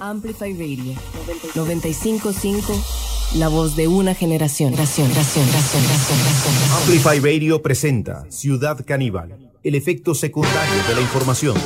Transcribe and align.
Amplify 0.00 0.52
Radio 0.52 0.94
955, 1.54 2.84
la 3.36 3.48
voz 3.48 3.76
de 3.76 3.86
una 3.88 4.14
generación. 4.14 4.70
generación, 4.70 5.08
generación, 5.08 5.46
generación, 5.46 6.18
generación. 6.18 6.78
Amplify 6.78 7.20
Radio 7.20 7.62
presenta 7.62 8.24
Ciudad 8.30 8.84
Caníbal, 8.84 9.52
el 9.62 9.74
efecto 9.74 10.14
secundario 10.14 10.82
de 10.88 10.94
la 10.94 11.00
información. 11.00 11.56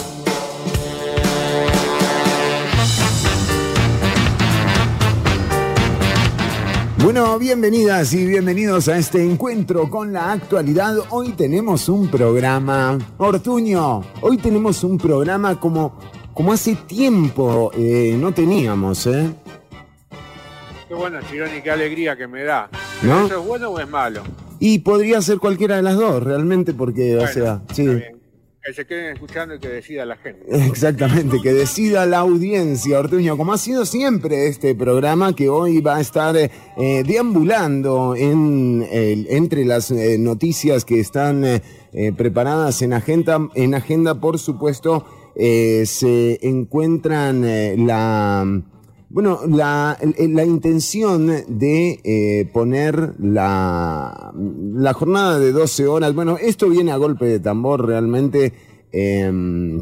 Bueno, 7.07 7.39
bienvenidas 7.39 8.13
y 8.15 8.27
bienvenidos 8.27 8.89
a 8.89 8.99
este 8.99 9.23
encuentro 9.25 9.89
con 9.89 10.13
la 10.13 10.33
actualidad. 10.33 10.97
Hoy 11.11 11.35
tenemos 11.35 11.89
un 11.89 12.09
programa, 12.09 12.99
Ortuño, 13.19 14.03
hoy 14.23 14.39
tenemos 14.39 14.83
un 14.83 14.99
programa 14.99 15.61
como, 15.61 15.97
como 16.37 16.53
hace 16.53 16.75
tiempo 16.75 17.73
eh, 17.75 18.15
no 18.21 18.31
teníamos, 18.31 19.07
¿eh? 19.07 19.33
Qué 20.87 20.95
bueno, 20.95 21.19
Chironi, 21.31 21.63
qué 21.63 21.71
alegría 21.71 22.15
que 22.15 22.27
me 22.29 22.45
da. 22.45 22.69
¿No? 23.03 23.25
¿Eso 23.25 23.41
es 23.41 23.47
bueno 23.47 23.71
o 23.71 23.81
es 23.81 23.89
malo? 23.89 24.23
Y 24.61 24.81
podría 24.81 25.23
ser 25.23 25.39
cualquiera 25.39 25.77
de 25.77 25.83
las 25.83 25.97
dos, 25.97 26.23
realmente, 26.23 26.75
porque, 26.75 27.15
o 27.15 27.21
Bueno, 27.21 27.33
sea, 27.33 27.63
sí. 27.73 27.87
Que 28.63 28.73
se 28.75 28.85
queden 28.87 29.15
escuchando 29.15 29.55
y 29.55 29.61
que 29.61 29.69
decida 29.69 30.05
la 30.05 30.17
gente. 30.17 30.45
Exactamente, 30.67 31.39
que 31.43 31.55
decida 31.55 32.05
la 32.05 32.19
audiencia, 32.19 32.99
Ortuño, 32.99 33.39
como 33.39 33.55
ha 33.55 33.59
sido 33.59 33.87
siempre 33.87 34.49
este 34.49 34.75
programa 34.75 35.35
que 35.35 35.49
hoy 35.49 35.81
va 35.81 35.97
a 35.97 36.01
estar 36.03 36.37
eh, 36.37 36.51
deambulando 37.07 38.15
en, 38.15 38.87
entre 38.91 39.65
las 39.65 39.91
eh, 39.91 40.19
noticias 40.19 40.85
que 40.85 41.01
están 41.01 41.47
eh, 41.47 41.63
eh, 41.95 42.13
preparadas 42.13 42.83
en 42.83 42.93
agenda, 42.93 43.39
en 43.55 43.75
agenda 43.75 44.21
por 44.21 44.39
supuesto, 44.39 45.07
eh, 45.37 45.85
se 45.87 46.39
encuentran 46.47 47.45
eh, 47.45 47.77
la... 47.79 48.63
Bueno, 49.09 49.41
la, 49.49 49.97
la 50.19 50.45
intención 50.45 51.29
de 51.49 52.01
eh, 52.03 52.51
poner 52.53 53.15
la, 53.21 54.33
la 54.75 54.93
jornada 54.95 55.39
de 55.39 55.53
12 55.53 55.87
horas, 55.87 56.13
bueno, 56.15 56.37
esto 56.39 56.69
viene 56.69 56.91
a 56.91 56.97
golpe 56.97 57.27
de 57.27 57.39
tambor 57.39 57.87
realmente. 57.87 58.53
eh, 58.93 59.81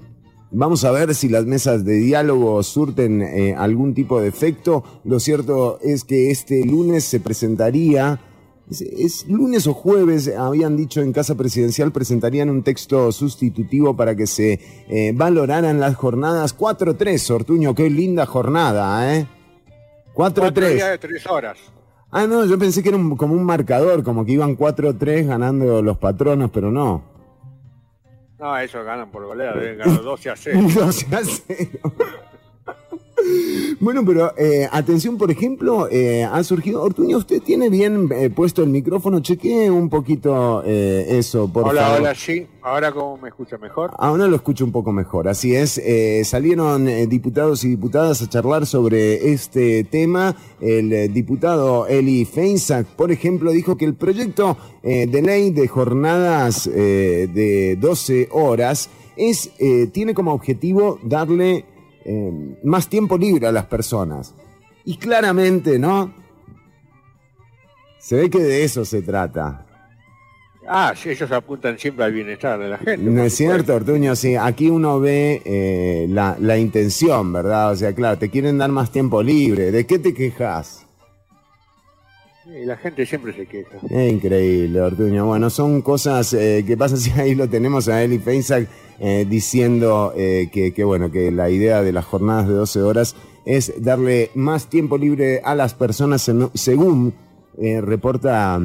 vamos 0.50 0.84
a 0.84 0.90
ver 0.92 1.14
si 1.14 1.28
las 1.30 1.46
mesas 1.46 1.84
de 1.84 1.94
diálogo 1.94 2.62
surten 2.62 3.22
algún 3.56 3.94
tipo 3.94 4.20
de 4.20 4.28
efecto. 4.28 4.84
Lo 5.04 5.18
cierto 5.18 5.78
es 5.82 6.04
que 6.04 6.30
este 6.30 6.64
lunes 6.64 7.04
se 7.04 7.18
presentaría, 7.18 8.20
es, 8.70 8.80
es 8.80 9.28
lunes 9.28 9.66
o 9.66 9.74
jueves, 9.74 10.28
habían 10.36 10.76
dicho 10.76 11.00
en 11.02 11.12
Casa 11.12 11.34
Presidencial, 11.34 11.92
presentarían 11.92 12.50
un 12.50 12.62
texto 12.62 13.12
sustitutivo 13.12 13.96
para 13.96 14.14
que 14.16 14.26
se 14.26 14.60
eh, 14.88 15.12
valoraran 15.14 15.80
las 15.80 15.94
jornadas 15.96 16.56
4-3, 16.56 17.30
Ortuño, 17.30 17.74
qué 17.74 17.90
linda 17.90 18.26
jornada, 18.26 19.16
¿eh? 19.16 19.26
Cuatro 20.12 20.50
días 20.50 20.54
4-3. 20.82 20.90
de 20.90 20.98
tres 20.98 21.26
horas. 21.26 21.58
Ah, 22.10 22.26
no, 22.28 22.44
yo 22.46 22.56
pensé 22.58 22.82
que 22.82 22.90
era 22.90 22.98
un- 22.98 23.16
como 23.16 23.34
un 23.34 23.44
marcador, 23.44 24.04
como 24.04 24.24
que 24.24 24.32
iban 24.32 24.56
4-3 24.56 25.26
ganando 25.26 25.82
los 25.82 25.98
patronos, 25.98 26.50
pero 26.52 26.70
no. 26.70 27.02
No, 28.38 28.56
eso 28.58 28.84
ganan 28.84 29.10
por 29.10 29.24
goleada, 29.26 29.56
deben 29.58 29.78
ganar 29.84 30.02
12 30.02 30.30
a 30.30 30.36
0. 30.36 30.60
No 30.76 30.92
se 30.92 31.16
hace. 31.16 31.70
Bueno, 33.80 34.04
pero 34.04 34.32
eh, 34.36 34.68
atención, 34.70 35.16
por 35.18 35.30
ejemplo, 35.30 35.88
eh, 35.90 36.24
ha 36.24 36.42
surgido. 36.44 36.82
Ortuño, 36.82 37.16
usted 37.18 37.40
tiene 37.42 37.70
bien 37.70 38.08
eh, 38.12 38.30
puesto 38.30 38.62
el 38.62 38.70
micrófono. 38.70 39.20
Chequee 39.20 39.70
un 39.70 39.88
poquito 39.88 40.62
eh, 40.64 41.06
eso, 41.10 41.48
por 41.52 41.68
hola, 41.68 41.82
favor. 41.82 42.00
hola, 42.00 42.14
sí. 42.14 42.46
Ahora 42.62 42.92
cómo 42.92 43.16
me 43.18 43.28
escucha 43.28 43.58
mejor. 43.58 43.92
Ahora 43.98 44.26
lo 44.26 44.36
escucho 44.36 44.64
un 44.64 44.72
poco 44.72 44.92
mejor. 44.92 45.28
Así 45.28 45.54
es, 45.54 45.78
eh, 45.78 46.22
salieron 46.24 46.88
eh, 46.88 47.06
diputados 47.06 47.64
y 47.64 47.68
diputadas 47.68 48.22
a 48.22 48.28
charlar 48.28 48.66
sobre 48.66 49.32
este 49.32 49.84
tema. 49.84 50.34
El 50.60 51.12
diputado 51.12 51.86
Eli 51.86 52.24
Feinsack, 52.24 52.86
por 52.86 53.12
ejemplo, 53.12 53.50
dijo 53.52 53.76
que 53.76 53.84
el 53.84 53.94
proyecto 53.94 54.56
de 54.82 55.22
ley 55.22 55.50
de 55.50 55.68
jornadas 55.68 56.64
de 56.64 57.76
12 57.80 58.28
horas 58.32 58.88
es, 59.16 59.50
eh, 59.58 59.88
tiene 59.92 60.14
como 60.14 60.32
objetivo 60.32 60.98
darle 61.02 61.64
eh, 62.04 62.58
más 62.62 62.88
tiempo 62.88 63.16
libre 63.16 63.46
a 63.46 63.52
las 63.52 63.66
personas. 63.66 64.34
Y 64.84 64.96
claramente, 64.96 65.78
¿no? 65.78 66.12
Se 67.98 68.16
ve 68.16 68.30
que 68.30 68.40
de 68.40 68.64
eso 68.64 68.84
se 68.84 69.02
trata. 69.02 69.66
Ah, 70.66 70.94
sí, 70.96 71.10
ellos 71.10 71.30
apuntan 71.30 71.78
siempre 71.78 72.04
al 72.04 72.12
bienestar 72.12 72.58
de 72.58 72.68
la 72.68 72.78
gente. 72.78 72.98
No 72.98 73.22
es 73.22 73.34
cierto, 73.34 73.74
Ortuño, 73.74 74.16
sí, 74.16 74.34
aquí 74.34 74.70
uno 74.70 74.98
ve 74.98 75.42
eh, 75.44 76.06
la, 76.08 76.36
la 76.40 76.56
intención, 76.56 77.32
¿verdad? 77.32 77.72
O 77.72 77.76
sea, 77.76 77.94
claro, 77.94 78.18
te 78.18 78.30
quieren 78.30 78.58
dar 78.58 78.70
más 78.70 78.90
tiempo 78.90 79.22
libre. 79.22 79.70
¿De 79.70 79.86
qué 79.86 79.98
te 79.98 80.14
quejas? 80.14 80.83
La 82.46 82.76
gente 82.76 83.06
siempre 83.06 83.32
se 83.32 83.46
queja. 83.46 83.78
Es 83.88 84.12
increíble, 84.12 84.80
Ortuño. 84.80 85.26
Bueno, 85.26 85.50
son 85.50 85.82
cosas 85.82 86.32
eh, 86.34 86.64
que 86.66 86.76
pasan 86.76 86.98
si 86.98 87.10
ahí 87.18 87.34
lo 87.34 87.48
tenemos 87.48 87.88
a 87.88 88.02
Eli 88.02 88.18
Feinsack 88.18 88.68
eh, 89.00 89.26
diciendo 89.28 90.12
eh, 90.16 90.50
que, 90.52 90.84
bueno, 90.84 91.10
que 91.10 91.30
la 91.30 91.50
idea 91.50 91.82
de 91.82 91.92
las 91.92 92.04
jornadas 92.04 92.48
de 92.48 92.54
12 92.54 92.82
horas 92.82 93.16
es 93.44 93.74
darle 93.82 94.30
más 94.34 94.68
tiempo 94.68 94.96
libre 94.96 95.40
a 95.44 95.54
las 95.54 95.74
personas 95.74 96.30
según 96.54 97.14
eh, 97.58 97.80
reporta 97.80 98.60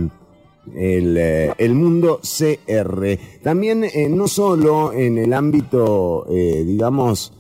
el, 0.76 1.18
eh, 1.18 1.54
el 1.58 1.74
mundo 1.74 2.22
CR. 2.22 3.18
También 3.42 3.86
no 4.12 4.28
solo 4.28 4.94
en 4.94 5.18
el 5.18 5.34
ámbito, 5.34 6.28
digamos, 6.30 7.34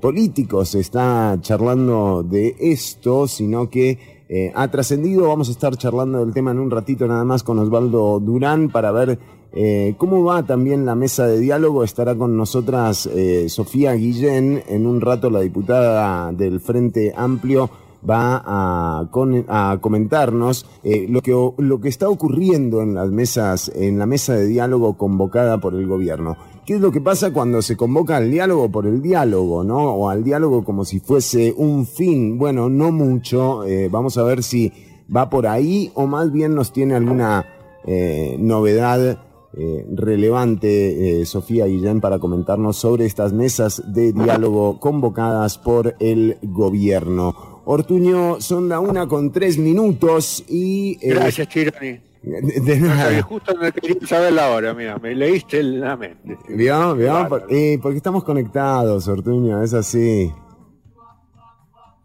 político 0.00 0.64
se 0.64 0.80
está 0.80 1.36
charlando 1.40 2.22
de 2.22 2.54
esto, 2.58 3.26
sino 3.26 3.68
que 3.68 4.17
eh, 4.28 4.52
ha 4.54 4.68
trascendido. 4.68 5.28
Vamos 5.28 5.48
a 5.48 5.52
estar 5.52 5.76
charlando 5.76 6.18
del 6.24 6.34
tema 6.34 6.50
en 6.50 6.58
un 6.58 6.70
ratito 6.70 7.06
nada 7.06 7.24
más 7.24 7.42
con 7.42 7.58
Osvaldo 7.58 8.20
Durán 8.20 8.68
para 8.68 8.92
ver 8.92 9.18
eh, 9.52 9.94
cómo 9.98 10.22
va 10.24 10.42
también 10.42 10.84
la 10.84 10.94
mesa 10.94 11.26
de 11.26 11.38
diálogo. 11.38 11.82
Estará 11.84 12.14
con 12.14 12.36
nosotras 12.36 13.06
eh, 13.06 13.48
Sofía 13.48 13.92
Guillén, 13.94 14.62
en 14.68 14.86
un 14.86 15.00
rato 15.00 15.30
la 15.30 15.40
diputada 15.40 16.32
del 16.32 16.60
Frente 16.60 17.12
Amplio 17.16 17.70
va 18.08 18.42
a, 18.46 19.08
con- 19.10 19.44
a 19.48 19.78
comentarnos 19.80 20.66
eh, 20.84 21.06
lo, 21.08 21.20
que, 21.20 21.32
lo 21.58 21.80
que 21.80 21.88
está 21.88 22.08
ocurriendo 22.08 22.80
en 22.80 22.94
las 22.94 23.10
mesas, 23.10 23.72
en 23.74 23.98
la 23.98 24.06
mesa 24.06 24.34
de 24.34 24.46
diálogo 24.46 24.96
convocada 24.96 25.58
por 25.58 25.74
el 25.74 25.86
gobierno. 25.88 26.36
¿Qué 26.68 26.74
es 26.74 26.82
lo 26.82 26.92
que 26.92 27.00
pasa 27.00 27.32
cuando 27.32 27.62
se 27.62 27.78
convoca 27.78 28.18
al 28.18 28.30
diálogo 28.30 28.70
por 28.70 28.86
el 28.86 29.00
diálogo, 29.00 29.64
no? 29.64 29.90
O 29.94 30.10
al 30.10 30.22
diálogo 30.22 30.64
como 30.64 30.84
si 30.84 31.00
fuese 31.00 31.54
un 31.56 31.86
fin. 31.86 32.36
Bueno, 32.36 32.68
no 32.68 32.92
mucho. 32.92 33.64
eh, 33.64 33.88
vamos 33.90 34.18
a 34.18 34.22
ver 34.22 34.42
si 34.42 34.70
va 35.10 35.30
por 35.30 35.46
ahí 35.46 35.90
o 35.94 36.06
más 36.06 36.30
bien 36.30 36.54
nos 36.54 36.70
tiene 36.70 36.94
alguna 36.94 37.46
eh, 37.86 38.36
novedad 38.38 39.18
eh, 39.56 39.86
relevante, 39.94 41.24
Sofía 41.24 41.64
Guillén, 41.64 42.02
para 42.02 42.18
comentarnos 42.18 42.76
sobre 42.76 43.06
estas 43.06 43.32
mesas 43.32 43.82
de 43.86 44.12
diálogo 44.12 44.78
convocadas 44.78 45.56
por 45.56 45.96
el 46.00 46.36
gobierno. 46.42 47.62
Ortuño, 47.64 48.42
son 48.42 48.68
la 48.68 48.78
una 48.78 49.08
con 49.08 49.32
tres 49.32 49.56
minutos 49.56 50.44
y... 50.46 50.98
Gracias, 51.00 51.48
Chironi. 51.48 52.00
De, 52.30 52.60
de 52.60 52.76
No 52.80 52.88
nada. 52.94 53.22
justo 53.22 53.52
no 53.54 53.72
quería 53.72 54.06
saber 54.06 54.32
la 54.32 54.50
hora, 54.50 54.74
mira, 54.74 54.98
me 54.98 55.14
leíste 55.14 55.60
en 55.60 55.80
la 55.80 55.96
mente. 55.96 56.38
¿Vio? 56.48 56.94
¿Vio? 56.94 57.12
Bárbaro. 57.12 57.46
Por- 57.46 57.54
eh, 57.54 57.78
porque 57.82 57.96
estamos 57.96 58.24
conectados, 58.24 59.06
Ortuño, 59.08 59.62
es 59.62 59.74
así. 59.74 60.32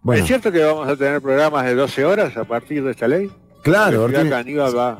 Bueno, 0.01 0.21
¿Es 0.21 0.27
cierto 0.27 0.51
que 0.51 0.61
vamos 0.63 0.87
a 0.87 0.95
tener 0.97 1.21
programas 1.21 1.65
de 1.65 1.75
12 1.75 2.03
horas 2.05 2.35
a 2.37 2.43
partir 2.43 2.83
de 2.83 2.91
esta 2.91 3.07
ley? 3.07 3.31
claro, 3.63 4.03
Ortuño. 4.03 4.29
Caníbal 4.29 4.77
va 4.77 4.97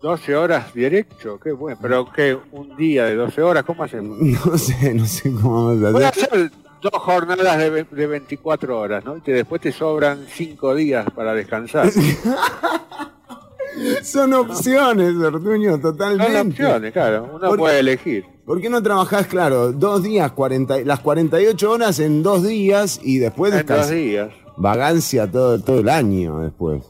12 0.00 0.36
horas 0.36 0.72
directo, 0.74 1.38
qué 1.40 1.52
bueno. 1.52 1.78
Pero 1.80 2.10
que 2.12 2.36
un 2.52 2.76
día 2.76 3.04
de 3.04 3.14
12 3.16 3.42
horas, 3.42 3.64
¿cómo 3.64 3.82
hacemos? 3.84 4.18
No 4.46 4.58
sé, 4.58 4.94
no 4.94 5.06
sé 5.06 5.32
cómo 5.32 5.66
vamos 5.68 5.84
a 5.84 5.90
Voy 5.92 6.02
a 6.04 6.08
hacer. 6.08 6.24
hacer 6.24 6.50
dos 6.80 6.92
jornadas 6.94 7.58
de, 7.58 7.84
de 7.84 8.06
24 8.06 8.78
horas, 8.78 9.04
¿no? 9.04 9.16
Y 9.16 9.20
que 9.20 9.32
después 9.32 9.60
te 9.60 9.72
sobran 9.72 10.24
5 10.28 10.74
días 10.76 11.06
para 11.14 11.34
descansar. 11.34 11.88
Son 14.02 14.32
opciones, 14.34 15.14
Ortuño, 15.16 15.72
Son 15.72 15.80
totalmente. 15.82 16.40
opciones, 16.62 16.92
claro. 16.92 17.30
Uno 17.34 17.56
puede 17.56 17.80
elegir. 17.80 18.24
¿Por 18.44 18.60
qué 18.60 18.70
no 18.70 18.82
trabajás, 18.82 19.26
claro, 19.26 19.72
dos 19.72 20.02
días, 20.02 20.32
40, 20.32 20.80
las 20.80 21.00
48 21.00 21.70
horas 21.70 21.98
en 22.00 22.22
dos 22.22 22.42
días 22.46 22.98
y 23.02 23.18
después 23.18 23.52
En 23.54 23.66
dos 23.66 23.90
días. 23.90 24.30
Vagancia 24.56 25.30
todo, 25.30 25.60
todo 25.60 25.80
el 25.80 25.88
año 25.88 26.40
después. 26.40 26.82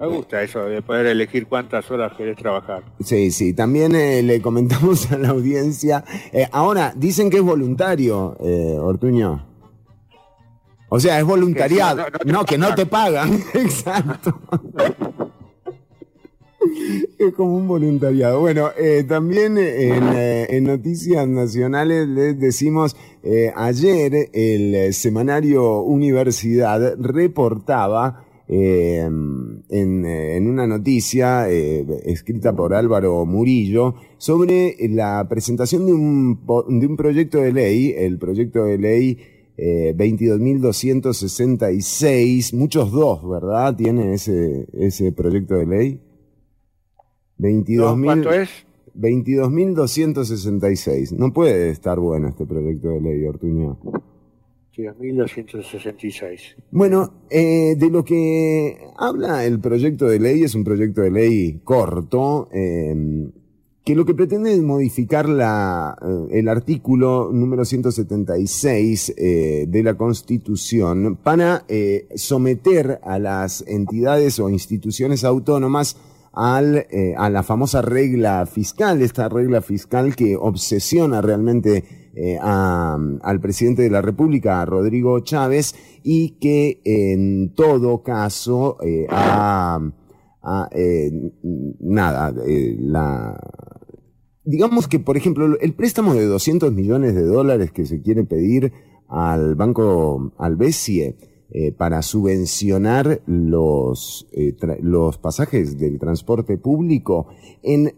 Me 0.00 0.06
gusta 0.06 0.42
eso 0.42 0.60
de 0.64 0.80
poder 0.80 1.06
elegir 1.06 1.48
cuántas 1.48 1.90
horas 1.90 2.12
querés 2.16 2.36
trabajar. 2.36 2.84
Sí, 3.02 3.32
sí. 3.32 3.52
También 3.52 3.96
eh, 3.96 4.22
le 4.22 4.40
comentamos 4.40 5.10
a 5.12 5.18
la 5.18 5.30
audiencia. 5.30 6.04
eh, 6.32 6.46
ahora, 6.52 6.92
dicen 6.94 7.30
que 7.30 7.38
es 7.38 7.42
voluntario, 7.42 8.36
eh, 8.40 8.76
Ortuño. 8.78 9.47
O 10.90 10.98
sea, 11.00 11.18
es 11.18 11.24
voluntariado. 11.24 12.04
Que 12.24 12.32
no- 12.32 12.44
que 12.44 12.58
no 12.58 12.74
te 12.74 12.86
pagan. 12.86 13.34
Exacto. 13.54 14.40
Es 17.18 17.32
como 17.34 17.56
un 17.56 17.68
voluntariado. 17.68 18.40
Bueno, 18.40 18.70
eh, 18.76 19.04
también 19.08 19.58
en, 19.58 20.02
eh, 20.14 20.46
en 20.50 20.64
noticias 20.64 21.26
nacionales 21.28 22.08
les 22.08 22.38
decimos, 22.38 22.96
eh, 23.22 23.52
ayer 23.54 24.28
el 24.32 24.92
semanario 24.94 25.80
Universidad 25.82 26.96
reportaba 26.98 28.24
eh, 28.48 28.98
en, 29.00 29.62
en 30.06 30.48
una 30.48 30.66
noticia 30.66 31.50
eh, 31.50 31.84
escrita 32.06 32.54
por 32.54 32.74
Álvaro 32.74 33.24
Murillo 33.26 33.94
sobre 34.16 34.74
la 34.88 35.26
presentación 35.28 35.86
de 35.86 35.92
un, 35.92 36.40
de 36.80 36.86
un 36.86 36.96
proyecto 36.96 37.38
de 37.38 37.52
ley, 37.52 37.94
el 37.96 38.18
proyecto 38.18 38.64
de 38.64 38.78
ley 38.78 39.18
eh, 39.58 39.92
22.266, 39.96 42.54
muchos 42.54 42.92
dos, 42.92 43.28
¿verdad? 43.28 43.74
Tiene 43.74 44.14
ese, 44.14 44.68
ese 44.72 45.10
proyecto 45.10 45.56
de 45.56 45.66
ley. 45.66 46.00
22.000 47.40 48.04
¿Cuánto 48.04 48.32
es? 48.32 48.48
22.266. 48.94 51.10
No 51.12 51.32
puede 51.32 51.70
estar 51.70 51.98
bueno 51.98 52.28
este 52.28 52.46
proyecto 52.46 52.86
de 52.88 53.00
ley, 53.00 53.26
Ortuño. 53.26 53.80
Sí, 54.70 54.84
1266. 54.96 56.54
Bueno, 56.70 57.14
eh, 57.28 57.74
de 57.76 57.90
lo 57.90 58.04
que 58.04 58.78
habla 58.96 59.44
el 59.44 59.58
proyecto 59.58 60.06
de 60.06 60.20
ley 60.20 60.44
es 60.44 60.54
un 60.54 60.62
proyecto 60.62 61.00
de 61.00 61.10
ley 61.10 61.60
corto, 61.64 62.48
eh, 62.52 62.94
que 63.88 63.94
lo 63.94 64.04
que 64.04 64.12
pretende 64.14 64.52
es 64.52 64.60
modificar 64.60 65.26
la, 65.30 65.96
eh, 66.02 66.38
el 66.40 66.48
artículo 66.48 67.30
número 67.32 67.64
176 67.64 69.14
eh, 69.16 69.64
de 69.66 69.82
la 69.82 69.94
Constitución 69.96 71.16
para 71.22 71.64
eh, 71.68 72.06
someter 72.14 73.00
a 73.02 73.18
las 73.18 73.64
entidades 73.66 74.40
o 74.40 74.50
instituciones 74.50 75.24
autónomas 75.24 75.96
al, 76.34 76.86
eh, 76.90 77.14
a 77.16 77.30
la 77.30 77.42
famosa 77.42 77.80
regla 77.80 78.44
fiscal, 78.44 79.00
esta 79.00 79.30
regla 79.30 79.62
fiscal 79.62 80.14
que 80.14 80.36
obsesiona 80.36 81.22
realmente 81.22 82.10
eh, 82.14 82.36
a- 82.42 82.98
al 83.22 83.40
presidente 83.40 83.80
de 83.82 83.90
la 83.90 84.02
República, 84.02 84.60
a 84.60 84.66
Rodrigo 84.66 85.18
Chávez, 85.20 85.74
y 86.02 86.32
que 86.38 86.82
en 86.84 87.54
todo 87.54 88.02
caso 88.02 88.76
eh, 88.84 89.06
ha, 89.08 89.80
eh, 90.72 91.10
nada, 91.80 92.32
la, 92.80 93.38
digamos 94.48 94.88
que, 94.88 94.98
por 94.98 95.18
ejemplo, 95.18 95.58
el 95.60 95.74
préstamo 95.74 96.14
de 96.14 96.24
200 96.24 96.72
millones 96.72 97.14
de 97.14 97.22
dólares 97.22 97.70
que 97.70 97.84
se 97.84 98.00
quiere 98.00 98.24
pedir 98.24 98.72
al 99.06 99.56
banco, 99.56 100.32
al 100.38 100.56
eh, 101.50 101.72
para 101.72 102.00
subvencionar 102.00 103.20
los, 103.26 104.26
eh, 104.32 104.56
los 104.80 105.18
pasajes 105.18 105.76
del 105.78 105.98
transporte 105.98 106.56
público 106.56 107.26
en 107.62 107.94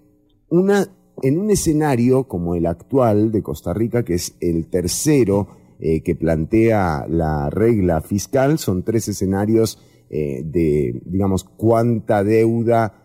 una, 0.48 0.88
en 1.22 1.38
un 1.38 1.52
escenario 1.52 2.24
como 2.24 2.56
el 2.56 2.66
actual 2.66 3.30
de 3.30 3.42
Costa 3.44 3.72
Rica, 3.72 4.04
que 4.04 4.14
es 4.14 4.36
el 4.40 4.66
tercero 4.66 5.46
eh, 5.78 6.02
que 6.02 6.16
plantea 6.16 7.06
la 7.08 7.48
regla 7.48 8.00
fiscal, 8.00 8.58
son 8.58 8.82
tres 8.82 9.06
escenarios 9.06 9.78
de, 10.10 11.00
digamos, 11.04 11.44
cuánta 11.44 12.24
deuda 12.24 13.00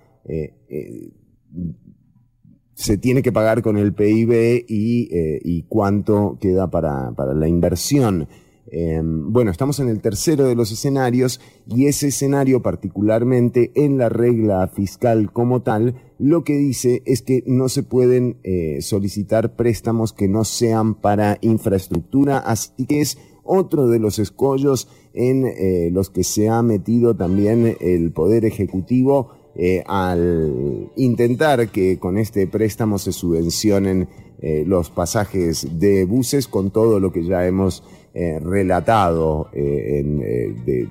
se 2.75 2.97
tiene 2.97 3.23
que 3.23 3.31
pagar 3.31 3.63
con 3.63 3.77
el 3.77 3.93
PIB 3.93 4.65
y, 4.67 5.09
eh, 5.11 5.41
y 5.43 5.63
cuánto 5.63 6.37
queda 6.39 6.69
para, 6.69 7.11
para 7.13 7.33
la 7.33 7.47
inversión. 7.47 8.27
Eh, 8.67 8.99
bueno, 9.03 9.51
estamos 9.51 9.79
en 9.79 9.89
el 9.89 10.01
tercero 10.01 10.45
de 10.45 10.55
los 10.55 10.71
escenarios 10.71 11.39
y 11.67 11.85
ese 11.85 12.07
escenario 12.07 12.61
particularmente 12.61 13.71
en 13.75 13.97
la 13.97 14.09
regla 14.09 14.67
fiscal 14.67 15.31
como 15.31 15.61
tal, 15.61 15.95
lo 16.17 16.43
que 16.43 16.57
dice 16.57 17.03
es 17.05 17.21
que 17.21 17.43
no 17.45 17.69
se 17.69 17.83
pueden 17.83 18.37
eh, 18.43 18.81
solicitar 18.81 19.55
préstamos 19.55 20.13
que 20.13 20.27
no 20.27 20.43
sean 20.43 20.95
para 20.95 21.37
infraestructura, 21.41 22.39
así 22.39 22.85
que 22.85 23.01
es 23.01 23.17
otro 23.43 23.87
de 23.87 23.99
los 23.99 24.17
escollos 24.17 24.89
en 25.13 25.45
eh, 25.45 25.89
los 25.91 26.09
que 26.09 26.23
se 26.23 26.49
ha 26.49 26.63
metido 26.63 27.15
también 27.15 27.77
el 27.79 28.11
Poder 28.11 28.43
Ejecutivo 28.43 29.29
eh, 29.57 29.83
al 29.87 30.91
intentar 30.97 31.69
que 31.69 31.97
con 31.97 32.17
este 32.17 32.45
préstamo 32.45 32.97
se 32.97 33.13
subvencionen 33.13 34.09
eh, 34.41 34.63
los 34.67 34.89
pasajes 34.89 35.79
de 35.79 36.03
buses 36.03 36.49
con 36.49 36.71
todo 36.71 36.99
lo 36.99 37.13
que 37.13 37.23
ya 37.23 37.47
hemos 37.47 37.81
eh, 38.13 38.39
relatado 38.41 39.49
de, 39.53 40.89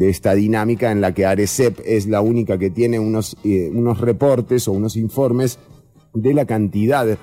esta 0.00 0.34
dinámica 0.34 0.90
en 0.90 1.00
la 1.00 1.12
que 1.12 1.26
Arecep 1.26 1.78
es 1.84 2.06
la 2.06 2.22
única 2.22 2.58
que 2.58 2.70
tiene 2.70 2.98
unos, 2.98 3.36
unos 3.44 4.00
reportes 4.00 4.66
o 4.66 4.72
unos 4.72 4.96
informes 4.96 5.58
de 6.14 6.32
la 6.32 6.46
cantidad 6.46 7.18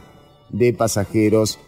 de 0.51 0.73
pasajeros 0.73 1.59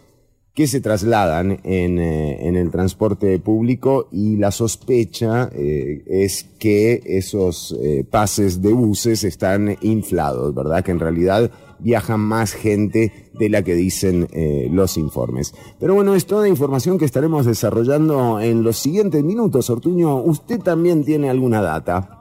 que 0.56 0.66
se 0.66 0.80
trasladan 0.80 1.60
en, 1.64 1.98
eh, 1.98 2.48
en 2.48 2.56
el 2.56 2.70
transporte 2.70 3.38
público 3.38 4.08
y 4.10 4.36
la 4.36 4.50
sospecha 4.50 5.50
eh, 5.52 6.02
es 6.06 6.46
que 6.58 7.02
esos 7.04 7.76
eh, 7.78 8.04
pases 8.10 8.62
de 8.62 8.72
buses 8.72 9.22
están 9.22 9.76
inflados, 9.82 10.54
¿verdad? 10.54 10.82
Que 10.82 10.92
en 10.92 10.98
realidad 11.00 11.50
viaja 11.78 12.16
más 12.16 12.54
gente 12.54 13.12
de 13.34 13.50
la 13.50 13.62
que 13.62 13.74
dicen 13.74 14.28
los 14.72 14.96
informes. 14.96 15.54
Pero 15.78 15.94
bueno, 15.94 16.14
es 16.14 16.24
toda 16.24 16.48
información 16.48 16.96
que 16.96 17.04
estaremos 17.04 17.44
desarrollando 17.44 18.40
en 18.40 18.62
los 18.62 18.78
siguientes 18.78 19.22
minutos. 19.22 19.68
Ortuño, 19.68 20.22
¿usted 20.22 20.58
también 20.60 21.04
tiene 21.04 21.28
alguna 21.28 21.60
data? 21.60 22.15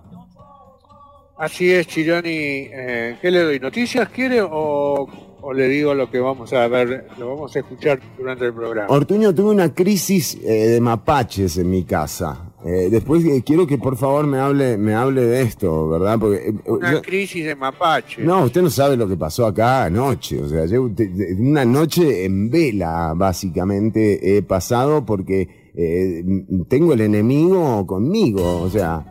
Así 1.37 1.71
es, 1.71 1.87
Chironi. 1.87 2.29
Eh, 2.29 3.17
¿Qué 3.21 3.29
le 3.29 3.41
doy? 3.43 3.59
¿Noticias 3.59 4.07
quiere 4.09 4.41
o, 4.41 5.07
o 5.41 5.53
le 5.53 5.67
digo 5.67 5.93
lo 5.93 6.09
que 6.09 6.19
vamos 6.19 6.53
a 6.53 6.67
ver, 6.69 7.07
lo 7.19 7.29
vamos 7.35 7.55
a 7.55 7.59
escuchar 7.59 7.99
durante 8.17 8.45
el 8.45 8.53
programa? 8.53 8.87
Ortuño, 8.89 9.35
tuve 9.35 9.51
una 9.51 9.73
crisis 9.73 10.37
eh, 10.43 10.67
de 10.69 10.79
mapaches 10.81 11.57
en 11.57 11.69
mi 11.69 11.83
casa. 11.83 12.53
Eh, 12.65 12.87
después 12.89 13.23
eh, 13.25 13.43
quiero 13.45 13.67
que 13.67 13.77
por 13.77 13.95
favor 13.97 14.25
me 14.25 14.39
hable, 14.39 14.77
me 14.77 14.95
hable 14.95 15.21
de 15.25 15.41
esto, 15.41 15.89
¿verdad? 15.89 16.17
Porque 16.17 16.47
eh, 16.49 16.53
Una 16.67 16.93
yo- 16.93 17.01
crisis 17.01 17.45
de 17.45 17.53
mapache. 17.55 18.23
no, 18.23 18.45
usted 18.45 18.61
no 18.61 18.69
sabe 18.69 18.95
lo 18.95 19.07
que 19.07 19.17
pasó 19.17 19.45
acá 19.45 19.83
anoche. 19.83 20.41
O 20.41 20.47
sea, 20.47 20.65
yo 20.65 20.89
una 21.37 21.65
noche 21.65 22.23
en 22.25 22.49
vela, 22.49 23.13
básicamente, 23.15 24.37
he 24.37 24.41
pasado 24.41 25.05
porque 25.05 25.47
eh, 25.75 26.23
tengo 26.69 26.93
el 26.93 27.01
enemigo 27.01 27.85
conmigo. 27.85 28.61
O 28.61 28.69
sea, 28.69 29.05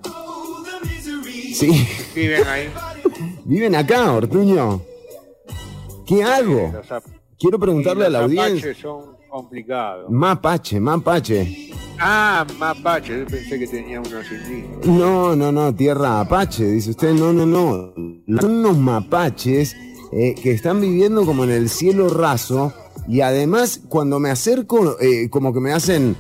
sí, 1.54 1.86
Viven 2.14 2.46
ahí. 2.46 2.68
viven 3.44 3.74
acá, 3.74 4.12
Ortuño. 4.12 4.82
¿Qué 6.06 6.22
hago? 6.22 6.72
Los, 6.72 7.02
Quiero 7.38 7.58
preguntarle 7.58 8.06
a 8.06 8.10
la 8.10 8.18
los 8.20 8.26
audiencia. 8.26 8.70
apaches 8.70 8.82
son 8.82 9.16
complicados. 9.30 10.10
Mapache, 10.10 10.80
mapache. 10.80 11.70
Ah, 11.98 12.46
mapache. 12.58 13.20
Yo 13.20 13.26
pensé 13.26 13.58
que 13.58 13.66
tenía 13.66 14.00
unos 14.00 14.24
indígenas. 14.30 14.86
No, 14.86 15.34
no, 15.36 15.50
no, 15.52 15.74
tierra 15.74 16.20
apache, 16.20 16.64
dice 16.64 16.90
usted. 16.90 17.12
No, 17.14 17.32
no, 17.32 17.46
no. 17.46 17.92
Son 18.40 18.50
unos 18.58 18.76
mapaches 18.78 19.74
eh, 20.12 20.34
que 20.40 20.52
están 20.52 20.80
viviendo 20.80 21.24
como 21.24 21.44
en 21.44 21.50
el 21.50 21.68
cielo 21.68 22.08
raso 22.08 22.72
y 23.08 23.20
además 23.20 23.80
cuando 23.88 24.18
me 24.20 24.30
acerco 24.30 24.96
eh, 25.00 25.28
como 25.30 25.52
que 25.52 25.60
me 25.60 25.72
hacen... 25.72 26.16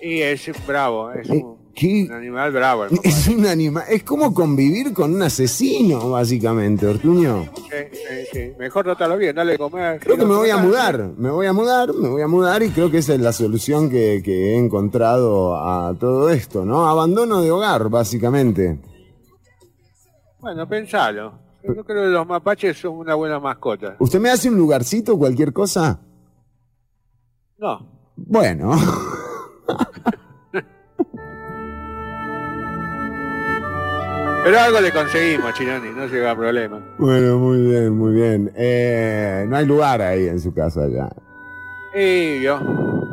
Y 0.00 0.20
es 0.20 0.50
bravo. 0.66 1.10
Es 1.12 1.28
Eh, 1.30 1.42
un, 1.42 1.56
¿qué? 1.74 2.04
un 2.08 2.12
animal 2.12 2.52
bravo. 2.52 2.84
Es 3.02 3.28
un 3.28 3.46
animal, 3.46 3.84
es 3.88 4.02
como 4.04 4.32
convivir 4.32 4.92
con 4.92 5.14
un 5.14 5.22
asesino, 5.22 6.10
básicamente, 6.10 6.86
Ortuño. 6.86 7.44
Sí, 7.54 7.76
sí, 7.92 8.26
sí. 8.32 8.52
Mejor 8.58 8.84
trátalo 8.84 9.16
bien, 9.16 9.34
dale 9.34 9.58
comer. 9.58 10.00
Creo 10.00 10.16
que 10.16 10.24
me 10.24 10.34
voy 10.34 10.50
a 10.50 10.56
mudar, 10.56 11.10
me 11.16 11.30
voy 11.30 11.46
a 11.46 11.52
mudar, 11.52 11.92
me 11.92 12.08
voy 12.08 12.22
a 12.22 12.28
mudar 12.28 12.62
y 12.62 12.70
creo 12.70 12.90
que 12.90 12.98
esa 12.98 13.14
es 13.14 13.20
la 13.20 13.32
solución 13.32 13.90
que, 13.90 14.22
que 14.24 14.54
he 14.54 14.58
encontrado 14.58 15.56
a 15.56 15.94
todo 15.98 16.30
esto, 16.30 16.64
¿no? 16.64 16.86
Abandono 16.86 17.42
de 17.42 17.50
hogar, 17.50 17.88
básicamente. 17.88 18.80
Bueno, 20.40 20.68
pensalo. 20.68 21.44
Yo 21.62 21.72
creo 21.72 21.84
que 21.84 22.10
los 22.10 22.26
mapaches 22.26 22.76
son 22.76 22.98
una 22.98 23.14
buena 23.14 23.40
mascota. 23.40 23.96
¿Usted 23.98 24.20
me 24.20 24.28
hace 24.28 24.50
un 24.50 24.56
lugarcito, 24.58 25.16
cualquier 25.16 25.54
cosa? 25.54 25.98
No. 27.56 28.12
Bueno. 28.16 28.72
Pero 34.44 34.60
algo 34.60 34.78
le 34.78 34.92
conseguimos, 34.92 35.54
Chironi, 35.54 35.88
no 35.96 36.06
llega 36.06 36.32
a 36.32 36.36
problema. 36.36 36.78
Bueno, 36.98 37.38
muy 37.38 37.62
bien, 37.62 37.96
muy 37.96 38.12
bien. 38.12 38.52
Eh, 38.54 39.46
no 39.48 39.56
hay 39.56 39.64
lugar 39.64 40.02
ahí 40.02 40.28
en 40.28 40.38
su 40.38 40.52
casa 40.52 40.86
ya. 40.86 41.10
Y 41.98 42.42
yo. 42.42 42.60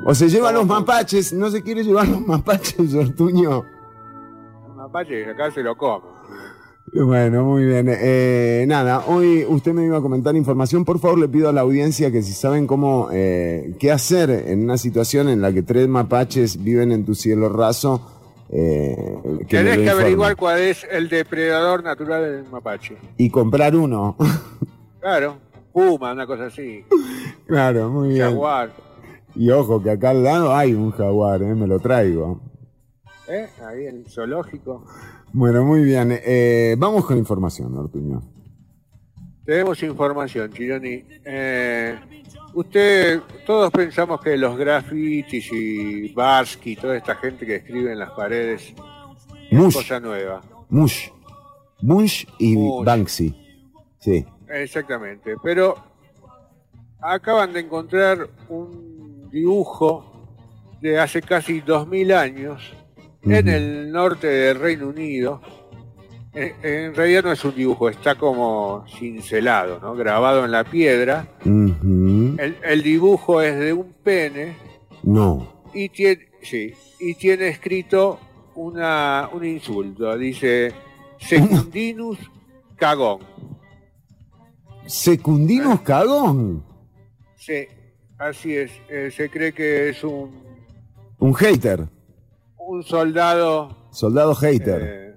O 0.04 0.14
se 0.14 0.28
llevan 0.28 0.56
los 0.56 0.68
mapaches, 0.68 1.32
no 1.32 1.50
se 1.50 1.64
quiere 1.64 1.86
llevar 1.86 2.10
los 2.10 2.20
mapaches, 2.28 2.94
Ortuño. 2.94 3.64
Los 4.68 4.76
mapaches 4.76 5.26
acá 5.30 5.50
se 5.52 5.64
lo 5.64 5.78
comen. 5.78 6.10
Bueno, 6.94 7.46
muy 7.46 7.64
bien. 7.64 7.88
Eh, 7.90 8.66
nada, 8.68 9.06
hoy 9.08 9.46
usted 9.48 9.72
me 9.72 9.86
iba 9.86 10.00
a 10.00 10.02
comentar 10.02 10.36
información. 10.36 10.84
Por 10.84 11.00
favor, 11.00 11.18
le 11.18 11.30
pido 11.30 11.48
a 11.48 11.54
la 11.54 11.62
audiencia 11.62 12.12
que 12.12 12.22
si 12.22 12.34
saben 12.34 12.68
cómo, 12.68 13.08
eh, 13.14 13.78
qué 13.80 13.92
hacer 13.94 14.30
en 14.30 14.66
una 14.66 14.78
situación 14.78 15.30
en 15.30 15.42
la 15.42 15.54
que 15.54 15.64
tres 15.64 15.88
mapaches 15.88 16.62
viven 16.62 16.92
en 16.92 17.06
tu 17.06 17.16
cielo 17.16 17.48
raso, 17.48 18.02
eh, 18.51 19.17
que 19.48 19.58
Tenés 19.58 19.77
que 19.77 19.89
averiguar 19.89 20.36
cuál 20.36 20.60
es 20.60 20.86
el 20.91 21.08
depredador 21.08 21.84
natural 21.84 22.24
del 22.24 22.51
mapache. 22.51 22.98
Y 23.17 23.29
comprar 23.29 23.75
uno. 23.75 24.15
Claro, 25.01 25.38
puma, 25.74 26.12
una 26.12 26.27
cosa 26.27 26.46
así. 26.46 26.86
claro, 27.48 27.89
muy 27.89 28.10
bien. 28.10 28.29
Jaguar. 28.29 28.72
Y 29.34 29.50
ojo, 29.50 29.81
que 29.81 29.89
acá 29.89 30.12
al 30.12 30.24
lado 30.24 30.55
hay 30.55 30.75
un 30.75 30.91
jaguar, 30.91 31.41
¿eh? 31.41 31.55
me 31.55 31.65
lo 31.65 31.79
traigo. 31.79 32.39
¿eh? 33.27 33.48
Ahí 33.65 33.88
en 33.88 33.96
el 33.98 34.05
zoológico. 34.08 34.86
Bueno, 35.34 35.65
muy 35.65 35.81
bien. 35.81 36.12
Eh, 36.24 36.75
vamos 36.77 37.03
con 37.05 37.17
información, 37.17 37.75
Ortuño. 37.75 38.22
Tenemos 39.45 39.81
información, 39.81 40.51
Chironi. 40.51 41.03
Eh, 41.25 42.00
usted, 42.53 43.21
todos 43.45 43.71
pensamos 43.71 44.21
que 44.21 44.38
los 44.38 44.57
grafitis 44.57 45.50
y 45.51 46.13
Barsky, 46.13 46.75
toda 46.75 46.98
esta 46.98 47.15
gente 47.15 47.45
que 47.45 47.55
escribe 47.55 47.91
en 47.91 48.00
las 48.00 48.12
paredes, 48.12 48.74
es 49.50 49.75
cosa 49.75 50.00
nueva. 50.00 50.41
Mush. 50.69 51.10
Mush 51.81 52.25
y 52.38 52.55
Mush. 52.55 52.86
Banksy. 52.86 53.36
Sí. 54.00 54.25
Exactamente. 54.48 55.36
Pero 55.43 55.75
acaban 57.01 57.53
de 57.53 57.62
encontrar 57.62 58.29
un 58.50 59.29
dibujo 59.31 60.12
de 60.81 61.00
hace 61.00 61.21
casi 61.21 61.62
2000 61.62 62.12
años 62.12 62.74
en 63.24 63.48
el 63.48 63.91
norte 63.91 64.27
del 64.27 64.60
Reino 64.60 64.88
Unido. 64.88 65.41
En, 66.34 66.54
en 66.64 66.96
realidad 66.96 67.24
no 67.26 67.32
es 67.34 67.44
un 67.44 67.54
dibujo, 67.56 67.90
está 67.90 68.16
como 68.16 68.86
cincelado, 68.88 69.80
¿no? 69.82 69.96
grabado 69.96 70.46
en 70.46 70.52
la 70.52 70.64
piedra. 70.64 71.28
El, 71.44 72.58
el 72.64 72.84
dibujo 72.84 73.42
es 73.42 73.60
de 73.60 73.74
un 73.74 73.92
pene 74.04 74.56
No. 75.04 75.66
y 75.74 75.90
tiene, 75.90 76.30
sí, 76.42 76.74
y 77.00 77.16
tiene 77.16 77.50
escrito 77.50 78.20
una, 78.56 79.30
un 79.34 79.44
insulto. 79.46 80.18
Dice 80.18 80.72
Secundinus 81.20 82.18
cagón. 82.78 83.20
Secundinus 84.86 85.82
cagón. 85.82 86.64
Sí, 87.38 87.66
así 88.18 88.56
es. 88.56 88.72
Eh, 88.90 89.12
se 89.16 89.30
cree 89.30 89.54
que 89.54 89.90
es 89.90 90.04
un, 90.04 90.32
Un 91.20 91.34
hater. 91.36 91.88
un 92.58 92.84
soldado. 92.84 93.88
Soldado 93.92 94.34
hater. 94.36 94.82
eh, 94.84 95.11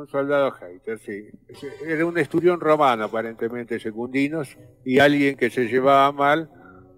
un 0.00 0.08
soldado 0.08 0.50
hater, 0.52 0.98
sí. 0.98 1.28
Era 1.86 2.04
un 2.06 2.18
esturión 2.18 2.60
romano, 2.60 3.04
aparentemente, 3.04 3.78
Secundinos, 3.78 4.56
y 4.84 4.98
alguien 4.98 5.36
que 5.36 5.50
se 5.50 5.66
llevaba 5.66 6.10
mal 6.12 6.50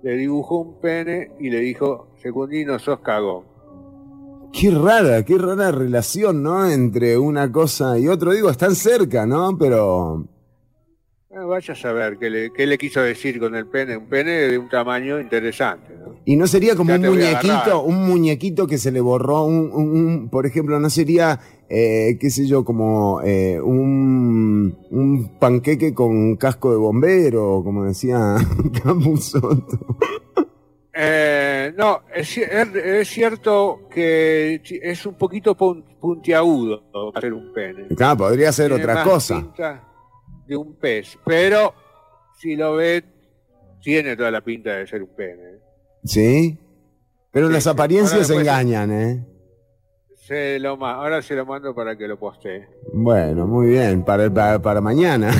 le 0.02 0.16
dibujó 0.16 0.60
un 0.60 0.80
pene 0.80 1.32
y 1.40 1.50
le 1.50 1.60
dijo: 1.60 2.14
Secundino, 2.22 2.78
sos 2.78 3.00
cagón. 3.00 3.44
Qué 4.52 4.70
rara, 4.70 5.24
qué 5.24 5.38
rara 5.38 5.72
relación, 5.72 6.42
¿no? 6.42 6.70
Entre 6.70 7.16
una 7.16 7.50
cosa 7.50 7.98
y 7.98 8.08
otro. 8.08 8.32
Digo, 8.32 8.50
están 8.50 8.74
cerca, 8.74 9.24
¿no? 9.26 9.56
Pero. 9.58 10.26
Eh, 11.30 11.38
vaya 11.38 11.72
a 11.72 11.76
saber 11.76 12.18
qué 12.18 12.28
le, 12.28 12.52
qué 12.52 12.66
le 12.66 12.76
quiso 12.76 13.00
decir 13.00 13.40
con 13.40 13.54
el 13.54 13.66
pene. 13.66 13.96
Un 13.96 14.06
pene 14.10 14.30
de 14.32 14.58
un 14.58 14.68
tamaño 14.68 15.18
interesante. 15.18 15.94
¿no? 15.98 16.16
Y 16.26 16.36
no 16.36 16.46
sería 16.46 16.76
como 16.76 16.90
Ya 16.90 16.96
un 16.96 17.06
muñequito, 17.06 17.82
un 17.82 18.06
muñequito 18.06 18.66
que 18.66 18.76
se 18.76 18.92
le 18.92 19.00
borró, 19.00 19.44
un, 19.44 19.70
un- 19.72 19.90
un- 19.96 20.28
por 20.28 20.44
ejemplo, 20.44 20.78
no 20.78 20.90
sería, 20.90 21.40
eh, 21.74 22.18
qué 22.20 22.28
sé 22.30 22.46
yo, 22.46 22.64
como 22.64 23.22
eh, 23.22 23.58
un, 23.60 24.76
un 24.90 25.38
panqueque 25.38 25.94
con 25.94 26.36
casco 26.36 26.70
de 26.70 26.76
bombero, 26.76 27.62
como 27.64 27.84
decía 27.84 28.36
Capuzotto. 28.84 29.78
Eh, 30.94 31.72
no, 31.76 32.00
es, 32.14 32.36
ci- 32.36 32.42
es- 32.48 32.74
es 32.84 33.08
cierto 33.08 33.88
que 33.90 34.60
es 34.82 35.06
un 35.06 35.14
poquito 35.14 35.56
pun- 35.56 35.82
puntiagudo 35.98 36.82
para 37.12 37.20
ser 37.22 37.32
un 37.32 37.52
pene. 37.54 37.86
Claro, 37.96 38.18
podría 38.18 38.52
ser 38.52 38.68
Tiene 38.68 38.82
otra 38.84 38.94
más 38.96 39.04
cosa. 39.08 39.40
pinta 39.40 39.88
de 40.46 40.56
un 40.56 40.74
pez, 40.74 41.18
pero 41.24 41.72
si 42.38 42.56
lo 42.56 42.74
ve, 42.76 43.02
tiene 43.80 44.16
toda 44.16 44.30
la 44.30 44.42
pinta 44.42 44.74
de 44.76 44.86
ser 44.86 45.02
un 45.02 45.14
pene. 45.16 45.60
¿Sí? 46.04 46.58
Pero 47.30 47.46
Sí, 47.46 47.52
las 47.54 47.66
apariencias 47.66 48.28
engañan, 48.28 48.92
¿eh? 48.92 49.26
Se 50.24 50.58
lo 50.60 50.76
ma- 50.76 50.92
ahora 50.94 51.20
se 51.20 51.34
lo 51.34 51.44
mando 51.44 51.74
para 51.74 51.96
que 51.96 52.06
lo 52.06 52.16
postee. 52.16 52.68
Bueno, 52.92 53.44
muy 53.46 53.68
bien, 53.70 54.04
para, 54.04 54.32
para, 54.32 54.62
para 54.62 54.80
mañana. 54.80 55.30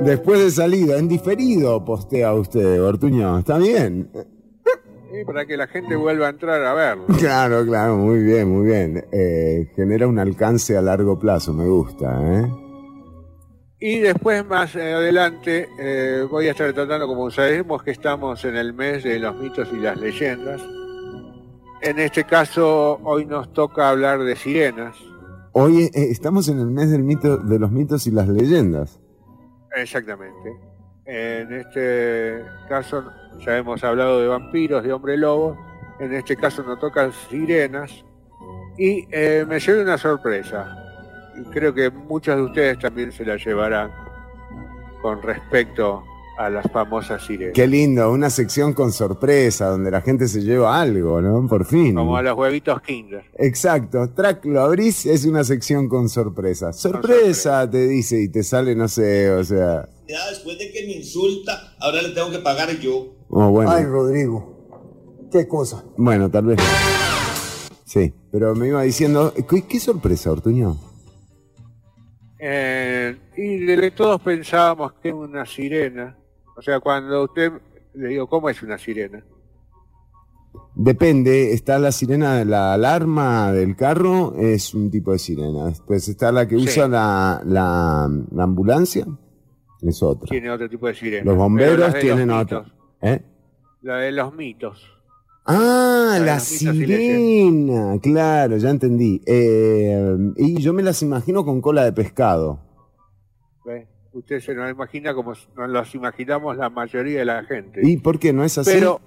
Después 0.00 0.40
de 0.40 0.50
salida, 0.50 0.96
en 0.98 1.06
diferido 1.08 1.84
postea 1.84 2.32
usted, 2.32 2.82
Ortuño, 2.82 3.38
¿está 3.38 3.58
bien? 3.58 4.10
Y 5.12 5.24
para 5.26 5.44
que 5.44 5.56
la 5.58 5.66
gente 5.66 5.94
vuelva 5.96 6.28
a 6.28 6.30
entrar 6.30 6.64
a 6.64 6.72
verlo. 6.72 7.04
Claro, 7.18 7.66
claro, 7.66 7.96
muy 7.98 8.20
bien, 8.22 8.48
muy 8.48 8.66
bien. 8.66 9.04
Eh, 9.12 9.70
genera 9.76 10.06
un 10.06 10.18
alcance 10.18 10.76
a 10.76 10.80
largo 10.80 11.18
plazo, 11.18 11.52
me 11.52 11.66
gusta, 11.66 12.18
¿eh? 12.22 12.48
Y 13.80 13.98
después 13.98 14.46
más 14.46 14.74
adelante 14.76 15.68
eh, 15.78 16.26
voy 16.30 16.48
a 16.48 16.52
estar 16.52 16.72
tratando, 16.72 17.06
como 17.06 17.30
sabemos 17.30 17.82
que 17.82 17.90
estamos 17.90 18.42
en 18.46 18.56
el 18.56 18.72
mes 18.72 19.04
de 19.04 19.18
los 19.18 19.34
mitos 19.36 19.68
y 19.72 19.76
las 19.76 19.98
leyendas. 19.98 20.60
En 21.82 21.98
este 21.98 22.24
caso, 22.24 23.00
hoy 23.04 23.24
nos 23.24 23.52
toca 23.54 23.88
hablar 23.88 24.22
de 24.22 24.36
sirenas. 24.36 24.96
Hoy 25.52 25.84
eh, 25.84 25.90
estamos 25.94 26.48
en 26.48 26.58
el 26.58 26.66
mes 26.66 26.90
del 26.90 27.02
mito, 27.02 27.38
de 27.38 27.58
los 27.58 27.70
mitos 27.70 28.06
y 28.06 28.10
las 28.10 28.28
leyendas. 28.28 29.00
Exactamente. 29.74 30.56
En 31.06 31.52
este 31.52 32.44
caso 32.68 33.04
ya 33.38 33.56
hemos 33.56 33.82
hablado 33.82 34.20
de 34.20 34.28
vampiros, 34.28 34.84
de 34.84 34.92
hombre 34.92 35.16
lobo. 35.16 35.56
En 35.98 36.12
este 36.12 36.36
caso 36.36 36.62
nos 36.62 36.78
tocan 36.78 37.12
sirenas. 37.30 38.04
Y 38.76 39.06
eh, 39.10 39.46
me 39.48 39.58
llevé 39.58 39.82
una 39.82 39.96
sorpresa. 39.96 40.76
Creo 41.50 41.72
que 41.72 41.90
muchos 41.90 42.36
de 42.36 42.42
ustedes 42.42 42.78
también 42.78 43.10
se 43.10 43.24
la 43.24 43.36
llevarán 43.36 43.90
con 45.00 45.22
respecto 45.22 46.04
a 46.40 46.48
las 46.48 46.70
famosas 46.72 47.22
sirenas. 47.26 47.52
Qué 47.52 47.66
lindo, 47.66 48.10
una 48.10 48.30
sección 48.30 48.72
con 48.72 48.92
sorpresa, 48.92 49.66
donde 49.66 49.90
la 49.90 50.00
gente 50.00 50.26
se 50.26 50.40
lleva 50.40 50.80
algo, 50.80 51.20
¿no? 51.20 51.46
Por 51.46 51.66
fin. 51.66 51.94
Como 51.94 52.16
a 52.16 52.22
los 52.22 52.34
huevitos 52.34 52.80
Kinder. 52.80 53.24
Exacto, 53.34 54.08
track 54.08 54.46
lo 54.46 54.62
abrís, 54.62 55.04
es 55.04 55.26
una 55.26 55.44
sección 55.44 55.86
con 55.86 56.08
sorpresa. 56.08 56.72
Sorpresa, 56.72 57.68
te 57.68 57.86
dice, 57.86 58.22
y 58.22 58.28
te 58.28 58.42
sale, 58.42 58.74
no 58.74 58.88
sé, 58.88 59.30
o 59.30 59.44
sea. 59.44 59.86
Ya 60.08 60.30
después 60.30 60.58
de 60.58 60.72
que 60.72 60.86
me 60.86 60.92
insulta, 60.94 61.74
ahora 61.78 62.00
le 62.00 62.08
tengo 62.10 62.30
que 62.30 62.38
pagar 62.38 62.70
yo. 62.78 63.14
Oh, 63.28 63.50
bueno. 63.50 63.70
Ay, 63.70 63.84
Rodrigo, 63.84 65.28
qué 65.30 65.46
cosa. 65.46 65.84
Bueno, 65.98 66.30
tal 66.30 66.46
vez. 66.46 66.58
Sí, 67.84 68.14
pero 68.32 68.54
me 68.54 68.68
iba 68.68 68.80
diciendo, 68.80 69.34
¿qué, 69.46 69.66
qué 69.66 69.78
sorpresa, 69.78 70.32
Ortuño? 70.32 70.78
Eh, 72.38 73.14
y 73.36 73.58
de 73.58 73.76
que 73.78 73.90
todos 73.90 74.22
pensábamos 74.22 74.94
que 74.94 75.08
era 75.08 75.18
una 75.18 75.44
sirena. 75.44 76.16
O 76.60 76.62
sea, 76.62 76.78
cuando 76.78 77.24
usted 77.24 77.52
le 77.94 78.08
digo, 78.08 78.26
¿cómo 78.28 78.50
es 78.50 78.62
una 78.62 78.76
sirena? 78.76 79.24
Depende, 80.74 81.54
está 81.54 81.78
la 81.78 81.90
sirena, 81.90 82.44
la 82.44 82.74
alarma 82.74 83.50
del 83.50 83.74
carro, 83.76 84.34
es 84.36 84.74
un 84.74 84.90
tipo 84.90 85.12
de 85.12 85.18
sirena. 85.18 85.68
Después 85.68 86.06
está 86.06 86.30
la 86.30 86.46
que 86.46 86.58
Sí. 86.58 86.64
usa 86.64 86.86
la, 86.86 87.40
la, 87.46 88.10
la 88.30 88.42
ambulancia, 88.44 89.06
es 89.80 90.02
otra. 90.02 90.28
Tiene 90.28 90.50
otro 90.50 90.68
tipo 90.68 90.86
de 90.86 90.94
sirena. 90.94 91.24
Los 91.24 91.38
bomberos 91.38 91.78
de 91.78 91.84
los 91.92 91.98
tienen 91.98 92.28
mitos, 92.28 92.42
otra. 92.42 92.64
¿Eh? 93.00 93.22
La 93.80 93.96
de 93.96 94.12
los 94.12 94.34
mitos. 94.34 94.82
Ah, 95.46 96.18
de 96.18 96.26
la 96.26 96.34
los 96.34 96.50
mitos 96.52 96.74
y 96.74 96.78
sirena, 96.78 97.98
claro, 98.02 98.58
ya 98.58 98.68
entendí. 98.68 99.22
Eh, 99.24 100.14
y 100.36 100.60
yo 100.60 100.74
me 100.74 100.82
las 100.82 101.00
imagino 101.00 101.42
con 101.42 101.62
cola 101.62 101.84
de 101.84 101.94
pescado. 101.94 102.60
Usted 104.12 104.40
se 104.40 104.54
nos 104.54 104.70
imagina 104.70 105.14
como 105.14 105.34
nos 105.56 105.70
los 105.70 105.94
imaginamos 105.94 106.56
la 106.56 106.68
mayoría 106.68 107.20
de 107.20 107.24
la 107.24 107.44
gente. 107.44 107.80
¿Y 107.82 107.96
por 107.98 108.18
qué 108.18 108.32
no 108.32 108.44
es 108.44 108.58
así? 108.58 108.70
Pero 108.72 109.00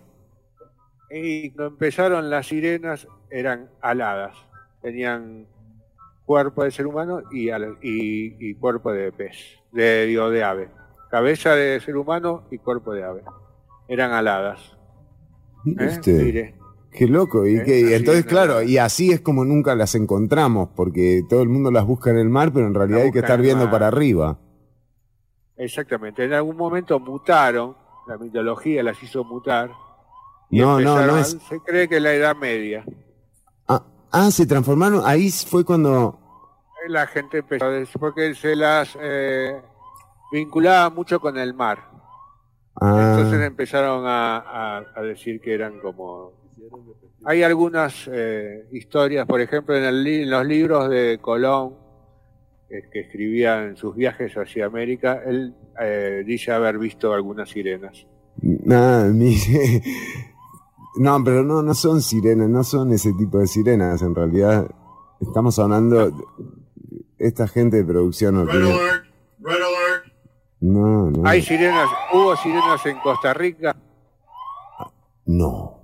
y 1.15 1.51
cuando 1.51 1.73
empezaron 1.73 2.29
las 2.29 2.47
sirenas 2.47 3.07
eran 3.29 3.69
aladas. 3.81 4.35
Tenían 4.81 5.45
cuerpo 6.25 6.63
de 6.63 6.71
ser 6.71 6.87
humano 6.87 7.21
y, 7.31 7.51
y, 7.51 8.35
y 8.39 8.55
cuerpo 8.55 8.91
de 8.91 9.11
pez, 9.11 9.35
de, 9.71 10.07
digo, 10.07 10.31
de 10.31 10.43
ave. 10.43 10.69
Cabeza 11.11 11.55
de 11.55 11.79
ser 11.81 11.97
humano 11.97 12.47
y 12.49 12.57
cuerpo 12.57 12.93
de 12.93 13.03
ave. 13.03 13.21
Eran 13.87 14.11
aladas. 14.11 14.75
Mire 15.63 15.85
¿eh? 15.85 15.89
usted. 15.89 16.23
Mire. 16.23 16.55
Qué 16.91 17.07
loco. 17.07 17.45
Y, 17.45 17.57
Eh, 17.57 17.63
que, 17.63 17.79
y 17.81 17.93
entonces, 17.93 18.25
es, 18.25 18.25
claro, 18.25 18.63
y 18.63 18.77
así 18.77 19.11
es 19.11 19.21
como 19.21 19.45
nunca 19.45 19.75
las 19.75 19.93
encontramos, 19.93 20.69
porque 20.75 21.23
todo 21.29 21.43
el 21.43 21.49
mundo 21.49 21.69
las 21.69 21.85
busca 21.85 22.09
en 22.09 22.17
el 22.17 22.29
mar, 22.29 22.51
pero 22.53 22.65
en 22.65 22.73
realidad 22.73 23.01
hay 23.03 23.11
que 23.11 23.19
estar 23.19 23.39
viendo 23.39 23.69
para 23.69 23.87
arriba. 23.87 24.39
Exactamente. 25.57 26.23
En 26.25 26.33
algún 26.33 26.57
momento 26.57 26.99
mutaron, 26.99 27.75
la 28.07 28.17
mitología 28.17 28.83
las 28.83 29.01
hizo 29.03 29.23
mutar. 29.23 29.71
y 30.49 30.59
No, 30.59 30.79
no, 30.79 31.05
no 31.05 31.17
es- 31.17 31.37
Se 31.49 31.59
cree 31.59 31.87
que 31.87 31.97
en 31.97 32.03
la 32.03 32.13
Edad 32.13 32.35
Media. 32.35 32.83
Ah, 33.67 33.83
ah, 34.11 34.31
se 34.31 34.45
transformaron. 34.45 35.01
Ahí 35.05 35.29
fue 35.31 35.63
cuando. 35.63 36.19
La 36.87 37.07
gente 37.07 37.37
empezó 37.39 37.65
a 37.65 37.69
decir, 37.69 37.95
porque 37.99 38.35
se 38.35 38.55
las 38.55 38.97
eh, 38.99 39.61
vinculaba 40.31 40.89
mucho 40.89 41.19
con 41.19 41.37
el 41.37 41.53
mar. 41.53 41.79
Ah, 42.81 43.13
Entonces 43.15 43.41
empezaron 43.41 44.05
a, 44.05 44.37
a- 44.37 44.85
a 44.95 45.01
decir 45.01 45.39
que 45.39 45.53
eran 45.53 45.79
como 45.79 46.33
Hay 47.25 47.41
algunas 47.43 48.09
eh, 48.11 48.67
historias, 48.73 49.25
por 49.25 49.39
ejemplo, 49.39 49.75
en, 49.77 49.85
el 49.85 50.05
en 50.05 50.29
los 50.29 50.45
libros 50.45 50.89
de 50.89 51.19
Colón, 51.21 51.75
que 52.91 53.01
escribía 53.01 53.63
en 53.65 53.75
sus 53.77 53.95
viajes 53.95 54.33
hacia 54.35 54.65
América, 54.65 55.21
él 55.25 55.53
eh, 55.79 56.23
dice 56.25 56.51
haber 56.51 56.77
visto 56.79 57.13
algunas 57.13 57.49
sirenas. 57.49 58.07
Nada, 58.41 59.05
mi- 59.13 59.37
No, 60.97 61.23
pero 61.23 61.43
no, 61.43 61.61
no 61.61 61.73
son 61.73 62.01
sirenas, 62.01 62.49
no 62.49 62.63
son 62.63 62.91
ese 62.93 63.13
tipo 63.13 63.37
de 63.39 63.47
sirenas. 63.47 64.01
En 64.01 64.15
realidad, 64.15 64.67
estamos 65.21 65.57
hablando. 65.59 66.09
de- 66.11 66.23
Esta 67.19 67.47
gente 67.47 67.77
de 67.77 67.85
producción 67.85 68.35
no 68.35 68.45
tiene. 68.47 68.69
No, 70.61 71.11
no. 71.11 71.27
Hay 71.27 71.41
sirenas, 71.41 71.89
hubo 72.13 72.35
sirenas 72.37 72.85
en 72.85 72.97
Costa 72.99 73.33
Rica, 73.33 73.75
No. 75.25 75.82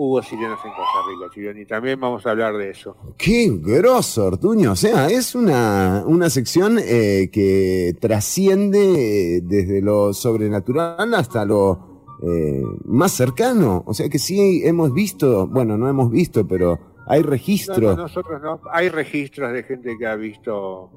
Hubo 0.00 0.22
sirenas 0.22 0.60
en 0.64 0.70
Costa 0.70 0.98
Rica, 1.08 1.34
Chironi, 1.34 1.66
también 1.66 1.98
vamos 1.98 2.24
a 2.24 2.30
hablar 2.30 2.56
de 2.56 2.70
eso. 2.70 2.96
Qué 3.16 3.50
grosso, 3.60 4.26
Ortuño. 4.26 4.70
O 4.72 4.76
sea, 4.76 5.08
es 5.08 5.34
una, 5.34 6.04
una 6.06 6.30
sección 6.30 6.78
eh, 6.80 7.30
que 7.32 7.96
trasciende 8.00 9.38
eh, 9.38 9.40
desde 9.42 9.82
lo 9.82 10.12
sobrenatural 10.14 11.12
hasta 11.14 11.44
lo 11.44 12.16
eh, 12.22 12.62
más 12.84 13.10
cercano. 13.10 13.82
O 13.86 13.92
sea 13.92 14.08
que 14.08 14.20
sí 14.20 14.62
hemos 14.64 14.92
visto, 14.94 15.48
bueno, 15.48 15.76
no 15.76 15.88
hemos 15.88 16.10
visto, 16.12 16.46
pero 16.46 16.78
hay 17.08 17.20
No, 17.20 17.26
no, 17.26 17.30
registros. 17.32 17.96
nosotros 17.96 18.40
no. 18.40 18.60
Hay 18.70 18.90
registros 18.90 19.52
de 19.52 19.64
gente 19.64 19.96
que 19.98 20.06
ha 20.06 20.14
visto 20.14 20.90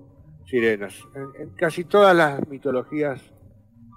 sirenas. 0.45 0.93
En, 1.15 1.41
en 1.41 1.49
casi 1.55 1.85
todas 1.85 2.15
las 2.15 2.47
mitologías 2.47 3.19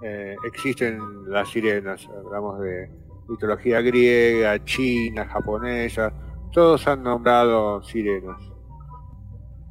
eh, 0.03 0.35
existen 0.47 0.97
las 1.27 1.47
sirenas. 1.49 2.07
Hablamos 2.25 2.59
de 2.61 2.89
mitología 3.27 3.81
griega, 3.81 4.63
china, 4.63 5.25
japonesa. 5.25 6.13
Todos 6.51 6.87
han 6.87 7.03
nombrado 7.03 7.81
sirenas. 7.83 8.41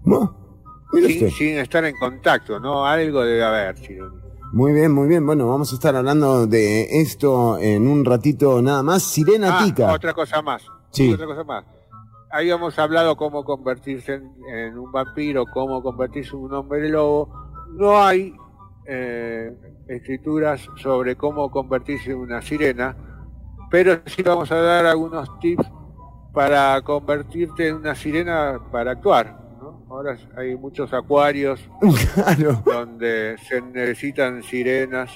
No, 0.04 0.36
Sin, 1.36 1.58
estar 1.58 1.84
en 1.84 1.96
contacto, 1.96 2.60
¿no? 2.60 2.84
Algo 2.84 3.22
debe 3.22 3.42
haber, 3.42 3.74
Chironi. 3.76 4.16
Muy 4.52 4.72
bien, 4.72 4.92
muy 4.92 5.08
bien. 5.08 5.24
Bueno, 5.26 5.48
vamos 5.48 5.72
a 5.72 5.74
estar 5.74 5.96
hablando 5.96 6.46
de 6.46 7.00
esto 7.00 7.58
en 7.58 7.88
un 7.88 8.04
ratito 8.04 8.60
nada 8.62 8.82
más. 8.82 9.02
Sirena 9.02 9.58
Ah, 9.58 9.64
Tica. 9.64 9.92
otra 9.92 10.12
cosa 10.12 10.42
más. 10.42 10.62
Sí. 10.90 11.12
Otra 11.12 11.26
cosa 11.26 11.42
más. 11.42 11.64
Habíamos 12.30 12.78
hablado 12.78 13.16
cómo 13.16 13.44
convertirse 13.44 14.14
en, 14.14 14.30
en 14.54 14.78
un 14.78 14.92
vampiro, 14.92 15.44
cómo 15.52 15.82
convertirse 15.82 16.36
en 16.36 16.42
un 16.42 16.54
hombre 16.54 16.88
lobo. 16.88 17.32
No 17.72 18.00
hay 18.02 18.34
eh, 18.86 19.50
escrituras 19.88 20.68
sobre 20.76 21.16
cómo 21.16 21.50
convertirse 21.50 22.10
en 22.12 22.18
una 22.18 22.42
sirena, 22.42 22.96
pero 23.74 24.00
sí 24.06 24.22
vamos 24.22 24.52
a 24.52 24.54
dar 24.60 24.86
algunos 24.86 25.28
tips 25.40 25.68
para 26.32 26.80
convertirte 26.82 27.66
en 27.70 27.74
una 27.78 27.96
sirena 27.96 28.60
para 28.70 28.92
actuar. 28.92 29.36
¿no? 29.60 29.84
Ahora 29.90 30.16
hay 30.36 30.54
muchos 30.56 30.92
acuarios 30.92 31.58
Claro. 32.14 32.62
donde 32.64 33.34
se 33.48 33.60
necesitan 33.60 34.44
sirenas 34.44 35.10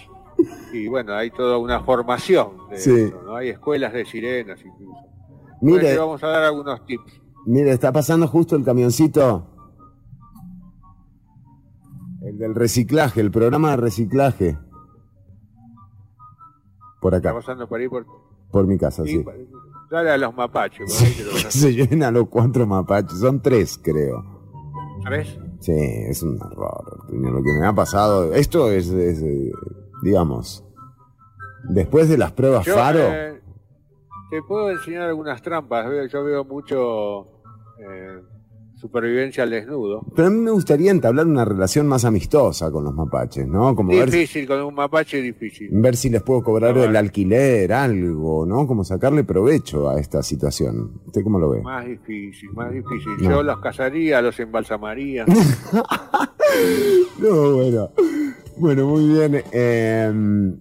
y 0.73 0.89
bueno, 0.89 1.15
hay 1.15 1.31
toda 1.31 1.57
una 1.59 1.79
formación 1.85 2.69
de 2.69 2.79
Sí. 2.79 2.91
eso, 3.03 3.23
¿no? 3.25 3.37
Hay 3.37 3.51
escuelas 3.51 3.93
de 3.93 4.05
sirenas 4.05 4.59
incluso. 4.65 4.91
Entonces, 4.99 5.61
Mire, 5.63 5.97
vamos 5.97 6.21
a 6.25 6.27
dar 6.27 6.43
algunos 6.43 6.85
tips. 6.85 7.21
mire, 7.47 7.71
está 7.71 7.93
pasando 7.93 8.27
justo 8.27 8.57
el 8.57 8.65
camioncito. 8.65 9.47
El 12.23 12.39
del 12.39 12.57
reciclaje, 12.57 13.21
el 13.21 13.31
programa 13.31 13.71
de 13.71 13.77
reciclaje. 13.77 14.59
Por 17.01 17.15
Está 17.15 17.29
acá, 17.31 17.39
pasando 17.39 17.69
por 17.69 17.79
ahí 17.79 17.89
por 17.89 18.05
por 18.51 18.67
mi 18.67 18.79
casa, 18.79 19.03
y- 19.05 19.09
sí. 19.09 19.25
dale 19.91 20.11
a 20.11 20.17
los 20.19 20.35
mapaches, 20.35 21.17
te 21.17 21.25
lo 21.25 21.33
Se 21.51 21.73
lleven 21.75 22.03
a 22.03 22.11
los 22.11 22.29
cuatro 22.29 22.67
mapaches, 22.67 23.19
son 23.21 23.41
tres, 23.43 23.79
creo. 23.83 24.25
¿sabes? 25.05 25.39
Sí, 25.61 25.73
es 25.75 26.23
un 26.23 26.37
error, 26.37 26.85
Ortuño, 27.01 27.31
lo 27.31 27.43
que 27.43 27.53
me 27.59 27.67
ha 27.67 27.73
pasado. 27.73 28.33
Esto 28.35 28.71
es, 28.71 28.89
es, 28.91 29.23
digamos, 30.03 30.65
después 31.69 32.09
de 32.09 32.17
las 32.19 32.33
pruebas 32.33 32.65
Yo, 32.65 32.75
Faro. 32.75 33.01
eh, 33.01 33.41
te 34.31 34.43
puedo 34.43 34.71
enseñar 34.71 35.03
algunas 35.03 35.43
trampas. 35.43 35.87
Yo 36.13 36.23
veo 36.25 36.45
mucho 36.45 37.23
eh, 37.81 38.21
supervivencia 38.79 39.43
al 39.43 39.51
desnudo. 39.51 40.03
Pero 40.15 40.29
a 40.29 40.31
mí 40.31 40.39
me 40.39 40.51
gustaría 40.51 40.91
entablar 40.91 41.27
una 41.27 41.45
relación 41.45 41.87
más 41.87 42.05
amistosa 42.05 42.71
con 42.71 42.85
los 42.85 42.95
mapaches, 42.95 43.47
¿no? 43.47 43.75
Como 43.75 43.91
ver, 43.91 44.11
Difícil, 44.11 44.47
con 44.47 44.63
un 44.63 44.75
mapache 44.75 45.21
difícil. 45.21 45.69
ver 45.73 45.97
si 45.97 46.09
les 46.11 46.23
puedo 46.23 46.43
cobrar 46.43 46.75
No, 46.75 46.81
el 46.83 46.87
vale. 46.89 46.99
alquiler, 46.99 47.73
algo, 47.73 48.47
¿no? 48.47 48.67
Como 48.67 48.85
sacarle 48.85 49.25
provecho 49.25 49.89
a 49.91 49.99
esta 50.01 50.23
situación. 50.23 51.01
¿Usted 51.07 51.23
cómo 51.25 51.39
lo 51.39 51.51
ve? 51.51 51.63
Más 51.63 51.87
difícil, 51.87 52.51
más 52.55 52.73
difícil. 52.73 53.13
No. 53.21 53.31
Yo 53.31 53.43
los 53.43 53.59
cazaría, 53.61 54.23
los 54.23 54.39
embalsamaría. 54.41 55.25
No, 57.19 57.53
bueno. 57.55 57.91
Bueno, 58.57 58.87
muy 58.87 59.07
bien. 59.09 59.43
Eh, 59.53 60.53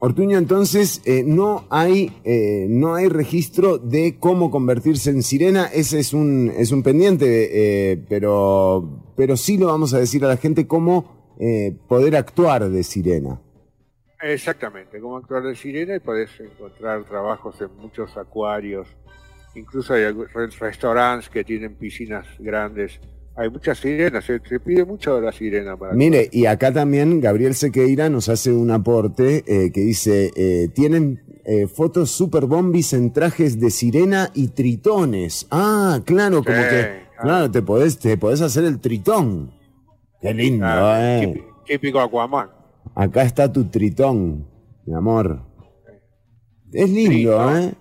Ortuño, 0.00 0.38
entonces, 0.38 1.02
eh, 1.06 1.24
no 1.26 1.66
hay 1.70 2.12
eh, 2.22 2.66
no 2.68 2.94
hay 2.94 3.08
registro 3.08 3.78
de 3.78 4.16
cómo 4.20 4.48
convertirse 4.48 5.10
en 5.10 5.24
sirena. 5.24 5.66
Ese 5.66 5.98
es 5.98 6.12
un, 6.12 6.52
es 6.56 6.70
un 6.70 6.84
pendiente, 6.84 7.90
eh, 7.92 8.04
pero, 8.08 9.12
pero 9.16 9.36
sí 9.36 9.58
lo 9.58 9.66
vamos 9.66 9.94
a 9.94 9.98
decir 9.98 10.24
a 10.24 10.28
la 10.28 10.36
gente 10.36 10.66
cómo 10.66 11.18
poder 11.86 12.16
actuar 12.16 12.68
de 12.68 12.82
sirena. 12.82 13.40
Exactamente, 14.20 14.98
cómo 14.98 15.18
actuar 15.18 15.44
de 15.44 15.54
sirena 15.54 15.94
y 15.94 16.00
podés 16.00 16.30
encontrar 16.40 17.04
trabajos 17.04 17.60
en 17.60 17.76
muchos 17.76 18.16
acuarios. 18.16 18.88
Incluso 19.54 19.94
hay 19.94 20.04
restaurantes 20.58 21.28
que 21.28 21.44
tienen 21.44 21.76
piscinas 21.76 22.26
grandes. 22.40 22.98
Hay 23.40 23.50
muchas 23.50 23.78
sirenas, 23.78 24.24
se, 24.24 24.40
se 24.44 24.58
pide 24.58 24.84
mucho 24.84 25.14
de 25.14 25.22
la 25.22 25.30
sirena 25.30 25.76
para 25.76 25.92
Mire, 25.94 26.28
y 26.32 26.46
acá 26.46 26.72
también 26.72 27.20
Gabriel 27.20 27.54
Sequeira 27.54 28.08
nos 28.08 28.28
hace 28.28 28.52
un 28.52 28.70
aporte 28.72 29.44
eh, 29.46 29.70
que 29.70 29.80
dice, 29.82 30.32
eh, 30.34 30.68
tienen 30.74 31.22
eh, 31.44 31.68
fotos 31.68 32.10
super 32.10 32.46
bombis 32.46 32.92
en 32.94 33.12
trajes 33.12 33.60
de 33.60 33.70
sirena 33.70 34.30
y 34.34 34.48
tritones. 34.48 35.46
Ah, 35.52 36.00
claro, 36.04 36.42
como 36.42 36.56
Sí, 36.56 36.62
que, 36.64 36.80
claro. 36.80 37.22
claro, 37.22 37.50
te 37.52 37.62
podés, 37.62 37.98
te 38.00 38.16
podés 38.16 38.40
hacer 38.40 38.64
el 38.64 38.80
tritón. 38.80 39.52
Qué 40.20 40.34
lindo, 40.34 40.66
Ah, 40.68 40.98
eh. 41.22 41.40
típico, 41.64 42.00
Aquaman. 42.00 42.50
Acá 42.96 43.22
está 43.22 43.52
tu 43.52 43.66
tritón, 43.66 44.48
mi 44.84 44.94
amor. 44.94 45.42
Es 46.72 46.90
lindo. 46.90 47.56
¿eh? 47.56 47.72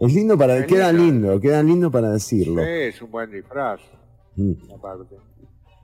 Es 0.00 0.14
lindo 0.14 0.36
para, 0.38 0.56
Es 0.58 0.66
queda 0.66 0.90
lindo. 0.92 1.28
lindo, 1.32 1.40
queda 1.40 1.62
lindo 1.62 1.90
para 1.90 2.18
Sí, 2.18 2.38
decirlo. 2.38 2.62
es 2.62 3.00
un 3.02 3.10
buen 3.10 3.30
disfraz, 3.30 3.80
Mm. 4.36 4.52
aparte. 4.74 5.16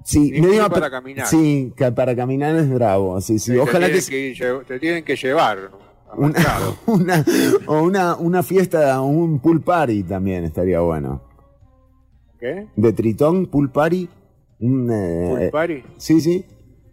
Sí, 0.05 0.33
medio 0.41 0.65
apre- 0.65 0.71
para 0.75 0.91
caminar. 0.91 1.27
Sí, 1.27 1.73
ca- 1.77 1.95
para 1.95 2.15
caminar 2.17 2.55
es 2.57 2.73
bravo. 2.73 3.21
Sí, 3.21 3.39
sí. 3.39 3.53
Sí, 3.53 3.59
Ojalá 3.59 3.87
te, 3.89 3.95
que, 3.95 4.01
tienen 4.01 4.35
que 4.35 4.47
ir 4.59 4.65
te 4.67 4.79
tienen 4.79 5.05
que 5.05 5.17
llevar. 5.17 5.71
una, 6.17 6.35
una, 6.87 7.25
o 7.67 7.83
una, 7.83 8.15
una 8.17 8.43
fiesta, 8.43 9.01
un 9.01 9.41
pool 9.41 9.61
party 9.63 10.05
también 10.05 10.45
estaría 10.45 10.81
bueno. 10.81 11.23
¿Qué? 12.39 12.69
De 12.77 12.93
Tritón, 12.93 13.47
pool 13.47 13.71
party. 13.71 14.09
Un, 14.61 14.91
eh, 14.91 15.27
¿Pool 15.29 15.43
eh, 15.43 15.51
party? 15.51 15.83
sí, 15.99 16.21
sí. 16.21 16.45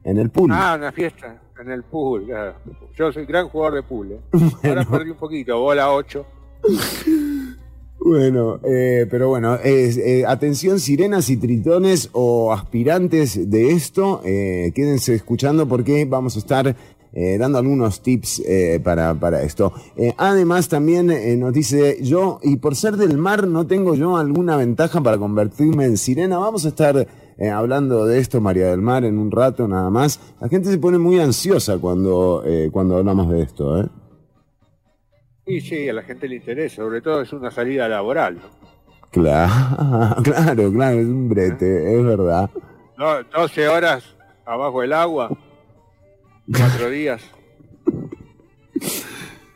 En 0.03 0.17
el 0.17 0.29
pool. 0.31 0.49
Ah, 0.51 0.75
una 0.77 0.91
fiesta 0.91 1.39
en 1.61 1.71
el 1.71 1.83
pool. 1.83 2.25
claro. 2.25 2.55
Yo 2.97 3.11
soy 3.13 3.25
gran 3.25 3.47
jugador 3.47 3.75
de 3.75 3.83
pool. 3.83 4.11
¿eh? 4.11 4.19
Ahora 4.67 4.83
perdí 4.83 5.11
un 5.11 5.17
poquito, 5.17 5.59
bola 5.59 5.91
8. 5.93 6.25
Bueno, 8.05 8.59
eh, 8.65 9.07
pero 9.09 9.29
bueno, 9.29 9.57
eh, 9.63 10.25
atención 10.27 10.81
sirenas 10.81 11.29
y 11.29 11.37
tritones 11.37 12.09
o 12.11 12.51
aspirantes 12.51 13.49
de 13.49 13.71
esto, 13.71 14.19
eh, 14.25 14.73
quédense 14.75 15.15
escuchando 15.15 15.69
porque 15.69 16.03
vamos 16.03 16.35
a 16.35 16.39
estar 16.39 16.75
eh, 17.13 17.37
dando 17.37 17.59
algunos 17.59 18.01
tips 18.01 18.43
para, 18.83 19.13
para 19.13 19.43
esto. 19.43 19.71
Además 20.17 20.67
también 20.67 21.39
nos 21.39 21.53
dice 21.53 21.97
yo, 22.03 22.39
y 22.43 22.57
por 22.57 22.75
ser 22.75 22.97
del 22.97 23.17
mar 23.17 23.47
no 23.47 23.67
tengo 23.67 23.95
yo 23.95 24.17
alguna 24.17 24.57
ventaja 24.57 24.99
para 24.99 25.17
convertirme 25.17 25.85
en 25.85 25.95
sirena, 25.95 26.39
vamos 26.39 26.65
a 26.65 26.69
estar 26.69 27.07
hablando 27.53 28.05
de 28.05 28.19
esto, 28.19 28.41
María 28.41 28.67
del 28.67 28.81
Mar, 28.81 29.05
en 29.05 29.17
un 29.17 29.31
rato 29.31 29.65
nada 29.67 29.89
más. 29.89 30.19
La 30.41 30.49
gente 30.49 30.69
se 30.69 30.77
pone 30.77 30.97
muy 30.97 31.19
ansiosa 31.19 31.77
cuando, 31.77 32.43
cuando 32.71 32.97
hablamos 32.97 33.29
de 33.31 33.43
esto, 33.43 33.79
¿eh? 33.81 33.87
Y 35.45 35.59
sí, 35.61 35.89
a 35.89 35.93
la 35.93 36.03
gente 36.03 36.27
le 36.27 36.35
interesa, 36.35 36.77
sobre 36.77 37.01
todo 37.01 37.21
es 37.21 37.33
una 37.33 37.51
salida 37.51 37.87
laboral. 37.89 38.35
¿no? 38.35 38.41
Claro, 39.11 40.15
claro, 40.23 40.71
claro, 40.71 40.99
es 40.99 41.05
un 41.05 41.29
brete, 41.29 41.97
es 41.99 42.03
verdad. 42.05 42.49
Do- 42.97 43.23
12 43.35 43.67
horas 43.67 44.03
abajo 44.45 44.81
del 44.81 44.93
agua, 44.93 45.29
cuatro 46.57 46.89
días. 46.89 47.21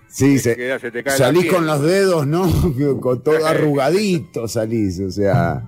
Sí, 0.10 0.40
se- 0.40 0.56
queda- 0.56 0.80
se 0.80 0.92
te 0.92 1.04
cae 1.04 1.14
la 1.14 1.26
salís 1.26 1.52
con 1.52 1.66
los 1.66 1.82
dedos, 1.82 2.26
¿no? 2.28 2.50
Con 3.02 3.22
todo 3.24 3.46
arrugadito 3.46 4.48
salís, 4.48 5.00
o 5.00 5.12
sea. 5.12 5.64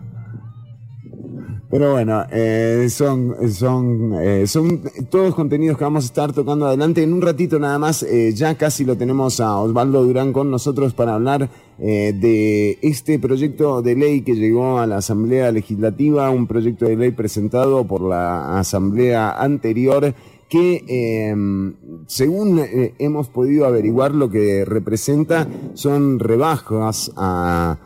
Pero 1.71 1.91
bueno, 1.91 2.25
eh, 2.31 2.87
son, 2.89 3.35
son, 3.51 4.15
eh, 4.19 4.47
son 4.47 4.81
todos 5.07 5.35
contenidos 5.35 5.77
que 5.77 5.83
vamos 5.83 6.03
a 6.03 6.07
estar 6.07 6.33
tocando 6.33 6.65
adelante. 6.65 7.03
En 7.03 7.13
un 7.13 7.21
ratito 7.21 7.59
nada 7.59 7.77
más, 7.77 8.01
eh, 8.01 8.33
ya 8.33 8.55
casi 8.55 8.85
lo 8.85 8.97
tenemos 8.97 9.39
a 9.39 9.55
Osvaldo 9.57 10.03
Durán 10.03 10.33
con 10.33 10.49
nosotros 10.49 10.93
para 10.93 11.13
hablar 11.13 11.49
de 11.79 12.77
este 12.81 13.19
proyecto 13.19 13.81
de 13.81 13.95
ley 13.95 14.19
que 14.19 14.35
llegó 14.35 14.79
a 14.79 14.85
la 14.85 14.97
Asamblea 14.97 15.49
Legislativa, 15.49 16.29
un 16.29 16.45
proyecto 16.45 16.85
de 16.85 16.97
ley 16.97 17.11
presentado 17.11 17.85
por 17.85 18.01
la 18.01 18.59
Asamblea 18.59 19.31
anterior 19.31 20.13
que 20.49 20.83
em, 21.29 21.75
según 22.05 22.61
hemos 22.97 23.29
podido 23.29 23.65
averiguar 23.65 24.13
lo 24.13 24.29
que 24.29 24.65
representa 24.65 25.47
son 25.73 26.19
rebajas 26.19 27.13
a 27.15 27.77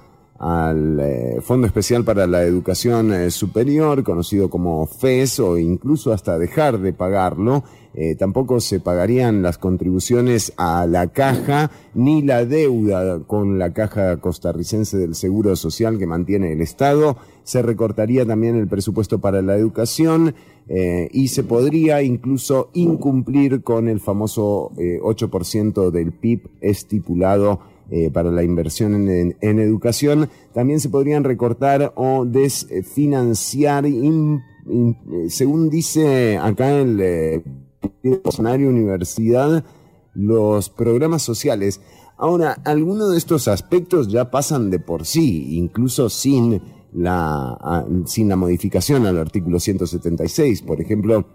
al 0.44 1.00
eh, 1.00 1.38
Fondo 1.42 1.68
Especial 1.68 2.04
para 2.04 2.28
la 2.28 2.44
Educación 2.44 3.14
eh, 3.14 3.32
Superior, 3.32 4.04
conocido 4.04 4.50
como 4.50 4.86
FES, 4.86 5.40
o 5.40 5.58
incluso 5.58 6.12
hasta 6.12 6.38
dejar 6.38 6.80
de 6.80 6.92
pagarlo. 6.92 7.64
Eh, 7.94 8.16
tampoco 8.16 8.60
se 8.60 8.82
pagarían 8.82 9.42
las 9.42 9.58
contribuciones 9.58 10.52
a 10.58 10.86
la 10.86 11.08
caja 11.08 11.72
ni 11.94 12.24
la 12.24 12.44
deuda 12.44 13.20
con 13.20 13.58
la 13.58 13.72
caja 13.72 14.18
costarricense 14.18 14.98
del 14.98 15.16
Seguro 15.16 15.56
Social 15.56 15.98
que 15.98 16.08
mantiene 16.08 16.52
el 16.52 16.62
Estado. 16.62 17.16
Se 17.44 17.62
recortaría 17.62 18.26
también 18.26 18.58
el 18.58 18.68
presupuesto 18.68 19.20
para 19.20 19.42
la 19.42 19.56
educación 19.56 20.34
y 21.12 21.28
se 21.28 21.44
podría 21.44 22.02
incluso 22.04 22.70
incumplir 22.74 23.64
con 23.64 23.90
el 23.90 24.00
famoso 24.00 24.72
8% 24.78 25.92
del 25.92 26.14
PIB 26.14 26.50
estipulado 26.62 27.60
eh, 27.92 28.10
para 28.12 28.32
la 28.32 28.44
inversión 28.44 29.10
en, 29.10 29.60
educación, 29.60 30.30
también 30.54 30.80
se 30.80 30.90
podrían 30.90 31.24
recortar 31.24 31.94
o 31.96 32.26
desfinanciar, 32.26 33.86
eh, 33.86 34.40
según 35.28 35.70
dice 35.70 36.38
acá 36.38 36.80
el 36.80 37.00
eh, 37.02 37.44
Universidad, 38.04 39.64
los 40.14 40.70
programas 40.70 41.22
sociales. 41.22 41.82
Ahora, 42.18 42.58
algunos 42.64 43.12
de 43.12 43.18
estos 43.18 43.48
aspectos 43.48 44.08
ya 44.08 44.32
pasan 44.32 44.70
de 44.70 44.80
por 44.80 45.06
sí, 45.06 45.58
incluso 45.58 46.10
sin 46.10 46.62
la, 46.94 47.86
sin 48.06 48.30
la 48.30 48.36
modificación 48.36 49.06
al 49.06 49.18
artículo 49.18 49.60
176. 49.60 50.62
Por 50.62 50.80
ejemplo, 50.80 51.26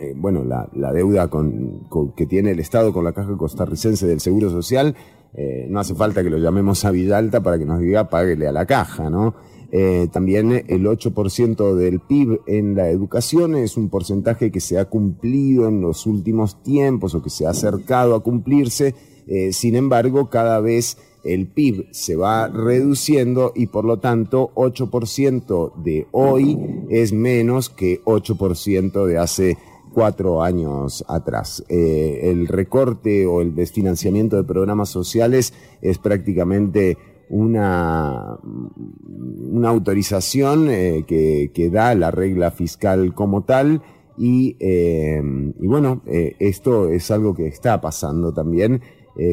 eh, 0.00 0.12
bueno, 0.16 0.44
la, 0.44 0.92
deuda 0.92 1.28
con, 1.28 1.88
que 2.16 2.26
tiene 2.26 2.50
el 2.50 2.60
Estado 2.60 2.92
con 2.92 3.04
la 3.04 3.12
Caja 3.12 3.36
Costarricense 3.36 4.06
del 4.06 4.20
Seguro 4.20 4.50
Social 4.50 4.96
eh, 5.34 5.66
no 5.68 5.80
hace 5.80 5.94
falta 5.94 6.22
que 6.22 6.30
lo 6.30 6.38
llamemos 6.38 6.84
a 6.84 6.90
Villalta 6.90 7.42
para 7.42 7.58
que 7.58 7.64
nos 7.64 7.80
diga 7.80 8.08
páguele 8.08 8.46
a 8.46 8.52
la 8.52 8.66
caja, 8.66 9.10
¿no? 9.10 9.34
Eh, 9.76 10.06
también 10.12 10.52
el 10.68 10.86
8% 10.86 11.74
del 11.74 11.98
PIB 11.98 12.42
en 12.46 12.76
la 12.76 12.90
educación 12.90 13.56
es 13.56 13.76
un 13.76 13.88
porcentaje 13.88 14.52
que 14.52 14.60
se 14.60 14.78
ha 14.78 14.84
cumplido 14.84 15.66
en 15.66 15.80
los 15.80 16.06
últimos 16.06 16.62
tiempos 16.62 17.16
o 17.16 17.22
que 17.22 17.30
se 17.30 17.44
ha 17.44 17.50
acercado 17.50 18.14
a 18.14 18.22
cumplirse. 18.22 18.94
Eh, 19.26 19.52
sin 19.52 19.74
embargo, 19.74 20.30
cada 20.30 20.60
vez 20.60 20.96
el 21.24 21.48
PIB 21.48 21.88
se 21.90 22.14
va 22.14 22.46
reduciendo 22.46 23.52
y 23.56 23.66
por 23.66 23.84
lo 23.84 23.98
tanto 23.98 24.52
8% 24.54 25.74
de 25.82 26.06
hoy 26.12 26.56
es 26.88 27.12
menos 27.12 27.68
que 27.68 28.00
8% 28.04 29.06
de 29.06 29.18
hace 29.18 29.58
cuatro 29.94 30.42
años 30.42 31.04
atrás. 31.08 31.64
Eh, 31.68 32.20
el 32.24 32.48
recorte 32.48 33.26
o 33.26 33.40
el 33.40 33.54
desfinanciamiento 33.54 34.36
de 34.36 34.44
programas 34.44 34.90
sociales 34.90 35.54
es 35.80 35.98
prácticamente 35.98 36.98
una, 37.30 38.38
una 38.42 39.68
autorización 39.68 40.68
eh, 40.68 41.04
que, 41.06 41.70
da 41.70 41.94
la 41.94 42.10
regla 42.10 42.50
fiscal 42.50 43.14
como 43.14 43.44
tal 43.44 43.82
y, 44.18 44.56
eh, 44.60 45.22
y 45.60 45.66
bueno, 45.66 46.02
esto 46.06 46.88
es 46.90 47.10
algo 47.10 47.34
que 47.34 47.46
está 47.46 47.80
pasando 47.80 48.32
también 48.34 48.82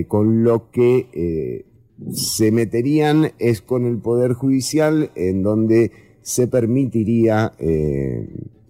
con 0.07 0.43
lo 0.43 0.71
que 0.71 1.65
se 2.13 2.51
meterían 2.51 3.31
es 3.39 3.61
con 3.61 3.85
el 3.85 3.97
Poder 3.97 4.33
Judicial 4.33 5.11
en 5.15 5.43
donde 5.43 5.91
se 6.21 6.47
permitiría 6.47 7.53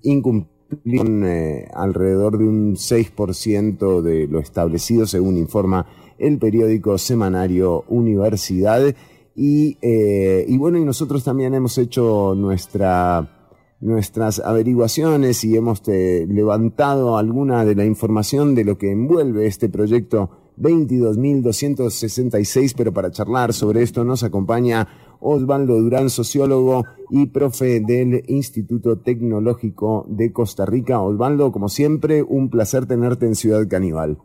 incumplir 0.01 0.50
eh, 0.85 1.67
alrededor 1.73 2.37
de 2.37 2.45
un 2.45 2.75
6% 2.75 4.01
de 4.01 4.27
lo 4.27 4.39
establecido, 4.39 5.05
según 5.05 5.37
informa 5.37 5.85
el 6.17 6.37
periódico 6.37 6.97
semanario 6.97 7.83
Universidad. 7.87 8.93
Y, 9.35 9.77
eh, 9.81 10.45
y 10.47 10.57
bueno, 10.57 10.77
y 10.77 10.85
nosotros 10.85 11.23
también 11.23 11.53
hemos 11.53 11.77
hecho 11.77 12.35
nuestra, 12.35 13.75
nuestras 13.79 14.39
averiguaciones 14.39 15.43
y 15.43 15.55
hemos 15.55 15.81
eh, 15.87 16.25
levantado 16.29 17.17
alguna 17.17 17.65
de 17.65 17.75
la 17.75 17.85
información 17.85 18.55
de 18.55 18.65
lo 18.65 18.77
que 18.77 18.91
envuelve 18.91 19.47
este 19.47 19.69
proyecto 19.69 20.40
22.266, 20.61 22.73
pero 22.77 22.93
para 22.93 23.09
charlar 23.11 23.53
sobre 23.53 23.81
esto 23.81 24.03
nos 24.03 24.23
acompaña 24.23 24.87
Osvaldo 25.19 25.79
Durán, 25.79 26.09
sociólogo 26.09 26.83
y 27.09 27.27
profe 27.27 27.79
del 27.79 28.25
Instituto 28.27 28.99
Tecnológico 28.99 30.05
de 30.09 30.33
Costa 30.33 30.65
Rica. 30.65 30.99
Osvaldo, 30.99 31.51
como 31.51 31.69
siempre, 31.69 32.23
un 32.23 32.49
placer 32.49 32.87
tenerte 32.87 33.27
en 33.27 33.35
Ciudad 33.35 33.67
Caníbal. 33.67 34.17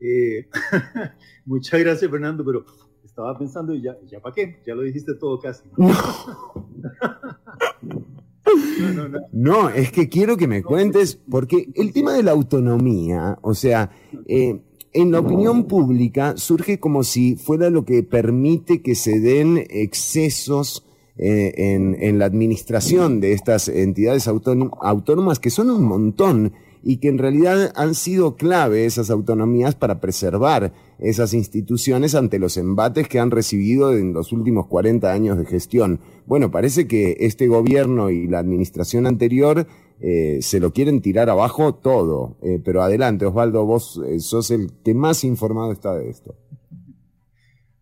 Eh, 0.00 0.48
muchas 1.44 1.80
gracias, 1.80 2.10
Fernando, 2.10 2.42
pero 2.44 2.64
estaba 3.04 3.38
pensando, 3.38 3.74
¿ya, 3.74 3.96
ya 4.10 4.20
para 4.20 4.34
qué? 4.34 4.60
Ya 4.66 4.74
lo 4.74 4.82
dijiste 4.82 5.14
todo 5.14 5.38
casi. 5.38 5.62
No. 8.94 9.08
No, 9.32 9.70
es 9.70 9.90
que 9.90 10.10
quiero 10.10 10.36
que 10.36 10.46
me 10.46 10.62
cuentes, 10.62 11.18
porque 11.30 11.70
el 11.74 11.94
tema 11.94 12.12
de 12.12 12.22
la 12.22 12.32
autonomía, 12.32 13.38
o 13.40 13.54
sea, 13.54 13.90
eh, 14.26 14.60
en 14.94 15.10
la 15.10 15.20
opinión 15.20 15.64
pública 15.64 16.36
surge 16.36 16.78
como 16.78 17.02
si 17.02 17.36
fuera 17.36 17.68
lo 17.68 17.84
que 17.84 18.02
permite 18.04 18.80
que 18.80 18.94
se 18.94 19.18
den 19.20 19.58
excesos 19.68 20.86
eh, 21.16 21.52
en, 21.56 22.18
la 22.18 22.24
administración 22.24 23.20
de 23.20 23.32
estas 23.32 23.68
entidades 23.68 24.28
autónomas, 24.28 25.38
que 25.38 25.50
son 25.50 25.70
un 25.70 25.84
montón 25.84 26.52
y 26.82 26.98
que 26.98 27.08
en 27.08 27.18
realidad 27.18 27.72
han 27.76 27.94
sido 27.94 28.36
clave 28.36 28.84
esas 28.84 29.10
autonomías 29.10 29.74
para 29.74 30.00
preservar 30.00 30.72
esas 30.98 31.32
instituciones 31.34 32.14
ante 32.14 32.38
los 32.38 32.56
embates 32.56 33.08
que 33.08 33.18
han 33.18 33.30
recibido 33.30 33.96
en 33.96 34.12
los 34.12 34.32
últimos 34.32 34.66
40 34.66 35.10
años 35.12 35.38
de 35.38 35.46
gestión. 35.46 36.00
Bueno, 36.26 36.50
parece 36.50 36.86
que 36.86 37.16
este 37.20 37.48
gobierno 37.48 38.10
y 38.10 38.26
la 38.26 38.38
administración 38.38 39.06
anterior 39.06 39.66
eh, 40.00 40.38
se 40.42 40.60
lo 40.60 40.72
quieren 40.72 41.00
tirar 41.00 41.30
abajo 41.30 41.74
todo. 41.74 42.36
Eh, 42.42 42.60
pero 42.64 42.82
adelante, 42.82 43.26
Osvaldo, 43.26 43.64
vos 43.64 44.00
eh, 44.06 44.20
sos 44.20 44.50
el 44.50 44.70
que 44.84 44.94
más 44.94 45.24
informado 45.24 45.72
está 45.72 45.96
de 45.96 46.10
esto. 46.10 46.34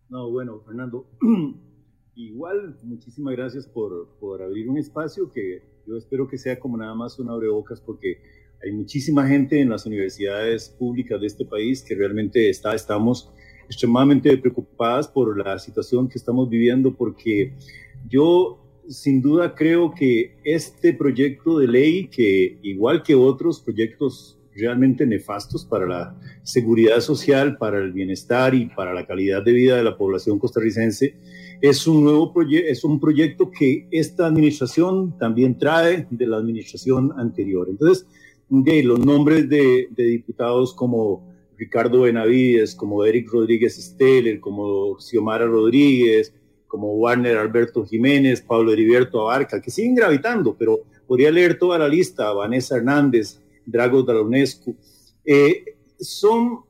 No, 0.09 0.29
bueno, 0.29 0.61
Fernando, 0.65 1.07
igual 2.15 2.77
muchísimas 2.83 3.35
gracias 3.35 3.67
por, 3.67 4.17
por 4.19 4.41
abrir 4.41 4.69
un 4.69 4.77
espacio 4.77 5.31
que 5.31 5.63
yo 5.87 5.97
espero 5.97 6.27
que 6.27 6.37
sea 6.37 6.59
como 6.59 6.77
nada 6.77 6.95
más 6.95 7.19
un 7.19 7.29
abrebocas 7.29 7.81
porque 7.81 8.21
hay 8.63 8.71
muchísima 8.71 9.27
gente 9.27 9.59
en 9.59 9.69
las 9.69 9.85
universidades 9.85 10.69
públicas 10.69 11.19
de 11.19 11.27
este 11.27 11.45
país 11.45 11.83
que 11.83 11.95
realmente 11.95 12.49
está, 12.49 12.73
estamos 12.73 13.29
extremadamente 13.65 14.37
preocupadas 14.37 15.07
por 15.07 15.37
la 15.37 15.59
situación 15.59 16.07
que 16.07 16.17
estamos 16.17 16.49
viviendo 16.49 16.95
porque 16.95 17.57
yo 18.07 18.62
sin 18.87 19.21
duda 19.21 19.55
creo 19.55 19.93
que 19.93 20.35
este 20.43 20.93
proyecto 20.93 21.59
de 21.59 21.67
ley, 21.67 22.07
que 22.07 22.57
igual 22.61 23.03
que 23.03 23.15
otros 23.15 23.59
proyectos 23.59 24.39
realmente 24.55 25.05
nefastos 25.05 25.65
para 25.65 25.87
la 25.87 26.15
seguridad 26.43 26.99
social, 26.99 27.57
para 27.57 27.79
el 27.79 27.91
bienestar 27.91 28.53
y 28.53 28.67
para 28.67 28.93
la 28.93 29.05
calidad 29.05 29.43
de 29.43 29.51
vida 29.51 29.77
de 29.77 29.83
la 29.83 29.97
población 29.97 30.39
costarricense, 30.39 31.15
es 31.61 31.87
un 31.87 32.03
nuevo 32.03 32.33
proyecto, 32.33 32.69
es 32.69 32.83
un 32.83 32.99
proyecto 32.99 33.49
que 33.49 33.87
esta 33.91 34.27
administración 34.27 35.17
también 35.17 35.57
trae 35.57 36.07
de 36.09 36.27
la 36.27 36.37
administración 36.37 37.13
anterior. 37.17 37.67
Entonces, 37.69 38.05
los 38.49 38.99
nombres 38.99 39.49
de, 39.49 39.87
de 39.89 40.03
diputados 40.03 40.73
como 40.73 41.33
Ricardo 41.57 42.01
Benavides, 42.01 42.75
como 42.75 43.05
Eric 43.05 43.29
Rodríguez 43.31 43.75
Steller, 43.75 44.39
como 44.39 44.99
Xiomara 44.99 45.47
Rodríguez, 45.47 46.33
como 46.73 46.95
Warner 46.95 47.37
Alberto 47.37 47.85
Jiménez, 47.85 48.41
Pablo 48.41 48.73
Heriberto 48.73 49.21
Abarca, 49.21 49.61
que 49.61 49.69
siguen 49.69 49.93
gravitando, 49.93 50.55
pero 50.57 50.79
podría 51.05 51.29
leer 51.29 51.59
toda 51.59 51.77
la 51.77 51.87
lista, 51.87 52.33
Vanessa 52.33 52.77
Hernández, 52.77 53.39
Drago 53.63 54.01
Dalonescu. 54.01 54.75
Eh, 55.23 55.75
son, 55.99 56.61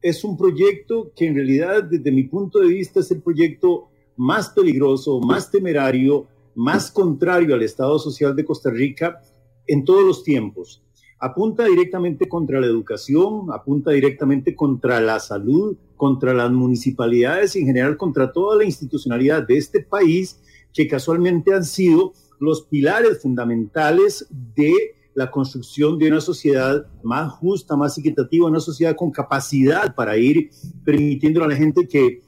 es 0.00 0.24
un 0.24 0.36
proyecto 0.36 1.12
que 1.14 1.28
en 1.28 1.36
realidad, 1.36 1.84
desde 1.84 2.10
mi 2.10 2.24
punto 2.24 2.58
de 2.58 2.66
vista, 2.66 2.98
es 2.98 3.12
el 3.12 3.22
proyecto 3.22 3.86
más 4.16 4.48
peligroso, 4.48 5.20
más 5.20 5.48
temerario, 5.48 6.26
más 6.56 6.90
contrario 6.90 7.54
al 7.54 7.62
Estado 7.62 8.00
Social 8.00 8.34
de 8.34 8.44
Costa 8.44 8.68
Rica 8.68 9.22
en 9.68 9.84
todos 9.84 10.02
los 10.02 10.24
tiempos 10.24 10.82
apunta 11.22 11.64
directamente 11.66 12.28
contra 12.28 12.60
la 12.60 12.66
educación, 12.66 13.46
apunta 13.52 13.92
directamente 13.92 14.56
contra 14.56 15.00
la 15.00 15.20
salud, 15.20 15.76
contra 15.96 16.34
las 16.34 16.50
municipalidades 16.50 17.54
y 17.54 17.60
en 17.60 17.66
general 17.66 17.96
contra 17.96 18.32
toda 18.32 18.56
la 18.56 18.64
institucionalidad 18.64 19.46
de 19.46 19.56
este 19.56 19.84
país, 19.84 20.40
que 20.74 20.88
casualmente 20.88 21.54
han 21.54 21.64
sido 21.64 22.12
los 22.40 22.62
pilares 22.62 23.22
fundamentales 23.22 24.26
de 24.56 24.74
la 25.14 25.30
construcción 25.30 25.96
de 25.96 26.08
una 26.08 26.20
sociedad 26.20 26.88
más 27.04 27.30
justa, 27.34 27.76
más 27.76 27.96
equitativa, 27.96 28.48
una 28.48 28.58
sociedad 28.58 28.96
con 28.96 29.12
capacidad 29.12 29.94
para 29.94 30.16
ir 30.16 30.50
permitiendo 30.84 31.44
a 31.44 31.46
la 31.46 31.54
gente 31.54 31.86
que 31.86 32.20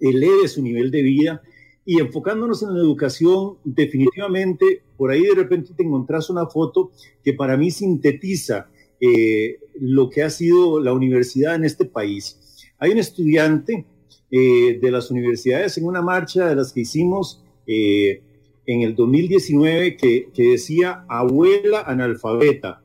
eleve 0.00 0.46
su 0.46 0.62
nivel 0.62 0.92
de 0.92 1.02
vida 1.02 1.42
y 1.86 2.00
enfocándonos 2.00 2.62
en 2.62 2.74
la 2.74 2.80
educación, 2.80 3.58
definitivamente, 3.64 4.82
por 4.96 5.10
ahí 5.10 5.22
de 5.22 5.34
repente 5.34 5.74
te 5.74 5.82
encontrás 5.82 6.30
una 6.30 6.46
foto 6.46 6.90
que 7.22 7.34
para 7.34 7.56
mí 7.56 7.70
sintetiza 7.70 8.68
eh, 9.00 9.58
lo 9.80 10.08
que 10.08 10.22
ha 10.22 10.30
sido 10.30 10.80
la 10.80 10.92
universidad 10.92 11.56
en 11.56 11.64
este 11.64 11.84
país. 11.84 12.64
Hay 12.78 12.92
un 12.92 12.98
estudiante 12.98 13.84
eh, 14.30 14.78
de 14.80 14.90
las 14.90 15.10
universidades 15.10 15.76
en 15.76 15.84
una 15.84 16.00
marcha 16.00 16.48
de 16.48 16.56
las 16.56 16.72
que 16.72 16.80
hicimos 16.80 17.44
eh, 17.66 18.22
en 18.66 18.82
el 18.82 18.94
2019 18.94 19.96
que, 19.96 20.30
que, 20.32 20.50
decía 20.50 21.04
abuela 21.08 21.82
analfabeta, 21.82 22.82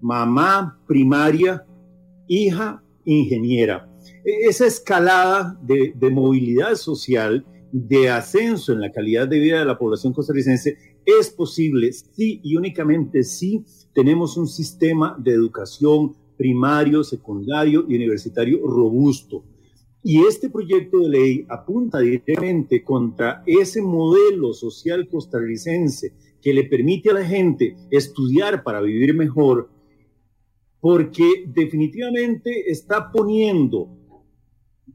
mamá 0.00 0.78
primaria, 0.86 1.64
hija 2.28 2.82
ingeniera. 3.04 3.88
E, 4.24 4.48
esa 4.48 4.66
escalada 4.66 5.58
de, 5.62 5.92
de 5.96 6.10
movilidad 6.10 6.74
social, 6.74 7.46
de 7.72 8.10
ascenso 8.10 8.72
en 8.72 8.80
la 8.80 8.92
calidad 8.92 9.26
de 9.26 9.38
vida 9.38 9.58
de 9.58 9.64
la 9.64 9.78
población 9.78 10.12
costarricense, 10.12 10.76
es 11.04 11.30
posible 11.30 11.92
si 11.92 12.40
y 12.44 12.54
únicamente 12.56 13.24
si 13.24 13.64
tenemos 13.94 14.36
un 14.36 14.46
sistema 14.46 15.16
de 15.18 15.32
educación 15.32 16.14
primario, 16.36 17.02
secundario 17.02 17.84
y 17.88 17.96
universitario 17.96 18.66
robusto. 18.66 19.44
Y 20.04 20.24
este 20.26 20.50
proyecto 20.50 20.98
de 21.00 21.08
ley 21.08 21.46
apunta 21.48 22.00
directamente 22.00 22.82
contra 22.82 23.42
ese 23.46 23.80
modelo 23.80 24.52
social 24.52 25.08
costarricense 25.08 26.12
que 26.42 26.52
le 26.52 26.64
permite 26.64 27.10
a 27.10 27.14
la 27.14 27.24
gente 27.24 27.76
estudiar 27.90 28.64
para 28.64 28.80
vivir 28.80 29.14
mejor, 29.14 29.70
porque 30.80 31.44
definitivamente 31.46 32.70
está 32.70 33.12
poniendo 33.12 33.88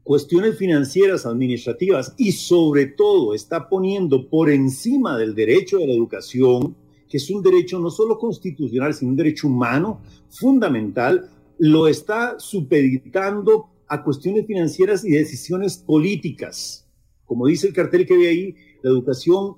cuestiones 0.02 0.56
financieras, 0.56 1.26
administrativas 1.26 2.14
y 2.16 2.32
sobre 2.32 2.86
todo 2.86 3.34
está 3.34 3.68
poniendo 3.68 4.28
por 4.28 4.50
encima 4.50 5.18
del 5.18 5.34
derecho 5.34 5.78
de 5.78 5.86
la 5.86 5.94
educación, 5.94 6.76
que 7.08 7.16
es 7.16 7.30
un 7.30 7.42
derecho 7.42 7.78
no 7.78 7.90
solo 7.90 8.18
constitucional, 8.18 8.94
sino 8.94 9.10
un 9.10 9.16
derecho 9.16 9.48
humano 9.48 10.00
fundamental, 10.28 11.30
lo 11.58 11.88
está 11.88 12.38
supeditando 12.38 13.70
a 13.88 14.02
cuestiones 14.02 14.46
financieras 14.46 15.04
y 15.04 15.10
decisiones 15.10 15.78
políticas. 15.78 16.86
Como 17.24 17.46
dice 17.46 17.68
el 17.68 17.72
cartel 17.72 18.06
que 18.06 18.16
ve 18.16 18.28
ahí, 18.28 18.54
la 18.82 18.90
educación 18.90 19.56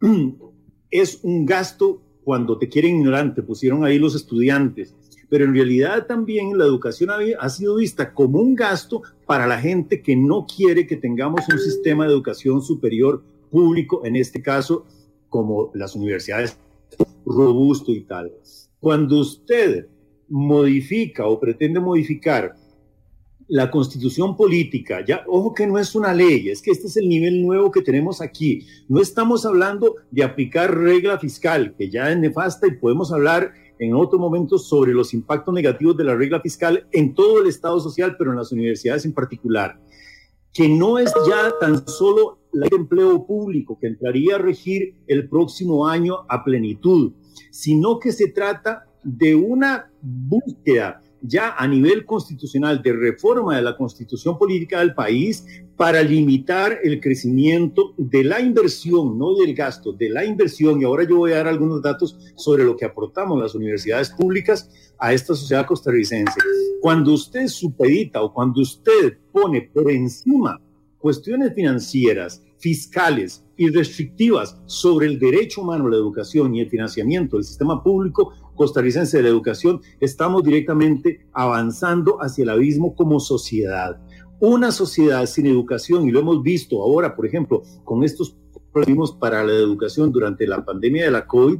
es 0.90 1.20
un 1.22 1.46
gasto 1.46 2.02
cuando 2.24 2.58
te 2.58 2.68
quieren 2.68 2.96
ignorante, 2.96 3.42
pusieron 3.42 3.84
ahí 3.84 3.98
los 3.98 4.14
estudiantes, 4.14 4.94
pero 5.28 5.44
en 5.44 5.54
realidad 5.54 6.06
también 6.06 6.56
la 6.56 6.64
educación 6.64 7.10
ha, 7.10 7.48
sido 7.48 7.76
vista 7.76 8.12
como 8.12 8.40
un 8.40 8.54
gasto 8.54 9.02
para 9.26 9.46
la 9.46 9.60
gente 9.60 10.00
que 10.00 10.16
no 10.16 10.46
quiere 10.46 10.86
que 10.86 10.96
tengamos 10.96 11.48
un 11.48 11.58
sistema 11.58 12.04
de 12.04 12.12
educación 12.12 12.62
superior 12.62 13.22
público, 13.50 14.04
en 14.04 14.16
este 14.16 14.42
caso 14.42 14.86
como 15.28 15.70
las 15.74 15.94
universidades, 15.94 16.58
robusto 17.26 17.92
y 17.92 18.00
tal. 18.00 18.32
Cuando 18.80 19.20
usted 19.20 19.86
modifica 20.28 21.26
o 21.26 21.38
pretende 21.38 21.80
modificar 21.80 22.54
la 23.48 23.70
constitución 23.70 24.36
política, 24.36 25.02
ya, 25.04 25.24
ojo 25.26 25.54
que 25.54 25.66
no 25.66 25.78
es 25.78 25.94
una 25.94 26.12
ley, 26.12 26.50
es 26.50 26.60
que 26.62 26.70
este 26.70 26.86
es 26.86 26.96
el 26.96 27.08
nivel 27.08 27.44
nuevo 27.44 27.70
que 27.70 27.82
tenemos 27.82 28.20
aquí. 28.20 28.66
No 28.88 29.00
estamos 29.00 29.44
hablando 29.46 29.96
de 30.10 30.22
aplicar 30.22 30.74
regla 30.76 31.18
fiscal, 31.18 31.74
que 31.76 31.90
ya 31.90 32.10
es 32.10 32.18
nefasta 32.18 32.66
y 32.66 32.72
podemos 32.72 33.10
hablar 33.10 33.52
en 33.78 33.94
otro 33.94 34.18
momento 34.18 34.58
sobre 34.58 34.92
los 34.92 35.14
impactos 35.14 35.54
negativos 35.54 35.96
de 35.96 36.04
la 36.04 36.14
regla 36.14 36.40
fiscal 36.40 36.86
en 36.92 37.14
todo 37.14 37.42
el 37.42 37.48
Estado 37.48 37.80
social, 37.80 38.16
pero 38.18 38.30
en 38.30 38.38
las 38.38 38.52
universidades 38.52 39.04
en 39.04 39.12
particular, 39.12 39.80
que 40.52 40.68
no 40.68 40.98
es 40.98 41.12
ya 41.26 41.52
tan 41.60 41.86
solo 41.86 42.38
el 42.52 42.68
empleo 42.72 43.26
público 43.26 43.78
que 43.80 43.88
entraría 43.88 44.36
a 44.36 44.38
regir 44.38 44.94
el 45.06 45.28
próximo 45.28 45.86
año 45.86 46.18
a 46.28 46.44
plenitud, 46.44 47.12
sino 47.50 47.98
que 47.98 48.12
se 48.12 48.28
trata 48.28 48.86
de 49.04 49.34
una 49.34 49.90
búsqueda 50.02 51.00
ya 51.20 51.54
a 51.56 51.66
nivel 51.66 52.04
constitucional 52.04 52.82
de 52.82 52.92
reforma 52.92 53.56
de 53.56 53.62
la 53.62 53.76
constitución 53.76 54.38
política 54.38 54.80
del 54.80 54.94
país 54.94 55.44
para 55.76 56.02
limitar 56.02 56.78
el 56.82 57.00
crecimiento 57.00 57.94
de 57.96 58.24
la 58.24 58.40
inversión, 58.40 59.18
no 59.18 59.34
del 59.34 59.54
gasto, 59.54 59.92
de 59.92 60.08
la 60.10 60.24
inversión. 60.24 60.80
Y 60.80 60.84
ahora 60.84 61.04
yo 61.04 61.16
voy 61.16 61.32
a 61.32 61.36
dar 61.36 61.48
algunos 61.48 61.82
datos 61.82 62.16
sobre 62.36 62.64
lo 62.64 62.76
que 62.76 62.84
aportamos 62.84 63.40
las 63.40 63.54
universidades 63.54 64.10
públicas 64.10 64.70
a 64.98 65.12
esta 65.12 65.34
sociedad 65.34 65.66
costarricense. 65.66 66.40
Cuando 66.80 67.12
usted 67.12 67.48
supedita 67.48 68.22
o 68.22 68.32
cuando 68.32 68.60
usted 68.60 69.18
pone 69.32 69.70
por 69.72 69.90
encima 69.90 70.60
cuestiones 70.98 71.54
financieras, 71.54 72.42
fiscales 72.58 73.44
y 73.56 73.70
restrictivas 73.70 74.60
sobre 74.66 75.06
el 75.06 75.18
derecho 75.18 75.62
humano 75.62 75.86
a 75.86 75.90
la 75.90 75.96
educación 75.96 76.54
y 76.54 76.60
el 76.60 76.68
financiamiento 76.68 77.36
del 77.36 77.44
sistema 77.44 77.82
público, 77.82 78.32
costarricense 78.58 79.16
de 79.16 79.22
la 79.22 79.28
educación, 79.30 79.80
estamos 80.00 80.42
directamente 80.42 81.26
avanzando 81.32 82.18
hacia 82.20 82.42
el 82.42 82.50
abismo 82.50 82.94
como 82.94 83.20
sociedad. 83.20 83.98
Una 84.40 84.70
sociedad 84.70 85.24
sin 85.26 85.46
educación, 85.46 86.06
y 86.06 86.10
lo 86.10 86.20
hemos 86.20 86.42
visto 86.42 86.82
ahora, 86.82 87.16
por 87.16 87.24
ejemplo, 87.24 87.62
con 87.84 88.04
estos 88.04 88.36
problemas 88.72 89.12
para 89.12 89.42
la 89.44 89.52
educación 89.52 90.12
durante 90.12 90.46
la 90.46 90.64
pandemia 90.64 91.04
de 91.04 91.10
la 91.10 91.26
COVID, 91.26 91.58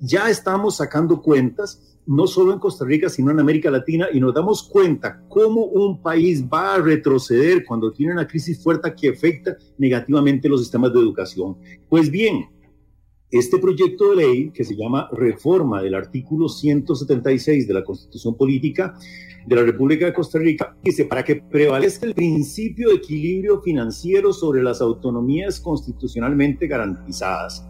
ya 0.00 0.30
estamos 0.30 0.76
sacando 0.76 1.20
cuentas, 1.20 1.98
no 2.06 2.26
solo 2.26 2.52
en 2.52 2.58
Costa 2.58 2.84
Rica, 2.84 3.08
sino 3.08 3.30
en 3.30 3.40
América 3.40 3.70
Latina, 3.70 4.06
y 4.12 4.18
nos 4.18 4.32
damos 4.32 4.62
cuenta 4.62 5.22
cómo 5.28 5.64
un 5.64 6.00
país 6.00 6.44
va 6.44 6.74
a 6.74 6.78
retroceder 6.78 7.64
cuando 7.64 7.92
tiene 7.92 8.12
una 8.12 8.26
crisis 8.26 8.62
fuerte 8.62 8.94
que 8.94 9.10
afecta 9.10 9.56
negativamente 9.78 10.48
los 10.48 10.60
sistemas 10.60 10.92
de 10.92 11.00
educación. 11.00 11.56
Pues 11.88 12.10
bien, 12.10 12.46
este 13.30 13.58
proyecto 13.58 14.10
de 14.10 14.16
ley, 14.16 14.50
que 14.50 14.64
se 14.64 14.76
llama 14.76 15.08
Reforma 15.12 15.82
del 15.82 15.94
artículo 15.94 16.48
176 16.48 17.68
de 17.68 17.74
la 17.74 17.84
Constitución 17.84 18.36
Política 18.36 18.94
de 19.46 19.56
la 19.56 19.62
República 19.62 20.06
de 20.06 20.12
Costa 20.12 20.38
Rica, 20.38 20.76
dice, 20.82 21.04
para 21.04 21.24
que 21.24 21.36
prevalezca 21.36 22.06
el 22.06 22.14
principio 22.14 22.88
de 22.88 22.96
equilibrio 22.96 23.62
financiero 23.62 24.32
sobre 24.32 24.62
las 24.62 24.80
autonomías 24.80 25.60
constitucionalmente 25.60 26.66
garantizadas. 26.66 27.64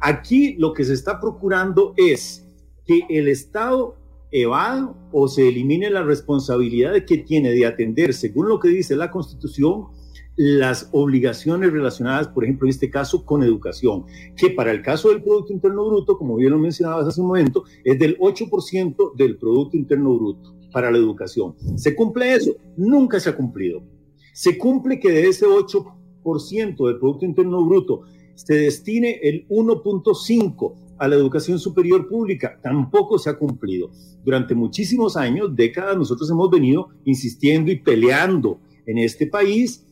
aquí 0.00 0.56
lo 0.58 0.72
que 0.72 0.84
se 0.84 0.94
está 0.94 1.20
procurando 1.20 1.94
es 1.96 2.46
que 2.86 3.00
el 3.08 3.28
Estado 3.28 3.96
evada 4.30 4.92
o 5.12 5.28
se 5.28 5.48
elimine 5.48 5.88
la 5.90 6.02
responsabilidad 6.02 7.04
que 7.06 7.18
tiene 7.18 7.50
de 7.52 7.66
atender, 7.66 8.12
según 8.12 8.48
lo 8.48 8.58
que 8.58 8.68
dice 8.68 8.96
la 8.96 9.10
Constitución, 9.10 9.86
las 10.36 10.88
obligaciones 10.92 11.72
relacionadas, 11.72 12.28
por 12.28 12.44
ejemplo, 12.44 12.66
en 12.66 12.70
este 12.70 12.90
caso, 12.90 13.24
con 13.24 13.42
educación, 13.42 14.04
que 14.36 14.50
para 14.50 14.72
el 14.72 14.82
caso 14.82 15.10
del 15.10 15.22
Producto 15.22 15.52
Interno 15.52 15.86
Bruto, 15.86 16.18
como 16.18 16.36
bien 16.36 16.50
lo 16.50 16.58
mencionabas 16.58 17.06
hace 17.06 17.20
un 17.20 17.28
momento, 17.28 17.64
es 17.84 17.98
del 17.98 18.18
8% 18.18 19.14
del 19.16 19.36
Producto 19.36 19.76
Interno 19.76 20.14
Bruto 20.16 20.54
para 20.72 20.90
la 20.90 20.98
educación. 20.98 21.54
¿Se 21.76 21.94
cumple 21.94 22.34
eso? 22.34 22.56
Nunca 22.76 23.20
se 23.20 23.30
ha 23.30 23.36
cumplido. 23.36 23.82
Se 24.32 24.58
cumple 24.58 24.98
que 24.98 25.12
de 25.12 25.28
ese 25.28 25.46
8% 25.46 26.86
del 26.86 26.98
Producto 26.98 27.24
Interno 27.24 27.64
Bruto 27.64 28.02
se 28.34 28.54
destine 28.54 29.20
el 29.22 29.46
1.5 29.48 30.74
a 30.98 31.06
la 31.06 31.14
educación 31.14 31.60
superior 31.60 32.08
pública. 32.08 32.58
Tampoco 32.60 33.18
se 33.18 33.30
ha 33.30 33.38
cumplido. 33.38 33.90
Durante 34.24 34.54
muchísimos 34.54 35.16
años, 35.16 35.54
décadas, 35.54 35.96
nosotros 35.96 36.28
hemos 36.30 36.50
venido 36.50 36.88
insistiendo 37.04 37.70
y 37.70 37.78
peleando 37.78 38.58
en 38.86 38.98
este 38.98 39.28
país 39.28 39.86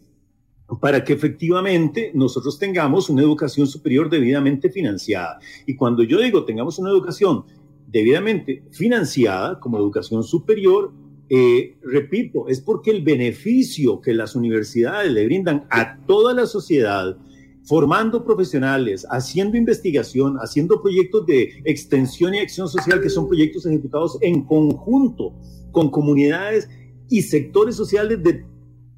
para 0.80 1.04
que 1.04 1.12
efectivamente 1.12 2.12
nosotros 2.14 2.58
tengamos 2.58 3.10
una 3.10 3.22
educación 3.22 3.66
superior 3.66 4.08
debidamente 4.08 4.70
financiada. 4.70 5.38
Y 5.66 5.76
cuando 5.76 6.02
yo 6.02 6.20
digo 6.20 6.44
tengamos 6.44 6.78
una 6.78 6.90
educación 6.90 7.44
debidamente 7.88 8.64
financiada 8.70 9.60
como 9.60 9.78
educación 9.78 10.22
superior, 10.22 10.92
eh, 11.28 11.76
repito, 11.82 12.48
es 12.48 12.60
porque 12.60 12.90
el 12.90 13.02
beneficio 13.02 14.00
que 14.00 14.14
las 14.14 14.34
universidades 14.34 15.10
le 15.10 15.24
brindan 15.24 15.66
a 15.70 15.98
toda 16.06 16.34
la 16.34 16.46
sociedad, 16.46 17.16
formando 17.64 18.24
profesionales, 18.24 19.06
haciendo 19.10 19.56
investigación, 19.56 20.36
haciendo 20.38 20.82
proyectos 20.82 21.26
de 21.26 21.62
extensión 21.64 22.34
y 22.34 22.38
acción 22.38 22.68
social, 22.68 23.00
que 23.00 23.08
son 23.08 23.28
proyectos 23.28 23.64
ejecutados 23.66 24.18
en 24.20 24.44
conjunto 24.44 25.34
con 25.70 25.90
comunidades 25.90 26.68
y 27.08 27.22
sectores 27.22 27.76
sociales 27.76 28.22
de 28.22 28.44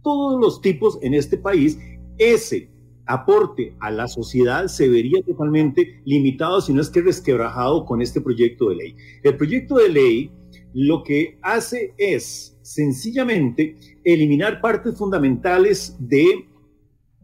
todos 0.04 0.40
los 0.40 0.60
tipos 0.60 1.00
en 1.02 1.14
este 1.14 1.36
país, 1.36 1.78
ese 2.18 2.70
aporte 3.06 3.74
a 3.80 3.90
la 3.90 4.06
sociedad 4.06 4.68
se 4.68 4.88
vería 4.88 5.20
totalmente 5.22 6.00
limitado, 6.04 6.60
si 6.60 6.72
no 6.72 6.80
es 6.80 6.90
que 6.90 7.02
resquebrajado 7.02 7.84
con 7.84 8.00
este 8.00 8.20
proyecto 8.20 8.68
de 8.68 8.76
ley. 8.76 8.96
El 9.24 9.36
proyecto 9.36 9.76
de 9.76 9.88
ley 9.88 10.30
lo 10.72 11.02
que 11.02 11.38
hace 11.42 11.94
es 11.98 12.56
sencillamente 12.62 13.76
eliminar 14.04 14.60
partes 14.60 14.96
fundamentales 14.96 15.96
de 15.98 16.48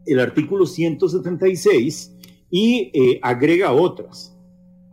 el 0.05 0.19
artículo 0.19 0.65
176 0.65 2.17
y 2.49 2.91
eh, 2.93 3.19
agrega 3.21 3.71
otras. 3.71 4.37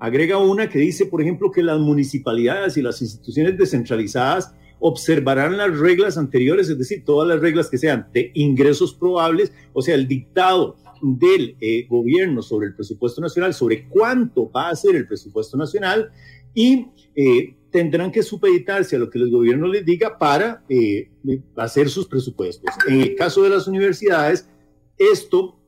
Agrega 0.00 0.38
una 0.38 0.68
que 0.68 0.78
dice, 0.78 1.06
por 1.06 1.20
ejemplo, 1.20 1.50
que 1.50 1.62
las 1.62 1.80
municipalidades 1.80 2.76
y 2.76 2.82
las 2.82 3.02
instituciones 3.02 3.58
descentralizadas 3.58 4.54
observarán 4.80 5.56
las 5.56 5.78
reglas 5.78 6.16
anteriores, 6.18 6.68
es 6.68 6.78
decir, 6.78 7.04
todas 7.04 7.28
las 7.28 7.40
reglas 7.40 7.68
que 7.68 7.78
sean 7.78 8.08
de 8.12 8.30
ingresos 8.34 8.94
probables, 8.94 9.52
o 9.72 9.82
sea, 9.82 9.94
el 9.94 10.06
dictado 10.06 10.76
del 11.02 11.56
eh, 11.60 11.86
gobierno 11.88 12.42
sobre 12.42 12.68
el 12.68 12.74
presupuesto 12.74 13.20
nacional, 13.20 13.54
sobre 13.54 13.88
cuánto 13.88 14.50
va 14.50 14.70
a 14.70 14.76
ser 14.76 14.96
el 14.96 15.06
presupuesto 15.06 15.56
nacional 15.56 16.10
y 16.54 16.86
eh, 17.14 17.56
tendrán 17.70 18.10
que 18.10 18.22
supeditarse 18.22 18.96
a 18.96 18.98
lo 18.98 19.10
que 19.10 19.18
el 19.18 19.30
gobierno 19.30 19.68
les 19.68 19.84
diga 19.84 20.18
para 20.18 20.64
eh, 20.68 21.10
hacer 21.56 21.88
sus 21.88 22.06
presupuestos. 22.06 22.74
En 22.88 23.00
el 23.00 23.14
caso 23.14 23.42
de 23.42 23.50
las 23.50 23.66
universidades, 23.66 24.48
esto 24.96 25.60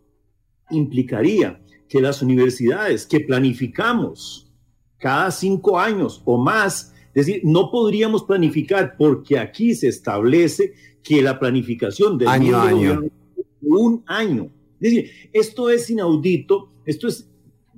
implicaría 0.71 1.61
que 1.89 2.01
las 2.01 2.23
universidades 2.23 3.07
que 3.07 3.21
planificamos 3.21 4.51
cada 4.99 5.31
cinco 5.31 5.79
años 5.79 6.23
o 6.25 6.39
más, 6.39 6.90
es 7.15 7.27
decir, 7.27 7.43
no 7.45 7.71
podríamos 7.71 8.25
planificar 8.25 8.97
porque 8.97 9.39
aquí 9.39 9.75
se 9.75 9.89
establece 9.89 10.75
que 11.03 11.23
la 11.23 11.39
planificación 11.39 12.19
del 12.19 12.29
año 12.29 12.57
a 12.57 12.69
año. 12.69 13.03
un 13.63 14.03
año. 14.07 14.51
Es 14.81 14.93
decir, 14.93 15.11
esto 15.33 15.71
es 15.71 15.91
inaudito, 15.91 16.71
esto 16.85 17.09
es 17.09 17.31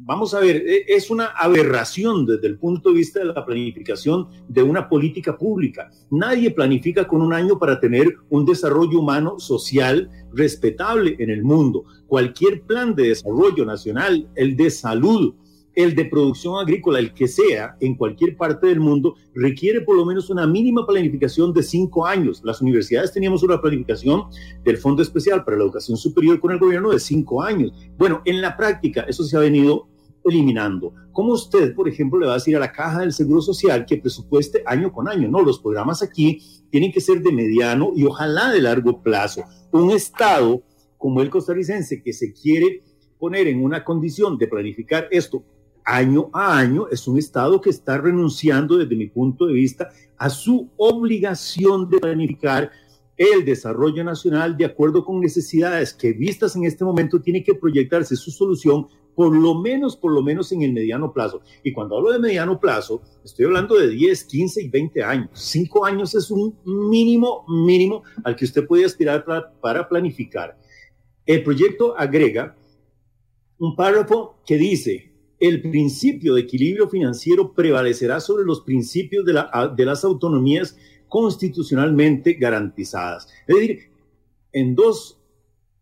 vamos 0.05 0.35
a 0.35 0.41
ver, 0.41 0.57
e, 0.57 0.85
es 0.89 1.11
una 1.11 1.27
aberración 1.27 2.27
desde 2.27 2.47
el 2.47 2.59
punto 2.59 2.91
de 2.91 2.97
vista 2.97 3.21
de 3.21 3.27
la 3.27 3.45
planificación 3.45 4.29
de 4.49 4.63
una 4.63 4.89
política 4.89 5.37
pública. 5.37 5.91
Nadie 6.11 6.51
planifica 6.51 7.07
con 7.07 7.23
un 7.23 7.33
año 7.33 7.59
para 7.59 7.81
tener 7.81 8.17
un 8.31 8.45
desarrollo 8.45 9.01
humano 9.01 9.39
social 9.39 10.11
respetable 10.33 11.17
en 11.19 11.31
el 11.31 11.43
mundo. 11.43 11.85
Cualquier 12.07 12.63
plan 12.63 12.95
de 12.95 13.09
desarrollo 13.09 13.65
nacional, 13.65 14.29
el 14.35 14.57
de 14.57 14.71
salud, 14.71 15.35
el 15.75 15.95
de 15.95 16.05
producción 16.05 16.59
agrícola, 16.59 16.99
el 16.99 17.15
que 17.15 17.29
sea, 17.29 17.77
en 17.81 17.95
cualquier 17.95 18.37
parte 18.37 18.67
del 18.67 18.81
mundo, 18.81 19.17
requiere 19.35 19.81
por 19.81 19.97
lo 19.97 20.05
menos 20.05 20.31
una 20.31 20.47
mínima 20.47 20.87
planificación 20.87 21.53
de 21.53 21.63
cinco 21.63 22.07
años. 22.07 22.43
Las 22.45 22.61
universidades 22.61 23.13
teníamos 23.13 23.43
una 23.43 23.61
planificación 23.61 24.25
del 24.65 24.79
Fondo 24.79 25.03
Especial 25.03 25.45
para 25.45 25.57
la 25.57 25.65
Educación 25.65 25.97
Superior 25.97 26.41
con 26.41 26.53
el 26.53 26.59
gobierno 26.59 26.91
de 26.91 27.01
cinco 27.01 27.43
años. 27.43 27.73
Bueno, 27.97 28.23
en 28.25 28.41
la 28.41 28.57
práctica 28.57 29.03
eso 29.03 29.25
se 29.25 29.37
ha 29.37 29.41
venido 29.41 29.89
eliminando. 30.25 30.95
¿Cómo 31.13 31.33
usted, 31.33 31.75
por 31.75 31.89
ejemplo, 31.89 32.19
le 32.21 32.27
va 32.27 32.33
a 32.33 32.37
decir 32.37 32.57
a 32.57 32.61
la 32.61 32.73
caja 32.73 33.01
del 33.01 33.13
Seguro 33.13 33.43
Social 33.43 33.85
que 33.87 33.99
presupueste 33.99 34.63
año 34.67 34.93
con 34.93 35.09
año? 35.09 35.29
No, 35.29 35.43
los 35.43 35.59
programas 35.59 36.03
aquí 36.03 36.41
tienen 36.71 36.93
que 36.93 37.01
ser 37.01 37.23
de 37.23 37.33
mediano 37.33 37.93
y 37.95 38.05
ojalá 38.05 38.53
de 38.53 38.61
largo 38.61 39.03
plazo. 39.03 39.45
Un 39.73 39.91
Estado 39.91 40.63
como 40.97 41.21
el 41.21 41.31
costarricense 41.31 42.03
que 42.03 42.13
se 42.13 42.33
quiere 42.33 42.83
poner 43.19 43.49
en 43.49 43.63
una 43.63 43.85
condición 43.85 44.39
de 44.39 44.47
planificar 44.47 45.09
esto 45.11 45.45
año 45.85 46.31
a 46.33 46.59
año 46.59 46.89
es 46.91 47.07
un 47.09 47.19
Estado 47.19 47.61
que 47.61 47.71
está 47.71 47.99
renunciando, 47.99 48.79
desde 48.79 48.97
mi 48.97 49.07
punto 49.07 49.47
de 49.47 49.55
vista, 49.55 49.91
a 50.17 50.31
su 50.31 50.71
obligación 50.77 51.89
de 51.89 51.99
planificar 51.99 52.71
el 53.17 53.45
desarrollo 53.45 54.03
nacional 54.03 54.57
de 54.57 54.65
acuerdo 54.65 55.05
con 55.05 55.21
necesidades 55.21 55.93
que 55.93 56.13
vistas 56.13 56.57
en 56.57 56.65
este 56.65 56.85
momento 56.85 57.21
tiene 57.21 57.45
que 57.45 57.55
proyectarse 57.55 58.17
su 58.17 58.31
solución 58.31 58.87
por 59.15 59.37
lo 59.37 59.55
menos, 59.55 59.97
por 59.97 60.13
lo 60.13 60.23
menos 60.23 60.53
en 60.53 60.63
el 60.63 60.73
mediano 60.73 61.13
plazo. 61.13 61.43
Y 61.63 61.73
cuando 61.73 61.97
hablo 61.97 62.13
de 62.13 62.19
mediano 62.19 62.59
plazo, 62.59 63.03
estoy 63.25 63.45
hablando 63.45 63.77
de 63.77 63.89
10, 63.91 64.25
15 64.25 64.63
y 64.63 64.69
20 64.69 65.03
años. 65.03 65.31
Cinco 65.35 65.85
años 65.85 66.15
es 66.15 66.31
un 66.31 66.57
mínimo, 66.65 67.45
mínimo 67.47 68.03
al 68.25 68.35
que 68.37 68.47
usted 68.47 68.67
puede 68.67 68.87
aspirar 68.87 69.25
para, 69.25 69.53
para 69.61 69.89
planificar. 69.89 70.59
El 71.27 71.43
proyecto 71.43 71.97
agrega 71.97 72.57
un 73.59 73.77
párrafo 73.77 74.37
que 74.47 74.57
dice, 74.57 75.12
el 75.43 75.61
principio 75.61 76.35
de 76.35 76.43
equilibrio 76.43 76.89
financiero 76.89 77.53
prevalecerá 77.53 78.21
sobre 78.21 78.45
los 78.45 78.61
principios 78.61 79.25
de, 79.25 79.33
la, 79.33 79.75
de 79.77 79.85
las 79.85 80.05
autonomías 80.05 80.77
constitucionalmente 81.09 82.35
garantizadas. 82.35 83.27
Es 83.49 83.57
decir, 83.57 83.91
en 84.53 84.77
dos 84.77 85.19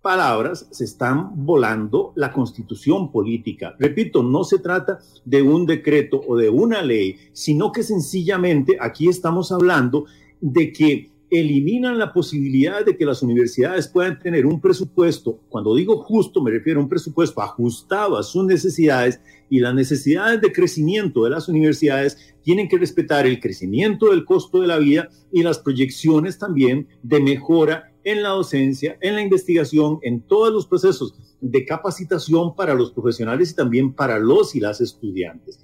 palabras 0.00 0.66
se 0.70 0.84
están 0.84 1.44
volando 1.44 2.14
la 2.16 2.32
constitución 2.32 3.12
política. 3.12 3.76
Repito, 3.78 4.22
no 4.22 4.44
se 4.44 4.60
trata 4.60 5.00
de 5.26 5.42
un 5.42 5.66
decreto 5.66 6.22
o 6.26 6.38
de 6.38 6.48
una 6.48 6.80
ley, 6.80 7.16
sino 7.34 7.70
que 7.70 7.82
sencillamente 7.82 8.78
aquí 8.80 9.08
estamos 9.10 9.52
hablando 9.52 10.06
de 10.40 10.72
que 10.72 11.10
eliminan 11.30 11.98
la 11.98 12.12
posibilidad 12.12 12.84
de 12.84 12.96
que 12.96 13.04
las 13.04 13.22
universidades 13.22 13.86
puedan 13.86 14.18
tener 14.18 14.46
un 14.46 14.60
presupuesto, 14.60 15.40
cuando 15.48 15.76
digo 15.76 16.02
justo 16.02 16.42
me 16.42 16.50
refiero 16.50 16.80
a 16.80 16.82
un 16.82 16.88
presupuesto 16.88 17.40
ajustado 17.40 18.18
a 18.18 18.22
sus 18.22 18.44
necesidades 18.44 19.20
y 19.48 19.60
las 19.60 19.74
necesidades 19.74 20.40
de 20.40 20.52
crecimiento 20.52 21.24
de 21.24 21.30
las 21.30 21.48
universidades 21.48 22.34
tienen 22.42 22.68
que 22.68 22.78
respetar 22.78 23.26
el 23.26 23.38
crecimiento 23.38 24.10
del 24.10 24.24
costo 24.24 24.60
de 24.60 24.66
la 24.66 24.78
vida 24.78 25.08
y 25.32 25.42
las 25.42 25.58
proyecciones 25.58 26.38
también 26.38 26.88
de 27.02 27.20
mejora 27.20 27.92
en 28.02 28.22
la 28.22 28.30
docencia, 28.30 28.96
en 29.00 29.14
la 29.14 29.22
investigación, 29.22 29.98
en 30.02 30.22
todos 30.22 30.52
los 30.52 30.66
procesos 30.66 31.14
de 31.40 31.64
capacitación 31.64 32.56
para 32.56 32.74
los 32.74 32.92
profesionales 32.92 33.50
y 33.50 33.56
también 33.56 33.92
para 33.92 34.18
los 34.18 34.54
y 34.54 34.60
las 34.60 34.80
estudiantes. 34.80 35.60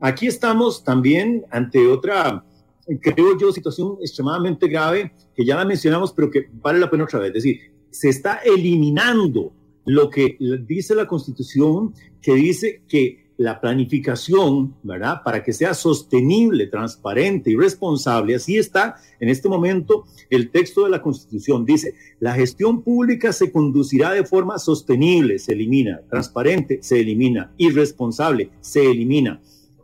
Aquí 0.00 0.26
estamos 0.26 0.82
también 0.82 1.44
ante 1.50 1.86
otra 1.86 2.44
creo 3.00 3.38
yo, 3.38 3.52
situación 3.52 3.96
extremadamente 4.00 4.68
grave 4.68 5.12
que 5.34 5.44
ya 5.44 5.56
la 5.56 5.64
mencionamos, 5.64 6.12
pero 6.12 6.30
que 6.30 6.48
vale 6.52 6.78
la 6.78 6.90
pena 6.90 7.04
otra 7.04 7.18
vez. 7.18 7.28
Es 7.28 7.34
decir, 7.34 7.60
se 7.90 8.08
está 8.08 8.40
eliminando 8.44 9.52
lo 9.86 10.10
que 10.10 10.36
dice 10.66 10.94
la 10.94 11.06
Constitución, 11.06 11.94
que 12.20 12.34
dice 12.34 12.82
que 12.88 13.24
la 13.36 13.60
planificación, 13.60 14.76
¿verdad? 14.82 15.22
Para 15.24 15.42
que 15.42 15.52
sea 15.52 15.74
sostenible, 15.74 16.68
transparente 16.68 17.50
y 17.50 17.56
responsable. 17.56 18.36
Así 18.36 18.56
está 18.56 18.96
en 19.18 19.28
este 19.28 19.48
momento 19.48 20.04
el 20.30 20.50
texto 20.50 20.84
de 20.84 20.90
la 20.90 21.02
Constitución. 21.02 21.64
Dice, 21.64 21.94
la 22.20 22.34
gestión 22.34 22.82
pública 22.82 23.32
se 23.32 23.50
conducirá 23.50 24.12
de 24.12 24.24
forma 24.24 24.58
sostenible, 24.58 25.38
se 25.38 25.52
elimina, 25.52 26.00
transparente, 26.08 26.78
se 26.82 27.00
elimina, 27.00 27.52
irresponsable, 27.56 28.50
se 28.60 28.88
elimina. 28.88 29.40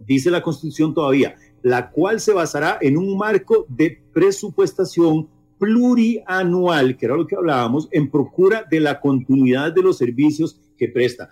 Dice 0.07 0.31
la 0.31 0.43
Constitución 0.43 0.95
todavía, 0.95 1.37
la 1.63 1.91
cual 1.91 2.21
se 2.21 2.33
basará 2.33 2.79
en 2.81 2.97
un 2.97 3.17
marco 3.17 3.67
de 3.69 4.03
presupuestación 4.13 5.29
plurianual, 5.59 6.97
que 6.97 7.07
era 7.07 7.17
lo 7.17 7.27
que 7.27 7.37
hablábamos, 7.37 7.89
en 7.93 8.11
procura 8.11 8.65
de 8.71 8.81
la 8.81 9.01
continuidad 9.01 9.73
de 9.73 9.83
los 9.83 9.99
servicios 9.99 10.59
que 10.77 10.89
presta. 10.89 11.31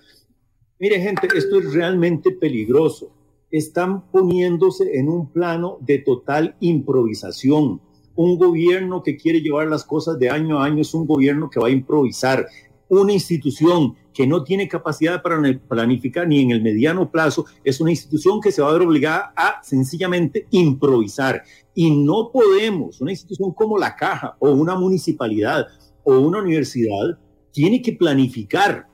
Mire, 0.78 1.00
gente, 1.00 1.28
esto 1.34 1.58
es 1.58 1.72
realmente 1.72 2.30
peligroso. 2.30 3.10
Están 3.50 4.10
poniéndose 4.10 4.98
en 4.98 5.08
un 5.08 5.32
plano 5.32 5.78
de 5.80 5.98
total 5.98 6.56
improvisación. 6.60 7.80
Un 8.14 8.38
gobierno 8.38 9.02
que 9.02 9.16
quiere 9.16 9.40
llevar 9.40 9.68
las 9.68 9.84
cosas 9.84 10.18
de 10.18 10.28
año 10.28 10.58
a 10.58 10.66
año 10.66 10.82
es 10.82 10.92
un 10.92 11.06
gobierno 11.06 11.48
que 11.48 11.58
va 11.58 11.68
a 11.68 11.70
improvisar. 11.70 12.46
Una 12.88 13.12
institución 13.12 13.94
que 14.12 14.26
no 14.26 14.42
tiene 14.42 14.66
capacidad 14.66 15.22
para 15.22 15.40
planificar 15.68 16.26
ni 16.26 16.40
en 16.40 16.50
el 16.50 16.62
mediano 16.62 17.10
plazo, 17.10 17.44
es 17.62 17.80
una 17.80 17.90
institución 17.90 18.40
que 18.40 18.50
se 18.50 18.62
va 18.62 18.70
a 18.70 18.72
ver 18.72 18.82
obligada 18.82 19.32
a 19.36 19.62
sencillamente 19.62 20.48
improvisar. 20.50 21.42
Y 21.74 21.90
no 21.90 22.30
podemos, 22.32 23.00
una 23.00 23.12
institución 23.12 23.52
como 23.52 23.78
la 23.78 23.94
caja 23.94 24.36
o 24.40 24.50
una 24.50 24.74
municipalidad 24.74 25.66
o 26.02 26.18
una 26.18 26.40
universidad, 26.40 27.18
tiene 27.52 27.80
que 27.80 27.92
planificar 27.92 28.88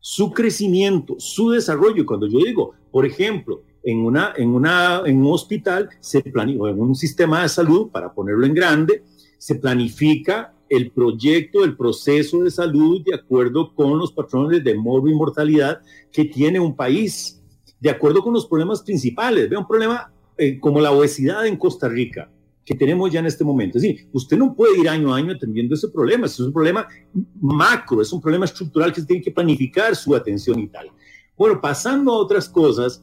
su 0.00 0.32
crecimiento, 0.32 1.16
su 1.18 1.50
desarrollo. 1.50 2.06
Cuando 2.06 2.26
yo 2.26 2.38
digo, 2.38 2.72
por 2.90 3.06
ejemplo, 3.06 3.62
en, 3.84 3.98
una, 3.98 4.32
en, 4.36 4.48
una, 4.48 5.02
en 5.04 5.18
un 5.18 5.32
hospital 5.32 5.88
se 6.00 6.22
planifica, 6.22 6.70
en 6.70 6.80
un 6.80 6.94
sistema 6.94 7.42
de 7.42 7.48
salud, 7.48 7.90
para 7.90 8.12
ponerlo 8.12 8.46
en 8.46 8.54
grande, 8.54 9.04
se 9.38 9.54
planifica 9.54 10.55
el 10.68 10.90
proyecto, 10.90 11.64
el 11.64 11.76
proceso 11.76 12.42
de 12.42 12.50
salud 12.50 13.02
de 13.04 13.14
acuerdo 13.14 13.74
con 13.74 13.98
los 13.98 14.12
patrones 14.12 14.62
de 14.64 14.74
morbo 14.74 15.08
y 15.08 15.14
mortalidad 15.14 15.80
que 16.12 16.24
tiene 16.24 16.58
un 16.58 16.74
país, 16.74 17.42
de 17.80 17.90
acuerdo 17.90 18.22
con 18.22 18.34
los 18.34 18.46
problemas 18.46 18.82
principales. 18.82 19.48
Ve 19.48 19.56
un 19.56 19.66
problema 19.66 20.12
eh, 20.36 20.58
como 20.58 20.80
la 20.80 20.92
obesidad 20.92 21.46
en 21.46 21.56
Costa 21.56 21.88
Rica, 21.88 22.30
que 22.64 22.74
tenemos 22.74 23.10
ya 23.10 23.20
en 23.20 23.26
este 23.26 23.44
momento. 23.44 23.78
Es 23.78 24.06
usted 24.12 24.36
no 24.36 24.54
puede 24.54 24.80
ir 24.80 24.88
año 24.88 25.14
a 25.14 25.18
año 25.18 25.32
atendiendo 25.32 25.74
ese 25.74 25.88
problema, 25.88 26.26
es 26.26 26.38
un 26.40 26.52
problema 26.52 26.86
macro, 27.40 28.02
es 28.02 28.12
un 28.12 28.20
problema 28.20 28.44
estructural 28.44 28.92
que 28.92 29.00
se 29.00 29.06
tiene 29.06 29.22
que 29.22 29.30
planificar 29.30 29.94
su 29.94 30.14
atención 30.14 30.58
y 30.58 30.68
tal. 30.68 30.90
Bueno, 31.36 31.60
pasando 31.60 32.12
a 32.12 32.18
otras 32.18 32.48
cosas, 32.48 33.02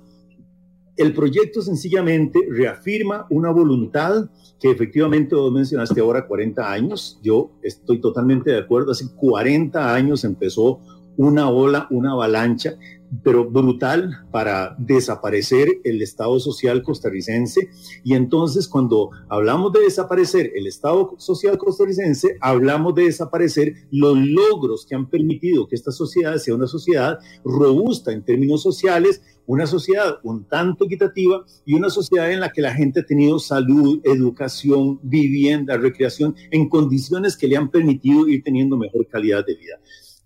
el 0.98 1.14
proyecto 1.14 1.62
sencillamente 1.62 2.40
reafirma 2.50 3.26
una 3.30 3.52
voluntad 3.52 4.30
que 4.60 4.72
efectivamente 4.72 5.36
vos 5.36 5.52
mencionaste 5.52 6.00
ahora 6.00 6.28
40 6.28 6.72
años. 6.72 7.20
Yo 7.24 7.52
estoy 7.62 8.00
totalmente 8.00 8.52
de 8.52 8.60
acuerdo. 8.60 8.92
Hace 8.92 9.08
40 9.16 9.94
años 9.94 10.24
empezó 10.24 10.80
una 11.18 11.50
ola, 11.50 11.88
una 11.90 12.12
avalancha 12.12 12.76
pero 13.22 13.50
brutal 13.50 14.26
para 14.32 14.76
desaparecer 14.80 15.68
el 15.84 16.02
Estado 16.02 16.40
social 16.40 16.82
costarricense. 16.82 17.70
Y 18.04 18.16
entonces 18.16 18.68
cuando 18.68 19.12
hablamos 19.30 19.74
de 19.74 19.82
desaparecer 19.82 20.52
el 20.56 20.66
Estado 20.66 21.14
social 21.18 21.58
costarricense, 21.58 22.38
hablamos 22.42 22.96
de 22.96 23.04
desaparecer 23.04 23.74
los 23.92 24.18
logros 24.18 24.86
que 24.86 24.96
han 24.96 25.10
permitido 25.10 25.68
que 25.68 25.76
esta 25.76 25.92
sociedad 25.92 26.38
sea 26.38 26.56
una 26.56 26.68
sociedad 26.68 27.20
robusta 27.44 28.12
en 28.12 28.24
términos 28.24 28.64
sociales, 28.64 29.22
una 29.46 29.68
sociedad 29.68 30.20
un 30.24 30.46
tanto 30.46 30.86
equitativa 30.86 31.44
y 31.66 31.74
una 31.74 31.90
sociedad 31.90 32.32
en 32.32 32.40
la 32.40 32.52
que 32.52 32.62
la 32.62 32.74
gente 32.74 33.02
ha 33.02 33.06
tenido 33.06 33.40
salud, 33.40 34.00
educación, 34.04 35.00
vivienda, 35.04 35.78
recreación, 35.78 36.36
en 36.52 36.70
condiciones 36.70 37.36
que 37.36 37.48
le 37.48 37.58
han 37.58 37.70
permitido 37.70 38.28
ir 38.28 38.44
teniendo 38.44 38.78
mejor 38.78 39.08
calidad 39.08 39.46
de 39.46 39.56
vida. 39.56 39.80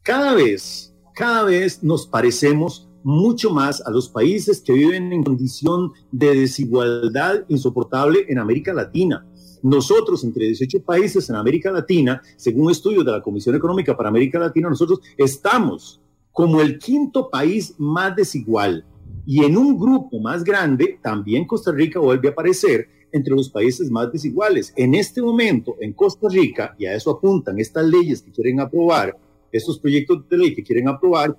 Cada 0.04 0.34
vez 0.34 0.94
cada 1.18 1.46
vez 1.46 1.82
nos 1.82 2.06
parecemos 2.06 2.88
mucho 3.02 3.50
más 3.50 3.82
a 3.82 3.90
los 3.90 4.08
países 4.08 4.62
que 4.62 4.72
viven 4.72 5.12
en 5.12 5.24
condición 5.24 5.92
de 6.12 6.36
desigualdad 6.42 7.44
insoportable 7.48 8.28
en 8.30 8.38
América 8.38 8.72
Latina. 8.72 9.26
Nosotros, 9.64 10.24
entre 10.24 10.46
18 10.46 10.84
países 10.84 11.28
en 11.32 11.36
América 11.36 11.72
Latina, 11.72 12.22
según 12.36 12.66
un 12.66 12.72
estudio 12.72 13.04
de 13.04 13.14
la 13.14 13.24
Comisión 13.24 13.56
Económica 13.56 13.98
para 13.98 14.10
América 14.10 14.38
Latina, 14.38 14.70
nosotros 14.70 15.00
estamos 15.18 16.00
como 16.32 16.62
el 16.62 16.78
quinto 16.78 17.32
país 17.32 17.74
más 17.80 18.16
desigual. 18.16 18.86
Y 19.30 19.44
en 19.44 19.58
un 19.58 19.78
grupo 19.78 20.22
más 20.22 20.42
grande, 20.42 21.00
también 21.04 21.46
Costa 21.46 21.74
Rica 21.74 22.00
vuelve 22.00 22.30
a 22.30 22.32
aparecer 22.32 22.88
entre 23.12 23.36
los 23.36 23.50
países 23.50 23.92
más 23.92 24.10
desiguales. 24.10 24.72
En 24.78 24.96
este 24.96 25.22
momento, 25.22 25.76
en 25.82 25.92
Costa 25.92 26.30
Rica, 26.30 26.74
y 26.80 26.86
a 26.86 26.96
eso 26.96 27.12
apuntan 27.12 27.60
estas 27.60 27.86
leyes 27.86 28.22
que 28.22 28.32
quieren 28.32 28.62
aprobar, 28.62 29.18
estos 29.52 29.80
proyectos 29.80 30.30
de 30.30 30.38
ley 30.38 30.56
que 30.56 30.64
quieren 30.64 30.88
aprobar, 30.88 31.38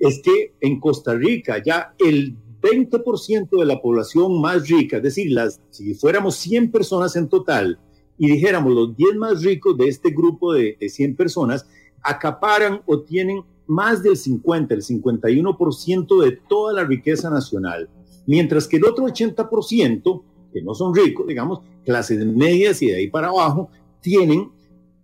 es 0.00 0.20
que 0.20 0.54
en 0.60 0.80
Costa 0.80 1.14
Rica 1.14 1.62
ya 1.64 1.94
el 2.00 2.36
20% 2.60 3.56
de 3.56 3.64
la 3.64 3.80
población 3.80 4.40
más 4.40 4.68
rica, 4.68 4.96
es 4.96 5.04
decir, 5.04 5.30
las, 5.30 5.60
si 5.70 5.94
fuéramos 5.94 6.34
100 6.34 6.72
personas 6.72 7.14
en 7.14 7.28
total 7.28 7.78
y 8.18 8.32
dijéramos 8.32 8.74
los 8.74 8.96
10 8.96 9.14
más 9.14 9.44
ricos 9.44 9.78
de 9.78 9.86
este 9.86 10.10
grupo 10.10 10.54
de, 10.54 10.76
de 10.80 10.88
100 10.88 11.14
personas, 11.14 11.68
acaparan 12.02 12.82
o 12.84 13.02
tienen 13.02 13.44
más 13.68 14.02
del 14.02 14.16
50, 14.16 14.74
el 14.74 14.82
51% 14.82 16.24
de 16.24 16.32
toda 16.48 16.72
la 16.72 16.84
riqueza 16.84 17.30
nacional, 17.30 17.88
mientras 18.26 18.66
que 18.66 18.78
el 18.78 18.84
otro 18.84 19.06
80%, 19.06 20.22
que 20.52 20.62
no 20.62 20.74
son 20.74 20.94
ricos, 20.94 21.26
digamos, 21.26 21.60
clases 21.84 22.24
medias 22.26 22.82
y 22.82 22.86
de 22.86 22.96
ahí 22.96 23.08
para 23.08 23.28
abajo, 23.28 23.70
tienen 24.00 24.50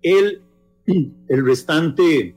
el, 0.03 0.43
el 1.29 1.47
restante 1.47 2.35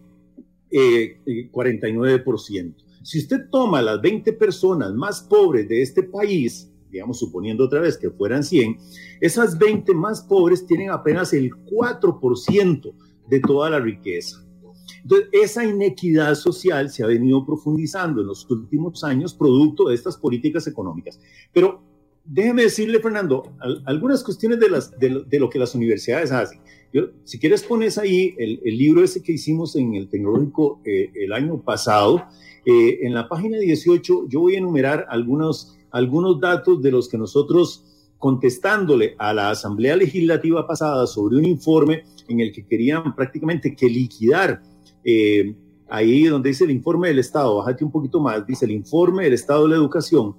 49%. 0.69 2.51
Eh, 2.53 2.73
si 3.03 3.19
usted 3.19 3.49
toma 3.49 3.81
las 3.81 4.01
20 4.01 4.33
personas 4.33 4.93
más 4.93 5.21
pobres 5.21 5.69
de 5.69 5.81
este 5.81 6.03
país, 6.03 6.69
digamos, 6.91 7.19
suponiendo 7.19 7.63
otra 7.65 7.79
vez 7.79 7.97
que 7.97 8.09
fueran 8.09 8.43
100, 8.43 8.77
esas 9.21 9.57
20 9.57 9.93
más 9.93 10.21
pobres 10.21 10.65
tienen 10.65 10.89
apenas 10.89 11.33
el 11.33 11.51
4% 11.51 12.93
de 13.29 13.39
toda 13.39 13.69
la 13.69 13.79
riqueza. 13.79 14.46
Entonces, 15.01 15.29
esa 15.31 15.65
inequidad 15.65 16.35
social 16.35 16.89
se 16.89 17.03
ha 17.03 17.07
venido 17.07 17.45
profundizando 17.45 18.21
en 18.21 18.27
los 18.27 18.49
últimos 18.49 19.03
años 19.03 19.33
producto 19.33 19.89
de 19.89 19.95
estas 19.95 20.17
políticas 20.17 20.67
económicas. 20.67 21.19
Pero 21.53 21.81
déjeme 22.25 22.63
decirle, 22.63 22.99
Fernando, 22.99 23.55
algunas 23.85 24.23
cuestiones 24.23 24.59
de, 24.59 24.69
las, 24.69 24.91
de 24.99 25.39
lo 25.39 25.49
que 25.49 25.59
las 25.59 25.75
universidades 25.75 26.31
hacen 26.31 26.59
si 27.23 27.39
quieres 27.39 27.63
pones 27.63 27.97
ahí 27.97 28.35
el, 28.37 28.59
libro 28.63 29.03
ese 29.03 29.21
que 29.21 29.33
hicimos 29.33 29.75
en 29.75 29.95
el 29.95 30.09
tecnológico 30.09 30.81
eh, 30.85 31.11
el 31.15 31.33
año 31.33 31.61
pasado, 31.61 32.25
eh, 32.65 32.99
en 33.01 33.13
la 33.13 33.27
página 33.27 33.57
18 33.57 34.27
yo 34.27 34.39
voy 34.39 34.55
a 34.55 34.59
enumerar 34.59 35.05
algunos, 35.09 35.77
algunos 35.91 36.39
datos 36.39 36.81
de 36.81 36.91
los 36.91 37.09
que 37.09 37.17
nosotros 37.17 37.83
contestándole 38.17 39.15
a 39.19 39.33
la 39.33 39.51
Asamblea 39.51 39.95
Legislativa 39.95 40.65
pasada 40.65 41.05
sobre 41.05 41.37
un 41.37 41.45
informe 41.45 42.03
en 42.27 42.39
el 42.39 42.51
que 42.51 42.65
querían 42.65 43.15
prácticamente 43.15 43.75
que 43.75 43.87
liquidar, 43.87 44.63
eh, 45.07 45.55
ahí 45.89 46.25
donde 46.25 46.49
dice 46.49 46.65
el 46.65 46.71
informe 46.71 47.07
del 47.07 47.19
Estado, 47.19 47.55
bájate 47.55 47.83
un 47.83 47.91
poquito 47.91 48.19
más, 48.19 48.45
dice 48.45 48.65
el 48.65 48.71
informe 48.71 49.23
del 49.23 49.33
Estado 49.33 49.63
de 49.63 49.69
la 49.69 49.75
Educación, 49.77 50.35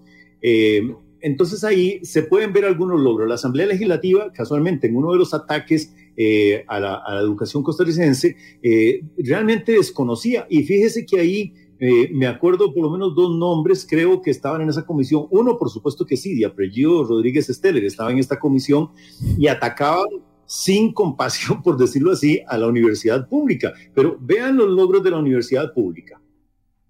entonces 1.21 1.65
ahí 1.65 2.01
se 2.05 2.23
pueden 2.23 2.53
ver 2.53 2.65
algunos 2.65 3.01
logros. 3.01 3.29
La 3.29 3.35
Asamblea 3.35 3.67
Legislativa, 3.67 4.33
casualmente, 4.33 4.87
en 4.87 4.97
uno 4.97 5.13
de 5.13 5.19
los 5.19 5.35
ataques 5.35 5.95
eh, 6.17 6.65
a, 6.67 6.81
la, 6.81 7.03
educación 7.21 7.63
costarricense, 7.63 8.37
eh, 8.63 9.01
realmente 9.19 9.73
desconocía. 9.73 10.47
Y 10.49 10.63
fíjese 10.63 11.05
que 11.07 11.21
ahí 11.21 11.55
eh, 11.81 12.11
me 12.13 12.27
acuerdo 12.27 12.73
por 12.73 12.83
lo 12.83 12.91
menos 12.91 13.15
dos 13.15 13.37
nombres, 13.37 13.87
creo 13.89 14.21
que 14.21 14.31
estaban 14.31 14.63
en 14.63 14.69
esa 14.69 14.85
comisión. 14.85 15.27
Uno, 15.31 15.59
por 15.59 15.71
supuesto 15.71 16.05
que 16.05 16.17
sí, 16.17 16.37
de 16.37 16.47
apellido 16.47 17.05
Rodríguez 17.05 17.49
Esteller, 17.49 17.85
estaba 17.85 18.11
en 18.11 18.19
esta 18.19 18.39
comisión 18.39 18.91
y 19.39 19.49
atacaban 19.49 20.07
sin 20.49 20.93
compasión, 20.93 21.63
por 21.63 21.77
decirlo 21.77 22.11
así, 22.11 22.41
a 22.49 22.59
la 22.59 22.67
universidad 22.67 23.29
pública. 23.29 23.73
Pero 23.95 24.19
vean 24.21 24.57
los 24.57 24.69
logros 24.69 25.05
de 25.05 25.13
la 25.13 25.19
universidad 25.19 25.73
pública. 25.73 26.21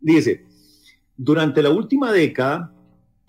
Dice, 0.01 0.47
durante 1.15 1.63
la 1.63 1.69
última 1.69 2.11
década, 2.11 2.73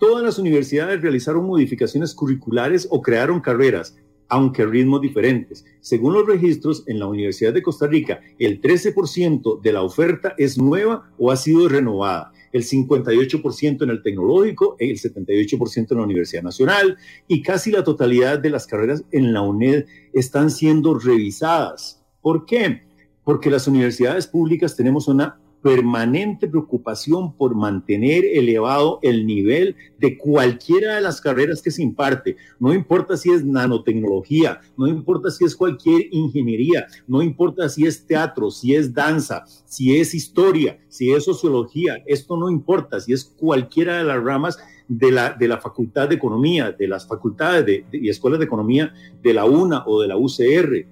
Todas 0.00 0.24
las 0.24 0.38
universidades 0.38 1.02
realizaron 1.02 1.44
modificaciones 1.44 2.14
curriculares 2.14 2.88
o 2.90 3.02
crearon 3.02 3.38
carreras, 3.38 3.98
aunque 4.30 4.62
a 4.62 4.66
ritmos 4.66 5.02
diferentes. 5.02 5.62
Según 5.82 6.14
los 6.14 6.26
registros, 6.26 6.84
en 6.86 6.98
la 6.98 7.06
Universidad 7.06 7.52
de 7.52 7.62
Costa 7.62 7.86
Rica, 7.86 8.18
el 8.38 8.62
13% 8.62 9.60
de 9.60 9.72
la 9.74 9.82
oferta 9.82 10.34
es 10.38 10.56
nueva 10.56 11.12
o 11.18 11.30
ha 11.30 11.36
sido 11.36 11.68
renovada, 11.68 12.32
el 12.52 12.64
58% 12.64 13.82
en 13.82 13.90
el 13.90 14.02
tecnológico, 14.02 14.76
el 14.78 14.98
78% 14.98 15.90
en 15.90 15.96
la 15.98 16.04
Universidad 16.04 16.42
Nacional 16.42 16.98
y 17.28 17.42
casi 17.42 17.70
la 17.70 17.84
totalidad 17.84 18.38
de 18.38 18.50
las 18.50 18.66
carreras 18.66 19.04
en 19.12 19.32
la 19.32 19.42
UNED 19.42 19.86
están 20.12 20.50
siendo 20.50 20.98
revisadas. 20.98 22.02
¿Por 22.20 22.46
qué? 22.46 22.82
Porque 23.24 23.50
las 23.50 23.68
universidades 23.68 24.26
públicas 24.26 24.76
tenemos 24.76 25.08
una 25.08 25.40
permanente 25.62 26.48
preocupación 26.48 27.36
por 27.36 27.54
mantener 27.54 28.24
elevado 28.24 28.98
el 29.02 29.26
nivel 29.26 29.76
de 29.98 30.16
cualquiera 30.16 30.96
de 30.96 31.00
las 31.02 31.20
carreras 31.20 31.62
que 31.62 31.70
se 31.70 31.82
imparte. 31.82 32.36
No 32.58 32.72
importa 32.72 33.16
si 33.16 33.30
es 33.30 33.44
nanotecnología, 33.44 34.60
no 34.76 34.86
importa 34.86 35.30
si 35.30 35.44
es 35.44 35.54
cualquier 35.54 36.06
ingeniería, 36.12 36.86
no 37.06 37.22
importa 37.22 37.68
si 37.68 37.86
es 37.86 38.06
teatro, 38.06 38.50
si 38.50 38.74
es 38.74 38.94
danza, 38.94 39.44
si 39.66 39.96
es 39.98 40.14
historia, 40.14 40.78
si 40.88 41.12
es 41.12 41.24
sociología, 41.24 42.02
esto 42.06 42.36
no 42.36 42.50
importa, 42.50 43.00
si 43.00 43.12
es 43.12 43.24
cualquiera 43.24 43.98
de 43.98 44.04
las 44.04 44.22
ramas 44.22 44.58
de 44.88 45.12
la, 45.12 45.32
de 45.32 45.46
la 45.46 45.58
Facultad 45.58 46.08
de 46.08 46.16
Economía, 46.16 46.72
de 46.72 46.88
las 46.88 47.06
facultades 47.06 47.64
de, 47.64 47.84
y 47.92 48.08
escuelas 48.08 48.40
de 48.40 48.46
economía 48.46 48.92
de 49.22 49.34
la 49.34 49.44
UNA 49.44 49.84
o 49.86 50.00
de 50.00 50.08
la 50.08 50.16
UCR. 50.16 50.86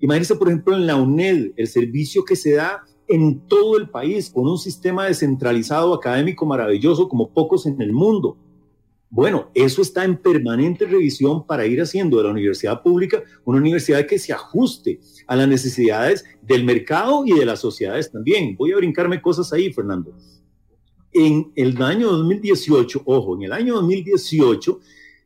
Imagínense, 0.00 0.34
por 0.34 0.48
ejemplo, 0.48 0.74
en 0.74 0.86
la 0.86 0.96
UNED, 0.96 1.52
el 1.56 1.66
servicio 1.68 2.24
que 2.24 2.36
se 2.36 2.54
da 2.54 2.82
en 3.08 3.40
todo 3.46 3.78
el 3.78 3.88
país, 3.88 4.28
con 4.30 4.48
un 4.48 4.58
sistema 4.58 5.06
descentralizado 5.06 5.94
académico 5.94 6.44
maravilloso 6.46 7.08
como 7.08 7.30
pocos 7.30 7.66
en 7.66 7.80
el 7.80 7.92
mundo. 7.92 8.36
Bueno, 9.08 9.52
eso 9.54 9.82
está 9.82 10.02
en 10.04 10.16
permanente 10.16 10.84
revisión 10.84 11.46
para 11.46 11.64
ir 11.66 11.80
haciendo 11.80 12.16
de 12.16 12.24
la 12.24 12.30
universidad 12.30 12.82
pública 12.82 13.22
una 13.44 13.60
universidad 13.60 14.04
que 14.06 14.18
se 14.18 14.32
ajuste 14.32 14.98
a 15.28 15.36
las 15.36 15.46
necesidades 15.46 16.24
del 16.42 16.64
mercado 16.64 17.24
y 17.24 17.30
de 17.32 17.46
las 17.46 17.60
sociedades 17.60 18.10
también. 18.10 18.56
Voy 18.56 18.72
a 18.72 18.76
brincarme 18.76 19.22
cosas 19.22 19.52
ahí, 19.52 19.72
Fernando. 19.72 20.12
En 21.12 21.52
el 21.54 21.80
año 21.80 22.10
2018, 22.10 23.02
ojo, 23.04 23.36
en 23.36 23.44
el 23.44 23.52
año 23.52 23.76
2018, 23.76 24.80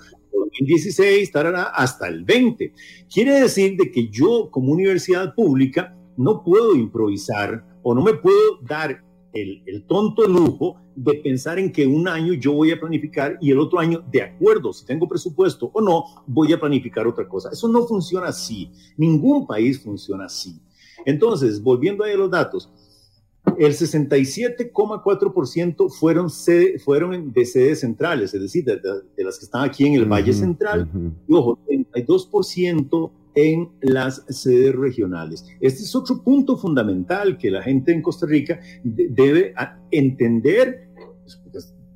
2016 0.59 1.23
estará 1.23 1.65
hasta 1.65 2.09
el 2.09 2.25
20. 2.25 2.73
Quiere 3.13 3.41
decir 3.41 3.77
de 3.77 3.91
que 3.91 4.09
yo 4.09 4.51
como 4.51 4.73
universidad 4.73 5.35
pública 5.35 5.97
no 6.17 6.43
puedo 6.43 6.75
improvisar 6.75 7.65
o 7.83 7.95
no 7.95 8.03
me 8.03 8.15
puedo 8.15 8.59
dar 8.63 9.05
el, 9.37 9.85
tonto 9.87 10.27
lujo 10.27 10.81
de 10.95 11.15
pensar 11.15 11.59
en 11.59 11.73
que 11.73 11.87
un 11.87 12.09
año 12.09 12.33
yo 12.35 12.53
voy 12.53 12.71
a 12.71 12.81
planificar 12.81 13.39
y 13.41 13.51
el 13.51 13.59
otro 13.59 13.79
año, 13.79 14.05
de 14.11 14.23
acuerdo, 14.23 14.73
si 14.73 14.87
tengo 14.87 15.09
presupuesto 15.09 15.71
o 15.73 15.81
no, 15.81 16.05
voy 16.27 16.53
a 16.53 16.61
planificar 16.61 17.07
otra 17.07 17.29
cosa. 17.29 17.51
Eso 17.53 17.69
no 17.69 17.87
funciona 17.87 18.29
así. 18.29 18.71
Ningún 18.97 19.47
país 19.47 19.83
funciona 19.83 20.25
así. 20.27 20.61
Entonces, 21.05 21.63
volviendo 21.63 22.05
a 22.05 22.09
los 22.09 22.31
datos, 22.31 22.71
el 23.59 23.73
67,4% 23.73 25.91
fueron, 25.91 26.31
fueron 26.85 27.33
de 27.33 27.47
sedes 27.47 27.81
centrales, 27.81 28.33
es 28.35 28.41
decir, 28.41 28.65
de, 28.65 28.81
las 29.25 29.39
que 29.39 29.45
están 29.45 29.65
aquí 29.65 29.87
en 29.87 29.95
el 29.95 30.07
Valle 30.07 30.33
Central. 30.33 30.89
Y 31.29 31.35
ojo, 31.35 31.59
52% 31.69 33.11
en 33.37 33.69
las 33.83 34.25
sedes 34.29 34.75
regionales. 34.75 35.45
Este 35.61 35.83
es 35.83 35.95
otro 35.95 36.23
punto 36.25 36.57
fundamental 36.57 37.39
que 37.39 37.51
la 37.51 37.63
gente 37.63 37.93
en 37.93 38.03
Costa 38.03 38.27
Rica 38.27 38.59
debe 38.83 39.55
entender 39.91 40.86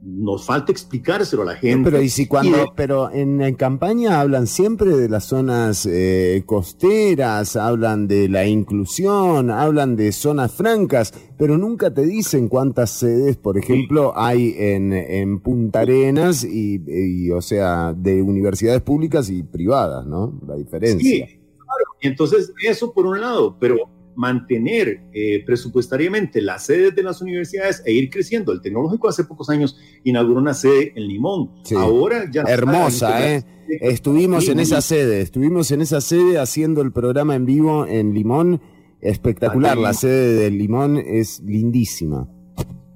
nos 0.02 0.46
falta 0.46 0.72
explicárselo 0.72 1.42
a 1.42 1.46
la 1.46 1.56
gente. 1.56 1.90
pero 1.90 2.02
y 2.02 2.08
si 2.08 2.26
cuando, 2.26 2.72
pero 2.74 3.10
en, 3.10 3.54
campaña 3.54 4.20
hablan 4.20 4.46
siempre 4.46 4.96
de 4.96 5.08
las 5.08 5.24
zonas 5.24 5.86
eh, 5.86 6.42
costeras, 6.46 7.56
hablan 7.56 8.08
de 8.08 8.28
la 8.28 8.46
inclusión, 8.46 9.50
hablan 9.50 9.96
de 9.96 10.12
zonas 10.12 10.52
francas, 10.52 11.12
pero 11.36 11.58
nunca 11.58 11.92
te 11.92 12.02
dicen 12.02 12.48
cuántas 12.48 12.90
sedes, 12.90 13.36
por 13.36 13.58
ejemplo, 13.58 14.12
hay 14.16 14.54
en, 14.56 14.92
en 14.92 15.40
Punta 15.40 15.80
Arenas 15.80 16.44
y, 16.44 17.30
o 17.30 17.42
sea, 17.42 17.92
de 17.92 18.22
universidades 18.22 18.80
públicas 18.80 19.28
y 19.28 19.42
privadas, 19.42 20.06
¿no? 20.06 20.38
La 20.46 20.56
diferencia. 20.56 21.26
Sí, 21.26 21.40
claro. 21.56 21.84
Entonces, 22.00 22.52
eso 22.66 22.92
por 22.92 23.06
un 23.06 23.20
lado, 23.20 23.56
pero 23.58 23.76
mantener 24.16 25.02
eh, 25.12 25.42
presupuestariamente 25.44 26.40
las 26.42 26.66
sedes 26.66 26.94
de 26.94 27.02
las 27.02 27.22
universidades 27.22 27.82
e 27.86 27.92
ir 27.92 28.10
creciendo. 28.10 28.52
El 28.52 28.60
tecnológico 28.60 29.08
hace 29.08 29.24
pocos 29.24 29.50
años 29.50 29.78
inauguró 30.04 30.40
una 30.40 30.54
sede 30.54 30.92
en 30.96 31.08
Limón. 31.08 31.50
Ahora 31.76 32.30
ya... 32.30 32.42
Hermosa, 32.42 33.34
¿eh? 33.34 33.44
Estuvimos 33.80 34.48
en 34.48 34.60
esa 34.60 34.80
sede, 34.80 35.20
estuvimos 35.20 35.70
en 35.70 35.80
esa 35.80 36.00
sede 36.00 36.38
haciendo 36.38 36.82
el 36.82 36.92
programa 36.92 37.36
en 37.36 37.46
vivo 37.46 37.86
en 37.86 38.14
Limón. 38.14 38.60
Espectacular, 39.00 39.78
la 39.78 39.94
sede 39.94 40.34
de 40.34 40.50
Limón 40.50 40.98
es 40.98 41.40
lindísima. 41.40 42.28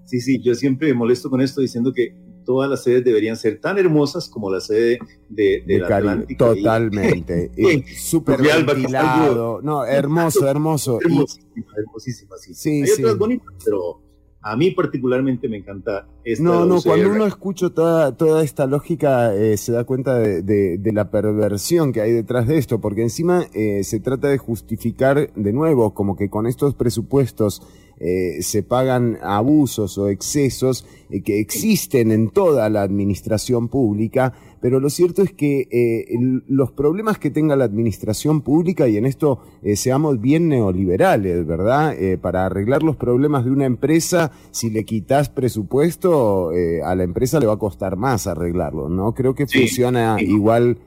Sí, 0.04 0.20
sí, 0.20 0.40
yo 0.42 0.54
siempre 0.54 0.92
molesto 0.92 1.30
con 1.30 1.40
esto 1.40 1.60
diciendo 1.60 1.92
que 1.94 2.14
todas 2.44 2.70
las 2.70 2.82
sedes 2.82 3.04
deberían 3.04 3.36
ser 3.36 3.60
tan 3.60 3.78
hermosas 3.78 4.28
como 4.28 4.50
la 4.50 4.60
sede 4.60 4.98
de, 5.28 5.62
de, 5.66 5.78
la. 5.78 6.24
Totalmente. 6.36 7.50
Súper 7.96 8.40
ventilado. 8.42 9.60
No, 9.62 9.84
hermoso, 9.84 10.46
hermoso. 10.46 10.98
Hermosísima, 11.00 11.72
hermosísima, 11.76 12.36
sí. 12.38 12.54
sí 12.54 12.82
Hay 12.82 12.90
otras 13.02 13.18
bonitas, 13.18 13.54
pero 13.64 14.00
a 14.46 14.56
mí 14.56 14.72
particularmente 14.72 15.48
me 15.48 15.56
encanta 15.56 16.06
esta. 16.22 16.44
No, 16.44 16.66
no, 16.66 16.82
cuando 16.82 17.08
uno 17.08 17.26
escucha 17.26 17.70
toda, 17.70 18.14
toda 18.14 18.44
esta 18.44 18.66
lógica 18.66 19.34
eh, 19.34 19.56
se 19.56 19.72
da 19.72 19.84
cuenta 19.84 20.18
de, 20.18 20.42
de, 20.42 20.92
la 20.92 21.10
perversión 21.10 21.94
que 21.94 22.02
hay 22.02 22.12
detrás 22.12 22.46
de 22.46 22.58
esto, 22.58 22.78
porque 22.78 23.00
encima 23.00 23.46
eh, 23.54 23.82
se 23.84 24.00
trata 24.00 24.28
de 24.28 24.36
justificar 24.36 25.32
de 25.32 25.52
nuevo, 25.54 25.94
como 25.94 26.14
que 26.14 26.28
con 26.28 26.46
estos 26.46 26.74
presupuestos 26.74 27.62
eh, 28.00 28.42
se 28.42 28.62
pagan 28.62 29.18
abusos 29.22 29.98
o 29.98 30.08
excesos 30.08 30.86
eh, 31.10 31.22
que 31.22 31.38
existen 31.38 32.10
en 32.10 32.30
toda 32.30 32.68
la 32.68 32.82
administración 32.82 33.68
pública, 33.68 34.32
pero 34.60 34.80
lo 34.80 34.90
cierto 34.90 35.22
es 35.22 35.32
que 35.32 35.68
eh, 35.70 36.06
los 36.48 36.72
problemas 36.72 37.18
que 37.18 37.30
tenga 37.30 37.54
la 37.54 37.64
administración 37.64 38.40
pública, 38.40 38.88
y 38.88 38.96
en 38.96 39.06
esto 39.06 39.40
seamos 39.74 40.20
bien 40.20 40.48
neoliberales, 40.48 41.46
¿verdad? 41.46 41.94
para 42.20 42.46
arreglar 42.46 42.82
los 42.82 42.96
problemas 42.96 43.44
de 43.44 43.50
una 43.50 43.66
empresa, 43.66 44.32
si 44.50 44.70
le 44.70 44.84
quitas 44.84 45.28
presupuesto, 45.28 46.50
a 46.82 46.94
la 46.94 47.02
empresa 47.02 47.40
le 47.40 47.46
va 47.46 47.54
a 47.54 47.58
costar 47.58 47.96
más 47.96 48.26
arreglarlo, 48.26 48.88
¿no? 48.88 49.12
Creo 49.12 49.34
que 49.34 49.46
funciona 49.46 50.16
igual 50.20 50.78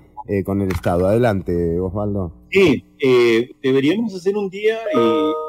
con 0.46 0.62
el 0.62 0.70
Estado. 0.70 1.08
Adelante, 1.08 1.80
Osvaldo. 1.80 2.34
Sí, 2.52 2.84
eh, 3.00 3.52
deberíamos 3.62 4.14
hacer 4.16 4.36
un 4.36 4.50
día 4.50 4.78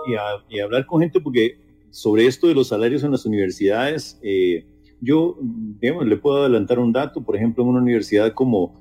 y, 0.07 0.59
hablar 0.59 0.87
con 0.87 1.01
gente 1.01 1.21
porque 1.21 1.59
sobre 1.91 2.27
esto 2.27 2.49
de 2.49 2.55
los 2.55 2.69
salarios 2.69 3.03
en 3.05 3.13
las 3.13 3.25
universidades, 3.27 4.19
eh, 4.23 4.65
yo 5.01 5.37
digamos, 5.81 6.07
le 6.07 6.17
puedo 6.17 6.39
adelantar 6.39 6.79
un 6.79 6.93
dato, 6.93 7.25
por 7.25 7.37
ejemplo, 7.37 7.63
en 7.63 7.71
una 7.71 7.81
universidad 7.81 8.35
como, 8.35 8.75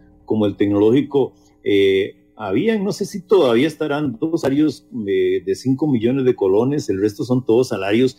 el 0.45 0.55
tecnológico, 0.55 1.33
eh, 1.63 2.15
había, 2.35 2.77
no 2.77 2.91
sé 2.91 3.05
si 3.05 3.21
todavía 3.21 3.67
estarán 3.67 4.17
dos 4.19 4.41
salarios 4.41 4.87
de 4.91 5.55
5 5.55 5.87
millones 5.87 6.25
de 6.25 6.35
colones, 6.35 6.89
el 6.89 7.01
resto 7.01 7.23
son 7.23 7.43
todos 7.45 7.69
salarios 7.69 8.17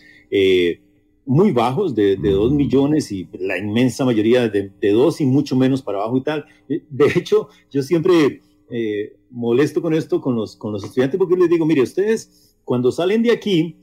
muy 1.28 1.52
bajos, 1.52 1.94
de, 1.94 2.16
de 2.16 2.30
2 2.30 2.52
millones 2.52 3.12
y 3.12 3.28
la 3.38 3.58
inmensa 3.58 4.04
mayoría 4.04 4.48
de, 4.48 4.72
de 4.80 4.92
2 4.92 5.20
y 5.20 5.26
mucho 5.26 5.56
menos 5.56 5.82
para 5.82 5.98
abajo 5.98 6.16
y 6.16 6.22
tal. 6.22 6.46
De 6.68 7.06
hecho, 7.14 7.48
yo 7.70 7.82
siempre 7.82 8.40
eh, 8.70 9.16
molesto 9.30 9.82
con 9.82 9.92
esto 9.92 10.22
con 10.22 10.34
los, 10.34 10.56
con 10.56 10.72
los 10.72 10.82
estudiantes 10.82 11.18
porque 11.18 11.36
les 11.36 11.50
digo, 11.50 11.66
mire, 11.66 11.82
ustedes 11.82 12.56
cuando 12.64 12.90
salen 12.90 13.22
de 13.22 13.30
aquí, 13.30 13.76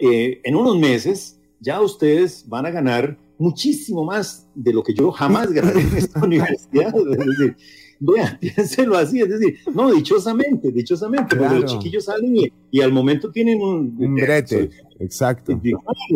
eh, 0.00 0.40
en 0.44 0.56
unos 0.56 0.76
meses, 0.76 1.40
ya 1.60 1.80
ustedes 1.80 2.48
van 2.48 2.66
a 2.66 2.70
ganar 2.70 3.16
muchísimo 3.38 4.04
más 4.04 4.48
de 4.54 4.72
lo 4.72 4.82
que 4.82 4.92
yo 4.92 5.12
jamás 5.12 5.52
ganaré 5.52 5.82
en 5.82 5.96
esta 5.96 6.20
universidad. 6.24 6.94
Es 6.96 7.26
decir, 7.26 7.56
vean, 8.00 8.38
piénselo 8.40 8.96
así, 8.96 9.20
es 9.20 9.28
decir, 9.28 9.58
no, 9.74 9.92
dichosamente, 9.92 10.70
dichosamente, 10.72 11.36
porque 11.36 11.60
los 11.60 11.72
chiquillos 11.72 12.04
salen 12.04 12.36
y, 12.70 12.80
al 12.80 12.92
momento 12.92 13.30
tienen 13.30 13.60
un... 13.60 13.96
Un 13.98 14.14
brete, 14.14 14.70
exacto. 14.98 15.58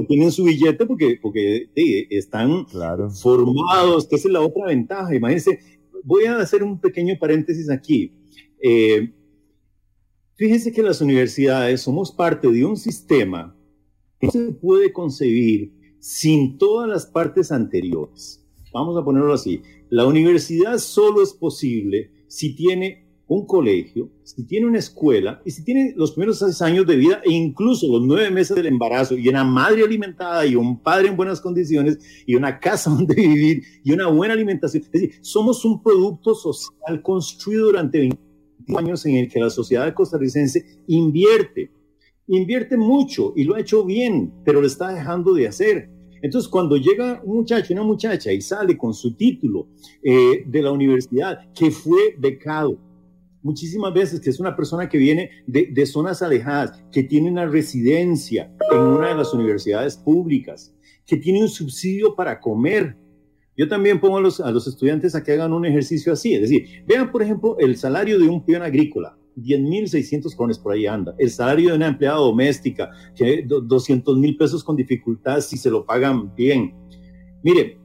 tienen 0.09 0.31
su 0.31 0.45
billete 0.45 0.87
porque, 0.87 1.19
porque 1.21 1.69
están 2.11 2.67
formados, 3.21 4.07
que 4.07 4.17
esa 4.17 4.29
es 4.29 4.33
la 4.33 4.41
otra 4.41 4.67
ventaja. 4.67 5.15
Imagínense, 5.15 5.59
voy 6.05 6.25
a 6.25 6.39
hacer 6.39 6.63
un 6.63 6.81
pequeño 6.81 7.17
paréntesis 7.19 7.71
aquí. 7.71 8.13
Eh, 8.63 9.13
fíjense 10.37 10.73
que 10.73 10.83
las 10.83 11.01
universidades 11.01 11.81
somos 11.81 12.13
parte 12.13 12.51
de 12.51 12.65
un 12.65 12.77
sistema 12.77 13.57
que 14.19 14.27
no 14.27 14.33
se 14.33 14.53
puede 14.53 14.93
concebir 14.93 15.73
sin 15.99 16.59
todas 16.59 16.89
las 16.89 17.07
partes 17.07 17.53
anteriores. 17.53 18.45
Vamos 18.73 18.97
a 18.97 19.05
ponerlo 19.05 19.33
así. 19.33 19.63
La 19.91 20.07
universidad 20.07 20.79
solo 20.79 21.21
es 21.21 21.33
posible 21.33 22.13
si 22.29 22.55
tiene 22.55 23.09
un 23.27 23.45
colegio, 23.45 24.09
si 24.23 24.47
tiene 24.47 24.67
una 24.67 24.79
escuela 24.79 25.43
y 25.45 25.51
si 25.51 25.65
tiene 25.65 25.95
los 25.97 26.13
primeros 26.13 26.39
seis 26.39 26.63
años 26.63 26.87
de 26.87 26.95
vida 26.95 27.21
e 27.25 27.33
incluso 27.33 27.89
los 27.89 28.01
nueve 28.03 28.31
meses 28.31 28.57
del 28.57 28.67
embarazo 28.67 29.19
y 29.19 29.29
una 29.29 29.43
madre 29.43 29.83
alimentada 29.83 30.47
y 30.47 30.55
un 30.55 30.81
padre 30.81 31.09
en 31.09 31.17
buenas 31.17 31.41
condiciones 31.41 31.99
y 32.25 32.37
una 32.37 32.61
casa 32.61 32.89
donde 32.97 33.17
vivir 33.17 33.65
y 33.83 33.93
una 33.93 34.07
buena 34.07 34.35
alimentación. 34.35 34.85
Es 34.85 34.93
decir, 34.93 35.13
somos 35.23 35.65
un 35.65 35.83
producto 35.83 36.37
social 36.37 37.03
construido 37.03 37.67
durante 37.67 37.99
20 37.99 38.19
años 38.77 39.05
en 39.07 39.17
el 39.17 39.29
que 39.29 39.41
la 39.41 39.51
sociedad 39.51 39.93
costarricense 39.93 40.85
invierte, 40.87 41.73
invierte 42.29 42.77
mucho 42.77 43.33
y 43.35 43.43
lo 43.43 43.57
ha 43.57 43.61
hecho 43.61 43.85
bien, 43.85 44.33
pero 44.45 44.61
lo 44.61 44.69
está 44.69 44.93
dejando 44.93 45.35
de 45.35 45.49
hacer. 45.49 45.91
Entonces, 46.23 46.49
cuando 46.49 46.77
llega 46.77 47.21
un 47.25 47.39
muchacho, 47.39 47.73
una 47.73 47.83
muchacha 47.83 48.33
y 48.33 48.41
sale 48.41 48.77
con 48.77 48.93
su 48.95 49.15
título 49.15 49.69
eh, 50.03 50.45
de 50.47 50.63
la 50.63 50.71
universidad, 50.71 51.53
que 51.55 51.71
fue 51.71 52.15
becado, 52.19 52.79
muchísimas 53.43 53.93
veces 53.95 54.21
que 54.21 54.31
es 54.31 54.41
una 54.41 54.55
persona 54.55 54.89
que 54.89 54.99
viene 54.99 55.31
de, 55.47 55.87
zonas 55.87 56.23
alejadas, 56.23 56.83
que 56.93 57.03
tiene 57.03 57.31
una 57.31 57.47
residencia 57.47 58.53
en 58.71 58.79
una 58.79 59.09
de 59.09 59.15
las 59.15 59.33
universidades 59.33 59.97
públicas, 59.97 60.75
que 61.07 61.17
tiene 61.17 61.41
un 61.41 61.49
subsidio 61.49 62.15
para 62.15 62.41
comer. 62.41 62.97
Yo 63.57 63.69
también 63.69 64.01
pongo 64.01 64.19
a 64.19 64.21
los, 64.21 64.41
a 64.41 64.51
los 64.51 64.67
estudiantes 64.67 65.15
a 65.15 65.23
que 65.23 65.33
hagan 65.33 65.53
un 65.53 65.67
ejercicio 65.67 66.13
así. 66.13 66.35
Es 66.35 66.43
decir, 66.43 66.85
vean, 66.87 67.11
por 67.11 67.23
ejemplo, 67.23 67.57
el 67.59 67.77
salario 67.77 68.19
de 68.19 68.29
un 68.29 68.45
peón 68.45 68.63
agrícola. 68.63 69.17
10.600 69.37 70.35
colones 70.35 70.59
por 70.59 70.73
ahí 70.73 70.87
anda. 70.87 71.15
El 71.19 71.31
salario 71.31 71.71
de 71.71 71.77
una 71.77 71.89
empleada 71.89 72.19
doméstica, 72.19 72.91
que 73.15 73.45
200 73.47 74.19
mil 74.19 74.37
pesos 74.37 74.65
con 74.65 74.77
dificultad 74.77 75.41
si 75.41 75.57
se 75.57 75.71
lo 75.71 75.85
pagan 75.85 76.35
bien. 76.35 76.75
Mire, 77.43 77.79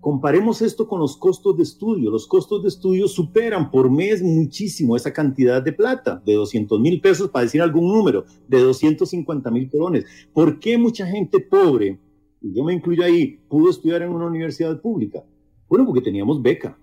comparemos 0.00 0.62
esto 0.62 0.88
con 0.88 1.00
los 1.00 1.16
costos 1.16 1.56
de 1.56 1.62
estudio. 1.62 2.10
Los 2.10 2.26
costos 2.26 2.62
de 2.62 2.68
estudio 2.68 3.08
superan 3.08 3.70
por 3.70 3.90
mes 3.90 4.22
muchísimo 4.22 4.96
esa 4.96 5.12
cantidad 5.12 5.62
de 5.62 5.72
plata, 5.72 6.22
de 6.24 6.34
200 6.34 6.80
mil 6.80 7.00
pesos, 7.00 7.30
para 7.30 7.44
decir 7.44 7.62
algún 7.62 7.88
número, 7.88 8.24
de 8.48 8.60
250 8.60 9.50
mil 9.50 9.70
colones. 9.70 10.04
¿Por 10.32 10.58
qué 10.58 10.78
mucha 10.78 11.06
gente 11.06 11.40
pobre, 11.40 11.98
y 12.40 12.54
yo 12.54 12.64
me 12.64 12.74
incluyo 12.74 13.04
ahí, 13.04 13.38
pudo 13.48 13.70
estudiar 13.70 14.02
en 14.02 14.10
una 14.10 14.26
universidad 14.26 14.80
pública? 14.80 15.24
Bueno, 15.68 15.86
porque 15.86 16.02
teníamos 16.02 16.42
beca 16.42 16.76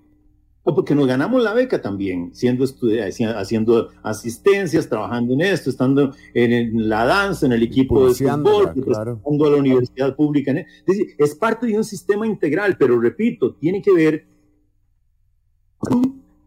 porque 0.76 0.96
nos 0.96 1.08
ganamos 1.08 1.44
la 1.44 1.54
beca 1.54 1.82
también, 1.82 2.32
siendo 2.34 2.66
haciendo 2.66 3.90
asistencias, 4.04 4.90
trabajando 4.90 5.34
en 5.34 5.42
esto, 5.42 5.70
estando 5.70 6.14
en, 6.34 6.90
la 6.90 7.06
danza, 7.06 7.46
en 7.46 7.54
el 7.54 7.64
equipo 7.64 8.08
de 8.08 8.14
fútbol, 8.14 8.74
claro. 8.84 9.22
a 9.26 9.50
la 9.50 9.58
universidad 9.58 10.16
pública. 10.16 10.52
Es 10.52 10.86
decir, 10.86 11.16
es 11.18 11.36
parte 11.36 11.68
de 11.68 11.78
un 11.78 11.84
sistema 11.84 12.26
integral, 12.26 12.78
pero 12.78 13.00
repito, 13.00 13.56
tiene 13.56 13.82
que 13.82 13.94
ver 13.94 14.28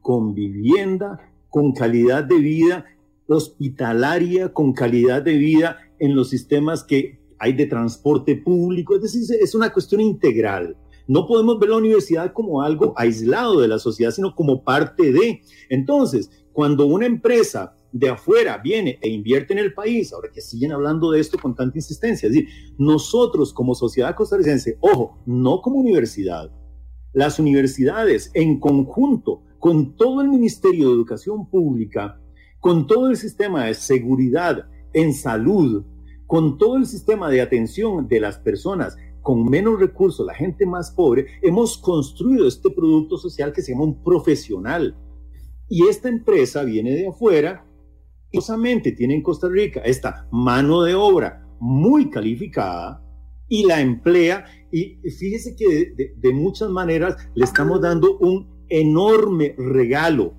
con 0.00 0.34
vivienda, 0.34 1.32
con 1.48 1.72
calidad 1.72 2.24
de 2.24 2.38
vida 2.38 2.84
hospitalaria, 3.28 4.52
con 4.52 4.72
calidad 4.72 5.22
de 5.22 5.36
vida 5.36 5.78
en 5.98 6.14
los 6.14 6.30
sistemas 6.30 6.84
que 6.84 7.20
hay 7.38 7.52
de 7.54 7.66
transporte 7.66 8.36
público. 8.36 8.94
Es 8.94 9.02
decir, 9.02 9.36
es 9.40 9.54
una 9.54 9.72
cuestión 9.72 10.00
integral. 10.00 10.76
No 11.06 11.26
podemos 11.26 11.58
ver 11.58 11.70
la 11.70 11.76
universidad 11.76 12.32
como 12.32 12.62
algo 12.62 12.94
aislado 12.96 13.60
de 13.60 13.68
la 13.68 13.78
sociedad, 13.78 14.10
sino 14.10 14.34
como 14.34 14.62
parte 14.64 15.12
de. 15.12 15.42
Entonces, 15.68 16.30
cuando 16.52 16.86
una 16.86 17.06
empresa 17.06 17.74
de 17.92 18.08
afuera 18.08 18.58
viene 18.58 18.98
e 19.02 19.08
invierte 19.08 19.52
en 19.52 19.58
el 19.58 19.74
país, 19.74 20.12
ahora 20.12 20.30
que 20.32 20.40
siguen 20.40 20.72
hablando 20.72 21.10
de 21.10 21.20
esto 21.20 21.38
con 21.38 21.54
tanta 21.54 21.78
insistencia, 21.78 22.26
es 22.26 22.34
decir, 22.34 22.48
nosotros 22.78 23.52
como 23.52 23.74
sociedad 23.74 24.14
costarricense, 24.14 24.78
ojo, 24.80 25.18
no 25.26 25.60
como 25.60 25.78
universidad, 25.78 26.50
las 27.12 27.38
universidades 27.38 28.30
en 28.34 28.58
conjunto 28.58 29.42
con 29.58 29.96
todo 29.96 30.22
el 30.22 30.28
Ministerio 30.28 30.88
de 30.88 30.94
Educación 30.94 31.48
Pública, 31.48 32.18
con 32.58 32.86
todo 32.86 33.10
el 33.10 33.16
sistema 33.16 33.66
de 33.66 33.74
seguridad 33.74 34.66
en 34.94 35.12
salud, 35.12 35.84
con 36.26 36.56
todo 36.58 36.76
el 36.76 36.86
sistema 36.86 37.28
de 37.28 37.42
atención 37.42 38.08
de 38.08 38.20
las 38.20 38.38
personas 38.38 38.96
con 39.22 39.44
menos 39.44 39.78
recursos, 39.78 40.26
la 40.26 40.34
gente 40.34 40.66
más 40.66 40.90
pobre, 40.90 41.26
hemos 41.40 41.78
construido 41.78 42.46
este 42.46 42.70
producto 42.70 43.16
social 43.16 43.52
que 43.52 43.62
se 43.62 43.72
llama 43.72 43.84
un 43.84 44.02
profesional. 44.02 44.96
Y 45.68 45.86
esta 45.86 46.08
empresa 46.08 46.64
viene 46.64 46.92
de 46.92 47.08
afuera, 47.08 47.66
justamente 48.32 48.92
tiene 48.92 49.14
en 49.14 49.22
Costa 49.22 49.48
Rica 49.48 49.80
esta 49.84 50.28
mano 50.30 50.82
de 50.82 50.94
obra 50.94 51.46
muy 51.60 52.10
calificada 52.10 53.02
y 53.48 53.64
la 53.64 53.80
emplea. 53.80 54.44
Y 54.72 54.96
fíjese 55.10 55.54
que 55.54 56.12
de, 56.16 56.32
muchas 56.32 56.68
maneras 56.70 57.16
le 57.34 57.44
estamos 57.44 57.80
dando 57.80 58.18
un 58.18 58.64
enorme 58.68 59.54
regalo 59.56 60.34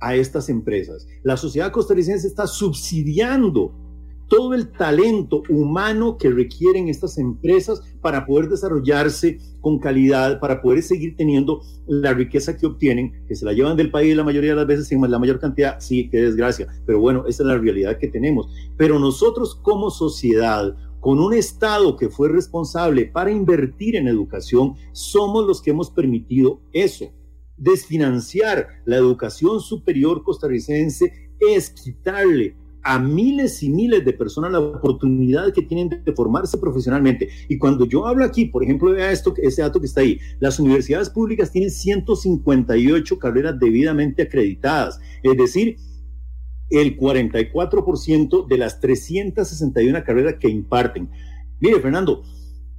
a 0.00 0.14
estas 0.14 0.48
empresas. 0.48 1.06
La 1.22 1.36
sociedad 1.36 1.70
costarricense 1.70 2.26
está 2.26 2.46
subsidiando 2.46 3.81
todo 4.32 4.54
el 4.54 4.72
talento 4.72 5.42
humano 5.50 6.16
que 6.16 6.30
requieren 6.30 6.88
estas 6.88 7.18
empresas 7.18 7.82
para 8.00 8.24
poder 8.24 8.48
desarrollarse 8.48 9.38
con 9.60 9.78
calidad, 9.78 10.40
para 10.40 10.62
poder 10.62 10.82
seguir 10.82 11.16
teniendo 11.16 11.60
la 11.86 12.14
riqueza 12.14 12.56
que 12.56 12.64
obtienen, 12.64 13.12
que 13.28 13.34
se 13.34 13.44
la 13.44 13.52
llevan 13.52 13.76
del 13.76 13.90
país 13.90 14.16
la 14.16 14.24
mayoría 14.24 14.52
de 14.52 14.56
las 14.56 14.66
veces 14.66 14.88
sin 14.88 15.02
la 15.02 15.18
mayor 15.18 15.38
cantidad, 15.38 15.78
sí, 15.80 16.08
qué 16.08 16.22
desgracia, 16.22 16.66
pero 16.86 16.98
bueno, 16.98 17.26
esa 17.26 17.42
es 17.42 17.46
la 17.46 17.58
realidad 17.58 17.98
que 17.98 18.08
tenemos. 18.08 18.48
Pero 18.78 18.98
nosotros 18.98 19.54
como 19.54 19.90
sociedad, 19.90 20.74
con 21.00 21.20
un 21.20 21.34
Estado 21.34 21.94
que 21.98 22.08
fue 22.08 22.30
responsable 22.30 23.04
para 23.04 23.30
invertir 23.30 23.96
en 23.96 24.08
educación, 24.08 24.76
somos 24.92 25.46
los 25.46 25.60
que 25.60 25.72
hemos 25.72 25.90
permitido 25.90 26.62
eso. 26.72 27.12
Desfinanciar 27.58 28.66
la 28.86 28.96
educación 28.96 29.60
superior 29.60 30.22
costarricense 30.22 31.12
es 31.38 31.68
quitarle 31.68 32.56
a 32.82 32.98
miles 32.98 33.62
y 33.62 33.70
miles 33.70 34.04
de 34.04 34.12
personas 34.12 34.52
la 34.52 34.60
oportunidad 34.60 35.52
que 35.52 35.62
tienen 35.62 36.02
de 36.04 36.12
formarse 36.12 36.58
profesionalmente. 36.58 37.28
Y 37.48 37.58
cuando 37.58 37.86
yo 37.86 38.06
hablo 38.06 38.24
aquí, 38.24 38.46
por 38.46 38.62
ejemplo, 38.62 38.90
vea 38.90 39.12
esto, 39.12 39.34
ese 39.36 39.62
dato 39.62 39.80
que 39.80 39.86
está 39.86 40.00
ahí, 40.00 40.18
las 40.40 40.58
universidades 40.58 41.10
públicas 41.10 41.50
tienen 41.50 41.70
158 41.70 43.18
carreras 43.18 43.58
debidamente 43.58 44.22
acreditadas, 44.22 45.00
es 45.22 45.36
decir, 45.36 45.76
el 46.70 46.96
44% 46.96 48.46
de 48.46 48.58
las 48.58 48.80
361 48.80 50.04
carreras 50.04 50.36
que 50.40 50.48
imparten. 50.48 51.10
Mire, 51.60 51.80
Fernando, 51.80 52.22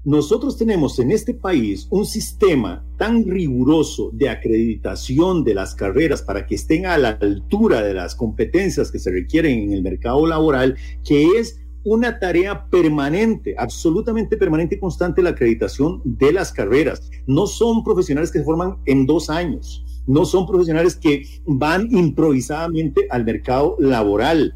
nosotros 0.05 0.57
tenemos 0.57 0.99
en 0.99 1.11
este 1.11 1.33
país 1.33 1.87
un 1.89 2.05
sistema 2.05 2.85
tan 2.97 3.25
riguroso 3.25 4.09
de 4.11 4.29
acreditación 4.29 5.45
de 5.45 5.55
las 5.55 5.75
carreras 5.75 6.21
para 6.21 6.45
que 6.45 6.55
estén 6.55 6.85
a 6.85 6.97
la 6.97 7.09
altura 7.21 7.81
de 7.81 7.93
las 7.93 8.13
competencias 8.13 8.91
que 8.91 8.99
se 8.99 9.11
requieren 9.11 9.63
en 9.63 9.71
el 9.71 9.81
mercado 9.81 10.27
laboral, 10.27 10.75
que 11.05 11.25
es 11.37 11.61
una 11.85 12.19
tarea 12.19 12.69
permanente, 12.69 13.55
absolutamente 13.57 14.35
permanente 14.35 14.75
y 14.75 14.79
constante 14.79 15.21
la 15.21 15.31
acreditación 15.31 16.01
de 16.03 16.33
las 16.33 16.51
carreras. 16.51 17.09
No 17.25 17.47
son 17.47 17.83
profesionales 17.83 18.31
que 18.31 18.39
se 18.39 18.45
forman 18.45 18.79
en 18.85 19.05
dos 19.05 19.29
años, 19.29 19.85
no 20.05 20.25
son 20.25 20.45
profesionales 20.45 20.97
que 20.97 21.23
van 21.45 21.87
improvisadamente 21.95 23.07
al 23.09 23.23
mercado 23.23 23.77
laboral 23.79 24.53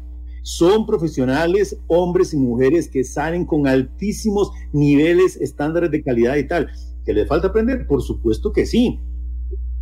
son 0.48 0.86
profesionales, 0.86 1.78
hombres 1.88 2.32
y 2.32 2.38
mujeres 2.38 2.88
que 2.88 3.04
salen 3.04 3.44
con 3.44 3.66
altísimos 3.66 4.50
niveles, 4.72 5.36
estándares 5.36 5.90
de 5.90 6.02
calidad 6.02 6.36
y 6.36 6.48
tal. 6.48 6.70
¿Que 7.04 7.12
le 7.12 7.26
falta 7.26 7.48
aprender? 7.48 7.86
Por 7.86 8.00
supuesto 8.00 8.50
que 8.50 8.64
sí. 8.64 8.98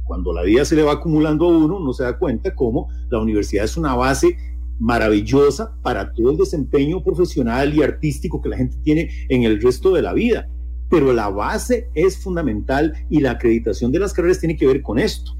Cuando 0.02 0.32
la 0.32 0.42
vida 0.42 0.64
se 0.64 0.74
le 0.74 0.82
va 0.82 0.94
acumulando 0.94 1.44
a 1.44 1.56
uno, 1.56 1.78
no 1.78 1.92
se 1.92 2.02
da 2.02 2.18
cuenta 2.18 2.52
cómo 2.56 2.88
la 3.10 3.20
universidad 3.20 3.64
es 3.64 3.76
una 3.76 3.94
base 3.94 4.36
maravillosa 4.80 5.72
para 5.82 6.12
todo 6.12 6.32
el 6.32 6.36
desempeño 6.36 7.00
profesional 7.00 7.72
y 7.72 7.84
artístico 7.84 8.42
que 8.42 8.48
la 8.48 8.56
gente 8.56 8.76
tiene 8.82 9.08
en 9.28 9.44
el 9.44 9.62
resto 9.62 9.94
de 9.94 10.02
la 10.02 10.14
vida. 10.14 10.48
Pero 10.90 11.12
la 11.12 11.28
base 11.30 11.90
es 11.94 12.18
fundamental 12.18 12.92
y 13.08 13.20
la 13.20 13.32
acreditación 13.32 13.92
de 13.92 14.00
las 14.00 14.12
carreras 14.12 14.40
tiene 14.40 14.56
que 14.56 14.66
ver 14.66 14.82
con 14.82 14.98
esto. 14.98 15.30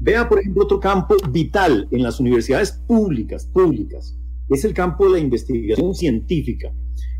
Vea, 0.00 0.28
por 0.28 0.40
ejemplo, 0.40 0.64
otro 0.64 0.80
campo 0.80 1.14
vital 1.30 1.86
en 1.92 2.02
las 2.02 2.18
universidades 2.18 2.72
públicas, 2.72 3.46
públicas 3.46 4.18
es 4.48 4.64
el 4.64 4.74
campo 4.74 5.06
de 5.06 5.12
la 5.12 5.18
investigación 5.18 5.94
científica. 5.94 6.72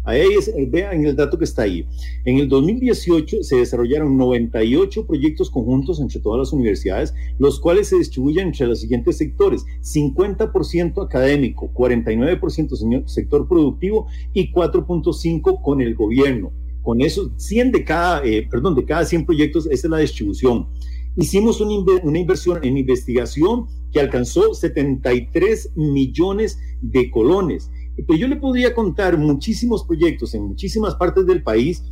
Ahí 0.04 0.32
es, 0.36 0.48
eh, 0.48 0.66
vean 0.68 1.04
el 1.06 1.14
dato 1.14 1.38
que 1.38 1.44
está 1.44 1.62
ahí. 1.62 1.86
En 2.24 2.38
el 2.38 2.48
2018 2.48 3.44
se 3.44 3.56
desarrollaron 3.56 4.16
98 4.16 5.06
proyectos 5.06 5.48
conjuntos 5.48 6.00
entre 6.00 6.20
todas 6.20 6.40
las 6.40 6.52
universidades, 6.52 7.14
los 7.38 7.60
cuales 7.60 7.88
se 7.88 7.98
distribuyen 7.98 8.48
entre 8.48 8.66
los 8.66 8.80
siguientes 8.80 9.16
sectores: 9.18 9.64
50% 9.80 11.04
académico, 11.04 11.70
49% 11.72 13.06
sector 13.06 13.48
productivo 13.48 14.08
y 14.32 14.52
4.5 14.52 15.62
con 15.62 15.80
el 15.80 15.94
gobierno. 15.94 16.52
Con 16.82 17.00
eso, 17.00 17.30
100 17.36 17.70
de 17.70 17.84
cada, 17.84 18.24
eh, 18.24 18.48
perdón, 18.50 18.74
de 18.74 18.84
cada 18.84 19.04
100 19.04 19.24
proyectos, 19.24 19.66
esa 19.66 19.86
es 19.86 19.90
la 19.90 19.98
distribución. 19.98 20.66
Hicimos 21.16 21.60
una, 21.60 22.18
inversión 22.18 22.60
en 22.62 22.78
investigación 22.78 23.66
que 23.92 24.00
alcanzó 24.00 24.54
73 24.54 25.72
millones 25.76 26.58
de 26.80 27.10
colones. 27.10 27.70
Pero 27.96 28.18
yo 28.18 28.28
le 28.28 28.36
podría 28.36 28.74
contar 28.74 29.18
muchísimos 29.18 29.84
proyectos 29.84 30.34
en 30.34 30.44
muchísimas 30.44 30.94
partes 30.94 31.26
del 31.26 31.42
país 31.42 31.84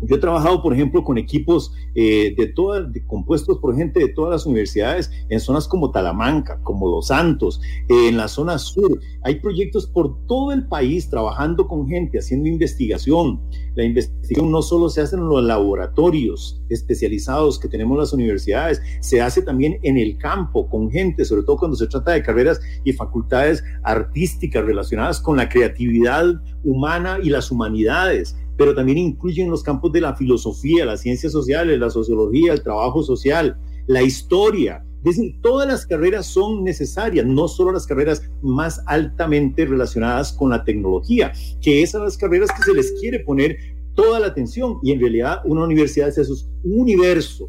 yo 0.00 0.16
he 0.16 0.18
trabajado, 0.18 0.62
por 0.62 0.72
ejemplo, 0.72 1.02
con 1.02 1.18
equipos 1.18 1.72
eh, 1.94 2.34
de 2.36 2.46
todas, 2.46 2.86
compuestos 3.06 3.58
por 3.58 3.76
gente 3.76 4.00
de 4.00 4.08
todas 4.08 4.30
las 4.30 4.46
universidades 4.46 5.10
en 5.28 5.40
zonas 5.40 5.66
como 5.66 5.90
Talamanca, 5.90 6.60
como 6.62 6.88
Los 6.88 7.08
Santos, 7.08 7.60
en 7.88 8.16
la 8.16 8.28
zona 8.28 8.58
sur. 8.58 9.00
Hay 9.22 9.40
proyectos 9.40 9.86
por 9.86 10.24
todo 10.26 10.52
el 10.52 10.68
país 10.68 11.10
trabajando 11.10 11.66
con 11.66 11.88
gente, 11.88 12.18
haciendo 12.18 12.48
investigación. 12.48 13.40
La 13.74 13.84
investigación 13.84 14.50
no 14.50 14.62
solo 14.62 14.88
se 14.88 15.00
hace 15.00 15.16
en 15.16 15.28
los 15.28 15.42
laboratorios 15.42 16.62
especializados 16.68 17.58
que 17.58 17.68
tenemos 17.68 17.98
las 17.98 18.12
universidades, 18.12 18.80
se 19.00 19.20
hace 19.20 19.42
también 19.42 19.78
en 19.82 19.96
el 19.96 20.16
campo 20.18 20.68
con 20.68 20.90
gente, 20.90 21.24
sobre 21.24 21.42
todo 21.42 21.56
cuando 21.56 21.76
se 21.76 21.86
trata 21.86 22.12
de 22.12 22.22
carreras 22.22 22.60
y 22.84 22.92
facultades 22.92 23.64
artísticas 23.82 24.64
relacionadas 24.64 25.20
con 25.20 25.36
la 25.36 25.48
creatividad 25.48 26.24
humana 26.62 27.18
y 27.22 27.30
las 27.30 27.50
humanidades 27.50 28.36
pero 28.58 28.74
también 28.74 28.98
incluyen 28.98 29.48
los 29.48 29.62
campos 29.62 29.92
de 29.92 30.00
la 30.00 30.16
filosofía, 30.16 30.84
las 30.84 31.00
ciencias 31.00 31.32
sociales, 31.32 31.78
la 31.78 31.90
sociología, 31.90 32.52
el 32.52 32.62
trabajo 32.62 33.04
social, 33.04 33.56
la 33.86 34.02
historia. 34.02 34.84
Decir, 35.04 35.36
todas 35.40 35.68
las 35.68 35.86
carreras 35.86 36.26
son 36.26 36.64
necesarias, 36.64 37.24
no 37.24 37.46
solo 37.46 37.70
las 37.70 37.86
carreras 37.86 38.28
más 38.42 38.82
altamente 38.86 39.64
relacionadas 39.64 40.32
con 40.32 40.50
la 40.50 40.64
tecnología, 40.64 41.32
que 41.62 41.82
esas 41.82 41.92
son 41.92 42.04
las 42.04 42.18
carreras 42.18 42.50
que 42.50 42.64
se 42.64 42.74
les 42.74 42.92
quiere 43.00 43.20
poner 43.20 43.56
toda 43.94 44.18
la 44.18 44.26
atención. 44.26 44.78
Y 44.82 44.90
en 44.90 45.00
realidad 45.00 45.40
una 45.44 45.62
universidad 45.62 46.08
es 46.08 46.18
eso, 46.18 46.34
es 46.34 46.50
un 46.64 46.80
universo, 46.80 47.48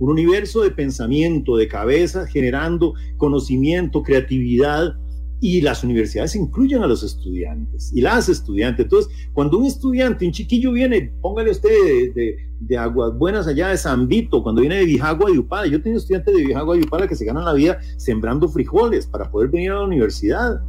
un 0.00 0.10
universo 0.10 0.62
de 0.62 0.72
pensamiento, 0.72 1.56
de 1.56 1.68
cabeza, 1.68 2.26
generando 2.26 2.94
conocimiento, 3.16 4.02
creatividad, 4.02 4.96
y 5.42 5.60
las 5.60 5.82
universidades 5.82 6.36
incluyen 6.36 6.84
a 6.84 6.86
los 6.86 7.02
estudiantes 7.02 7.90
y 7.92 8.00
las 8.00 8.28
estudiantes. 8.28 8.84
Entonces, 8.84 9.12
cuando 9.32 9.58
un 9.58 9.66
estudiante, 9.66 10.24
un 10.24 10.30
chiquillo 10.30 10.70
viene, 10.70 11.12
póngale 11.20 11.50
usted 11.50 11.68
de, 12.14 12.36
de, 12.60 12.78
Aguas 12.78 13.18
Buenas 13.18 13.48
allá 13.48 13.70
de 13.70 13.76
San 13.76 14.06
Vito, 14.06 14.40
cuando 14.44 14.60
viene 14.60 14.76
de 14.76 14.84
Bijagua 14.84 15.32
y 15.32 15.38
Upala, 15.38 15.66
yo 15.66 15.82
tengo 15.82 15.98
estudiantes 15.98 16.32
de 16.32 16.44
Bijagua 16.44 16.76
y 16.76 16.82
Upala 16.82 17.08
que 17.08 17.16
se 17.16 17.24
ganan 17.24 17.44
la 17.44 17.54
vida 17.54 17.80
sembrando 17.96 18.48
frijoles 18.48 19.04
para 19.04 19.32
poder 19.32 19.50
venir 19.50 19.72
a 19.72 19.78
la 19.78 19.84
universidad. 19.84 20.60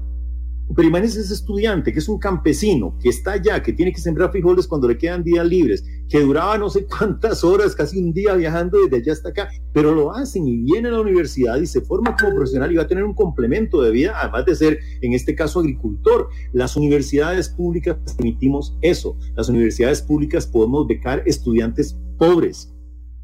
Pero 0.75 0.87
imagínense 0.87 1.19
ese 1.19 1.33
estudiante 1.33 1.91
que 1.91 1.99
es 1.99 2.07
un 2.07 2.17
campesino, 2.17 2.97
que 2.99 3.09
está 3.09 3.33
allá, 3.33 3.61
que 3.61 3.73
tiene 3.73 3.91
que 3.91 3.99
sembrar 3.99 4.31
frijoles 4.31 4.67
cuando 4.67 4.87
le 4.87 4.97
quedan 4.97 5.23
días 5.23 5.45
libres, 5.45 5.83
que 6.09 6.19
duraba 6.21 6.57
no 6.57 6.69
sé 6.69 6.85
cuántas 6.85 7.43
horas, 7.43 7.75
casi 7.75 7.99
un 7.99 8.13
día 8.13 8.33
viajando 8.35 8.79
desde 8.81 8.97
allá 8.97 9.13
hasta 9.13 9.29
acá, 9.29 9.49
pero 9.73 9.93
lo 9.93 10.13
hacen 10.13 10.47
y 10.47 10.57
viene 10.57 10.87
a 10.87 10.91
la 10.91 11.01
universidad 11.01 11.57
y 11.57 11.67
se 11.67 11.81
forma 11.81 12.15
como 12.15 12.35
profesional 12.35 12.71
y 12.71 12.75
va 12.75 12.83
a 12.83 12.87
tener 12.87 13.03
un 13.03 13.13
complemento 13.13 13.81
de 13.81 13.91
vida, 13.91 14.13
además 14.19 14.45
de 14.45 14.55
ser, 14.55 14.79
en 15.01 15.13
este 15.13 15.35
caso, 15.35 15.59
agricultor. 15.59 16.29
Las 16.53 16.75
universidades 16.75 17.49
públicas 17.49 17.97
permitimos 18.15 18.77
eso. 18.81 19.17
Las 19.35 19.49
universidades 19.49 20.01
públicas 20.01 20.47
podemos 20.47 20.87
becar 20.87 21.23
estudiantes 21.25 21.97
pobres, 22.17 22.73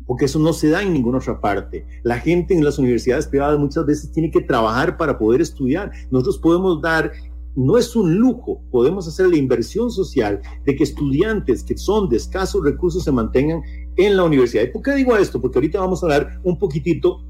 porque 0.06 0.26
eso 0.26 0.40
no 0.40 0.54
se 0.54 0.70
da 0.70 0.82
en 0.82 0.92
ninguna 0.92 1.20
otra 1.20 1.40
parte. 1.40 1.86
La 2.02 2.20
gente 2.20 2.56
en 2.56 2.64
las 2.64 2.80
universidades 2.80 3.28
privadas 3.28 3.60
muchas 3.60 3.86
veces 3.86 4.12
tiene 4.12 4.32
que 4.32 4.42
trabajar 4.42 4.98
para 4.98 5.20
poder 5.20 5.40
estudiar. 5.40 5.92
Nosotros 6.10 6.40
podemos 6.40 6.82
dar 6.82 7.12
no 7.56 7.78
es 7.78 7.96
un 7.96 8.16
lujo, 8.16 8.62
podemos 8.72 9.08
hacer 9.08 9.28
la 9.28 9.38
inversión 9.38 9.92
social 9.92 10.42
de 10.66 10.76
que 10.76 10.84
estudiantes 10.84 11.64
que 11.64 11.78
son 11.78 12.10
de 12.10 12.18
escasos 12.18 12.64
recursos 12.64 13.04
se 13.04 13.12
mantengan 13.12 13.62
en 13.98 14.18
la 14.18 14.24
universidad. 14.24 14.64
¿Y 14.64 14.72
por 14.72 14.82
qué 14.82 14.94
digo 14.94 15.16
esto? 15.18 15.42
Porque 15.42 15.58
ahorita 15.58 15.80
vamos 15.80 16.02
a 16.02 16.06
hablar 16.06 16.40
un 16.44 16.58
poquitito 16.58 17.24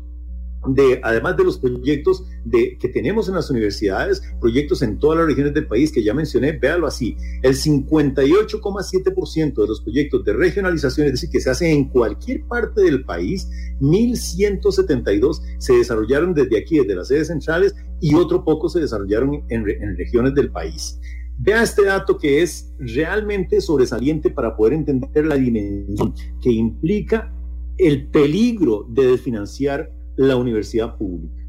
de, 0.67 0.99
además 1.03 1.37
de 1.37 1.43
los 1.43 1.57
proyectos 1.57 2.25
que 2.51 2.89
tenemos 2.89 3.29
en 3.29 3.35
las 3.35 3.49
universidades, 3.49 4.21
proyectos 4.39 4.81
en 4.81 4.99
todas 4.99 5.19
las 5.19 5.27
regiones 5.27 5.53
del 5.53 5.67
país 5.67 5.91
que 5.91 6.03
ya 6.03 6.13
mencioné, 6.13 6.51
véalo 6.53 6.87
así, 6.87 7.15
el 7.41 7.55
58,7% 7.55 9.53
de 9.53 9.67
los 9.67 9.81
proyectos 9.81 10.25
de 10.25 10.33
regionalización, 10.33 11.07
es 11.07 11.13
decir, 11.13 11.29
que 11.29 11.39
se 11.39 11.49
hacen 11.49 11.71
en 11.71 11.85
cualquier 11.85 12.45
parte 12.45 12.81
del 12.81 13.05
país, 13.05 13.49
1.172 13.79 15.41
se 15.57 15.73
desarrollaron 15.73 16.33
desde 16.33 16.57
aquí, 16.57 16.79
desde 16.79 16.95
las 16.95 17.07
sedes 17.07 17.27
centrales, 17.27 17.75
y 18.01 18.15
otro 18.15 18.43
poco 18.43 18.69
se 18.69 18.79
desarrollaron 18.79 19.43
en, 19.49 19.69
en 19.69 19.97
regiones 19.97 20.33
del 20.35 20.51
país. 20.51 20.99
Vea 21.37 21.63
este 21.63 21.85
dato 21.85 22.17
que 22.17 22.41
es 22.41 22.73
realmente 22.79 23.61
sobresaliente 23.61 24.29
para 24.29 24.57
poder 24.57 24.73
entender 24.73 25.25
la 25.25 25.35
dimensión 25.35 26.13
que 26.41 26.51
implica 26.51 27.33
el 27.77 28.07
peligro 28.07 28.85
de 28.89 29.07
desfinanciar 29.07 29.89
la 30.25 30.35
universidad 30.35 30.97
pública. 30.97 31.41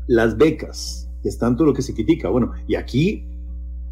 Las 0.08 0.38
becas, 0.38 1.10
que 1.22 1.30
es 1.30 1.38
tanto 1.38 1.66
lo 1.66 1.74
que 1.74 1.82
se 1.82 1.94
critica. 1.94 2.30
Bueno, 2.30 2.52
y 2.68 2.76
aquí 2.76 3.26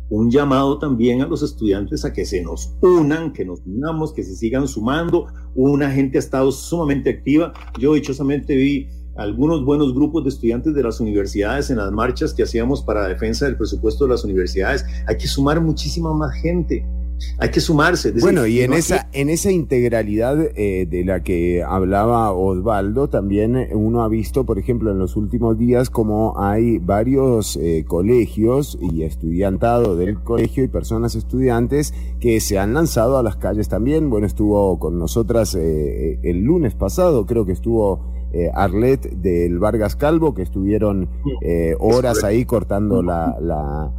un 0.10 0.30
llamado 0.30 0.78
también 0.78 1.22
a 1.22 1.28
los 1.28 1.42
estudiantes 1.42 2.04
a 2.04 2.12
que 2.12 2.26
se 2.26 2.42
nos 2.42 2.76
unan, 2.82 3.32
que 3.32 3.46
nos 3.46 3.62
unamos, 3.66 4.12
que 4.12 4.24
se 4.24 4.36
sigan 4.36 4.68
sumando. 4.68 5.28
Una 5.56 5.90
gente 5.90 6.18
ha 6.18 6.20
estado 6.20 6.52
sumamente 6.52 7.10
activa. 7.10 7.54
Yo 7.80 7.94
dichosamente 7.94 8.56
vi 8.56 8.90
algunos 9.16 9.64
buenos 9.64 9.94
grupos 9.94 10.24
de 10.24 10.30
estudiantes 10.30 10.74
de 10.74 10.84
las 10.84 11.00
universidades 11.00 11.70
en 11.70 11.78
las 11.78 11.92
marchas 11.92 12.34
que 12.34 12.44
hacíamos 12.44 12.82
para 12.82 13.08
defensa 13.08 13.46
del 13.46 13.56
presupuesto 13.56 14.04
de 14.06 14.12
las 14.12 14.26
universidades. 14.26 14.86
Hay 15.08 15.18
que 15.18 15.28
sumar 15.28 15.62
muchísima 15.62 16.14
más 16.14 16.34
gente 16.42 16.86
hay 17.38 17.50
que 17.50 17.60
sumarse. 17.60 18.12
bueno, 18.20 18.46
y 18.46 18.62
en, 18.62 18.74
esa, 18.74 19.10
en 19.14 19.30
esa 19.30 19.52
integralidad 19.52 20.38
eh, 20.56 20.86
de 20.90 21.04
la 21.04 21.24
que 21.24 21.64
hablaba 21.64 22.32
Osvaldo, 22.32 23.10
también 23.10 23.56
eh, 23.56 23.70
uno 23.74 24.04
ha 24.04 24.08
visto, 24.08 24.46
por 24.46 24.60
ejemplo, 24.60 24.92
en 24.92 25.00
los 25.00 25.16
últimos 25.16 25.58
días, 25.58 25.90
como 25.90 26.40
hay 26.40 26.78
varios 26.78 27.58
eh, 27.58 27.84
colegios 27.88 28.78
y 28.80 29.04
estudiantado 29.04 29.96
del 29.96 30.22
colegio 30.22 30.64
y 30.64 30.68
personas 30.68 31.16
estudiantes 31.16 31.94
que 32.20 32.40
se 32.40 32.60
han 32.60 32.74
lanzado 32.74 33.18
a 33.18 33.24
las 33.24 33.38
calles 33.38 33.70
también. 33.70 34.10
Bueno, 34.10 34.28
estuvo 34.28 34.78
con 34.80 35.00
nosotras 35.00 35.56
el 35.56 36.40
lunes 36.44 36.76
pasado, 36.76 37.26
creo 37.26 37.46
que 37.46 37.52
estuvo 37.54 38.12
Arlet 38.54 39.02
del 39.16 39.60
Vargas 39.60 39.96
Calvo, 39.96 40.34
que 40.34 40.44
estuvieron 40.44 41.10
horas 41.80 42.24
ahí 42.24 42.46
cortando 42.46 43.02
la 43.02 43.92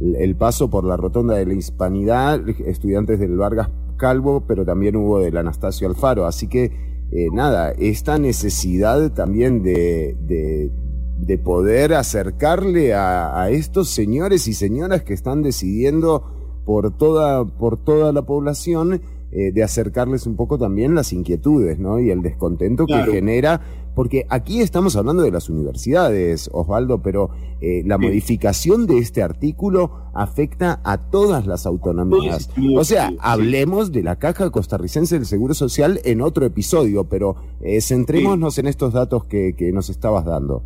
el 0.00 0.36
paso 0.36 0.70
por 0.70 0.84
la 0.84 0.96
rotonda 0.96 1.34
de 1.34 1.46
la 1.46 1.54
Hispanidad, 1.54 2.48
estudiantes 2.48 3.18
del 3.18 3.36
Vargas 3.36 3.68
Calvo, 3.96 4.44
pero 4.46 4.64
también 4.64 4.96
hubo 4.96 5.18
del 5.18 5.36
Anastasio 5.36 5.88
Alfaro. 5.88 6.26
Así 6.26 6.48
que, 6.48 6.72
eh, 7.10 7.28
nada, 7.32 7.72
esta 7.72 8.18
necesidad 8.18 9.12
también 9.12 9.62
de, 9.62 10.16
de, 10.20 11.38
poder 11.38 11.94
acercarle 11.94 12.94
a, 12.94 13.48
estos 13.50 13.90
señores 13.90 14.48
y 14.48 14.54
señoras 14.54 15.02
que 15.02 15.14
están 15.14 15.42
decidiendo 15.42 16.62
por 16.64 16.96
toda, 16.96 17.44
por 17.44 17.78
toda 17.78 18.12
la 18.12 18.22
población, 18.22 19.00
eh, 19.30 19.52
de 19.52 19.62
acercarles 19.62 20.26
un 20.26 20.36
poco 20.36 20.58
también 20.58 20.94
las 20.94 21.12
inquietudes, 21.12 21.78
¿no? 21.78 22.00
Y 22.00 22.10
el 22.10 22.22
descontento 22.22 22.86
que 22.86 23.02
genera 23.04 23.60
porque 23.98 24.26
aquí 24.28 24.60
estamos 24.60 24.94
hablando 24.94 25.24
de 25.24 25.32
las 25.32 25.50
universidades, 25.50 26.48
Osvaldo, 26.52 27.02
pero 27.02 27.30
eh, 27.60 27.82
la 27.84 27.98
modificación 27.98 28.86
de 28.86 28.98
este 28.98 29.22
artículo 29.24 29.90
afecta 30.14 30.80
a 30.84 31.10
todas 31.10 31.48
las 31.48 31.66
autonomías. 31.66 32.48
o 32.76 32.84
sea, 32.84 33.12
hablemos 33.18 33.90
de 33.90 34.04
la 34.04 34.16
Caja 34.16 34.50
Costarricense 34.50 35.16
del 35.16 35.26
Seguro 35.26 35.52
Social 35.52 36.00
en 36.04 36.20
otro 36.20 36.46
episodio, 36.46 37.08
pero 37.08 37.34
eh, 37.60 37.80
centrémonos 37.80 38.56
en 38.58 38.68
estos 38.68 38.92
datos 38.92 39.24
que, 39.24 39.52
nos 39.74 39.90
estabas 39.90 40.24
dando. 40.24 40.62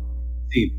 Sí. 0.51 0.71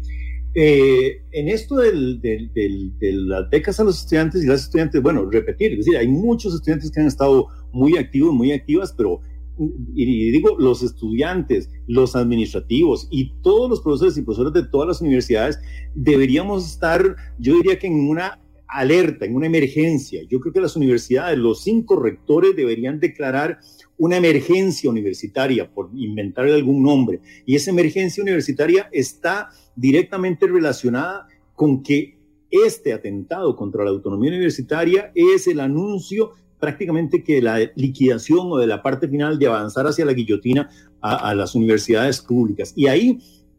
Eh, 0.55 1.25
en 1.33 1.49
esto 1.49 1.75
del, 1.75 2.21
de 2.21 3.13
las 3.15 3.51
becas 3.51 3.81
a 3.81 3.83
los 3.83 3.99
estudiantes 3.99 4.45
y 4.45 4.47
las 4.47 4.63
estudiantes, 4.63 5.03
bueno, 5.03 5.29
repetir, 5.29 5.73
es 5.73 5.79
decir, 5.79 5.97
hay 5.97 6.07
muchos 6.07 6.55
estudiantes 6.55 6.93
que 6.93 7.01
han 7.01 7.09
estado 7.09 7.49
muy 7.73 7.97
activos, 7.97 8.33
muy 8.33 8.53
activas, 8.53 8.95
pero 8.97 9.23
y 9.59 10.31
digo 10.31 10.57
los 10.59 10.83
estudiantes, 10.83 11.71
los 11.87 12.17
administrativos 12.17 13.09
y 13.11 13.33
todos 13.43 13.71
los 13.71 13.81
profesores 13.81 14.17
y 14.17 14.23
profesores 14.23 14.53
de 14.53 14.69
todas 14.69 14.89
las 14.89 15.01
universidades 15.01 15.59
deberíamos 15.95 16.67
estar, 16.67 17.17
yo 17.39 17.55
diría 17.55 17.79
que 17.79 17.87
en 17.87 18.09
una 18.09 18.41
alerta, 18.75 19.25
en 19.25 19.37
una 19.37 19.47
emergencia. 19.47 20.23
Yo 20.29 20.41
creo 20.41 20.53
que 20.53 20.61
las 20.61 20.75
universidades, 20.75 21.39
los 21.39 21.63
cinco 21.63 21.97
rectores 21.97 22.57
deberían 22.57 22.99
declarar 22.99 23.61
una 23.97 24.17
emergencia 24.17 24.91
universitaria, 24.91 25.73
por 25.73 25.91
inventar 25.95 26.47
algún 26.47 26.83
nombre. 26.83 27.21
Y 27.47 27.55
esa 27.55 27.71
emergencia 27.71 28.23
universitaria 28.23 28.89
está 28.93 29.51
directamente 29.77 30.47
relacionada 30.47 31.29
con 31.55 31.83
que 31.83 32.19
este 32.51 32.93
atentado 32.93 33.55
contra 33.57 33.85
la 33.85 33.91
autonomía 33.91 34.31
universitaria 34.31 35.13
es 35.15 35.47
el 35.47 35.61
anuncio 35.61 36.33
prácticamente 36.65 37.23
que 37.23 37.43
la 37.43 37.59
liquidación 37.77 38.51
o 38.51 38.57
de 38.57 38.67
la 38.67 38.83
parte 38.83 39.07
final 39.07 39.39
de 39.39 39.49
avanzar 39.49 39.87
hacia 39.87 40.07
la 40.07 40.15
guillotina 40.15 40.71
a, 41.03 41.35
las 41.35 41.55
universidades 41.55 42.23
públicas. 42.23 42.73
Y 42.75 42.87
ahí 42.87 43.19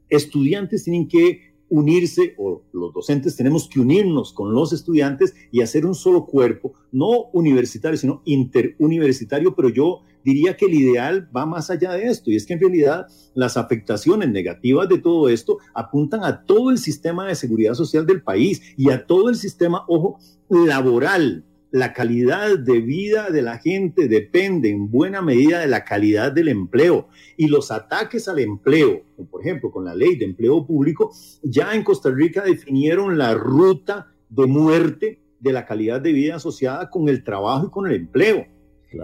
estudiantes 0.10 0.86
tienen 0.86 1.08
que 1.08 1.54
unirse, 1.70 2.34
o 2.40 2.64
los 2.74 2.92
docentes 2.96 3.36
tenemos 3.36 3.70
que 3.70 3.80
unirnos 3.80 4.34
con 4.34 4.56
los 4.56 4.74
estudiantes 4.74 5.36
y 5.52 5.62
hacer 5.62 5.86
un 5.86 5.94
solo 5.94 6.26
cuerpo, 6.26 6.74
no 6.92 7.26
universitario, 7.32 7.96
sino 7.96 8.24
interuniversitario, 8.26 9.54
pero 9.54 9.70
yo 9.70 10.02
diría 10.24 10.58
que 10.58 10.66
el 10.66 10.74
ideal 10.74 11.30
va 11.36 11.46
más 11.46 11.70
allá 11.70 11.94
de 11.94 12.08
esto, 12.08 12.32
y 12.32 12.38
es 12.38 12.48
que 12.48 12.54
en 12.54 12.60
realidad 12.60 13.06
las 13.36 13.56
afectaciones 13.56 14.30
negativas 14.30 14.90
de 14.90 14.98
todo 14.98 15.30
esto 15.30 15.60
apuntan 15.76 16.24
a 16.24 16.44
todo 16.44 16.72
el 16.72 16.80
sistema 16.80 17.28
de 17.28 17.36
seguridad 17.36 17.76
social 17.76 18.08
del 18.08 18.24
país 18.24 18.64
y 18.76 18.90
a 18.90 19.06
todo 19.06 19.30
el 19.30 19.36
sistema, 19.36 19.86
ojo, 19.88 20.18
laboral 20.50 21.44
la 21.76 21.92
calidad 21.92 22.58
de 22.58 22.80
vida 22.80 23.30
de 23.30 23.42
la 23.42 23.58
gente 23.58 24.08
depende 24.08 24.70
en 24.70 24.90
buena 24.90 25.22
medida 25.22 25.60
de 25.60 25.68
la 25.68 25.84
calidad 25.84 26.32
del 26.32 26.48
empleo 26.48 27.10
y 27.36 27.48
los 27.48 27.70
ataques 27.70 28.30
al 28.30 28.40
empleo, 28.40 29.04
por 29.30 29.42
ejemplo 29.42 29.72
con 29.72 29.84
la 29.84 29.94
ley 29.94 30.16
de 30.16 30.24
empleo 30.24 30.66
público, 30.66 31.12
ya 31.44 31.76
en 31.76 31.84
Costa 31.84 32.12
Rica 32.12 32.44
definieron 32.44 33.18
la 33.18 33.34
ruta 33.34 34.08
de 34.30 34.46
muerte 34.46 35.22
de 35.42 35.52
la 35.52 35.66
calidad 35.66 36.00
de 36.00 36.14
vida 36.14 36.38
asociada 36.38 36.90
con 36.90 37.10
el 37.10 37.26
trabajo 37.26 37.68
y 37.68 37.72
con 37.72 37.88
el 37.88 37.96
empleo. 37.98 38.48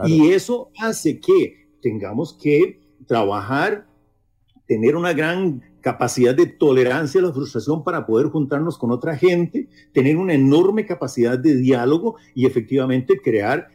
Y 0.05 0.29
eso 0.29 0.71
hace 0.79 1.19
que 1.19 1.67
tengamos 1.81 2.37
que 2.41 2.79
trabajar, 3.05 3.85
tener 4.65 4.95
una 4.95 5.11
gran 5.11 5.61
capacidad 5.81 6.33
de 6.35 6.45
tolerancia 6.45 7.19
a 7.19 7.25
la 7.25 7.33
frustración 7.33 7.83
para 7.83 8.05
poder 8.05 8.27
juntarnos 8.27 8.77
con 8.77 8.91
otra 8.91 9.17
gente, 9.17 9.67
tener 9.91 10.17
una 10.17 10.33
enorme 10.33 10.85
capacidad 10.85 11.37
de 11.37 11.55
diálogo 11.55 12.15
y 12.33 12.45
efectivamente 12.45 13.19
crear 13.21 13.69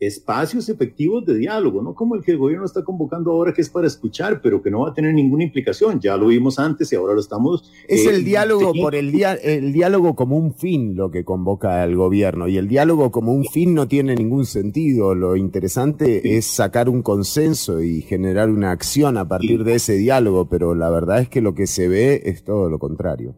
espacios 0.00 0.68
efectivos 0.68 1.26
de 1.26 1.36
diálogo, 1.36 1.82
no 1.82 1.94
como 1.94 2.14
el 2.14 2.22
que 2.22 2.30
el 2.30 2.38
gobierno 2.38 2.64
está 2.64 2.84
convocando 2.84 3.32
ahora 3.32 3.52
que 3.52 3.62
es 3.62 3.68
para 3.68 3.86
escuchar, 3.86 4.40
pero 4.40 4.62
que 4.62 4.70
no 4.70 4.80
va 4.80 4.90
a 4.90 4.94
tener 4.94 5.12
ninguna 5.12 5.42
implicación. 5.42 5.98
Ya 6.00 6.16
lo 6.16 6.28
vimos 6.28 6.58
antes 6.58 6.92
y 6.92 6.96
ahora 6.96 7.14
lo 7.14 7.20
estamos. 7.20 7.72
Es 7.88 8.06
el 8.06 8.20
eh, 8.20 8.24
diálogo 8.24 8.72
por 8.74 8.94
el, 8.94 9.12
el 9.42 9.72
diálogo 9.72 10.14
como 10.14 10.36
un 10.36 10.54
fin 10.54 10.94
lo 10.96 11.10
que 11.10 11.24
convoca 11.24 11.82
el 11.84 11.96
gobierno 11.96 12.46
y 12.46 12.58
el 12.58 12.68
diálogo 12.68 13.10
como 13.10 13.32
un 13.32 13.44
fin 13.44 13.74
no 13.74 13.88
tiene 13.88 14.14
ningún 14.14 14.46
sentido. 14.46 15.14
Lo 15.14 15.36
interesante 15.36 16.36
es 16.36 16.46
sacar 16.46 16.88
un 16.88 17.02
consenso 17.02 17.82
y 17.82 18.02
generar 18.02 18.50
una 18.50 18.70
acción 18.70 19.16
a 19.16 19.26
partir 19.26 19.64
de 19.64 19.74
ese 19.74 19.94
diálogo, 19.94 20.48
pero 20.48 20.76
la 20.76 20.90
verdad 20.90 21.20
es 21.20 21.28
que 21.28 21.40
lo 21.40 21.54
que 21.54 21.66
se 21.66 21.88
ve 21.88 22.22
es 22.24 22.44
todo 22.44 22.70
lo 22.70 22.78
contrario. 22.78 23.34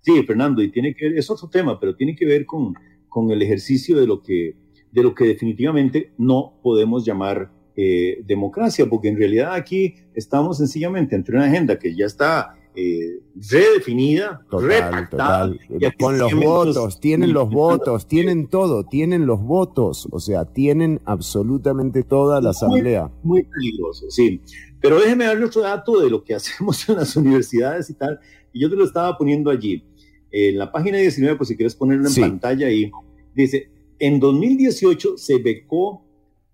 Sí, 0.00 0.22
Fernando, 0.24 0.60
y 0.60 0.70
tiene 0.70 0.94
que 0.94 1.16
es 1.16 1.30
otro 1.30 1.48
tema, 1.48 1.78
pero 1.78 1.94
tiene 1.94 2.14
que 2.16 2.26
ver 2.26 2.44
con, 2.44 2.74
con 3.08 3.30
el 3.30 3.40
ejercicio 3.40 3.98
de 3.98 4.06
lo 4.06 4.20
que 4.20 4.63
de 4.94 5.02
lo 5.02 5.12
que 5.12 5.24
definitivamente 5.24 6.12
no 6.16 6.54
podemos 6.62 7.04
llamar 7.04 7.50
eh, 7.76 8.22
democracia, 8.24 8.86
porque 8.88 9.08
en 9.08 9.18
realidad 9.18 9.54
aquí 9.54 9.96
estamos 10.14 10.58
sencillamente 10.58 11.16
entre 11.16 11.36
una 11.36 11.46
agenda 11.46 11.76
que 11.80 11.96
ya 11.96 12.06
está 12.06 12.54
eh, 12.76 13.18
redefinida, 13.34 14.46
repactada. 14.52 15.52
Con 15.98 16.16
los 16.16 16.32
votos, 16.32 17.00
tienen 17.00 17.32
los 17.32 17.50
votos, 17.50 18.06
tienen 18.06 18.46
todo, 18.46 18.84
tienen 18.84 19.26
los 19.26 19.42
votos, 19.42 20.06
o 20.12 20.20
sea, 20.20 20.44
tienen 20.44 21.00
absolutamente 21.04 22.04
toda 22.04 22.40
la 22.40 22.50
asamblea. 22.50 23.10
Muy, 23.24 23.42
peligroso, 23.42 24.08
sí. 24.10 24.40
Pero 24.80 25.00
déjeme 25.00 25.24
darle 25.24 25.46
otro 25.46 25.62
dato 25.62 26.00
de 26.00 26.08
lo 26.08 26.22
que 26.22 26.34
hacemos 26.36 26.88
en 26.88 26.96
las 26.96 27.16
universidades 27.16 27.90
y 27.90 27.94
tal, 27.94 28.20
y 28.52 28.60
yo 28.60 28.70
te 28.70 28.76
lo 28.76 28.84
estaba 28.84 29.18
poniendo 29.18 29.50
allí. 29.50 29.84
En 30.30 30.56
la 30.56 30.70
página 30.70 30.98
19, 30.98 31.36
pues 31.36 31.48
si 31.48 31.56
quieres 31.56 31.74
ponerlo 31.74 32.08
en 32.08 32.14
pantalla 32.14 32.68
ahí, 32.68 32.92
dice, 33.34 33.73
en 33.98 34.20
2018 34.20 35.18
se 35.18 35.38
becó 35.38 36.04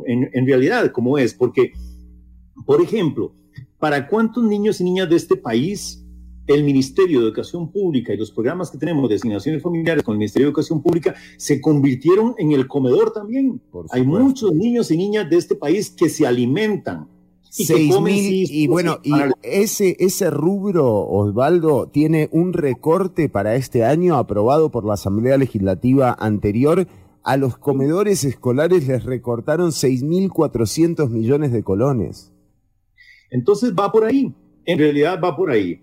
en, 0.06 0.46
realidad, 0.46 0.92
como 0.92 1.18
es, 1.18 1.34
porque, 1.34 1.74
por 2.64 2.80
ejemplo, 2.80 3.34
¿para 3.80 4.08
cuántos 4.08 4.44
niños 4.44 4.82
y 4.82 4.84
niñas 4.84 5.10
de 5.10 5.16
este 5.16 5.36
país 5.36 6.06
el 6.46 6.64
Ministerio 6.64 7.22
de 7.22 7.26
Educación 7.26 7.72
Pública 7.72 8.14
y 8.14 8.18
los 8.18 8.30
programas 8.30 8.70
que 8.70 8.78
tenemos 8.78 9.10
de 9.10 9.16
asignaciones 9.16 9.64
familiares 9.64 10.04
con 10.04 10.14
el 10.14 10.20
Ministerio 10.20 10.46
de 10.46 10.50
Educación 10.52 10.84
Pública 10.84 11.16
se 11.38 11.60
convirtieron 11.60 12.36
en 12.38 12.52
el 12.52 12.68
comedor 12.68 13.12
también? 13.14 13.60
Hay 13.90 14.06
muchos 14.06 14.54
niños 14.54 14.92
y 14.92 14.98
niñas 14.98 15.28
de 15.28 15.38
este 15.38 15.56
país 15.56 15.90
que 15.90 16.08
se 16.08 16.28
alimentan 16.28 17.08
Seis 17.56 18.00
mil, 18.02 18.48
y 18.50 18.66
bueno, 18.66 18.98
y 19.04 19.14
ese, 19.44 19.96
ese 20.00 20.32
rubro, 20.32 20.88
Osvaldo, 21.08 21.88
tiene 21.88 22.28
un 22.32 22.52
recorte 22.52 23.30
para 23.30 23.54
este 23.54 23.86
año 23.86 24.16
aprobado 24.16 24.72
por 24.72 24.86
la 24.86 24.96
Asamblea 24.96 25.38
Legislativa 25.38 26.18
anterior. 26.20 26.88
A 27.22 27.38
los 27.38 27.56
comedores 27.56 28.24
escolares 28.24 28.88
les 28.88 29.04
recortaron 29.04 29.70
6.400 29.70 31.10
millones 31.10 31.52
de 31.52 31.62
colones. 31.62 32.34
Entonces 33.30 33.74
va 33.80 33.92
por 33.92 34.06
ahí, 34.06 34.34
en 34.66 34.80
realidad 34.80 35.20
va 35.24 35.36
por 35.36 35.52
ahí. 35.52 35.80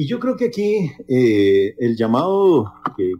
Y 0.00 0.06
yo 0.06 0.20
creo 0.20 0.36
que 0.36 0.44
aquí 0.44 0.92
eh, 1.08 1.74
el 1.76 1.96
llamado 1.96 2.72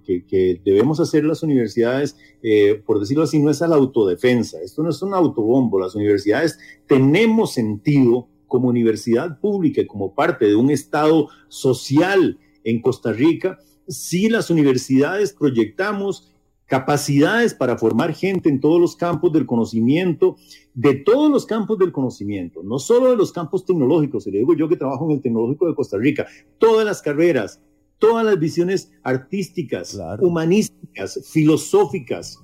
que, 0.04 0.60
debemos 0.64 1.00
hacer 1.00 1.24
las 1.24 1.42
universidades, 1.42 2.16
eh, 2.40 2.80
por 2.86 3.00
decirlo 3.00 3.24
así, 3.24 3.40
no 3.40 3.50
es 3.50 3.62
a 3.62 3.66
la 3.66 3.74
autodefensa. 3.74 4.60
Esto 4.62 4.84
no 4.84 4.90
es 4.90 5.02
un 5.02 5.12
autobombo. 5.12 5.80
Las 5.80 5.96
universidades 5.96 6.56
tenemos 6.86 7.52
sentido 7.52 8.28
como 8.46 8.68
universidad 8.68 9.40
pública 9.40 9.80
y 9.80 9.88
como 9.88 10.14
parte 10.14 10.44
de 10.44 10.54
un 10.54 10.70
Estado 10.70 11.26
social 11.48 12.38
en 12.62 12.80
Costa 12.80 13.12
Rica. 13.12 13.58
Si 13.88 14.28
las 14.28 14.48
universidades 14.48 15.32
proyectamos 15.32 16.32
capacidades 16.68 17.54
para 17.54 17.78
formar 17.78 18.14
gente 18.14 18.50
en 18.50 18.60
todos 18.60 18.80
los 18.80 18.94
campos 18.94 19.32
del 19.32 19.46
conocimiento, 19.46 20.36
de 20.74 20.94
todos 20.94 21.30
los 21.30 21.46
campos 21.46 21.78
del 21.78 21.90
conocimiento, 21.90 22.62
no 22.62 22.78
solo 22.78 23.10
de 23.10 23.16
los 23.16 23.32
campos 23.32 23.64
tecnológicos, 23.64 24.26
y 24.26 24.30
le 24.30 24.38
digo 24.40 24.54
yo 24.54 24.68
que 24.68 24.76
trabajo 24.76 25.06
en 25.06 25.16
el 25.16 25.22
Tecnológico 25.22 25.66
de 25.66 25.74
Costa 25.74 25.96
Rica, 25.96 26.26
todas 26.58 26.84
las 26.84 27.00
carreras, 27.00 27.60
todas 27.98 28.24
las 28.24 28.38
visiones 28.38 28.92
artísticas, 29.02 29.98
humanísticas, 30.20 31.20
filosóficas, 31.32 32.38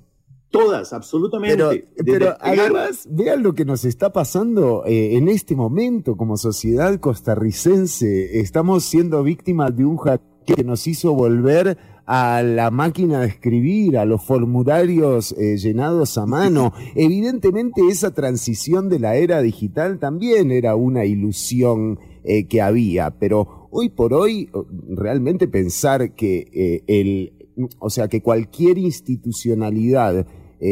todas, 0.51 0.95
absolutamente. 0.95 1.87
Pero, 2.05 2.35
además, 2.41 3.07
vean 3.11 3.43
lo 3.43 3.55
que 3.55 3.67
nos 3.67 3.85
está 3.85 4.11
pasando 4.11 4.85
eh, 4.87 5.17
en 5.17 5.29
este 5.29 5.55
momento 5.55 6.17
como 6.17 6.39
sociedad 6.39 6.99
costarricense. 6.99 8.41
Estamos 8.41 8.85
siendo 8.85 9.23
víctimas 9.23 9.77
de 9.77 9.85
un 9.85 9.99
hack 9.99 10.23
que 10.47 10.65
nos 10.65 10.87
hizo 10.87 11.15
volver 11.15 11.77
a 12.07 12.43
la 12.43 12.71
máquina 12.71 13.21
de 13.21 13.29
escribir, 13.29 13.97
a 13.97 14.05
los 14.05 14.23
formularios 14.23 15.33
eh, 15.33 15.57
llenados 15.57 16.19
a 16.19 16.27
mano. 16.27 16.73
Evidentemente 16.95 17.83
esa 17.89 18.13
transición 18.13 18.89
de 18.89 18.99
la 18.99 19.17
era 19.17 19.41
digital 19.41 19.99
también 19.99 20.51
era 20.51 20.77
una 20.77 21.05
ilusión 21.05 21.99
eh, 22.25 22.47
que 22.47 22.61
había, 22.61 23.11
pero 23.19 23.69
hoy 23.71 23.89
por 23.89 24.13
hoy 24.13 24.51
realmente 24.89 25.49
pensar 25.49 26.15
que 26.15 26.47
eh, 26.53 26.85
el, 26.87 27.33
o 27.79 27.91
sea, 27.91 28.09
que 28.09 28.23
cualquier 28.23 28.79
institucionalidad 28.79 30.27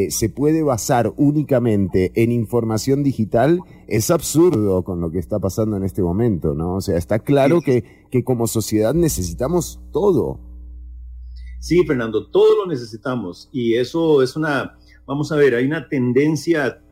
se 0.09 0.31
puede 0.31 0.63
basar 0.63 1.13
únicamente 1.19 2.13
en 2.15 2.33
información 2.33 3.03
digital 3.03 3.61
es 3.89 4.11
absurdo 4.11 4.85
con 4.85 5.03
lo 5.03 5.11
que 5.11 5.19
está 5.19 5.39
pasando 5.39 5.77
en 5.77 5.85
este 5.85 6.03
momento, 6.03 6.55
¿no? 6.55 6.77
O 6.77 6.81
sea, 6.81 6.97
está 6.97 7.19
claro 7.19 7.61
que, 7.61 7.85
que 8.11 8.25
como 8.25 8.47
sociedad 8.47 8.95
necesitamos 8.95 9.83
todo. 9.93 10.41
Sí, 11.63 11.85
Fernando, 11.87 12.27
todo 12.27 12.57
lo 12.57 12.67
necesitamos 12.67 13.49
y 13.53 13.75
eso 13.75 14.21
es 14.21 14.35
una, 14.35 14.77
vamos 15.07 15.31
a 15.31 15.37
ver, 15.37 15.55
hay 15.55 15.65
una 15.65 15.89
tendencia 15.89 16.83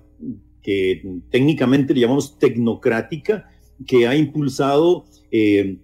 que 0.63 1.03
técnicamente 1.29 1.93
le 1.93 2.03
llamamos 2.03 2.39
tecnocrática 2.39 3.51
que 3.85 4.07
ha 4.07 4.15
impulsado 4.15 5.07
eh, 5.33 5.77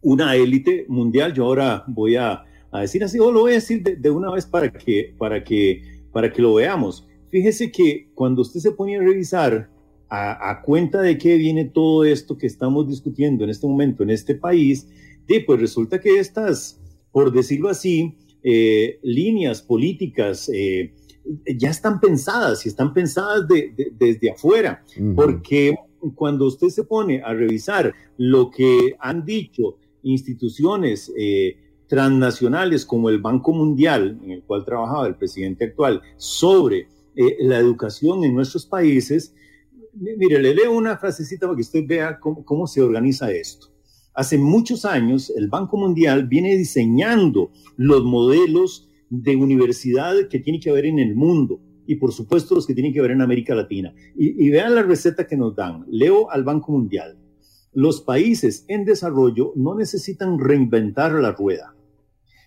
una 0.00 0.36
élite 0.36 0.86
mundial. 0.88 1.34
Yo 1.34 1.44
ahora 1.44 1.84
voy 1.86 2.16
a, 2.16 2.42
decir 2.72 3.04
así, 3.04 3.18
o 3.18 3.30
lo 3.30 3.40
voy 3.40 3.52
a 3.52 3.54
decir 3.56 3.82
de, 3.82 4.10
una 4.10 4.32
vez 4.32 4.46
para 4.46 4.72
que, 4.72 5.14
para, 5.18 5.44
que, 5.44 5.82
para 6.10 6.32
que 6.32 6.40
lo 6.40 6.54
veamos. 6.54 7.06
Fíjese 7.30 7.70
que 7.70 8.08
cuando 8.14 8.40
usted 8.40 8.60
se 8.60 8.72
pone 8.72 8.96
a 8.96 9.00
revisar 9.00 9.68
a, 10.08 10.62
cuenta 10.64 11.02
de 11.02 11.18
qué 11.18 11.36
viene 11.36 11.66
todo 11.66 12.06
esto 12.06 12.38
que 12.38 12.46
estamos 12.46 12.88
discutiendo 12.88 13.44
en 13.44 13.50
este 13.50 13.66
momento 13.66 14.02
en 14.02 14.08
este 14.08 14.34
país, 14.34 14.88
pues 15.46 15.60
resulta 15.60 16.00
que 16.00 16.18
estas 16.18 16.80
por 17.14 17.30
decirlo 17.30 17.68
así, 17.68 18.16
eh, 18.42 18.98
líneas 19.04 19.62
políticas 19.62 20.50
eh, 20.52 20.92
ya 21.56 21.70
están 21.70 22.00
pensadas 22.00 22.66
y 22.66 22.68
están 22.68 22.92
pensadas 22.92 23.46
desde 23.46 24.32
afuera, 24.32 24.84
porque 25.14 25.76
cuando 26.16 26.44
usted 26.46 26.70
se 26.70 26.82
pone 26.82 27.22
a 27.22 27.32
revisar 27.32 27.94
lo 28.18 28.50
que 28.50 28.96
han 28.98 29.24
dicho 29.24 29.76
instituciones 30.02 31.12
eh, 31.16 31.56
transnacionales 31.86 32.84
como 32.84 33.08
el 33.10 33.20
Banco 33.20 33.52
Mundial, 33.52 34.18
en 34.24 34.32
el 34.32 34.42
cual 34.42 34.64
trabajaba 34.64 35.06
el 35.06 35.14
presidente 35.14 35.66
actual, 35.66 36.02
sobre 36.16 36.88
la 37.14 37.58
educación 37.58 38.24
en 38.24 38.34
nuestros 38.34 38.66
países, 38.66 39.32
mire, 39.92 40.42
le 40.42 40.52
leo 40.52 40.72
una 40.72 40.96
frasecita 40.96 41.46
para 41.46 41.54
que 41.54 41.62
usted 41.62 41.86
vea 41.86 42.18
cómo 42.18 42.66
se 42.66 42.82
organiza 42.82 43.30
esto. 43.30 43.73
Hace 44.14 44.38
muchos 44.38 44.84
años 44.84 45.32
el 45.36 45.48
Banco 45.48 45.76
Mundial 45.76 46.28
viene 46.28 46.56
diseñando 46.56 47.50
los 47.76 48.04
modelos 48.04 48.88
de 49.10 49.34
universidad 49.34 50.28
que 50.30 50.38
tiene 50.38 50.60
que 50.60 50.70
haber 50.70 50.86
en 50.86 51.00
el 51.00 51.16
mundo 51.16 51.60
y 51.84 51.96
por 51.96 52.12
supuesto 52.12 52.54
los 52.54 52.64
que 52.64 52.74
tienen 52.74 52.92
que 52.92 53.00
ver 53.00 53.10
en 53.10 53.22
América 53.22 53.56
Latina. 53.56 53.92
Y, 54.16 54.48
vean 54.50 54.76
la 54.76 54.82
receta 54.82 55.26
que 55.26 55.36
nos 55.36 55.56
dan. 55.56 55.84
Leo 55.88 56.30
al 56.30 56.44
Banco 56.44 56.70
Mundial. 56.70 57.18
Los 57.72 58.02
países 58.02 58.64
en 58.68 58.84
desarrollo 58.84 59.52
no 59.56 59.74
necesitan 59.74 60.38
reinventar 60.38 61.12
la 61.12 61.32
rueda. 61.32 61.74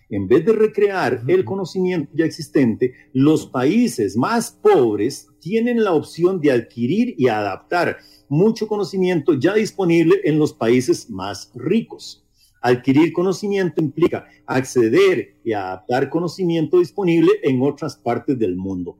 En 0.08 0.26
vez 0.26 0.46
de 0.46 0.54
recrear 0.54 1.22
el 1.26 1.44
conocimiento 1.44 2.10
ya 2.14 2.24
existente, 2.24 2.94
los 3.12 3.46
países 3.46 4.16
más 4.16 4.50
pobres 4.50 5.28
tienen 5.38 5.84
la 5.84 5.92
opción 5.92 6.40
de 6.40 6.50
adquirir 6.50 7.14
y 7.18 7.28
adaptar 7.28 7.98
mucho 8.28 8.66
conocimiento 8.66 9.34
ya 9.34 9.54
disponible 9.54 10.20
en 10.24 10.38
los 10.38 10.52
países 10.52 11.08
más 11.10 11.50
ricos. 11.54 12.24
Adquirir 12.60 13.12
conocimiento 13.12 13.80
implica 13.80 14.26
acceder 14.46 15.36
y 15.44 15.52
adaptar 15.52 16.10
conocimiento 16.10 16.80
disponible 16.80 17.30
en 17.42 17.62
otras 17.62 17.96
partes 17.96 18.38
del 18.38 18.56
mundo. 18.56 18.98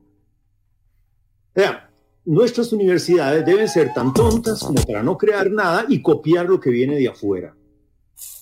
sea, 1.55 1.91
nuestras 2.25 2.73
universidades 2.73 3.45
deben 3.45 3.69
ser 3.69 3.93
tan 3.95 4.13
tontas 4.13 4.61
como 4.61 4.83
para 4.83 5.03
no 5.03 5.17
crear 5.17 5.51
nada 5.51 5.87
y 5.89 6.03
copiar 6.03 6.47
lo 6.47 6.61
que 6.61 6.71
viene 6.71 6.97
de 6.97 7.09
afuera. 7.09 7.57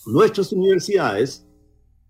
Nuestras 0.07 0.53
universidades 0.53 1.47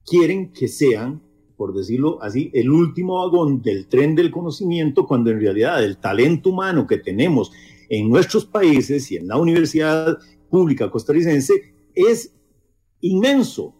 quieren 0.04 0.52
que 0.52 0.68
sean, 0.68 1.22
por 1.56 1.74
decirlo 1.74 2.22
así, 2.22 2.50
el 2.54 2.70
último 2.70 3.18
vagón 3.18 3.62
del 3.62 3.88
tren 3.88 4.14
del 4.14 4.30
conocimiento, 4.30 5.06
cuando 5.06 5.30
en 5.30 5.40
realidad 5.40 5.84
el 5.84 5.98
talento 5.98 6.50
humano 6.50 6.86
que 6.86 6.98
tenemos 6.98 7.52
en 7.88 8.08
nuestros 8.08 8.44
países 8.44 9.10
y 9.12 9.16
en 9.16 9.28
la 9.28 9.36
universidad 9.36 10.18
pública 10.50 10.90
costarricense 10.90 11.74
es 11.94 12.32
inmenso. 13.00 13.74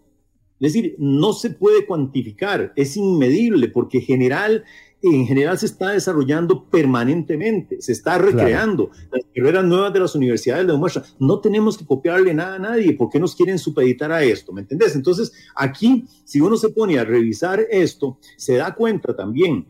Es 0.58 0.72
decir, 0.72 0.96
no 0.98 1.32
se 1.34 1.50
puede 1.50 1.86
cuantificar, 1.86 2.72
es 2.76 2.96
inmedible, 2.96 3.68
porque 3.68 4.00
general, 4.00 4.64
en 5.02 5.26
general 5.26 5.58
se 5.58 5.66
está 5.66 5.90
desarrollando 5.90 6.70
permanentemente, 6.70 7.82
se 7.82 7.92
está 7.92 8.16
recreando. 8.16 8.90
Las 9.12 9.22
carreras 9.34 9.64
nuevas 9.64 9.92
de 9.92 10.00
las 10.00 10.14
universidades 10.14 10.64
lo 10.64 10.72
demuestran. 10.72 11.04
No 11.18 11.40
tenemos 11.40 11.76
que 11.76 11.84
copiarle 11.84 12.32
nada 12.32 12.54
a 12.54 12.58
nadie, 12.58 12.94
¿por 12.94 13.10
qué 13.10 13.20
nos 13.20 13.36
quieren 13.36 13.58
supeditar 13.58 14.10
a 14.10 14.24
esto? 14.24 14.52
¿Me 14.54 14.62
entendés? 14.62 14.96
Entonces, 14.96 15.30
aquí, 15.54 16.06
si 16.24 16.40
uno 16.40 16.56
se 16.56 16.70
pone 16.70 16.98
a 16.98 17.04
revisar 17.04 17.60
esto, 17.70 18.18
se 18.38 18.54
da 18.54 18.74
cuenta 18.74 19.14
también 19.14 19.66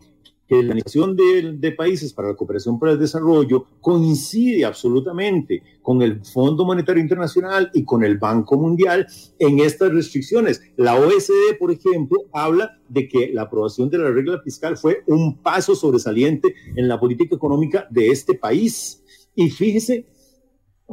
que 0.46 0.54
la 0.56 0.60
Organización 0.60 1.16
de, 1.16 1.72
Países 1.72 2.12
para 2.12 2.28
la 2.28 2.36
Cooperación 2.36 2.78
para 2.78 2.92
el 2.92 2.98
Desarrollo 2.98 3.66
coincide 3.80 4.64
absolutamente 4.64 5.62
con 5.82 6.00
el 6.00 6.24
Fondo 6.24 6.64
Monetario 6.64 7.02
Internacional 7.02 7.70
y 7.74 7.84
con 7.84 8.04
el 8.04 8.18
Banco 8.18 8.56
Mundial 8.56 9.06
en 9.38 9.60
estas 9.60 9.92
restricciones. 9.92 10.62
La 10.76 10.94
OSD, 10.98 11.58
por 11.58 11.72
ejemplo, 11.72 12.18
habla 12.32 12.78
de 12.88 13.08
que 13.08 13.30
la 13.32 13.42
aprobación 13.42 13.90
de 13.90 13.98
la 13.98 14.10
regla 14.10 14.40
fiscal 14.40 14.76
fue 14.76 15.02
un 15.06 15.38
paso 15.38 15.74
sobresaliente 15.74 16.54
en 16.76 16.88
la 16.88 16.98
política 16.98 17.34
económica 17.34 17.86
de 17.90 18.08
este 18.08 18.34
país. 18.34 19.02
Y 19.34 19.50
fíjese 19.50 20.06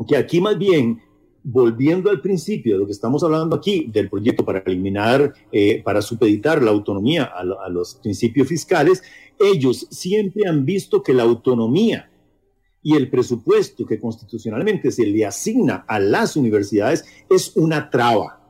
que 0.08 0.18
aquí 0.18 0.42
más 0.42 0.58
bien 0.58 1.00
volviendo 1.44 2.10
al 2.10 2.22
principio 2.22 2.74
de 2.74 2.80
lo 2.80 2.86
que 2.86 2.94
estamos 2.94 3.24
hablando 3.24 3.56
aquí, 3.56 3.88
del 3.92 4.10
proyecto 4.10 4.46
para 4.46 4.60
eliminar, 4.60 5.34
eh, 5.52 5.82
para 5.84 6.02
supeditar 6.02 6.62
la 6.64 6.72
autonomía 6.72 7.26
a, 7.26 7.70
los 7.70 7.96
principios 7.96 8.48
fiscales, 8.48 9.04
ellos 9.40 9.88
siempre 9.90 10.48
han 10.48 10.66
visto 10.66 11.04
que 11.04 11.14
la 11.14 11.24
autonomía 11.24 12.10
y 12.82 12.96
el 12.96 13.10
presupuesto 13.10 13.86
que 13.86 14.00
constitucionalmente 14.00 14.92
se 14.92 15.06
le 15.06 15.26
asigna 15.26 15.86
a 15.88 16.00
las 16.00 16.36
universidades 16.36 17.06
es 17.30 17.56
una 17.56 17.90
traba, 17.90 18.43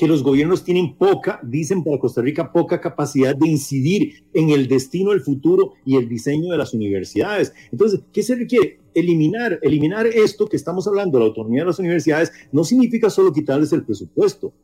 que 0.00 0.08
los 0.08 0.22
gobiernos 0.22 0.64
tienen 0.64 0.96
poca, 0.96 1.38
dicen 1.42 1.84
para 1.84 1.98
Costa 1.98 2.22
Rica, 2.22 2.52
poca 2.52 2.80
capacidad 2.80 3.36
de 3.36 3.46
incidir 3.46 4.24
en 4.32 4.48
el 4.48 4.66
destino, 4.66 5.12
el 5.12 5.20
futuro 5.20 5.74
y 5.84 5.96
el 5.96 6.08
diseño 6.08 6.50
de 6.50 6.56
las 6.56 6.72
universidades. 6.72 7.52
Entonces, 7.70 8.00
¿qué 8.10 8.22
se 8.22 8.34
requiere? 8.34 8.80
Eliminar, 8.94 9.58
eliminar 9.60 10.06
esto 10.06 10.46
que 10.46 10.56
estamos 10.56 10.86
hablando, 10.86 11.18
la 11.18 11.26
autonomía 11.26 11.60
de 11.60 11.66
las 11.66 11.78
universidades, 11.78 12.32
no 12.50 12.64
significa 12.64 13.10
solo 13.10 13.30
quitarles 13.30 13.74
el 13.74 13.84
presupuesto, 13.84 14.54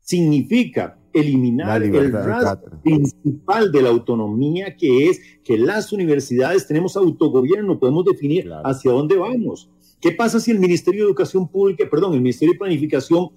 significa 0.00 0.98
eliminar 1.12 1.84
el 1.84 2.10
rasgo 2.10 2.80
principal 2.82 3.70
de 3.70 3.82
la 3.82 3.90
autonomía, 3.90 4.76
que 4.76 5.08
es 5.08 5.20
que 5.44 5.56
las 5.56 5.92
universidades 5.92 6.66
tenemos 6.66 6.96
autogobierno, 6.96 7.78
podemos 7.78 8.04
definir 8.04 8.50
hacia 8.64 8.90
dónde 8.90 9.16
vamos. 9.16 9.70
¿Qué 10.00 10.12
pasa 10.12 10.40
si 10.40 10.50
el 10.50 10.58
Ministerio 10.58 11.02
de 11.02 11.08
Educación 11.10 11.46
Pública, 11.46 11.84
perdón, 11.88 12.14
el 12.14 12.22
Ministerio 12.22 12.54
de 12.54 12.58
Planificación 12.58 13.32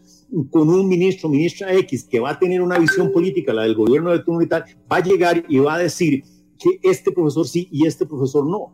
con 0.49 0.69
un 0.69 0.87
ministro, 0.87 1.29
ministra 1.29 1.73
X, 1.73 2.05
que 2.05 2.19
va 2.19 2.31
a 2.31 2.39
tener 2.39 2.61
una 2.61 2.79
visión 2.79 3.11
política, 3.11 3.53
la 3.53 3.63
del 3.63 3.75
gobierno 3.75 4.11
de 4.11 4.19
turno 4.19 4.41
y 4.41 4.47
tal, 4.47 4.65
va 4.91 4.97
a 4.97 5.03
llegar 5.03 5.45
y 5.47 5.59
va 5.59 5.75
a 5.75 5.79
decir 5.79 6.23
que 6.57 6.79
este 6.81 7.11
profesor 7.11 7.47
sí 7.47 7.67
y 7.71 7.85
este 7.85 8.05
profesor 8.05 8.45
no? 8.45 8.73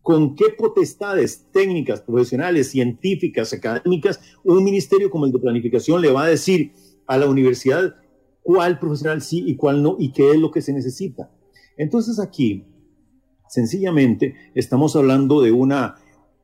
¿Con 0.00 0.34
qué 0.34 0.46
potestades 0.56 1.46
técnicas, 1.52 2.00
profesionales, 2.00 2.70
científicas, 2.70 3.52
académicas, 3.52 4.20
un 4.44 4.62
ministerio 4.62 5.10
como 5.10 5.26
el 5.26 5.32
de 5.32 5.38
Planificación 5.38 6.00
le 6.00 6.10
va 6.10 6.24
a 6.24 6.28
decir 6.28 6.72
a 7.06 7.16
la 7.18 7.28
universidad 7.28 7.94
cuál 8.42 8.78
profesional 8.78 9.22
sí 9.22 9.42
y 9.46 9.56
cuál 9.56 9.82
no 9.82 9.96
y 9.98 10.12
qué 10.12 10.30
es 10.30 10.38
lo 10.38 10.50
que 10.50 10.62
se 10.62 10.72
necesita. 10.72 11.30
Entonces 11.76 12.18
aquí, 12.18 12.66
sencillamente, 13.48 14.34
estamos 14.54 14.94
hablando 14.96 15.40
de 15.40 15.52
una 15.52 15.96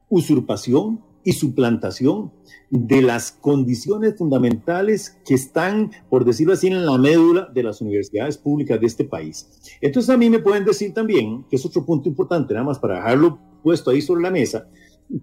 usurpación 0.08 1.04
y 1.24 1.32
suplantación 1.32 2.32
de 2.70 3.02
las 3.02 3.32
condiciones 3.32 4.16
fundamentales 4.16 5.18
que 5.26 5.34
están, 5.34 5.90
por 6.08 6.24
decirlo 6.24 6.52
así, 6.52 6.68
en 6.68 6.86
la 6.86 6.98
médula 6.98 7.50
de 7.52 7.62
las 7.62 7.80
universidades 7.80 8.38
públicas 8.38 8.80
de 8.80 8.86
este 8.86 9.04
país. 9.04 9.48
Entonces 9.80 10.10
a 10.10 10.16
mí 10.16 10.30
me 10.30 10.38
pueden 10.38 10.64
decir 10.64 10.94
también, 10.94 11.44
que 11.50 11.56
es 11.56 11.66
otro 11.66 11.84
punto 11.84 12.08
importante, 12.08 12.54
nada 12.54 12.64
más 12.64 12.78
para 12.78 12.96
dejarlo 12.96 13.38
puesto 13.62 13.90
ahí 13.90 14.00
sobre 14.00 14.22
la 14.22 14.30
mesa, 14.30 14.68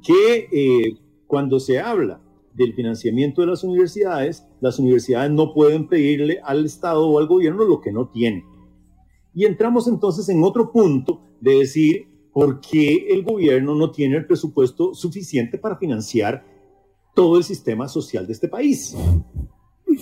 que 0.03 0.49
eh, 0.51 0.97
cuando 1.25 1.59
se 1.59 1.79
habla 1.79 2.21
del 2.53 2.73
financiamiento 2.73 3.41
de 3.41 3.47
las 3.47 3.63
universidades, 3.63 4.45
las 4.59 4.79
universidades 4.79 5.31
no 5.31 5.53
pueden 5.53 5.87
pedirle 5.87 6.39
al 6.43 6.65
Estado 6.65 7.07
o 7.07 7.19
al 7.19 7.27
gobierno 7.27 7.63
lo 7.63 7.81
que 7.81 7.91
no 7.91 8.09
tienen. 8.09 8.43
Y 9.33 9.45
entramos 9.45 9.87
entonces 9.87 10.27
en 10.29 10.43
otro 10.43 10.71
punto 10.71 11.21
de 11.39 11.59
decir 11.59 12.07
por 12.37 12.61
qué 12.61 13.07
el 13.09 13.23
gobierno 13.23 13.73
no 13.73 13.89
tiene 13.89 14.15
el 14.15 14.27
presupuesto 14.27 14.93
suficiente 14.93 15.57
para 15.57 15.75
financiar 15.75 16.45
todo 17.15 17.39
el 17.39 17.43
sistema 17.43 17.87
social 17.87 18.27
de 18.27 18.33
este 18.33 18.47
país. 18.47 18.95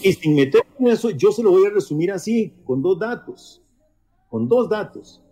Y 0.04 0.12
sin 0.12 0.36
meter 0.36 0.64
en 0.78 0.88
eso, 0.88 1.12
yo 1.12 1.32
se 1.32 1.42
lo 1.42 1.52
voy 1.52 1.66
a 1.66 1.70
resumir 1.70 2.12
así, 2.12 2.52
con 2.66 2.82
dos 2.82 3.00
datos. 3.00 3.64
Con 4.30 4.50
dos 4.50 4.68
datos. 4.68 5.24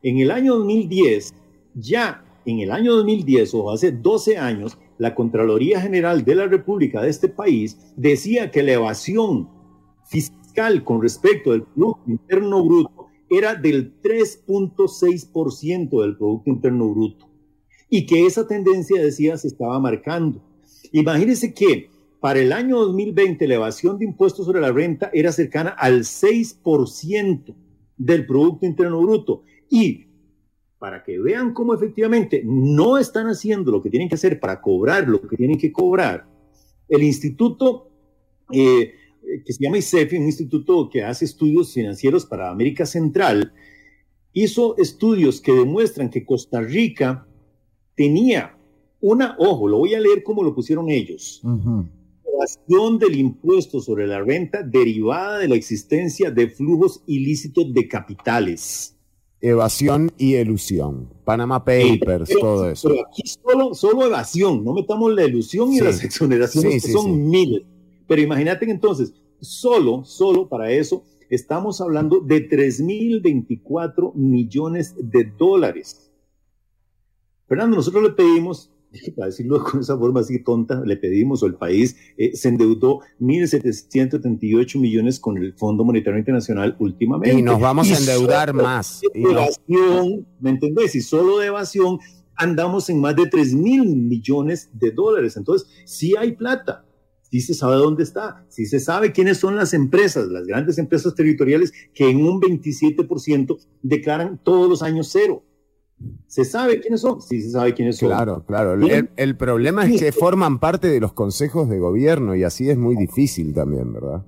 En 0.00 0.20
el 0.20 0.30
año 0.30 0.54
2010, 0.54 1.34
ya 1.74 2.24
en 2.46 2.60
el 2.60 2.70
año 2.70 2.94
2010 2.98 3.52
o 3.54 3.72
hace 3.72 3.90
12 3.90 4.38
años, 4.38 4.78
la 4.98 5.12
Contraloría 5.16 5.80
General 5.80 6.24
de 6.24 6.36
la 6.36 6.46
República 6.46 7.02
de 7.02 7.10
este 7.10 7.28
país 7.28 7.92
decía 7.96 8.52
que 8.52 8.62
la 8.62 8.74
evasión 8.74 9.50
fiscal 10.04 10.84
con 10.84 11.02
respecto 11.02 11.50
del 11.50 11.64
Producto 11.64 12.04
Interno 12.06 12.64
Bruto 12.64 12.93
era 13.38 13.54
del 13.54 14.00
3.6% 14.00 16.00
del 16.00 16.16
Producto 16.16 16.50
Interno 16.50 16.90
Bruto 16.90 17.28
y 17.88 18.06
que 18.06 18.26
esa 18.26 18.46
tendencia, 18.46 19.02
decía, 19.02 19.36
se 19.36 19.48
estaba 19.48 19.78
marcando. 19.78 20.42
Imagínense 20.92 21.54
que 21.54 21.90
para 22.20 22.40
el 22.40 22.52
año 22.52 22.78
2020 22.78 23.46
la 23.46 23.54
evasión 23.54 23.98
de 23.98 24.06
impuestos 24.06 24.46
sobre 24.46 24.60
la 24.60 24.72
renta 24.72 25.10
era 25.12 25.30
cercana 25.30 25.70
al 25.70 26.00
6% 26.00 27.54
del 27.96 28.26
Producto 28.26 28.66
Interno 28.66 29.00
Bruto 29.00 29.42
y 29.68 30.06
para 30.78 31.02
que 31.02 31.18
vean 31.18 31.54
cómo 31.54 31.74
efectivamente 31.74 32.42
no 32.44 32.98
están 32.98 33.28
haciendo 33.28 33.70
lo 33.70 33.82
que 33.82 33.90
tienen 33.90 34.08
que 34.08 34.16
hacer 34.16 34.40
para 34.40 34.60
cobrar 34.60 35.08
lo 35.08 35.20
que 35.20 35.36
tienen 35.36 35.58
que 35.58 35.72
cobrar, 35.72 36.26
el 36.88 37.02
instituto 37.02 37.90
eh, 38.52 38.94
que 39.44 39.52
se 39.52 39.62
llama 39.62 39.78
ICEFI, 39.78 40.16
un 40.16 40.24
instituto 40.24 40.88
que 40.90 41.02
hace 41.02 41.24
estudios 41.24 41.72
financieros 41.72 42.26
para 42.26 42.50
América 42.50 42.86
Central, 42.86 43.52
hizo 44.32 44.76
estudios 44.78 45.40
que 45.40 45.52
demuestran 45.52 46.10
que 46.10 46.24
Costa 46.24 46.60
Rica 46.60 47.26
tenía 47.94 48.56
una, 49.00 49.36
ojo, 49.38 49.68
lo 49.68 49.78
voy 49.78 49.94
a 49.94 50.00
leer 50.00 50.22
como 50.22 50.42
lo 50.42 50.54
pusieron 50.54 50.90
ellos, 50.90 51.40
uh 51.44 51.84
del 52.98 53.14
impuesto 53.14 53.80
sobre 53.80 54.06
la 54.06 54.20
renta 54.20 54.62
derivada 54.62 55.38
de 55.38 55.48
la 55.48 55.54
existencia 55.54 56.30
de 56.30 56.48
flujos 56.48 57.02
ilícitos 57.06 57.72
de 57.72 57.88
capitales 57.88 58.94
evasión 59.44 60.10
y 60.16 60.34
elusión. 60.36 61.08
Panama 61.24 61.64
Papers, 61.64 62.30
todo 62.40 62.70
eso. 62.70 62.88
Pero 62.88 63.06
aquí 63.06 63.22
solo, 63.26 63.74
solo 63.74 64.06
evasión, 64.06 64.64
no 64.64 64.72
metamos 64.72 65.12
la 65.12 65.24
ilusión 65.24 65.72
y 65.72 65.80
las 65.80 66.02
exoneraciones, 66.02 66.82
que 66.82 66.92
son 66.92 67.28
miles. 67.28 67.62
Pero 68.06 68.22
imagínate 68.22 68.70
entonces, 68.70 69.14
solo, 69.40 70.04
solo 70.04 70.48
para 70.48 70.70
eso, 70.70 71.04
estamos 71.30 71.80
hablando 71.80 72.20
de 72.20 72.48
3.024 72.48 74.14
millones 74.14 74.94
de 74.98 75.24
dólares. 75.24 76.12
Fernando, 77.46 77.76
nosotros 77.76 78.02
le 78.02 78.10
pedimos 78.10 78.70
para 79.16 79.26
decirlo 79.26 79.62
con 79.62 79.80
esa 79.80 79.96
forma 79.98 80.20
así 80.20 80.42
tonta, 80.42 80.82
le 80.84 80.96
pedimos 80.96 81.42
o 81.42 81.46
el 81.46 81.54
país 81.54 81.96
eh, 82.16 82.34
se 82.36 82.48
endeudó 82.48 83.00
1.738 83.20 84.78
millones 84.78 85.18
con 85.20 85.36
el 85.38 85.54
Fondo 85.54 85.84
Monetario 85.84 86.18
Internacional 86.18 86.76
últimamente. 86.78 87.38
Y 87.38 87.42
nos 87.42 87.60
vamos 87.60 87.90
a 87.90 87.98
endeudar 87.98 88.52
más. 88.52 89.00
evasión, 89.12 90.26
¿me 90.40 90.50
entendés? 90.50 90.94
Y 90.94 91.00
solo 91.00 91.38
de 91.38 91.48
evasión 91.48 91.98
andamos 92.36 92.88
en 92.90 93.00
más 93.00 93.16
de 93.16 93.26
3 93.26 93.54
mil 93.54 93.84
millones 93.96 94.70
de 94.72 94.90
dólares. 94.90 95.36
Entonces, 95.36 95.68
sí 95.84 96.14
hay 96.16 96.32
plata. 96.32 96.83
Sí 97.34 97.40
se 97.40 97.54
sabe 97.54 97.74
dónde 97.74 98.04
está, 98.04 98.46
sí 98.48 98.64
se 98.64 98.78
sabe 98.78 99.10
quiénes 99.10 99.38
son 99.38 99.56
las 99.56 99.74
empresas, 99.74 100.28
las 100.28 100.46
grandes 100.46 100.78
empresas 100.78 101.16
territoriales 101.16 101.72
que 101.92 102.08
en 102.08 102.24
un 102.24 102.40
27% 102.40 103.58
declaran 103.82 104.40
todos 104.40 104.68
los 104.68 104.84
años 104.84 105.08
cero. 105.10 105.42
¿Se 106.28 106.44
sabe 106.44 106.78
quiénes 106.78 107.00
son? 107.00 107.20
Sí, 107.20 107.42
se 107.42 107.50
sabe 107.50 107.74
quiénes 107.74 107.96
son. 107.96 108.10
Claro, 108.10 108.44
claro. 108.46 108.78
El, 109.16 109.36
problema 109.36 109.84
es 109.84 110.00
que 110.00 110.12
forman 110.12 110.60
parte 110.60 110.86
de 110.86 111.00
los 111.00 111.12
consejos 111.12 111.68
de 111.68 111.80
gobierno 111.80 112.36
y 112.36 112.44
así 112.44 112.70
es 112.70 112.78
muy 112.78 112.94
difícil 112.94 113.52
también, 113.52 113.92
¿verdad? 113.92 114.24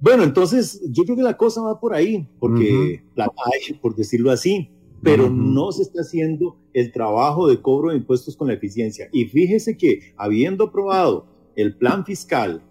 Bueno, 0.00 0.22
entonces 0.22 0.80
yo 0.90 1.02
creo 1.02 1.16
que 1.16 1.24
la 1.24 1.36
cosa 1.36 1.60
va 1.60 1.80
por 1.80 1.92
ahí, 1.92 2.28
porque 2.38 3.02
la 3.16 3.24
hay, 3.24 3.74
por 3.74 3.96
decirlo 3.96 4.30
así. 4.30 4.70
pero 5.02 5.28
no 5.28 5.72
se 5.72 5.82
está 5.82 6.02
haciendo 6.02 6.56
el 6.72 6.92
trabajo 6.92 7.48
de 7.48 7.60
cobro 7.60 7.90
de 7.90 7.96
impuestos 7.96 8.36
con 8.36 8.46
la 8.46 8.54
eficiencia. 8.54 9.08
Y 9.10 9.24
fíjese 9.24 9.76
que 9.76 10.14
habiendo 10.16 10.66
aprobado 10.66 11.31
el 11.56 11.76
plan 11.76 12.04
fiscal 12.04 12.62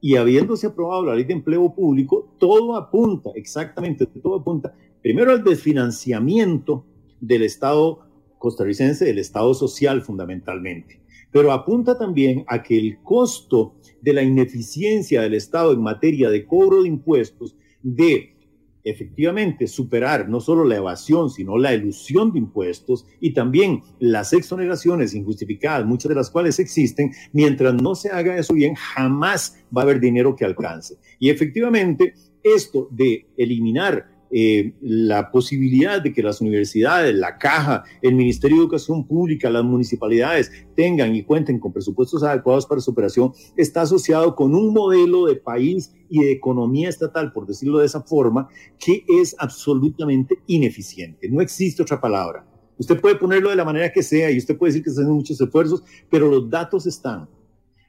y 0.00 0.16
habiéndose 0.16 0.68
aprobado 0.68 1.04
la 1.04 1.14
ley 1.14 1.24
de 1.24 1.34
empleo 1.34 1.74
público, 1.74 2.34
todo 2.38 2.76
apunta, 2.76 3.30
exactamente, 3.34 4.06
todo 4.06 4.36
apunta, 4.36 4.74
primero 5.02 5.30
al 5.30 5.44
desfinanciamiento 5.44 6.86
del 7.20 7.42
Estado 7.42 8.00
costarricense, 8.38 9.04
del 9.04 9.18
Estado 9.18 9.52
social 9.52 10.00
fundamentalmente, 10.00 11.02
pero 11.30 11.52
apunta 11.52 11.98
también 11.98 12.44
a 12.48 12.62
que 12.62 12.78
el 12.78 13.02
costo 13.02 13.74
de 14.00 14.14
la 14.14 14.22
ineficiencia 14.22 15.20
del 15.20 15.34
Estado 15.34 15.72
en 15.72 15.82
materia 15.82 16.30
de 16.30 16.46
cobro 16.46 16.82
de 16.82 16.88
impuestos, 16.88 17.56
de 17.82 18.36
efectivamente 18.84 19.66
superar 19.66 20.28
no 20.28 20.40
solo 20.40 20.64
la 20.64 20.76
evasión, 20.76 21.30
sino 21.30 21.58
la 21.58 21.74
ilusión 21.74 22.32
de 22.32 22.38
impuestos 22.38 23.06
y 23.20 23.32
también 23.32 23.82
las 23.98 24.32
exoneraciones 24.32 25.14
injustificadas, 25.14 25.86
muchas 25.86 26.08
de 26.10 26.14
las 26.14 26.30
cuales 26.30 26.58
existen, 26.58 27.12
mientras 27.32 27.74
no 27.74 27.94
se 27.94 28.10
haga 28.10 28.36
eso 28.36 28.54
bien, 28.54 28.74
jamás 28.74 29.62
va 29.76 29.82
a 29.82 29.84
haber 29.84 30.00
dinero 30.00 30.34
que 30.34 30.44
alcance. 30.44 30.96
Y 31.18 31.30
efectivamente, 31.30 32.14
esto 32.42 32.88
de 32.90 33.26
eliminar 33.36 34.09
eh, 34.30 34.74
la 34.80 35.30
posibilidad 35.30 36.00
de 36.00 36.12
que 36.12 36.22
las 36.22 36.40
universidades, 36.40 37.14
la 37.14 37.38
caja, 37.38 37.84
el 38.02 38.14
Ministerio 38.14 38.58
de 38.58 38.62
Educación 38.62 39.06
Pública, 39.06 39.50
las 39.50 39.64
municipalidades 39.64 40.50
tengan 40.76 41.14
y 41.14 41.24
cuenten 41.24 41.58
con 41.58 41.72
presupuestos 41.72 42.22
adecuados 42.22 42.66
para 42.66 42.80
su 42.80 42.90
operación, 42.92 43.32
está 43.56 43.82
asociado 43.82 44.34
con 44.34 44.54
un 44.54 44.72
modelo 44.72 45.26
de 45.26 45.36
país 45.36 45.92
y 46.08 46.22
de 46.22 46.32
economía 46.32 46.88
estatal, 46.88 47.32
por 47.32 47.46
decirlo 47.46 47.78
de 47.78 47.86
esa 47.86 48.02
forma, 48.02 48.48
que 48.78 49.04
es 49.08 49.34
absolutamente 49.38 50.38
ineficiente. 50.46 51.28
No 51.28 51.40
existe 51.40 51.82
otra 51.82 52.00
palabra. 52.00 52.46
Usted 52.78 53.00
puede 53.00 53.16
ponerlo 53.16 53.50
de 53.50 53.56
la 53.56 53.64
manera 53.64 53.92
que 53.92 54.02
sea 54.02 54.30
y 54.30 54.38
usted 54.38 54.56
puede 54.56 54.72
decir 54.72 54.84
que 54.84 54.90
se 54.90 55.02
hacen 55.02 55.12
muchos 55.12 55.40
esfuerzos, 55.40 55.82
pero 56.08 56.28
los 56.28 56.48
datos 56.48 56.86
están. 56.86 57.28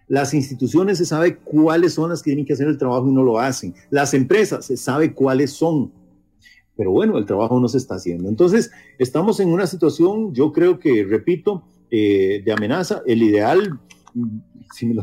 Las 0.08 0.34
instituciones 0.34 0.98
se 0.98 1.06
sabe 1.06 1.38
cuáles 1.38 1.94
son 1.94 2.10
las 2.10 2.22
que 2.22 2.32
tienen 2.32 2.46
que 2.46 2.52
hacer 2.52 2.68
el 2.68 2.78
trabajo 2.78 3.08
y 3.08 3.14
no 3.14 3.24
lo 3.24 3.40
hacen. 3.40 3.74
Las 3.90 4.14
empresas 4.14 4.66
se 4.66 4.76
sabe 4.76 5.14
cuáles 5.14 5.52
son 5.52 5.94
pero 6.76 6.92
bueno, 6.92 7.18
el 7.18 7.26
trabajo 7.26 7.60
no 7.60 7.68
se 7.68 7.78
está 7.78 7.96
haciendo. 7.96 8.30
Entonces, 8.30 8.72
estamos 8.98 9.40
en 9.40 9.50
una 9.50 9.68
situación, 9.68 10.34
yo 10.34 10.52
creo 10.52 10.80
que, 10.80 11.04
repito, 11.04 11.64
eh, 11.90 12.42
de 12.44 12.52
amenaza. 12.54 13.02
El 13.06 13.22
ideal, 13.22 13.80
si 14.74 14.96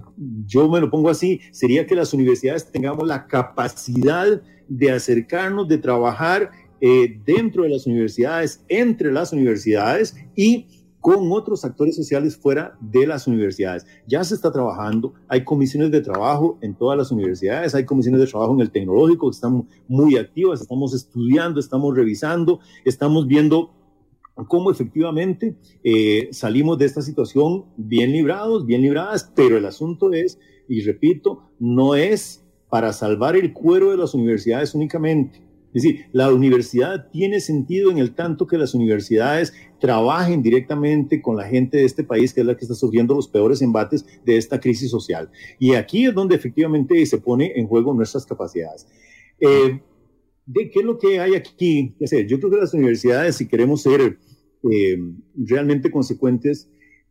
yo 0.46 0.68
me 0.68 0.80
lo 0.80 0.90
pongo 0.90 1.10
así, 1.10 1.40
sería 1.52 1.86
que 1.86 1.94
las 1.94 2.14
universidades 2.14 2.70
tengamos 2.70 3.06
la 3.06 3.26
capacidad 3.26 4.40
de 4.68 4.90
acercarnos, 4.90 5.68
de 5.68 5.78
trabajar 5.78 6.50
eh, 6.80 7.20
dentro 7.24 7.64
de 7.64 7.70
las 7.70 7.86
universidades, 7.86 8.64
entre 8.68 9.12
las 9.12 9.32
universidades 9.32 10.16
y 10.36 10.66
con 11.01 11.30
otros 11.32 11.64
actores 11.64 11.96
sociales 11.96 12.36
fuera 12.36 12.76
de 12.80 13.07
las 13.07 13.26
universidades. 13.26 13.86
Ya 14.07 14.24
se 14.24 14.34
está 14.34 14.51
trabajando, 14.53 15.14
hay 15.28 15.44
comisiones 15.44 15.90
de 15.90 16.01
trabajo 16.01 16.59
en 16.61 16.74
todas 16.74 16.99
las 16.99 17.11
universidades, 17.11 17.74
hay 17.74 17.84
comisiones 17.84 18.20
de 18.20 18.26
trabajo 18.26 18.55
en 18.55 18.61
el 18.61 18.70
tecnológico 18.70 19.30
que 19.30 19.34
están 19.34 19.68
muy 19.86 20.16
activas, 20.16 20.61
estamos 20.61 20.94
estudiando, 20.94 21.61
estamos 21.61 21.96
revisando, 21.96 22.61
estamos 22.84 23.26
viendo 23.26 23.74
cómo 24.46 24.70
efectivamente 24.70 25.57
eh, 25.82 26.28
salimos 26.32 26.78
de 26.78 26.86
esta 26.86 27.03
situación 27.03 27.64
bien 27.76 28.12
librados, 28.12 28.66
bien 28.66 28.82
libradas, 28.82 29.32
pero 29.34 29.57
el 29.57 29.66
asunto 29.66 30.12
es, 30.12 30.38
y 30.68 30.82
repito, 30.82 31.51
no 31.59 31.94
es 31.94 32.44
para 32.68 32.92
salvar 32.92 33.36
el 33.36 33.53
cuero 33.53 33.90
de 33.90 33.96
las 33.96 34.14
universidades 34.14 34.74
únicamente, 34.74 35.42
es 35.74 35.82
decir, 35.82 36.06
la 36.12 36.32
universidad 36.32 37.10
tiene 37.10 37.40
sentido 37.40 37.90
en 37.90 37.98
el 37.98 38.14
tanto 38.14 38.46
que 38.46 38.56
las 38.56 38.74
universidades 38.74 39.52
trabajen 39.80 40.42
directamente 40.42 41.20
con 41.20 41.36
la 41.36 41.46
gente 41.46 41.78
de 41.78 41.84
este 41.84 42.04
país, 42.04 42.32
que 42.32 42.40
es 42.40 42.46
la 42.46 42.56
que 42.56 42.64
está 42.64 42.74
sufriendo 42.74 43.14
los 43.14 43.28
peores 43.28 43.60
embates 43.60 44.04
de 44.24 44.36
esta 44.36 44.60
crisis 44.60 44.90
social. 44.90 45.30
Y 45.58 45.74
aquí 45.74 46.06
es 46.06 46.14
donde 46.14 46.36
efectivamente 46.36 47.04
se 47.06 47.18
pone 47.18 47.52
en 47.56 47.66
juego 47.66 47.92
nuestras 47.92 48.24
capacidades. 48.24 48.86
Eh, 49.40 49.80
¿De 50.46 50.70
qué 50.70 50.80
es 50.80 50.84
lo 50.84 50.98
que 50.98 51.20
hay 51.20 51.34
aquí 51.34 51.94
que? 51.98 52.26
Yo 52.26 52.38
creo 52.38 52.50
que 52.50 52.56
las 52.56 52.72
universidades, 52.72 53.36
si 53.36 53.46
queremos 53.46 53.82
ser 53.82 54.18
eh, 54.70 54.98
realmente 55.36 55.90
consecuentes, 55.90 56.70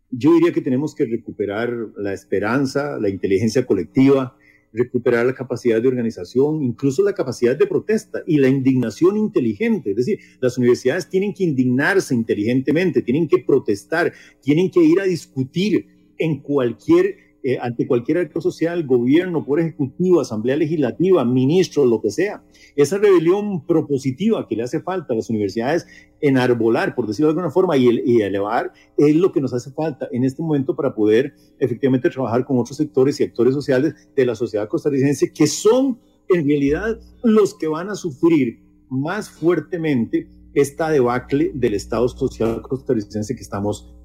yo 0.10 0.34
diría 0.34 0.52
que 0.52 0.62
tenemos 0.62 0.96
que 0.96 1.06
recuperar 1.06 1.72
la 1.98 2.14
esperanza, 2.14 2.98
la 3.00 3.10
inteligencia 3.10 3.66
colectiva, 3.66 4.36
recuperar 4.78 5.26
la 5.26 5.34
capacidad 5.34 5.82
de 5.82 5.88
organización, 5.88 6.64
incluso 6.64 7.04
la 7.04 7.14
capacidad 7.14 7.58
de 7.58 7.68
protesta 7.68 8.22
y 8.26 8.38
la 8.38 8.48
indignación 8.48 9.18
inteligente. 9.18 9.92
Es 9.92 9.98
decir, 9.98 10.20
las 10.40 10.58
universidades 10.58 11.10
tienen 11.10 11.34
que 11.34 11.44
indignarse 11.44 12.14
inteligentemente, 12.14 13.02
tienen 13.02 13.28
que 13.28 13.40
protestar, 13.40 14.14
tienen 14.42 14.70
que 14.70 14.82
ir 14.82 15.00
a 15.00 15.06
discutir 15.06 15.88
en 16.18 16.40
cualquier 16.40 17.27
eh, 17.48 17.58
ante 17.62 17.88
cualquier 17.88 18.18
actor 18.18 18.44
social, 18.44 18.86
gobierno, 18.86 19.46
por 19.46 19.62
ejecutivo, 19.62 20.20
asamblea 20.20 20.58
legislativa, 20.58 21.24
ministro, 21.24 21.86
lo 21.86 22.02
que 22.02 22.12
sea. 22.12 22.44
Esa 22.76 22.98
rebelión 22.98 23.66
propositiva 23.66 24.46
que 24.50 24.58
le 24.58 24.64
hace 24.64 24.82
falta 24.82 25.14
a 25.14 25.16
las 25.16 25.30
universidades 25.30 25.88
enarbolar, 26.20 26.94
por 26.94 27.08
decirlo 27.08 27.28
de 27.28 27.32
alguna 27.32 27.50
forma, 27.50 27.78
y, 27.78 28.02
y 28.06 28.22
elevar, 28.22 28.74
es 28.98 29.16
lo 29.16 29.32
que 29.32 29.40
nos 29.40 29.54
hace 29.54 29.72
falta 29.72 30.10
en 30.12 30.26
este 30.26 30.42
momento 30.42 30.76
para 30.76 30.94
poder 30.94 31.36
efectivamente 31.58 32.10
trabajar 32.10 32.44
con 32.44 32.60
otros 32.60 32.76
sectores 32.76 33.18
y 33.22 33.24
actores 33.24 33.54
sociales 33.54 33.96
de 34.14 34.26
la 34.26 34.36
sociedad 34.36 34.68
costarricense 34.68 35.32
que 35.32 35.48
son 35.48 36.02
en 36.28 36.46
realidad 36.46 37.00
los 37.24 37.54
que 37.54 37.70
van 37.70 37.90
a 37.90 37.96
sufrir 37.96 38.60
más 38.90 39.30
fuertemente 39.30 40.28
esta 40.54 40.90
debacle 40.90 41.52
del 41.54 41.76
Estado 41.76 42.10
social 42.10 42.62
costarricense 42.62 43.38
que 43.38 43.42
estamos 43.42 43.97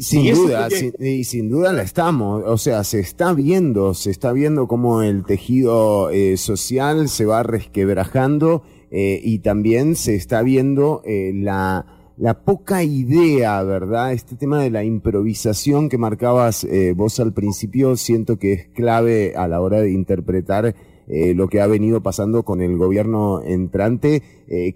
sin 0.00 0.34
duda, 0.34 0.68
y 0.98 1.24
sin 1.24 1.50
duda 1.50 1.72
la 1.72 1.82
estamos, 1.82 2.42
o 2.46 2.56
sea, 2.56 2.84
se 2.84 3.00
está 3.00 3.34
viendo, 3.34 3.94
se 3.94 4.10
está 4.10 4.32
viendo 4.32 4.66
cómo 4.66 5.02
el 5.02 5.24
tejido 5.24 6.10
eh, 6.10 6.36
social 6.36 7.08
se 7.08 7.26
va 7.26 7.42
resquebrajando 7.42 8.62
eh, 8.90 9.20
y 9.22 9.40
también 9.40 9.96
se 9.96 10.14
está 10.14 10.42
viendo 10.42 11.02
eh, 11.04 11.32
la, 11.34 11.84
la 12.16 12.42
poca 12.44 12.82
idea, 12.82 13.62
¿verdad? 13.62 14.12
Este 14.12 14.36
tema 14.36 14.62
de 14.62 14.70
la 14.70 14.84
improvisación 14.84 15.88
que 15.88 15.98
marcabas 15.98 16.66
vos 16.94 17.20
al 17.20 17.32
principio, 17.32 17.96
siento 17.96 18.38
que 18.38 18.52
es 18.52 18.68
clave 18.68 19.34
a 19.36 19.48
la 19.48 19.60
hora 19.60 19.80
de 19.80 19.90
interpretar 19.92 20.74
lo 21.08 21.48
que 21.48 21.60
ha 21.60 21.66
venido 21.66 22.02
pasando 22.02 22.44
con 22.44 22.60
el 22.60 22.76
gobierno 22.76 23.42
entrante, 23.42 24.22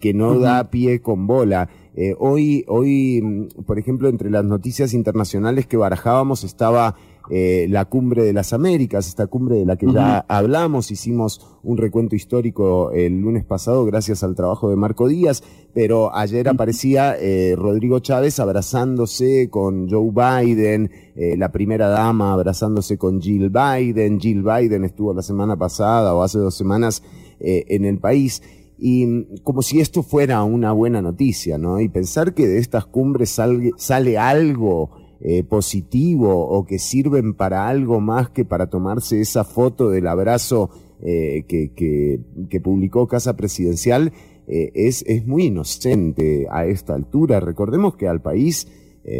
que 0.00 0.14
no 0.14 0.40
da 0.40 0.68
pie 0.70 1.00
con 1.00 1.28
bola. 1.28 1.68
Eh, 1.96 2.14
hoy, 2.18 2.64
hoy, 2.66 3.22
mm, 3.22 3.62
por 3.64 3.78
ejemplo, 3.78 4.08
entre 4.08 4.30
las 4.30 4.44
noticias 4.44 4.94
internacionales 4.94 5.66
que 5.66 5.76
barajábamos 5.76 6.42
estaba 6.42 6.96
eh, 7.30 7.66
la 7.70 7.86
cumbre 7.86 8.22
de 8.22 8.34
las 8.34 8.52
Américas, 8.52 9.08
esta 9.08 9.26
cumbre 9.28 9.56
de 9.56 9.64
la 9.64 9.76
que 9.76 9.90
ya 9.90 10.26
hablamos, 10.28 10.90
hicimos 10.90 11.40
un 11.62 11.78
recuento 11.78 12.14
histórico 12.14 12.90
el 12.90 13.18
lunes 13.18 13.46
pasado 13.46 13.86
gracias 13.86 14.22
al 14.22 14.34
trabajo 14.34 14.68
de 14.68 14.76
Marco 14.76 15.08
Díaz, 15.08 15.42
pero 15.72 16.14
ayer 16.14 16.46
aparecía 16.50 17.16
eh, 17.18 17.54
Rodrigo 17.56 18.00
Chávez 18.00 18.40
abrazándose 18.40 19.48
con 19.48 19.88
Joe 19.88 20.10
Biden, 20.10 20.90
la 21.16 21.50
primera 21.50 21.88
dama 21.88 22.32
abrazándose 22.34 22.98
con 22.98 23.22
Jill 23.22 23.48
Biden, 23.48 24.20
Jill 24.20 24.42
Biden 24.42 24.84
estuvo 24.84 25.14
la 25.14 25.22
semana 25.22 25.56
pasada 25.56 26.14
o 26.14 26.22
hace 26.22 26.38
dos 26.38 26.54
semanas 26.56 27.02
en 27.40 27.84
el 27.84 27.98
país 27.98 28.42
y 28.84 29.06
mm, 29.06 29.36
como 29.42 29.62
si 29.62 29.80
esto 29.80 30.02
fuera 30.02 30.44
una 30.44 30.72
buena 30.72 31.00
noticia, 31.00 31.56
¿no? 31.56 31.80
Y 31.80 31.88
pensar 31.88 32.34
que 32.34 32.46
de 32.46 32.58
estas 32.58 32.84
cumbres 32.84 33.40
sale 33.78 34.18
algo 34.18 34.90
eh, 35.22 35.42
positivo 35.42 36.46
o 36.46 36.66
que 36.66 36.78
sirven 36.78 37.32
para 37.32 37.66
algo 37.66 38.00
más 38.00 38.28
que 38.28 38.44
para 38.44 38.68
tomarse 38.68 39.22
esa 39.22 39.42
foto 39.42 39.88
del 39.88 40.06
abrazo 40.06 40.68
eh, 41.02 41.46
que, 41.48 41.72
que, 41.72 42.60
publicó 42.60 43.08
Casa 43.08 43.36
Presidencial, 43.36 44.12
eh, 44.46 44.70
es, 44.74 45.02
es 45.06 45.26
muy 45.26 45.44
inocente 45.44 46.46
a 46.50 46.66
esta 46.66 46.94
altura. 46.94 47.40
Recordemos 47.40 47.96
que 47.96 48.06
al 48.06 48.20
país 48.20 48.68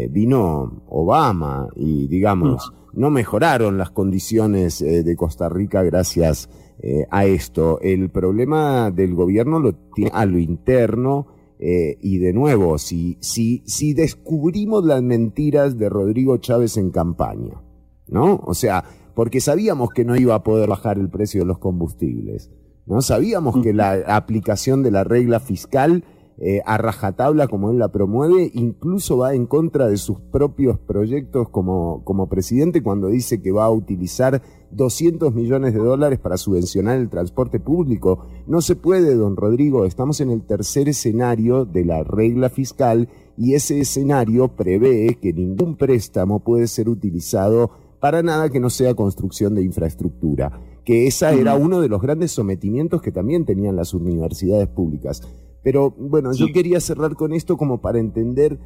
vino 0.09 0.83
Obama 0.87 1.69
y, 1.75 2.07
digamos, 2.07 2.71
mm. 2.71 2.99
no 2.99 3.09
mejoraron 3.09 3.77
las 3.79 3.91
condiciones 3.91 4.79
de 4.79 5.15
Costa 5.15 5.47
Rica 5.47 5.83
gracias 5.83 6.49
eh, 6.79 7.05
a 7.09 7.25
esto. 7.25 7.79
El 7.81 8.09
problema 8.09 8.91
del 8.91 9.15
gobierno 9.15 9.59
lo 9.59 9.73
tiene 9.93 10.11
a 10.13 10.25
lo 10.25 10.39
interno 10.39 11.27
eh, 11.57 11.97
y 12.01 12.17
de 12.17 12.33
nuevo, 12.33 12.77
si, 12.77 13.17
si, 13.21 13.63
si 13.65 13.93
descubrimos 13.93 14.83
las 14.83 15.01
mentiras 15.01 15.77
de 15.77 15.89
Rodrigo 15.89 16.37
Chávez 16.37 16.77
en 16.77 16.91
campaña, 16.91 17.61
¿no? 18.07 18.41
O 18.45 18.53
sea, 18.53 18.83
porque 19.13 19.39
sabíamos 19.39 19.89
que 19.91 20.03
no 20.03 20.17
iba 20.17 20.35
a 20.35 20.43
poder 20.43 20.69
bajar 20.69 20.97
el 20.97 21.09
precio 21.09 21.41
de 21.41 21.47
los 21.47 21.59
combustibles, 21.59 22.51
¿no? 22.85 23.01
Sabíamos 23.01 23.63
que 23.63 23.73
la 23.73 23.93
aplicación 24.07 24.83
de 24.83 24.91
la 24.91 25.05
regla 25.05 25.39
fiscal 25.39 26.03
eh, 26.37 26.61
a 26.65 26.77
rajatabla 26.77 27.47
como 27.47 27.71
él 27.71 27.79
la 27.79 27.89
promueve, 27.89 28.51
incluso 28.53 29.17
va 29.17 29.35
en 29.35 29.45
contra 29.45 29.87
de 29.87 29.95
sus 29.95 30.19
propios 30.19 30.77
proyectos 30.77 31.47
como, 31.49 32.03
como 32.03 32.27
presidente 32.27 32.83
cuando 32.83 33.07
dice 33.07 33.41
que 33.41 33.53
va 33.53 33.65
a 33.65 33.71
utilizar 33.71 34.41
200 34.71 35.33
millones 35.33 35.73
de 35.73 35.79
dólares 35.79 36.19
para 36.19 36.35
subvencionar 36.35 36.99
el 36.99 37.09
transporte 37.09 37.61
público. 37.61 38.25
No 38.47 38.61
se 38.61 38.75
puede, 38.75 39.15
don 39.15 39.37
Rodrigo, 39.37 39.85
estamos 39.85 40.19
en 40.19 40.29
el 40.29 40.43
tercer 40.43 40.89
escenario 40.89 41.63
de 41.63 41.85
la 41.85 42.03
regla 42.03 42.49
fiscal 42.49 43.07
y 43.37 43.53
ese 43.53 43.79
escenario 43.79 44.49
prevé 44.49 45.17
que 45.21 45.31
ningún 45.31 45.77
préstamo 45.77 46.41
puede 46.41 46.67
ser 46.67 46.89
utilizado 46.89 47.71
para 47.99 48.21
nada 48.21 48.49
que 48.49 48.59
no 48.59 48.69
sea 48.69 48.93
construcción 48.93 49.55
de 49.55 49.63
infraestructura, 49.63 50.59
que 50.83 51.07
esa 51.07 51.31
era 51.31 51.55
uno 51.55 51.81
de 51.81 51.87
los 51.87 52.01
grandes 52.01 52.31
sometimientos 52.31 53.01
que 53.01 53.11
también 53.11 53.45
tenían 53.45 53.75
las 53.75 53.93
universidades 53.93 54.67
públicas. 54.67 55.21
Pero 55.65 55.95
bueno, 55.97 56.31
yo 56.31 56.45
quería 56.53 56.79
cerrar 56.79 57.15
con 57.15 57.33
esto 57.33 57.57
como 57.57 57.81
para 57.81 57.97
entender 57.97 58.59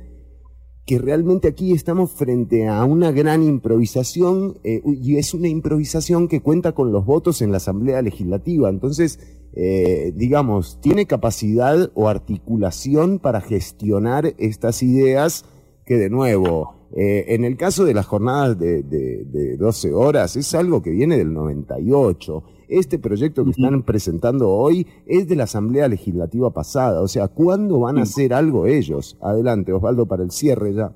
que 0.85 0.99
realmente 0.99 1.47
aquí 1.47 1.71
estamos 1.71 2.11
frente 2.11 2.67
a 2.67 2.83
una 2.83 3.13
gran 3.13 3.41
improvisación 3.41 4.57
eh, 4.65 4.81
y 4.83 5.15
es 5.15 5.33
una 5.33 5.47
improvisación 5.47 6.27
que 6.27 6.41
cuenta 6.41 6.73
con 6.73 6.91
los 6.91 7.05
votos 7.05 7.41
en 7.41 7.51
la 7.51 7.57
Asamblea 7.57 8.01
Legislativa. 8.01 8.67
Entonces, 8.67 9.17
eh, 9.53 10.11
digamos, 10.13 10.81
tiene 10.81 11.05
capacidad 11.05 11.89
o 11.93 12.09
articulación 12.09 13.19
para 13.19 13.39
gestionar 13.39 14.35
estas 14.37 14.83
ideas 14.83 15.45
que 15.85 15.95
de 15.95 16.09
nuevo, 16.09 16.89
eh, 16.97 17.27
en 17.29 17.45
el 17.45 17.55
caso 17.55 17.85
de 17.85 17.93
las 17.93 18.07
jornadas 18.07 18.59
de, 18.59 18.83
de, 18.83 19.55
12 19.55 19.93
horas, 19.93 20.35
es 20.35 20.53
algo 20.53 20.81
que 20.81 20.89
viene 20.89 21.17
del 21.17 21.31
98. 21.33 22.43
Este 22.69 22.99
proyecto 22.99 23.43
que 23.43 23.49
están 23.49 23.81
presentando 23.81 24.47
hoy 24.49 24.85
es 25.07 25.27
de 25.27 25.35
la 25.35 25.45
Asamblea 25.45 25.87
Legislativa 25.87 26.53
pasada. 26.53 27.01
O 27.01 27.07
sea, 27.07 27.27
¿cuándo 27.27 27.79
van 27.79 27.97
a 27.97 28.03
hacer 28.03 28.31
algo 28.31 28.67
ellos? 28.67 29.17
Adelante, 29.21 29.73
Osvaldo, 29.73 30.05
para 30.05 30.21
el 30.21 30.29
cierre 30.29 30.75
ya. 30.75 30.95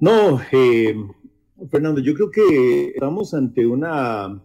No, 0.00 0.40
eh, 0.50 0.96
Fernando, 1.70 2.00
yo 2.00 2.14
creo 2.14 2.30
que 2.30 2.92
estamos 2.94 3.34
ante 3.34 3.66
una 3.66 4.42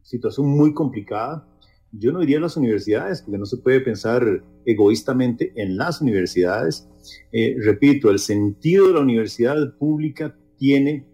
situación 0.00 0.46
muy 0.46 0.72
complicada. 0.72 1.46
Yo 1.92 2.10
no 2.10 2.20
diría 2.20 2.40
las 2.40 2.56
universidades, 2.56 3.20
porque 3.20 3.38
no 3.38 3.44
se 3.44 3.58
puede 3.58 3.82
pensar 3.82 4.24
egoístamente 4.64 5.52
en 5.56 5.76
las 5.76 6.00
universidades. 6.00 6.88
Eh, 7.30 7.56
repito, 7.62 8.10
el 8.10 8.18
sentido 8.18 8.88
de 8.88 8.94
la 8.94 9.00
universidad 9.00 9.76
pública 9.76 10.34
tiene, 10.56 11.06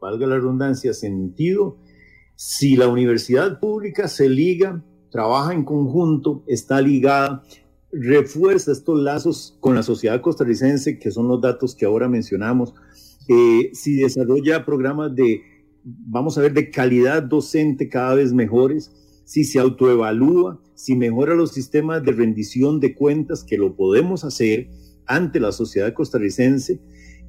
valga 0.00 0.28
la 0.28 0.36
redundancia, 0.36 0.94
sentido 0.94 1.78
si 2.36 2.76
la 2.76 2.86
universidad 2.86 3.58
pública 3.58 4.08
se 4.08 4.28
liga, 4.28 4.84
trabaja 5.10 5.54
en 5.54 5.64
conjunto, 5.64 6.44
está 6.46 6.80
ligada, 6.82 7.42
refuerza 7.90 8.72
estos 8.72 9.00
lazos 9.00 9.56
con 9.60 9.74
la 9.74 9.82
sociedad 9.82 10.20
costarricense, 10.20 10.98
que 10.98 11.10
son 11.10 11.28
los 11.28 11.40
datos 11.40 11.74
que 11.74 11.86
ahora 11.86 12.08
mencionamos, 12.08 12.74
eh, 13.28 13.70
si 13.72 13.96
desarrolla 13.96 14.66
programas 14.66 15.14
de, 15.14 15.40
vamos 15.82 16.36
a 16.36 16.42
ver, 16.42 16.52
de 16.52 16.70
calidad 16.70 17.22
docente 17.22 17.88
cada 17.88 18.14
vez 18.14 18.34
mejores, 18.34 18.92
si 19.24 19.44
se 19.44 19.58
autoevalúa, 19.58 20.60
si 20.74 20.94
mejora 20.94 21.34
los 21.34 21.52
sistemas 21.52 22.04
de 22.04 22.12
rendición 22.12 22.80
de 22.80 22.94
cuentas, 22.94 23.44
que 23.44 23.56
lo 23.56 23.74
podemos 23.74 24.24
hacer 24.24 24.68
ante 25.06 25.40
la 25.40 25.52
sociedad 25.52 25.94
costarricense, 25.94 26.80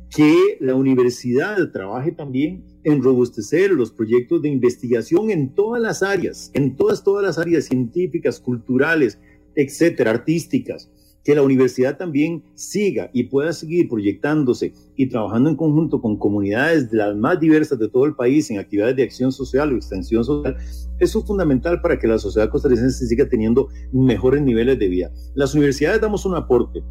que 0.09 0.57
la 0.59 0.75
universidad 0.75 1.71
trabaje 1.71 2.11
también 2.11 2.63
en 2.83 3.03
robustecer 3.03 3.71
los 3.71 3.91
proyectos 3.91 4.41
de 4.41 4.49
investigación 4.49 5.29
en 5.29 5.53
todas 5.53 5.81
las 5.81 6.01
áreas, 6.03 6.49
en 6.53 6.75
todas, 6.77 7.03
todas 7.03 7.23
las 7.23 7.37
áreas 7.37 7.65
científicas, 7.65 8.39
culturales, 8.39 9.19
etcétera, 9.55 10.11
artísticas, 10.11 10.89
que 11.23 11.35
la 11.35 11.41
universidad 11.41 11.97
también 11.97 12.41
siga 12.55 13.09
y 13.11 13.23
pueda 13.23 13.51
seguir 13.51 13.89
proyectándose 13.89 14.73
y 14.95 15.09
trabajando 15.09 15.49
en 15.49 15.57
conjunto 15.57 15.99
con 15.99 16.17
comunidades 16.17 16.89
de 16.89 16.99
las 16.99 17.17
más 17.17 17.37
diversas 17.37 17.77
de 17.77 17.89
todo 17.89 18.05
el 18.05 18.15
país 18.15 18.49
en 18.49 18.59
actividades 18.59 18.95
de 18.95 19.03
acción 19.03 19.33
social 19.33 19.73
o 19.73 19.75
extensión 19.75 20.23
social, 20.23 20.55
eso 20.99 21.19
es 21.19 21.25
fundamental 21.25 21.81
para 21.81 21.99
que 21.99 22.07
la 22.07 22.17
sociedad 22.17 22.49
costarricense 22.49 23.05
siga 23.05 23.27
teniendo 23.27 23.67
mejores 23.91 24.41
niveles 24.41 24.79
de 24.79 24.87
vida. 24.87 25.11
Las 25.35 25.53
universidades 25.53 25.99
damos 25.99 26.25
un 26.25 26.35
aporte, 26.35 26.81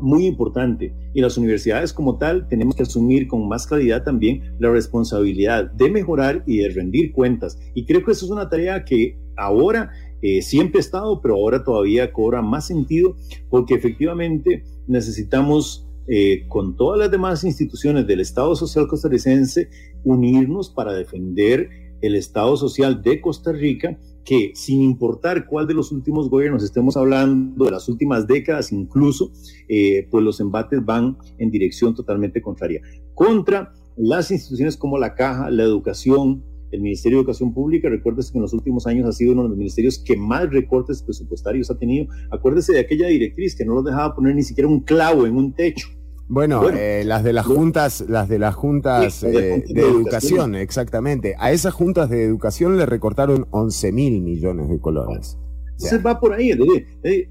muy 0.00 0.26
importante. 0.26 0.94
Y 1.14 1.20
las 1.20 1.36
universidades 1.36 1.92
como 1.92 2.18
tal 2.18 2.48
tenemos 2.48 2.74
que 2.76 2.82
asumir 2.82 3.28
con 3.28 3.48
más 3.48 3.66
claridad 3.66 4.04
también 4.04 4.54
la 4.58 4.70
responsabilidad 4.70 5.70
de 5.72 5.90
mejorar 5.90 6.42
y 6.46 6.58
de 6.58 6.70
rendir 6.70 7.12
cuentas. 7.12 7.58
Y 7.74 7.84
creo 7.84 8.04
que 8.04 8.12
eso 8.12 8.26
es 8.26 8.30
una 8.30 8.48
tarea 8.48 8.84
que 8.84 9.18
ahora 9.36 9.90
eh, 10.20 10.42
siempre 10.42 10.78
ha 10.78 10.80
estado, 10.80 11.20
pero 11.20 11.34
ahora 11.34 11.62
todavía 11.62 12.12
cobra 12.12 12.42
más 12.42 12.66
sentido 12.66 13.16
porque 13.50 13.74
efectivamente 13.74 14.64
necesitamos 14.86 15.86
eh, 16.08 16.46
con 16.48 16.76
todas 16.76 16.98
las 16.98 17.10
demás 17.10 17.44
instituciones 17.44 18.06
del 18.06 18.20
Estado 18.20 18.56
Social 18.56 18.88
costarricense 18.88 19.68
unirnos 20.04 20.70
para 20.70 20.94
defender 20.94 21.68
el 22.00 22.14
Estado 22.14 22.56
Social 22.56 23.02
de 23.02 23.20
Costa 23.20 23.52
Rica 23.52 23.98
que 24.28 24.52
sin 24.54 24.82
importar 24.82 25.46
cuál 25.46 25.66
de 25.66 25.72
los 25.72 25.90
últimos 25.90 26.28
gobiernos 26.28 26.62
estemos 26.62 26.98
hablando, 26.98 27.64
de 27.64 27.70
las 27.70 27.88
últimas 27.88 28.26
décadas 28.26 28.72
incluso, 28.72 29.32
eh, 29.70 30.06
pues 30.10 30.22
los 30.22 30.38
embates 30.40 30.84
van 30.84 31.16
en 31.38 31.50
dirección 31.50 31.94
totalmente 31.94 32.42
contraria. 32.42 32.82
Contra 33.14 33.72
las 33.96 34.30
instituciones 34.30 34.76
como 34.76 34.98
la 34.98 35.14
Caja, 35.14 35.50
la 35.50 35.62
Educación, 35.62 36.44
el 36.72 36.82
Ministerio 36.82 37.16
de 37.16 37.22
Educación 37.22 37.54
Pública, 37.54 37.88
recuérdese 37.88 38.32
que 38.32 38.36
en 38.36 38.42
los 38.42 38.52
últimos 38.52 38.86
años 38.86 39.08
ha 39.08 39.12
sido 39.12 39.32
uno 39.32 39.44
de 39.44 39.48
los 39.48 39.56
ministerios 39.56 39.98
que 39.98 40.14
más 40.14 40.50
recortes 40.50 41.02
presupuestarios 41.02 41.70
ha 41.70 41.78
tenido. 41.78 42.08
Acuérdese 42.30 42.74
de 42.74 42.80
aquella 42.80 43.06
directriz 43.06 43.56
que 43.56 43.64
no 43.64 43.72
los 43.72 43.84
dejaba 43.86 44.14
poner 44.14 44.34
ni 44.34 44.42
siquiera 44.42 44.68
un 44.68 44.80
clavo 44.80 45.26
en 45.26 45.36
un 45.36 45.54
techo. 45.54 45.88
Bueno, 46.28 46.68
eh, 46.68 47.04
las 47.06 47.24
de 47.24 47.32
las 47.32 47.46
juntas, 47.46 48.04
las 48.06 48.28
de 48.28 48.38
las 48.38 48.54
juntas 48.54 49.22
eh, 49.22 49.64
de, 49.66 49.80
educación, 49.80 50.56
exactamente. 50.56 51.34
A 51.38 51.52
esas 51.52 51.72
juntas 51.72 52.10
de 52.10 52.22
educación 52.22 52.76
le 52.76 52.84
recortaron 52.84 53.46
11 53.50 53.92
mil 53.92 54.20
millones 54.20 54.68
de 54.68 54.78
colones. 54.78 55.38
Se 55.76 55.96
va 55.98 56.20
por 56.20 56.34
ahí. 56.34 56.50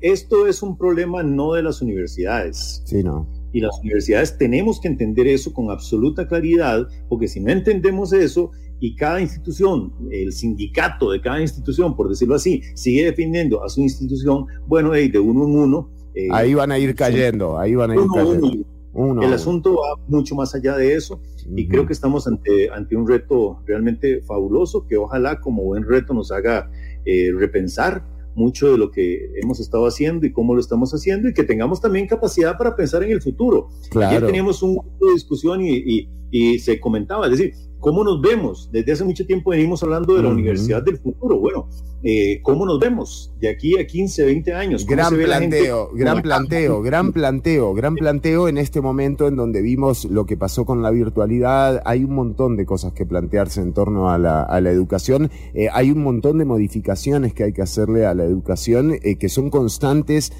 Esto 0.01 0.47
es 0.47 0.63
un 0.63 0.77
problema 0.77 1.21
no 1.21 1.53
de 1.53 1.63
las 1.63 1.81
universidades. 1.81 2.81
Sí, 2.85 3.03
no. 3.03 3.27
Y 3.53 3.59
las 3.61 3.77
universidades 3.79 4.37
tenemos 4.37 4.79
que 4.79 4.87
entender 4.87 5.27
eso 5.27 5.53
con 5.53 5.69
absoluta 5.69 6.27
claridad, 6.27 6.87
porque 7.07 7.27
si 7.27 7.39
no 7.39 7.51
entendemos 7.51 8.13
eso 8.13 8.51
y 8.79 8.95
cada 8.95 9.21
institución, 9.21 9.93
el 10.11 10.31
sindicato 10.31 11.11
de 11.11 11.21
cada 11.21 11.41
institución, 11.41 11.95
por 11.95 12.09
decirlo 12.09 12.35
así, 12.35 12.61
sigue 12.73 13.05
defendiendo 13.05 13.63
a 13.63 13.69
su 13.69 13.81
institución, 13.81 14.45
bueno, 14.65 14.91
de 14.91 15.19
uno 15.19 15.45
en 15.45 15.55
uno. 15.55 15.89
Eh, 16.15 16.29
ahí 16.31 16.55
van 16.55 16.71
a 16.71 16.79
ir 16.79 16.95
cayendo, 16.95 17.59
ahí 17.59 17.75
van 17.75 17.91
a 17.91 17.95
ir 17.95 18.01
cayendo 18.13 18.76
el 18.97 19.33
asunto 19.33 19.75
va 19.75 20.01
mucho 20.07 20.35
más 20.35 20.55
allá 20.55 20.75
de 20.75 20.95
eso 20.95 21.21
y 21.55 21.67
creo 21.67 21.85
que 21.85 21.93
estamos 21.93 22.27
ante, 22.27 22.69
ante 22.71 22.95
un 22.95 23.07
reto 23.07 23.59
realmente 23.65 24.21
fabuloso 24.21 24.87
que 24.87 24.97
ojalá 24.97 25.39
como 25.39 25.63
buen 25.63 25.83
reto 25.83 26.13
nos 26.13 26.31
haga 26.31 26.71
eh, 27.05 27.31
repensar 27.35 28.03
mucho 28.33 28.71
de 28.71 28.77
lo 28.77 28.91
que 28.91 29.31
hemos 29.41 29.59
estado 29.59 29.87
haciendo 29.87 30.25
y 30.25 30.31
cómo 30.31 30.53
lo 30.53 30.59
estamos 30.59 30.93
haciendo 30.93 31.29
y 31.29 31.33
que 31.33 31.43
tengamos 31.43 31.79
también 31.79 32.07
capacidad 32.07 32.57
para 32.57 32.75
pensar 32.75 33.03
en 33.03 33.11
el 33.11 33.21
futuro. 33.21 33.69
Claro. 33.89 34.09
Ayer 34.09 34.25
teníamos 34.25 34.61
un 34.61 34.75
de 34.75 35.13
discusión 35.13 35.61
y, 35.61 35.75
y, 35.75 36.09
y 36.31 36.59
se 36.59 36.79
comentaba, 36.79 37.25
es 37.25 37.31
decir, 37.31 37.53
¿Cómo 37.87 38.03
nos 38.03 38.19
vemos? 38.19 38.69
Desde 38.69 38.91
hace 38.91 39.05
mucho 39.05 39.25
tiempo 39.25 39.51
venimos 39.51 39.81
hablando 39.81 40.13
de 40.13 40.21
la 40.21 40.27
universidad 40.27 40.83
del 40.83 40.97
futuro. 40.97 41.39
Bueno, 41.39 41.69
eh, 42.03 42.41
¿cómo 42.43 42.65
nos 42.65 42.81
vemos 42.81 43.33
de 43.39 43.47
aquí 43.47 43.79
a 43.79 43.87
15, 43.87 44.25
20 44.25 44.53
años? 44.53 44.85
Gran 44.85 45.15
planteo, 45.15 45.91
gran 45.93 46.21
planteo, 46.21 46.81
gran 46.81 47.13
planteo, 47.13 47.73
gran 47.73 47.95
planteo 47.95 48.49
en 48.49 48.57
este 48.57 48.81
momento 48.81 49.29
en 49.29 49.37
donde 49.37 49.61
vimos 49.61 50.03
lo 50.03 50.25
que 50.25 50.35
pasó 50.35 50.65
con 50.65 50.81
la 50.81 50.91
virtualidad. 50.91 51.81
Hay 51.85 52.03
un 52.03 52.13
montón 52.13 52.57
de 52.57 52.65
cosas 52.65 52.91
que 52.91 53.05
plantearse 53.05 53.61
en 53.61 53.71
torno 53.71 54.09
a 54.09 54.17
la, 54.17 54.43
a 54.43 54.59
la 54.59 54.69
educación. 54.69 55.31
Eh, 55.53 55.69
hay 55.71 55.89
un 55.89 56.03
montón 56.03 56.39
de 56.39 56.43
modificaciones 56.43 57.33
que 57.33 57.45
hay 57.45 57.53
que 57.53 57.61
hacerle 57.61 58.05
a 58.05 58.13
la 58.13 58.25
educación 58.25 58.95
eh, 59.01 59.17
que 59.17 59.29
son 59.29 59.49
constantes, 59.49 60.33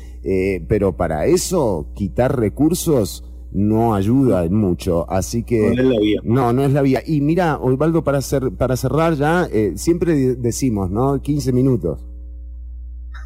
pero 0.68 0.98
para 0.98 1.26
eso 1.28 1.88
quitar 1.96 2.38
recursos 2.38 3.24
no 3.52 3.96
ayuda 3.96 4.46
en 4.46 4.54
mucho. 4.54 5.10
Así 5.10 5.44
que. 5.44 5.74
No 5.76 5.82
es 5.82 5.88
la 5.88 6.00
vía. 6.00 6.22
No, 6.24 6.54
no 6.54 6.64
es 6.64 6.72
la 6.72 6.82
vía. 6.82 7.02
Y 7.06 7.22
mira, 7.22 7.58
Osvaldo, 7.58 8.04
para, 8.04 8.20
hacer, 8.20 8.52
para 8.52 8.76
cerrar 8.78 9.16
ya, 9.16 9.48
eh, 9.52 9.74
siempre 9.76 10.36
decimos, 10.36 10.90
¿no? 10.90 11.22
15 11.22 11.54
minutos. 11.54 12.06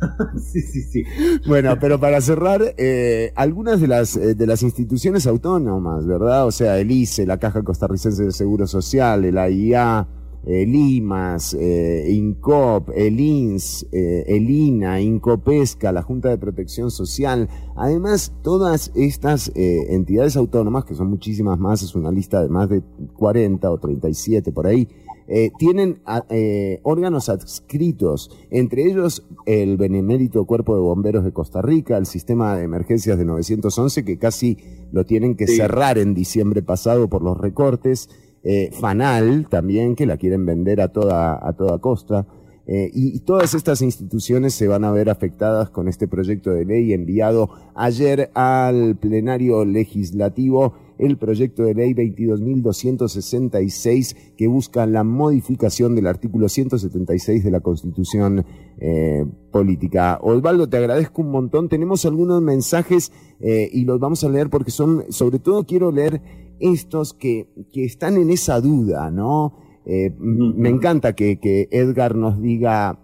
sí, 0.52 0.61
sí, 0.61 0.81
sí. 0.84 1.03
Bueno, 1.48 1.77
pero 1.80 1.99
para 1.99 2.22
cerrar, 2.22 2.73
eh, 2.77 3.31
algunas 3.35 3.80
de 3.81 3.88
las, 3.88 4.15
eh, 4.15 4.35
de 4.35 4.48
las 4.48 4.64
instituciones 4.64 5.27
autónomas, 5.27 6.06
¿verdad? 6.06 6.45
O 6.48 6.52
sea, 6.52 6.80
el 6.80 6.91
ICE, 6.91 7.26
la 7.26 7.38
Caja 7.38 7.64
Costarricense 7.64 8.23
de 8.23 8.31
Seguro 8.31 8.68
Social, 8.68 9.26
el 9.26 9.38
AIA, 9.38 10.07
el 10.46 10.74
IMAS, 10.74 11.54
eh, 11.54 12.06
INCOP, 12.10 12.90
el 12.96 13.20
INS, 13.20 13.88
eh, 13.92 14.26
el 14.28 14.50
INA, 14.50 15.02
INCOPESCA, 15.02 15.92
la 15.92 16.02
Junta 16.02 16.30
de 16.30 16.38
Protección 16.38 16.92
Social. 16.92 17.50
Además, 17.76 18.34
todas 18.42 18.92
estas 18.96 19.52
eh, 19.56 19.94
entidades 19.94 20.36
autónomas, 20.36 20.86
que 20.86 20.96
son 20.96 21.10
muchísimas 21.10 21.60
más, 21.60 21.84
es 21.84 21.96
una 21.96 22.12
lista 22.12 22.42
de 22.42 22.50
más 22.50 22.70
de 22.70 22.82
40 23.16 23.70
o 23.70 23.78
37 23.78 24.52
por 24.52 24.68
ahí, 24.68 24.88
eh, 25.34 25.50
tienen 25.58 26.02
eh, 26.30 26.82
órganos 26.84 27.30
adscritos, 27.30 28.32
entre 28.50 28.84
ellos 28.84 29.26
el 29.46 29.78
Benemérito 29.78 30.44
Cuerpo 30.44 30.76
de 30.76 30.82
Bomberos 30.82 31.24
de 31.24 31.32
Costa 31.32 31.62
Rica, 31.62 31.96
el 31.96 32.06
sistema 32.06 32.58
de 32.58 32.64
emergencias 32.64 33.18
de 33.18 33.24
911, 33.24 34.04
que 34.04 34.18
casi 34.18 34.58
lo 34.92 35.06
tienen 35.06 35.38
que 35.38 35.48
cerrar 35.48 35.98
en 35.98 36.14
diciembre 36.14 36.62
pasado 36.62 37.08
por 37.08 37.24
los 37.24 37.38
recortes, 37.38 38.10
eh, 38.44 38.70
FANAL 38.72 39.48
también, 39.50 39.96
que 39.96 40.06
la 40.06 40.18
quieren 40.18 40.46
vender 40.46 40.82
a 40.82 40.90
toda, 40.90 41.48
a 41.48 41.54
toda 41.54 41.80
costa. 41.80 42.28
y, 42.68 43.20
todas 43.22 43.54
estas 43.54 43.82
instituciones 43.82 44.54
se 44.54 44.68
van 44.68 44.86
a 44.86 44.92
ver 44.92 45.10
afectadas 45.10 45.72
con 45.72 45.90
este 45.90 46.08
proyecto 46.08 46.52
de 46.52 46.64
ley 46.64 46.94
enviado 46.94 47.50
ayer 47.76 48.30
al 48.34 48.96
plenario 48.96 49.66
legislativo 49.66 50.74
el 51.02 51.18
proyecto 51.18 51.64
de 51.64 51.74
ley 51.74 51.94
22.266 51.96 54.16
que 54.38 54.48
busca 54.48 54.86
la 54.86 55.04
modificación 55.04 55.96
del 55.96 56.06
artículo 56.06 56.48
176 56.48 57.44
de 57.44 57.52
la 57.52 57.62
Constitución 57.62 58.46
eh, 58.78 59.26
Política. 59.52 60.20
Osvaldo, 60.22 60.70
te 60.70 60.78
agradezco 60.78 61.24
un 61.24 61.32
montón. 61.32 61.70
Tenemos 61.70 62.06
algunos 62.06 62.44
mensajes 62.44 63.12
eh, 63.40 63.68
y 63.74 63.86
los 63.86 64.00
vamos 64.00 64.24
a 64.24 64.30
leer 64.30 64.52
porque 64.52 64.70
son, 64.70 65.06
sobre 65.10 65.40
todo 65.40 65.66
quiero 65.66 65.92
leer 65.92 66.22
estos 66.62 67.14
que, 67.14 67.50
que 67.74 67.84
están 67.86 68.18
en 68.18 68.30
esa 68.30 68.62
duda, 68.62 69.12
¿no? 69.12 69.54
Eh, 69.86 70.16
me 70.20 70.70
encanta 70.70 71.14
que, 71.14 71.40
que 71.40 71.68
Edgar 71.72 72.16
nos 72.16 72.42
diga, 72.42 73.00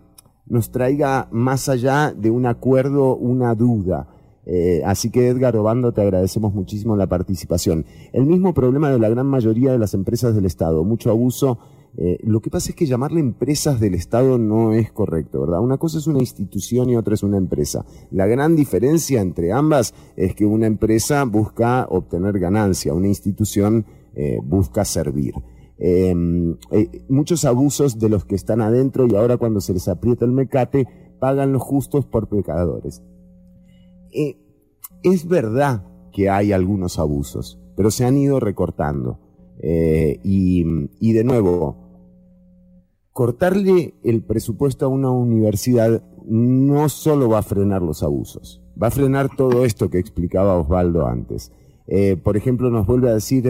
nos 0.46 0.72
traiga 0.72 1.28
más 1.32 1.70
allá 1.70 2.14
de 2.14 2.30
un 2.30 2.46
acuerdo 2.46 3.16
una 3.16 3.56
duda. 3.56 4.08
Eh, 4.46 4.82
así 4.86 5.10
que 5.10 5.28
Edgar 5.28 5.58
Obando, 5.58 5.92
te 5.92 6.02
agradecemos 6.02 6.54
muchísimo 6.54 6.96
la 6.96 7.08
participación. 7.08 7.86
El 8.14 8.26
mismo 8.26 8.54
problema 8.54 8.90
de 8.90 8.98
la 8.98 9.10
gran 9.10 9.28
mayoría 9.28 9.74
de 9.74 9.78
las 9.78 9.94
empresas 9.94 10.34
del 10.36 10.46
Estado, 10.46 10.86
mucho 10.86 11.10
abuso. 11.10 11.60
Eh, 11.98 12.20
lo 12.24 12.42
que 12.42 12.52
pasa 12.52 12.70
es 12.70 12.76
que 12.76 12.86
llamarle 12.86 13.20
empresas 13.20 13.80
del 13.80 13.96
Estado 13.96 14.38
no 14.38 14.74
es 14.74 14.92
correcto, 14.92 15.42
¿verdad? 15.42 15.62
Una 15.62 15.78
cosa 15.78 15.98
es 15.98 16.06
una 16.06 16.20
institución 16.20 16.90
y 16.90 16.96
otra 16.96 17.16
es 17.16 17.24
una 17.24 17.38
empresa. 17.38 17.86
La 18.12 18.28
gran 18.28 18.56
diferencia 18.56 19.20
entre 19.22 19.52
ambas 19.52 19.96
es 20.16 20.36
que 20.36 20.46
una 20.46 20.68
empresa 20.68 21.24
busca 21.26 21.88
obtener 21.90 22.38
ganancia, 22.40 22.94
una 22.94 23.08
institución 23.08 23.86
eh, 24.16 24.40
busca 24.44 24.86
servir. 24.86 25.34
Em, 25.80 26.56
muchos 27.08 27.46
abusos 27.46 28.00
de 28.00 28.10
los 28.10 28.26
que 28.26 28.36
están 28.36 28.62
adentro 28.62 29.06
y 29.08 29.16
ahora 29.16 29.38
cuando 29.38 29.62
se 29.62 29.74
les 29.74 29.88
aprieta 29.88 30.26
el 30.26 30.32
mecate 30.32 30.88
pagan 31.20 31.52
los 31.52 31.62
justos 31.62 32.06
por 32.06 32.30
pecadores. 32.30 33.04
Eh, 34.12 34.38
es 35.04 35.28
verdad 35.28 35.86
que 36.12 36.30
hay 36.30 36.52
algunos 36.52 37.00
abusos, 37.00 37.60
pero 37.76 37.92
se 37.92 38.06
han 38.06 38.18
ido 38.18 38.40
recortando. 38.40 39.20
Eh, 39.60 40.20
y, 40.24 41.14
de 41.14 41.24
nuevo, 41.24 41.87
cortarle 43.18 43.96
el 44.04 44.22
presupuesto 44.22 44.86
a 44.86 44.90
una 44.90 45.10
universidad 45.10 46.04
no 46.28 46.88
solo 46.88 47.28
va 47.30 47.40
a 47.40 47.42
frenar 47.42 47.82
los 47.82 48.04
abusos, 48.04 48.62
va 48.80 48.90
a 48.90 48.92
frenar 48.92 49.36
todo 49.36 49.66
esto 49.66 49.90
que 49.90 49.98
explicaba 49.98 50.54
Osvaldo 50.54 51.08
antes. 51.08 51.52
Eh, 51.88 52.16
por 52.16 52.38
ejemplo, 52.38 52.70
nos 52.70 52.86
vuelve 52.86 53.10
a 53.10 53.16
decir 53.16 53.48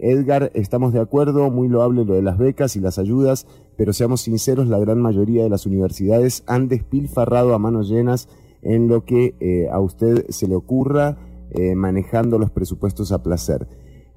Edgar, 0.00 0.50
estamos 0.52 0.92
de 0.92 1.00
acuerdo, 1.00 1.50
muy 1.50 1.68
loable 1.68 2.04
lo 2.04 2.12
de 2.12 2.20
las 2.20 2.36
becas 2.36 2.76
y 2.76 2.80
las 2.80 2.98
ayudas, 2.98 3.46
pero 3.78 3.94
seamos 3.94 4.20
sinceros, 4.20 4.68
la 4.68 4.78
gran 4.78 5.00
mayoría 5.00 5.44
de 5.44 5.48
las 5.48 5.64
universidades 5.64 6.44
han 6.46 6.68
despilfarrado 6.68 7.54
a 7.54 7.58
manos 7.58 7.88
llenas 7.88 8.28
en 8.60 8.88
lo 8.88 9.06
que 9.06 9.34
eh, 9.40 9.66
a 9.72 9.80
usted 9.80 10.26
se 10.28 10.46
le 10.46 10.56
ocurra 10.56 11.16
eh, 11.52 11.74
manejando 11.74 12.38
los 12.38 12.50
presupuestos 12.50 13.12
a 13.12 13.22
placer. 13.22 13.66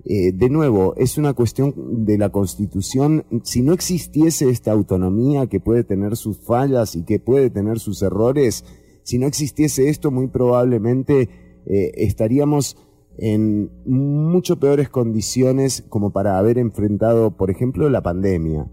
Eh, 0.10 0.32
de 0.34 0.50
nuevo, 0.50 0.96
es 0.96 1.18
una 1.18 1.34
cuestión 1.34 1.74
de 2.06 2.18
la 2.18 2.30
Constitución. 2.30 3.26
Si 3.44 3.62
no 3.62 3.74
existiese 3.74 4.50
esta 4.50 4.72
autonomía 4.72 5.48
que 5.48 5.60
puede 5.60 5.84
tener 5.84 6.16
sus 6.16 6.40
fallas 6.40 6.96
y 6.96 7.04
que 7.04 7.20
puede 7.20 7.50
tener 7.50 7.80
sus 7.80 8.02
errores, 8.02 8.64
si 9.04 9.18
no 9.18 9.28
existiese 9.28 9.90
esto, 9.90 10.12
muy 10.12 10.28
probablemente 10.28 11.30
estaríamos 11.66 12.78
en 13.18 13.70
mucho 13.86 14.58
peores 14.58 14.88
condiciones 14.88 15.84
como 15.90 16.14
para 16.14 16.38
haber 16.38 16.58
enfrentado, 16.58 17.36
por 17.36 17.52
ejemplo, 17.52 17.90
la 17.90 18.02
pandemia. 18.02 18.70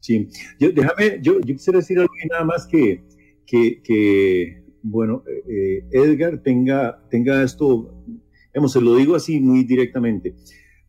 Sí, 0.00 0.28
yo, 0.58 0.72
déjame, 0.72 1.20
yo, 1.22 1.40
quisiera 1.40 1.78
decir 1.78 2.00
algo 2.00 2.12
nada 2.28 2.44
más 2.44 2.66
que, 2.66 3.04
que 3.46 4.62
bueno, 4.82 5.22
eh, 5.26 5.44
eh, 5.48 5.88
Edgar 5.92 6.42
tenga, 6.42 7.00
tenga 7.08 7.42
esto, 7.42 7.94
se 8.68 8.80
lo 8.80 8.96
digo 8.96 9.14
así 9.14 9.40
muy 9.40 9.64
directamente. 9.64 10.34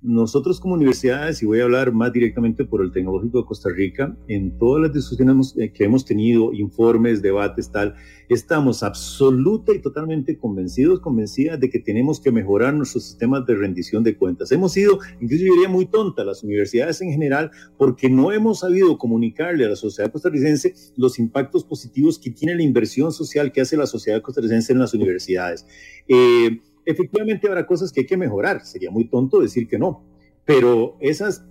Nosotros 0.03 0.59
como 0.59 0.73
universidades, 0.73 1.41
y 1.41 1.45
voy 1.45 1.61
a 1.61 1.63
hablar 1.63 1.93
más 1.93 2.11
directamente 2.11 2.65
por 2.65 2.83
el 2.83 2.91
Tecnológico 2.91 3.37
de 3.37 3.45
Costa 3.45 3.69
Rica, 3.69 4.17
en 4.27 4.57
todas 4.57 4.81
las 4.81 4.93
discusiones 4.93 5.55
eh, 5.57 5.71
que 5.71 5.85
hemos 5.85 6.03
tenido, 6.03 6.51
informes, 6.51 7.21
debates, 7.21 7.71
tal, 7.71 7.95
estamos 8.27 8.83
absoluta 8.83 9.73
y 9.73 9.79
totalmente 9.79 10.37
convencidos, 10.37 10.99
convencidas 10.99 11.57
de 11.57 11.69
que 11.69 11.79
tenemos 11.79 12.19
que 12.19 12.33
mejorar 12.33 12.73
nuestros 12.73 13.05
sistemas 13.05 13.45
de 13.45 13.55
rendición 13.55 14.03
de 14.03 14.17
cuentas. 14.17 14.51
Hemos 14.51 14.73
sido, 14.73 14.99
incluso 15.21 15.45
yo 15.45 15.53
diría, 15.53 15.69
muy 15.69 15.85
tontas 15.85 16.25
las 16.25 16.43
universidades 16.43 16.99
en 16.99 17.09
general, 17.09 17.51
porque 17.77 18.09
no 18.09 18.33
hemos 18.33 18.59
sabido 18.59 18.97
comunicarle 18.97 19.63
a 19.63 19.69
la 19.69 19.77
sociedad 19.77 20.11
costarricense 20.11 20.73
los 20.97 21.17
impactos 21.17 21.63
positivos 21.63 22.19
que 22.19 22.29
tiene 22.29 22.55
la 22.55 22.63
inversión 22.63 23.13
social 23.13 23.53
que 23.53 23.61
hace 23.61 23.77
la 23.77 23.87
sociedad 23.87 24.21
costarricense 24.21 24.73
en 24.73 24.79
las 24.79 24.93
universidades. 24.93 25.65
Eh, 26.09 26.59
Efectivamente 26.85 27.47
habrá 27.47 27.65
cosas 27.65 27.91
que 27.91 28.01
hay 28.01 28.05
que 28.05 28.17
mejorar, 28.17 28.65
sería 28.65 28.91
muy 28.91 29.09
tonto 29.09 29.39
decir 29.39 29.67
que 29.67 29.77
no, 29.77 30.03
pero 30.45 30.97
esas 30.99 31.45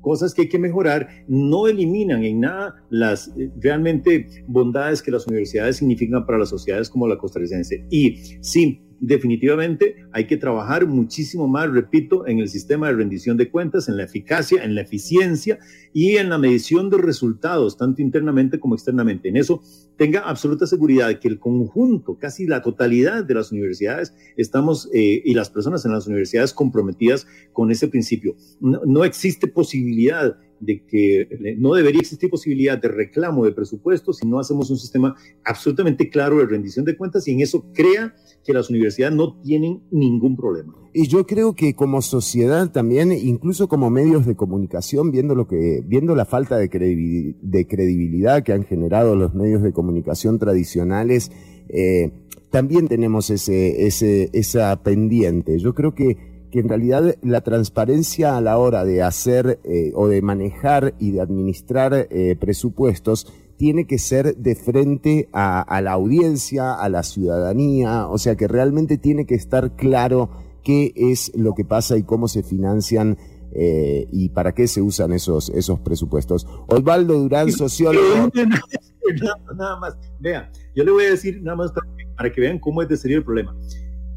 cosas 0.00 0.34
que 0.34 0.42
hay 0.42 0.48
que 0.48 0.58
mejorar 0.58 1.08
no 1.28 1.66
eliminan 1.66 2.24
en 2.24 2.40
nada 2.40 2.74
las 2.90 3.28
eh, 3.36 3.50
realmente 3.60 4.26
bondades 4.46 5.02
que 5.02 5.10
las 5.10 5.26
universidades 5.26 5.76
significan 5.76 6.24
para 6.26 6.38
las 6.38 6.48
sociedades 6.48 6.88
como 6.88 7.06
la 7.06 7.18
costarricense. 7.18 7.86
Y 7.90 8.16
sí, 8.40 8.82
definitivamente 9.02 9.96
hay 10.12 10.28
que 10.28 10.36
trabajar 10.36 10.86
muchísimo 10.86 11.48
más, 11.48 11.68
repito, 11.68 12.24
en 12.26 12.38
el 12.38 12.48
sistema 12.48 12.86
de 12.86 12.94
rendición 12.94 13.36
de 13.36 13.50
cuentas, 13.50 13.88
en 13.88 13.96
la 13.96 14.04
eficacia, 14.04 14.62
en 14.62 14.76
la 14.76 14.82
eficiencia 14.82 15.58
y 15.92 16.16
en 16.16 16.30
la 16.30 16.38
medición 16.38 16.88
de 16.88 16.98
resultados, 16.98 17.76
tanto 17.76 18.00
internamente 18.00 18.60
como 18.60 18.76
externamente. 18.76 19.28
En 19.28 19.36
eso 19.36 19.60
tenga 19.96 20.20
absoluta 20.20 20.68
seguridad 20.68 21.18
que 21.18 21.26
el 21.26 21.40
conjunto, 21.40 22.16
casi 22.16 22.46
la 22.46 22.62
totalidad 22.62 23.24
de 23.24 23.34
las 23.34 23.50
universidades, 23.50 24.14
estamos 24.36 24.88
eh, 24.94 25.20
y 25.24 25.34
las 25.34 25.50
personas 25.50 25.84
en 25.84 25.92
las 25.92 26.06
universidades 26.06 26.54
comprometidas 26.54 27.26
con 27.52 27.72
ese 27.72 27.88
principio. 27.88 28.36
No, 28.60 28.82
no 28.86 29.04
existe 29.04 29.48
posibilidad 29.48 30.38
de 30.62 30.84
que 30.86 31.56
no 31.58 31.74
debería 31.74 32.00
existir 32.00 32.30
posibilidad 32.30 32.78
de 32.78 32.88
reclamo 32.88 33.44
de 33.44 33.52
presupuestos 33.52 34.18
si 34.18 34.28
no 34.28 34.38
hacemos 34.38 34.70
un 34.70 34.78
sistema 34.78 35.16
absolutamente 35.44 36.08
claro 36.08 36.38
de 36.38 36.46
rendición 36.46 36.84
de 36.84 36.96
cuentas 36.96 37.26
y 37.26 37.32
en 37.32 37.40
eso 37.40 37.66
crea 37.74 38.14
que 38.44 38.52
las 38.52 38.70
universidades 38.70 39.14
no 39.16 39.40
tienen 39.40 39.82
ningún 39.90 40.36
problema. 40.36 40.74
Y 40.92 41.08
yo 41.08 41.26
creo 41.26 41.54
que 41.54 41.74
como 41.74 42.00
sociedad 42.00 42.70
también, 42.70 43.12
incluso 43.12 43.68
como 43.68 43.90
medios 43.90 44.24
de 44.24 44.36
comunicación, 44.36 45.10
viendo 45.10 45.34
lo 45.34 45.48
que, 45.48 45.82
viendo 45.84 46.14
la 46.14 46.26
falta 46.26 46.58
de, 46.58 46.68
credibilidad 46.68 48.42
que 48.44 48.52
han 48.52 48.64
generado 48.64 49.16
los 49.16 49.34
medios 49.34 49.62
de 49.62 49.72
comunicación 49.72 50.38
tradicionales, 50.38 51.32
eh, 51.68 52.12
también 52.50 52.86
tenemos 52.86 53.30
ese, 53.30 53.86
ese, 53.86 54.30
esa 54.32 54.80
pendiente. 54.82 55.58
Yo 55.58 55.74
creo 55.74 55.94
que 55.94 56.31
que 56.52 56.60
en 56.60 56.68
realidad 56.68 57.16
la 57.22 57.40
transparencia 57.40 58.36
a 58.36 58.40
la 58.42 58.58
hora 58.58 58.84
de 58.84 59.02
hacer 59.02 59.58
eh, 59.64 59.90
o 59.94 60.06
de 60.06 60.20
manejar 60.20 60.94
y 61.00 61.10
de 61.10 61.22
administrar 61.22 62.08
eh, 62.10 62.36
presupuestos 62.38 63.26
tiene 63.56 63.86
que 63.86 63.98
ser 63.98 64.36
de 64.36 64.54
frente 64.54 65.28
a, 65.32 65.80
la 65.82 65.92
audiencia, 65.92 66.74
a 66.74 66.88
la 66.88 67.02
ciudadanía, 67.04 68.06
o 68.08 68.18
sea 68.18 68.36
que 68.36 68.48
realmente 68.48 68.98
tiene 68.98 69.24
que 69.24 69.34
estar 69.34 69.76
claro 69.76 70.30
qué 70.62 70.92
es 70.94 71.32
lo 71.34 71.54
que 71.54 71.64
pasa 71.64 71.96
y 71.96 72.02
cómo 72.02 72.28
se 72.28 72.42
financian 72.42 73.16
eh, 73.52 74.06
y 74.10 74.30
para 74.30 74.52
qué 74.52 74.66
se 74.66 74.82
usan 74.82 75.12
esos, 75.12 75.48
esos 75.50 75.80
presupuestos. 75.80 76.46
Osvaldo 76.66 77.14
Durán, 77.14 77.50
sociólogo. 77.50 78.30
Nada 79.56 79.78
más, 79.78 79.96
vean, 80.20 80.50
yo 80.74 80.84
le 80.84 80.90
voy 80.90 81.04
a 81.04 81.10
decir 81.10 81.40
nada 81.42 81.56
más 81.56 81.72
para, 81.72 81.86
para 82.16 82.32
que 82.32 82.40
vean 82.40 82.58
cómo 82.58 82.82
es 82.82 82.88
de 82.88 82.96
serio 82.96 83.18
el 83.18 83.24
problema. 83.24 83.54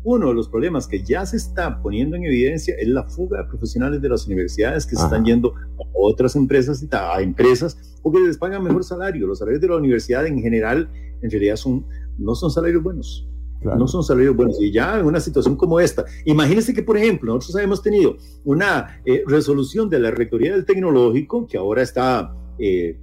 Uno 0.06 0.28
de 0.28 0.36
los 0.36 0.48
problemas 0.50 0.86
que 0.86 1.02
ya 1.02 1.26
se 1.26 1.36
está 1.36 1.82
poniendo 1.82 2.16
en 2.16 2.26
evidencia 2.26 2.76
es 2.78 2.88
la 2.88 3.06
fuga 3.06 3.42
de 3.42 3.46
profesionales 3.46 4.00
de 4.04 4.08
las 4.08 4.28
universidades 4.28 4.86
que 4.86 4.96
se 4.96 5.04
están 5.04 5.26
yendo 5.26 5.56
a 5.56 5.84
otras 5.96 6.36
empresas, 6.36 6.86
a 6.92 7.22
empresas, 7.24 7.98
porque 8.04 8.20
les 8.20 8.38
pagan 8.38 8.64
mejor 8.64 8.84
salario. 8.84 9.26
Los 9.26 9.40
salarios 9.40 9.62
de 9.62 9.68
la 9.68 9.78
universidad 9.78 10.28
en 10.28 10.40
general, 10.40 10.92
en 11.24 11.32
realidad, 11.32 11.56
son, 11.56 11.88
no 12.20 12.36
son 12.36 12.52
salarios 12.52 12.84
buenos. 12.84 13.28
No 13.64 13.88
son 13.88 14.04
salarios 14.04 14.36
buenos. 14.36 14.62
Y 14.62 14.72
ya 14.72 15.00
en 15.00 15.08
una 15.08 15.20
situación 15.20 15.56
como 15.56 15.80
esta, 15.80 16.06
imagínense 16.26 16.76
que, 16.76 16.84
por 16.84 17.00
ejemplo, 17.00 17.34
nosotros 17.34 17.64
hemos 17.64 17.82
tenido 17.82 18.18
una 18.44 19.02
eh, 19.06 19.24
resolución 19.26 19.90
de 19.90 19.98
la 19.98 20.12
Rectoría 20.12 20.52
del 20.52 20.66
Tecnológico, 20.66 21.48
que 21.48 21.58
ahora 21.58 21.82
está 21.82 22.32
eh, 22.60 23.00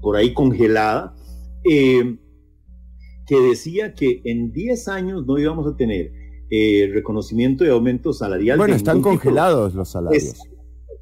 por 0.00 0.16
ahí 0.16 0.34
congelada, 0.34 1.14
eh, 1.62 2.18
que 3.28 3.40
decía 3.40 3.94
que 3.94 4.22
en 4.24 4.50
10 4.50 4.88
años 4.88 5.24
no 5.24 5.38
íbamos 5.38 5.72
a 5.72 5.76
tener 5.76 6.21
eh, 6.54 6.90
reconocimiento 6.92 7.64
de 7.64 7.70
aumento 7.70 8.12
salarial. 8.12 8.58
Bueno, 8.58 8.74
están 8.74 9.00
congelados 9.00 9.74
los 9.74 9.88
salarios. 9.88 10.38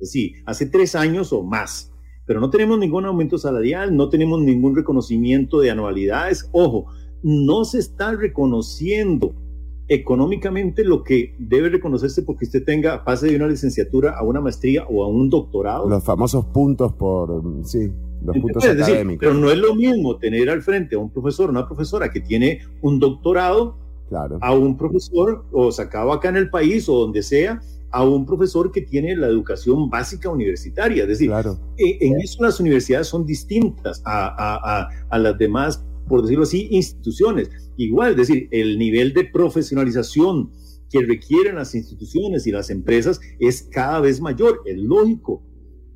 sí, 0.00 0.34
hace 0.46 0.66
tres 0.66 0.94
años 0.94 1.32
o 1.32 1.42
más. 1.42 1.92
pero 2.24 2.38
no 2.38 2.50
tenemos 2.50 2.78
ningún 2.78 3.04
aumento 3.04 3.36
salarial, 3.36 3.96
no 3.96 4.08
tenemos 4.08 4.40
ningún 4.40 4.76
reconocimiento 4.76 5.58
de 5.58 5.72
anualidades. 5.72 6.48
Ojo, 6.52 6.86
no 7.24 7.64
se 7.64 7.80
está 7.80 8.12
reconociendo 8.12 9.34
económicamente 9.88 10.84
lo 10.84 11.02
que 11.02 11.34
debe 11.40 11.68
reconocerse 11.68 12.22
porque 12.22 12.44
usted 12.44 12.64
tenga, 12.64 13.04
pase 13.04 13.26
de 13.26 13.34
una 13.34 13.48
licenciatura 13.48 14.16
a 14.16 14.22
una 14.22 14.40
maestría 14.40 14.84
o 14.88 15.02
a 15.02 15.08
un 15.08 15.28
doctorado. 15.28 15.88
Los 15.88 16.04
famosos 16.04 16.44
puntos 16.44 16.92
por, 16.92 17.42
sí, 17.64 17.90
los 18.24 18.38
puntos 18.38 18.64
académicos. 18.64 19.18
pero 19.18 19.34
no 19.34 19.50
es 19.50 19.58
lo 19.58 19.74
mismo 19.74 20.16
tener 20.16 20.48
al 20.48 20.62
frente 20.62 20.94
a 20.94 21.00
un 21.00 21.10
profesor, 21.10 21.50
una 21.50 21.66
profesora 21.66 22.12
que 22.12 22.20
tiene 22.20 22.60
un 22.82 23.00
doctorado, 23.00 23.79
claro. 24.10 24.38
a 24.42 24.52
un 24.52 24.76
profesor 24.76 25.46
o 25.50 25.72
sacado 25.72 26.12
acá 26.12 26.28
en 26.28 26.36
el 26.36 26.50
país 26.50 26.86
o 26.90 26.98
donde 26.98 27.22
sea, 27.22 27.62
a 27.92 28.04
un 28.04 28.26
profesor 28.26 28.70
que 28.70 28.82
tiene 28.82 29.16
la 29.16 29.26
educación 29.26 29.88
básica 29.88 30.28
universitaria. 30.28 31.04
Es 31.04 31.08
decir, 31.08 31.28
claro. 31.28 31.58
en, 31.78 32.12
en 32.12 32.20
eso 32.20 32.42
las 32.42 32.60
universidades 32.60 33.06
son 33.06 33.24
distintas 33.24 34.02
a, 34.04 34.26
a, 34.26 34.80
a, 34.80 34.88
a 35.08 35.18
las 35.18 35.38
demás 35.38 35.82
por 36.10 36.22
decirlo 36.22 36.42
así, 36.42 36.66
instituciones. 36.72 37.50
Igual, 37.76 38.10
es 38.10 38.16
decir, 38.16 38.48
el 38.50 38.78
nivel 38.80 39.14
de 39.14 39.24
profesionalización 39.24 40.50
que 40.90 41.02
requieren 41.02 41.54
las 41.54 41.72
instituciones 41.76 42.48
y 42.48 42.50
las 42.50 42.68
empresas 42.68 43.20
es 43.38 43.62
cada 43.70 44.00
vez 44.00 44.20
mayor, 44.20 44.60
es 44.66 44.76
lógico. 44.76 45.40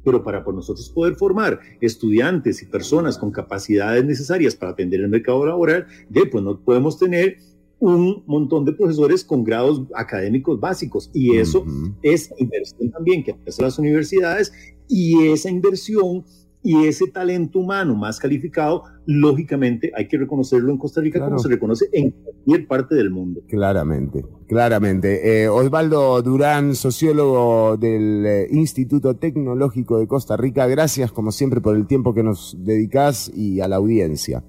Pero 0.04 0.22
para 0.22 0.44
por 0.44 0.54
nosotros 0.54 0.88
poder 0.90 1.16
formar 1.16 1.58
estudiantes 1.80 2.62
y 2.62 2.66
personas 2.66 3.18
con 3.18 3.32
capacidades 3.32 4.04
necesarias 4.04 4.54
para 4.54 4.70
atender 4.70 5.00
el 5.00 5.08
mercado 5.08 5.44
laboral, 5.44 5.86
de, 6.08 6.26
pues 6.26 6.44
no 6.44 6.60
podemos 6.60 6.96
tener 6.96 7.38
un 7.84 8.22
montón 8.26 8.64
de 8.64 8.72
profesores 8.72 9.22
con 9.22 9.44
grados 9.44 9.82
académicos 9.94 10.58
básicos. 10.58 11.10
Y 11.12 11.36
eso 11.36 11.60
uh 11.60 11.66
-huh. 11.66 11.94
es 12.02 12.32
inversión 12.38 12.90
también 12.90 13.22
que 13.22 13.36
hacen 13.46 13.64
las 13.64 13.78
universidades 13.78 14.52
y 14.88 15.28
esa 15.28 15.50
inversión 15.50 16.24
y 16.62 16.86
ese 16.86 17.08
talento 17.08 17.58
humano 17.58 17.94
más 17.94 18.18
calificado, 18.18 18.84
lógicamente 19.04 19.92
hay 19.94 20.08
que 20.08 20.16
reconocerlo 20.16 20.72
en 20.72 20.78
Costa 20.78 21.02
Rica 21.02 21.18
claro. 21.18 21.32
como 21.32 21.38
se 21.42 21.48
reconoce 21.50 21.90
en 21.92 22.10
cualquier 22.12 22.66
parte 22.66 22.94
del 22.94 23.10
mundo. 23.10 23.42
Claramente, 23.48 24.24
claramente. 24.48 25.42
Eh, 25.42 25.48
Osvaldo 25.50 26.22
Durán, 26.22 26.74
sociólogo 26.74 27.76
del 27.76 28.24
eh, 28.24 28.48
Instituto 28.50 29.14
Tecnológico 29.14 29.98
de 29.98 30.06
Costa 30.06 30.38
Rica, 30.38 30.66
gracias 30.66 31.12
como 31.12 31.32
siempre 31.32 31.60
por 31.60 31.76
el 31.76 31.86
tiempo 31.86 32.14
que 32.14 32.22
nos 32.22 32.56
dedicas 32.58 33.30
y 33.36 33.60
a 33.60 33.68
la 33.68 33.76
audiencia. 33.76 34.42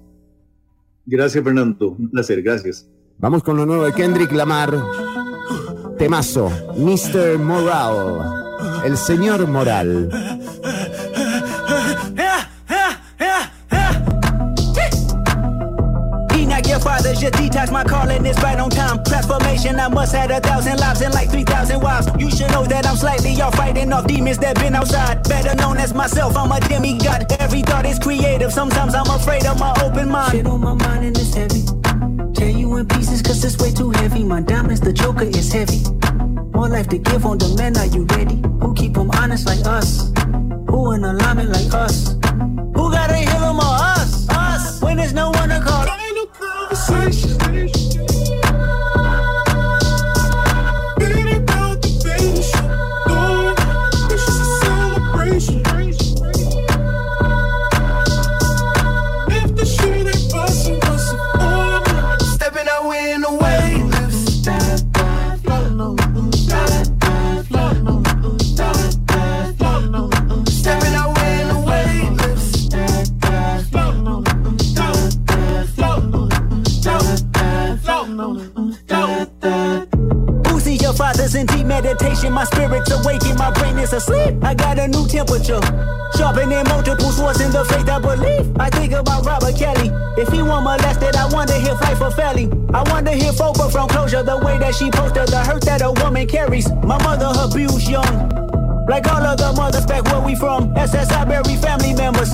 Gracias 1.04 1.44
Fernando, 1.44 1.90
un 1.90 2.08
placer, 2.08 2.42
gracias. 2.42 2.88
Vamos 3.18 3.42
con 3.42 3.56
lo 3.56 3.64
nuevo 3.64 3.84
de 3.84 3.94
Kendrick 3.94 4.30
Lamar. 4.32 4.74
Temazo, 5.98 6.50
Mr. 6.76 7.38
Moral, 7.38 8.82
el 8.84 8.96
señor 8.98 9.46
Moral. 9.48 10.10
Fathers 17.16 17.20
just 17.20 17.34
detox 17.34 17.72
my 17.72 17.84
calling 17.84 18.24
is 18.26 18.36
right 18.42 18.58
on 18.58 18.70
time. 18.70 19.02
Transformation, 19.04 19.78
I 19.78 19.88
must 19.88 20.14
have 20.14 20.30
a 20.30 20.40
thousand 20.40 20.78
lives 20.78 21.00
and 21.00 21.14
like 21.14 21.30
3,000 21.30 21.80
wives. 21.80 22.08
You 22.18 22.30
should 22.30 22.50
know 22.50 22.64
that 22.64 22.86
I'm 22.86 22.96
slightly 22.96 23.40
off 23.40 23.54
fighting 23.54 23.92
off 23.92 24.06
demons 24.06 24.38
that 24.38 24.56
been 24.56 24.74
outside. 24.74 25.22
Better 25.28 25.54
known 25.56 25.78
as 25.78 25.94
myself, 25.94 26.36
I'm 26.36 26.52
a 26.52 26.60
demigod. 26.60 27.32
Every 27.40 27.62
thought 27.62 27.86
is 27.86 27.98
creative, 27.98 28.52
sometimes 28.52 28.94
I'm 28.94 29.08
afraid 29.08 29.46
of 29.46 29.58
my 29.58 29.72
open 29.82 30.10
mind. 30.10 30.32
Shit 30.32 30.46
on 30.46 30.60
my 30.60 30.74
mind 30.74 31.04
and 31.04 31.16
it's 31.16 31.34
heavy. 31.34 31.64
Tear 32.34 32.50
you 32.50 32.76
in 32.76 32.86
pieces 32.86 33.22
cause 33.22 33.44
it's 33.44 33.58
way 33.58 33.72
too 33.72 33.90
heavy. 33.90 34.22
My 34.22 34.40
diamonds, 34.40 34.80
the 34.80 34.92
joker 34.92 35.24
is 35.24 35.52
heavy. 35.52 35.82
More 36.54 36.68
life 36.68 36.88
to 36.88 36.98
give 36.98 37.26
on 37.26 37.38
demand, 37.38 37.76
are 37.78 37.86
you 37.86 38.04
ready? 38.16 38.42
Who 38.60 38.74
keep 38.74 38.94
them 38.94 39.10
honest 39.12 39.46
like 39.46 39.64
us? 39.66 40.12
Who 40.68 40.92
in 40.92 41.04
alignment 41.04 41.50
like 41.50 41.72
us? 41.72 42.14
Who 42.74 42.90
gotta 42.90 43.16
heal 43.16 43.40
them 43.40 43.56
or 43.56 43.76
us? 43.94 44.28
Us! 44.30 44.82
When 44.82 44.96
there's 44.96 45.12
no 45.12 45.30
one 45.30 45.48
to 45.48 45.60
call. 45.60 45.85
Conversation. 46.86 47.35
In 81.34 81.46
deep 81.46 81.66
meditation, 81.66 82.32
my 82.32 82.44
spirit's 82.44 82.90
awakened, 82.92 83.38
my 83.38 83.50
brain 83.50 83.78
is 83.78 83.92
asleep. 83.92 84.36
I 84.42 84.54
got 84.54 84.78
a 84.78 84.86
new 84.86 85.08
temperature, 85.08 85.60
sharpening 86.16 86.62
multiple 86.68 87.10
swords 87.10 87.40
in 87.40 87.50
the 87.50 87.64
faith 87.64 87.88
I 87.88 87.98
believe. 87.98 88.56
I 88.60 88.70
think 88.70 88.92
about 88.92 89.26
Robert 89.26 89.56
Kelly. 89.56 89.90
If 90.16 90.28
he 90.28 90.42
were 90.42 90.60
molested, 90.60 91.16
I 91.16 91.26
wonder 91.32 91.54
he'll 91.54 91.76
fight 91.78 91.96
for 91.98 92.10
Felly. 92.10 92.50
I 92.72 92.82
wonder 92.92 93.10
he'll 93.10 93.32
focus 93.32 93.72
from 93.72 93.88
closure 93.88 94.22
the 94.22 94.38
way 94.38 94.58
that 94.58 94.74
she 94.74 94.90
posted 94.90 95.28
the 95.28 95.38
hurt 95.38 95.64
that 95.64 95.82
a 95.82 95.90
woman 96.04 96.28
carries. 96.28 96.70
My 96.84 97.02
mother 97.02 97.32
abused 97.34 97.88
young. 97.88 98.28
Like 98.86 99.10
all 99.10 99.22
of 99.22 99.38
the 99.38 99.52
mothers 99.52 99.86
back 99.86 100.04
where 100.04 100.20
we 100.20 100.36
from, 100.36 100.74
SSI 100.74 101.28
bury 101.28 101.56
family 101.56 101.92
members. 101.94 102.30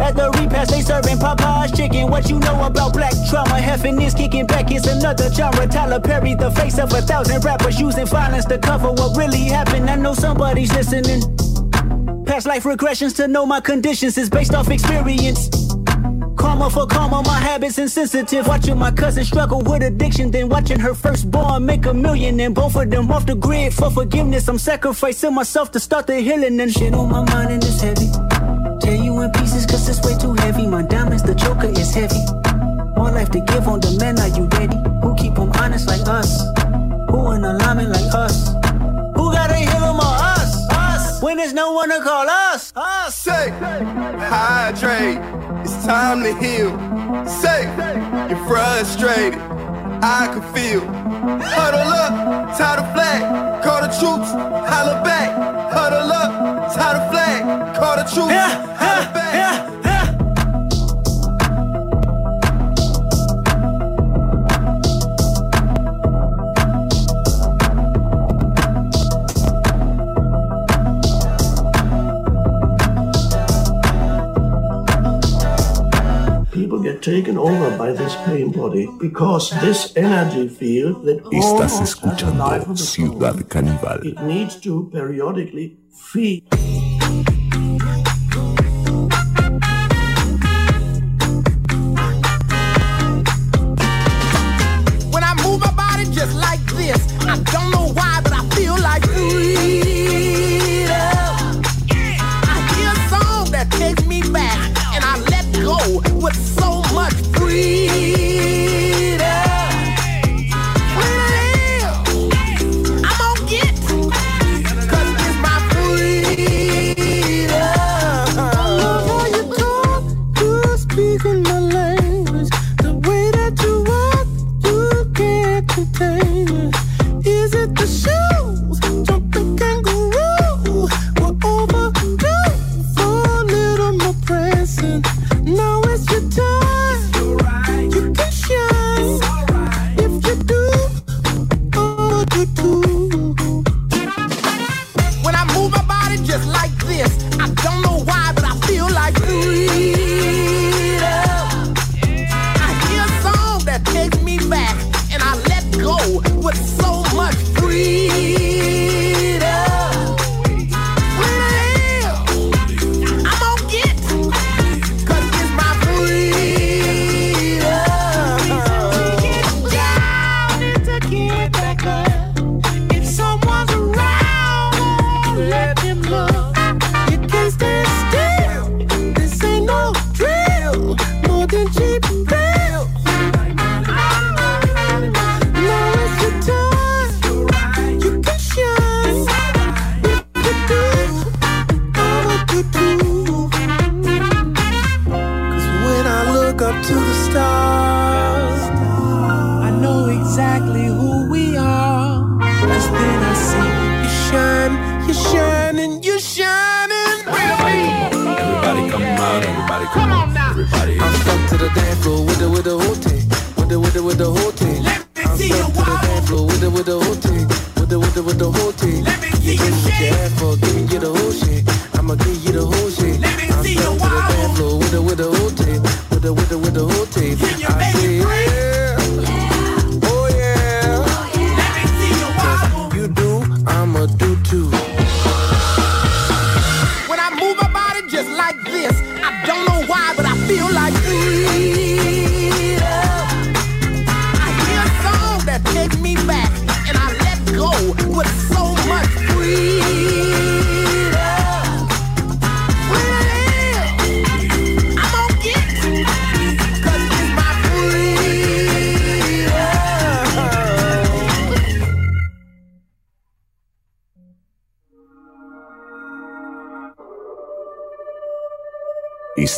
At 0.00 0.16
the 0.16 0.30
repast, 0.30 0.70
they 0.70 0.80
serving 0.80 1.18
Popeye's 1.18 1.76
chicken. 1.76 2.10
What 2.10 2.28
you 2.30 2.38
know 2.38 2.64
about 2.64 2.92
black 2.92 3.12
trauma? 3.28 3.60
Heffing 3.60 4.02
is 4.02 4.14
kicking 4.14 4.46
back. 4.46 4.70
It's 4.70 4.86
another 4.86 5.30
genre. 5.32 5.66
Tyler 5.66 6.00
Perry, 6.00 6.34
the 6.34 6.50
face 6.50 6.78
of 6.78 6.92
a 6.92 7.02
thousand 7.02 7.44
rappers 7.44 7.78
using 7.78 8.06
violence 8.06 8.44
to 8.46 8.58
cover 8.58 8.90
what 8.90 9.16
really 9.16 9.44
happened. 9.44 9.88
I 9.90 9.96
know 9.96 10.14
somebody's 10.14 10.72
listening. 10.74 11.20
Past 12.24 12.46
life 12.46 12.64
regressions 12.64 13.14
to 13.16 13.28
know 13.28 13.44
my 13.44 13.60
conditions 13.60 14.16
is 14.16 14.30
based 14.30 14.54
off 14.54 14.70
experience. 14.70 15.50
Karma 16.36 16.70
for 16.70 16.86
karma, 16.86 17.22
my 17.22 17.38
habits 17.38 17.78
insensitive. 17.78 18.46
Watching 18.46 18.78
my 18.78 18.90
cousin 18.90 19.24
struggle 19.24 19.60
with 19.60 19.82
addiction, 19.82 20.30
then 20.30 20.48
watching 20.48 20.80
her 20.80 20.94
firstborn 20.94 21.66
make 21.66 21.84
a 21.86 21.92
million, 21.92 22.40
and 22.40 22.54
both 22.54 22.76
of 22.76 22.88
them 22.88 23.10
off 23.10 23.26
the 23.26 23.34
grid 23.34 23.74
for 23.74 23.90
forgiveness. 23.90 24.48
I'm 24.48 24.58
sacrificing 24.58 25.34
myself 25.34 25.70
to 25.72 25.80
start 25.80 26.06
the 26.06 26.20
healing, 26.20 26.58
and 26.58 26.72
shit 26.72 26.94
on 26.94 27.10
my 27.10 27.22
mind 27.24 27.50
and 27.50 27.62
it's 27.62 27.80
heavy. 27.82 28.29
In 29.20 29.30
pieces 29.32 29.66
cause 29.66 29.86
it's 29.86 30.00
way 30.00 30.16
too 30.16 30.32
heavy. 30.32 30.66
My 30.66 30.82
diamonds, 30.82 31.22
the 31.22 31.34
joker 31.34 31.66
is 31.66 31.92
heavy. 31.94 32.24
More 32.96 33.10
life 33.10 33.30
to 33.32 33.40
give 33.40 33.68
on 33.68 33.80
demand, 33.80 34.18
are 34.18 34.28
you 34.28 34.46
ready? 34.46 34.76
Who 35.02 35.14
keep 35.14 35.34
them 35.34 35.50
honest 35.52 35.86
like 35.88 36.08
us? 36.08 36.40
Who 37.10 37.32
in 37.32 37.44
alignment 37.44 37.90
like 37.90 38.14
us? 38.14 38.48
Who 39.16 39.30
got 39.30 39.50
a 39.50 39.64
them 39.66 39.96
or 39.96 40.14
us? 40.36 40.56
Us! 40.72 41.22
When 41.22 41.36
there's 41.36 41.52
no 41.52 41.72
one 41.72 41.90
to 41.90 42.00
call 42.00 42.30
us? 42.30 42.72
Us! 42.74 43.14
Say, 43.14 43.50
hydrate, 43.50 45.18
it's 45.66 45.84
time 45.84 46.22
to 46.22 46.32
heal. 46.40 46.70
Say, 47.26 47.64
you're 48.30 48.42
frustrated, 48.48 49.38
I 50.02 50.30
can 50.32 50.42
feel. 50.54 50.80
Huddle 51.44 51.80
up, 51.80 52.56
tie 52.56 52.69
by 77.80 77.92
this 77.92 78.14
pain 78.26 78.50
body 78.52 78.86
because 78.98 79.50
this 79.62 79.96
energy 79.96 80.48
field 80.48 81.02
that 81.06 81.24
Estás 81.32 81.80
escuchando 81.80 82.76
Ciudad 82.76 83.36
Caníbal. 83.48 84.04
it 84.04 84.20
needs 84.20 84.56
to 84.60 84.90
periodically 84.92 85.78
feed. 86.12 86.44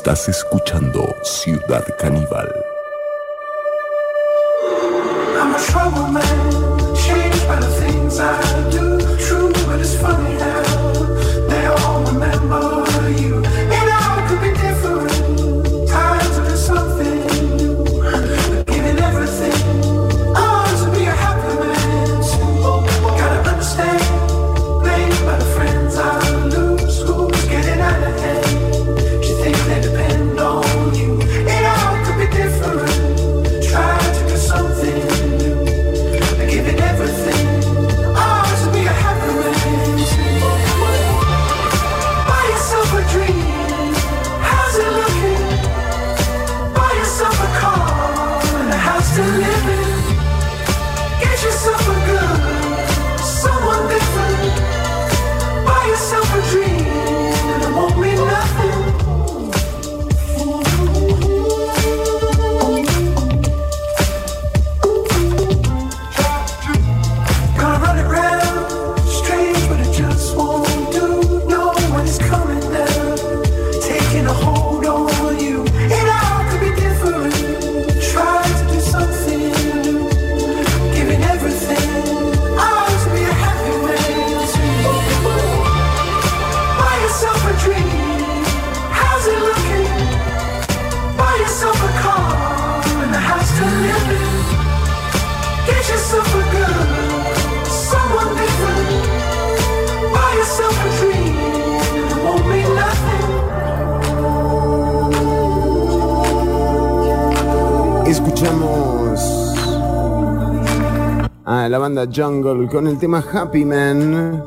dass 0.03 0.29
banda 111.93 112.10
Jungle 112.10 112.69
con 112.69 112.86
el 112.86 112.98
tema 112.98 113.23
Happy 113.32 113.64
Man. 113.66 114.43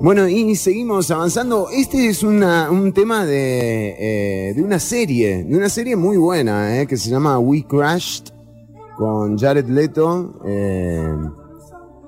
Bueno, 0.00 0.28
y 0.28 0.54
seguimos 0.54 1.10
avanzando. 1.10 1.68
Este 1.70 2.06
es 2.06 2.22
una, 2.22 2.70
un 2.70 2.92
tema 2.92 3.26
de, 3.26 3.96
eh, 3.98 4.62
una 4.62 4.78
serie, 4.78 5.44
de 5.44 5.56
una 5.56 5.68
serie 5.68 5.96
muy 5.96 6.16
buena, 6.16 6.80
eh, 6.80 6.86
que 6.86 6.96
se 6.96 7.10
llama 7.10 7.38
We 7.38 7.64
Crashed, 7.64 8.32
con 8.96 9.36
Jared 9.36 9.68
Leto. 9.68 10.40
Eh, 10.46 11.14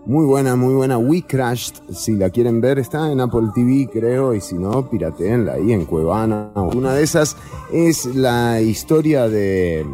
muy 0.06 0.24
buena, 0.24 0.56
muy 0.56 0.72
buena. 0.72 0.96
We 0.96 1.22
Crashed, 1.22 1.74
si 1.92 2.14
la 2.14 2.30
quieren 2.30 2.62
ver, 2.62 2.78
está 2.78 3.12
en 3.12 3.20
Apple 3.20 3.48
TV, 3.54 3.90
creo, 3.92 4.32
y 4.32 4.40
si 4.40 4.54
no, 4.54 4.88
pirateenla 4.88 5.54
ahí 5.54 5.72
en 5.72 5.84
Cuevana, 5.84 6.50
una 6.54 6.94
de 6.94 7.02
esas 7.02 7.36
es 7.72 8.06
la 8.06 8.60
historia 8.60 9.28
de, 9.28 9.84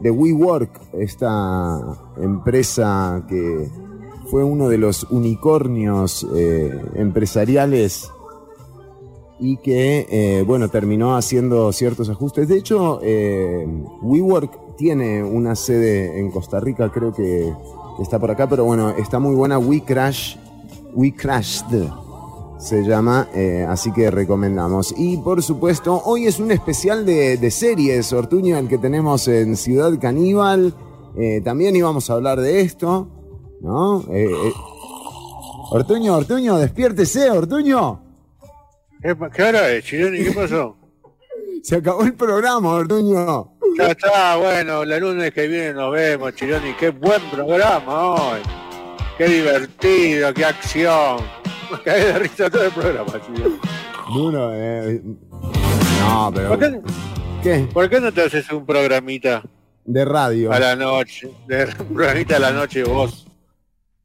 WeWork, 0.00 0.94
esta 0.94 1.80
empresa 2.20 3.24
que 3.28 3.68
fue 4.30 4.44
uno 4.44 4.68
de 4.68 4.78
los 4.78 5.04
unicornios 5.10 6.26
eh, 6.34 6.80
empresariales 6.94 8.10
y 9.40 9.56
que, 9.58 10.06
eh, 10.10 10.44
bueno, 10.46 10.68
terminó 10.68 11.16
haciendo 11.16 11.72
ciertos 11.72 12.08
ajustes. 12.08 12.48
De 12.48 12.56
hecho, 12.56 13.00
eh, 13.02 13.66
WeWork 14.02 14.76
tiene 14.76 15.22
una 15.22 15.54
sede 15.54 16.18
en 16.18 16.30
Costa 16.30 16.60
Rica, 16.60 16.90
creo 16.90 17.12
que 17.12 17.52
está 18.00 18.18
por 18.18 18.30
acá, 18.30 18.48
pero 18.48 18.64
bueno, 18.64 18.90
está 18.90 19.18
muy 19.18 19.34
buena 19.34 19.58
WeCrash, 19.58 20.36
WeCrashed 20.94 21.88
se 22.58 22.82
llama, 22.82 23.28
eh, 23.34 23.64
así 23.68 23.92
que 23.92 24.10
recomendamos. 24.10 24.92
Y 24.96 25.16
por 25.18 25.42
supuesto, 25.42 26.02
hoy 26.04 26.26
es 26.26 26.40
un 26.40 26.50
especial 26.50 27.06
de, 27.06 27.36
de 27.36 27.50
series, 27.50 28.12
Ortuño, 28.12 28.58
el 28.58 28.68
que 28.68 28.78
tenemos 28.78 29.28
en 29.28 29.56
Ciudad 29.56 29.92
Caníbal. 30.00 30.74
Eh, 31.16 31.40
también 31.44 31.74
íbamos 31.76 32.10
a 32.10 32.14
hablar 32.14 32.40
de 32.40 32.60
esto, 32.60 33.08
¿no? 33.60 34.04
Eh, 34.10 34.26
eh, 34.26 34.52
Ortuño, 35.70 36.16
Ortuño, 36.16 36.58
despiértese, 36.58 37.30
Ortuño. 37.30 38.02
¿Qué, 39.02 39.16
qué 39.34 39.42
hora 39.42 39.70
es, 39.70 39.84
Chironi? 39.84 40.24
¿Qué 40.24 40.32
pasó? 40.32 40.76
Se 41.62 41.76
acabó 41.76 42.02
el 42.02 42.14
programa, 42.14 42.70
Ortuño. 42.70 43.52
Ya 43.76 43.88
está, 43.88 44.36
bueno, 44.36 44.82
el 44.82 45.00
lunes 45.00 45.32
que 45.32 45.46
viene 45.46 45.74
nos 45.74 45.92
vemos, 45.92 46.34
Chironi. 46.34 46.74
Qué 46.74 46.90
buen 46.90 47.20
programa 47.30 48.14
hoy. 48.14 48.40
Qué 49.16 49.26
divertido, 49.26 50.32
qué 50.34 50.44
acción. 50.44 51.37
Me 51.86 51.92
de 51.92 52.18
risa 52.18 52.50
todo 52.50 52.64
el 52.64 52.72
programa. 52.72 53.12
Duro, 54.14 54.50
eh, 54.54 55.02
No, 56.00 56.30
pero. 56.34 56.48
¿Por 56.50 56.58
qué, 56.58 56.80
¿Qué? 57.42 57.68
¿Por 57.72 57.88
qué 57.90 58.00
no 58.00 58.12
te 58.12 58.22
haces 58.22 58.50
un 58.52 58.64
programita 58.66 59.42
De 59.84 60.04
radio. 60.04 60.52
a 60.52 60.58
la 60.58 60.76
noche? 60.76 61.30
De, 61.46 61.64
un 61.80 61.94
programita 61.94 62.36
a 62.36 62.40
la 62.40 62.52
noche 62.52 62.82
vos. 62.84 63.26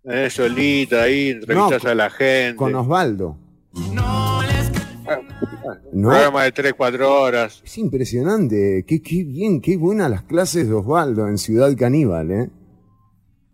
Eh, 0.06 0.30
solita 0.30 1.04
ahí, 1.04 1.30
entrevistas 1.30 1.84
No, 1.84 1.90
a 1.90 1.96
la 1.96 2.10
gente. 2.10 2.56
Con 2.58 2.76
Osvaldo. 2.76 3.38
Un 3.74 3.96
No. 6.02 6.10
programa 6.10 6.44
de 6.44 6.52
3, 6.52 6.74
4 6.76 7.22
horas. 7.22 7.62
Es 7.64 7.78
impresionante. 7.78 8.84
Qué, 8.88 9.02
qué 9.02 9.24
bien, 9.24 9.62
qué 9.62 9.78
buenas 9.78 10.10
las 10.10 10.24
clases 10.24 10.68
de 10.68 10.74
Osvaldo 10.74 11.28
en 11.28 11.38
Ciudad 11.38 11.74
Caníbal, 11.78 12.32
¿eh? 12.32 12.50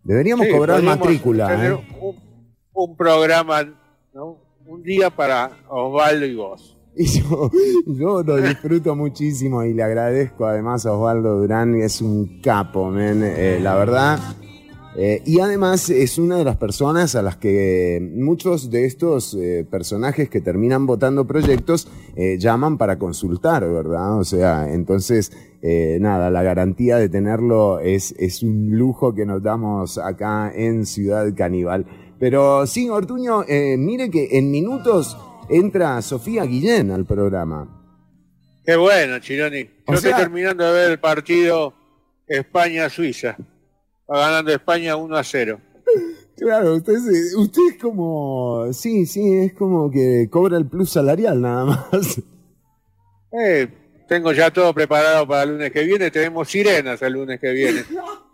Deberíamos 0.02 0.46
Sí, 0.46 0.52
cobrar 0.52 0.82
matrícula, 0.82 1.66
¿eh? 1.66 1.72
un, 2.00 2.16
un 2.72 2.96
programa, 2.96 3.62
¿no? 3.64 3.79
Un 4.70 4.84
día 4.84 5.10
para 5.10 5.50
Osvaldo 5.68 6.26
y 6.26 6.36
vos. 6.36 6.76
Y 6.94 7.04
yo, 7.06 7.50
yo 7.86 8.22
lo 8.22 8.36
disfruto 8.36 8.94
muchísimo 8.94 9.64
y 9.64 9.74
le 9.74 9.82
agradezco 9.82 10.46
además 10.46 10.86
a 10.86 10.92
Osvaldo 10.92 11.40
Durán, 11.40 11.74
es 11.74 12.00
un 12.00 12.40
capo, 12.40 12.88
men, 12.88 13.24
eh, 13.24 13.58
la 13.60 13.74
verdad. 13.74 14.20
Eh, 14.96 15.22
y 15.24 15.40
además 15.40 15.90
es 15.90 16.18
una 16.18 16.36
de 16.36 16.44
las 16.44 16.56
personas 16.56 17.16
a 17.16 17.22
las 17.22 17.36
que 17.36 18.00
muchos 18.14 18.70
de 18.70 18.84
estos 18.84 19.34
eh, 19.34 19.66
personajes 19.68 20.28
que 20.28 20.40
terminan 20.40 20.86
votando 20.86 21.26
proyectos 21.26 21.88
eh, 22.14 22.38
llaman 22.38 22.78
para 22.78 22.96
consultar, 22.96 23.68
¿verdad? 23.68 24.18
O 24.18 24.24
sea, 24.24 24.72
entonces, 24.72 25.32
eh, 25.62 25.98
nada, 26.00 26.30
la 26.30 26.44
garantía 26.44 26.96
de 26.96 27.08
tenerlo 27.08 27.80
es, 27.80 28.14
es 28.18 28.44
un 28.44 28.76
lujo 28.78 29.14
que 29.14 29.26
nos 29.26 29.42
damos 29.42 29.98
acá 29.98 30.52
en 30.54 30.86
Ciudad 30.86 31.26
Caníbal. 31.34 31.86
Pero 32.20 32.66
sí, 32.66 32.88
Ortuño, 32.88 33.42
eh, 33.48 33.76
mire 33.78 34.10
que 34.10 34.28
en 34.38 34.50
minutos 34.50 35.16
entra 35.48 36.00
Sofía 36.02 36.44
Guillén 36.44 36.90
al 36.92 37.06
programa. 37.06 37.66
Qué 38.64 38.76
bueno, 38.76 39.18
Chironi. 39.18 39.64
Yo 39.64 39.70
O 39.86 39.94
estoy 39.94 40.10
sea- 40.10 40.18
terminando 40.18 40.64
de 40.64 40.72
ver 40.72 40.90
el 40.92 41.00
partido 41.00 41.72
España-Suiza. 42.28 43.36
Va 44.08 44.20
ganando 44.20 44.52
España 44.52 44.96
1 44.96 45.16
a 45.16 45.24
0. 45.24 45.60
Claro, 46.36 46.74
usted, 46.76 46.94
es- 46.94 47.34
usted 47.34 47.62
es 47.72 47.78
como, 47.82 48.66
sí, 48.72 49.06
sí, 49.06 49.32
es 49.38 49.54
como 49.54 49.90
que 49.90 50.28
cobra 50.30 50.56
el 50.58 50.66
plus 50.66 50.90
salarial 50.90 51.40
nada 51.40 51.64
más. 51.64 52.20
Eh, 53.32 53.68
tengo 54.08 54.32
ya 54.32 54.50
todo 54.50 54.74
preparado 54.74 55.26
para 55.26 55.44
el 55.44 55.50
lunes 55.50 55.70
que 55.72 55.84
viene. 55.84 56.10
Tenemos 56.10 56.48
sirenas 56.50 57.00
el 57.02 57.12
lunes 57.14 57.40
que 57.40 57.50
viene. 57.52 57.84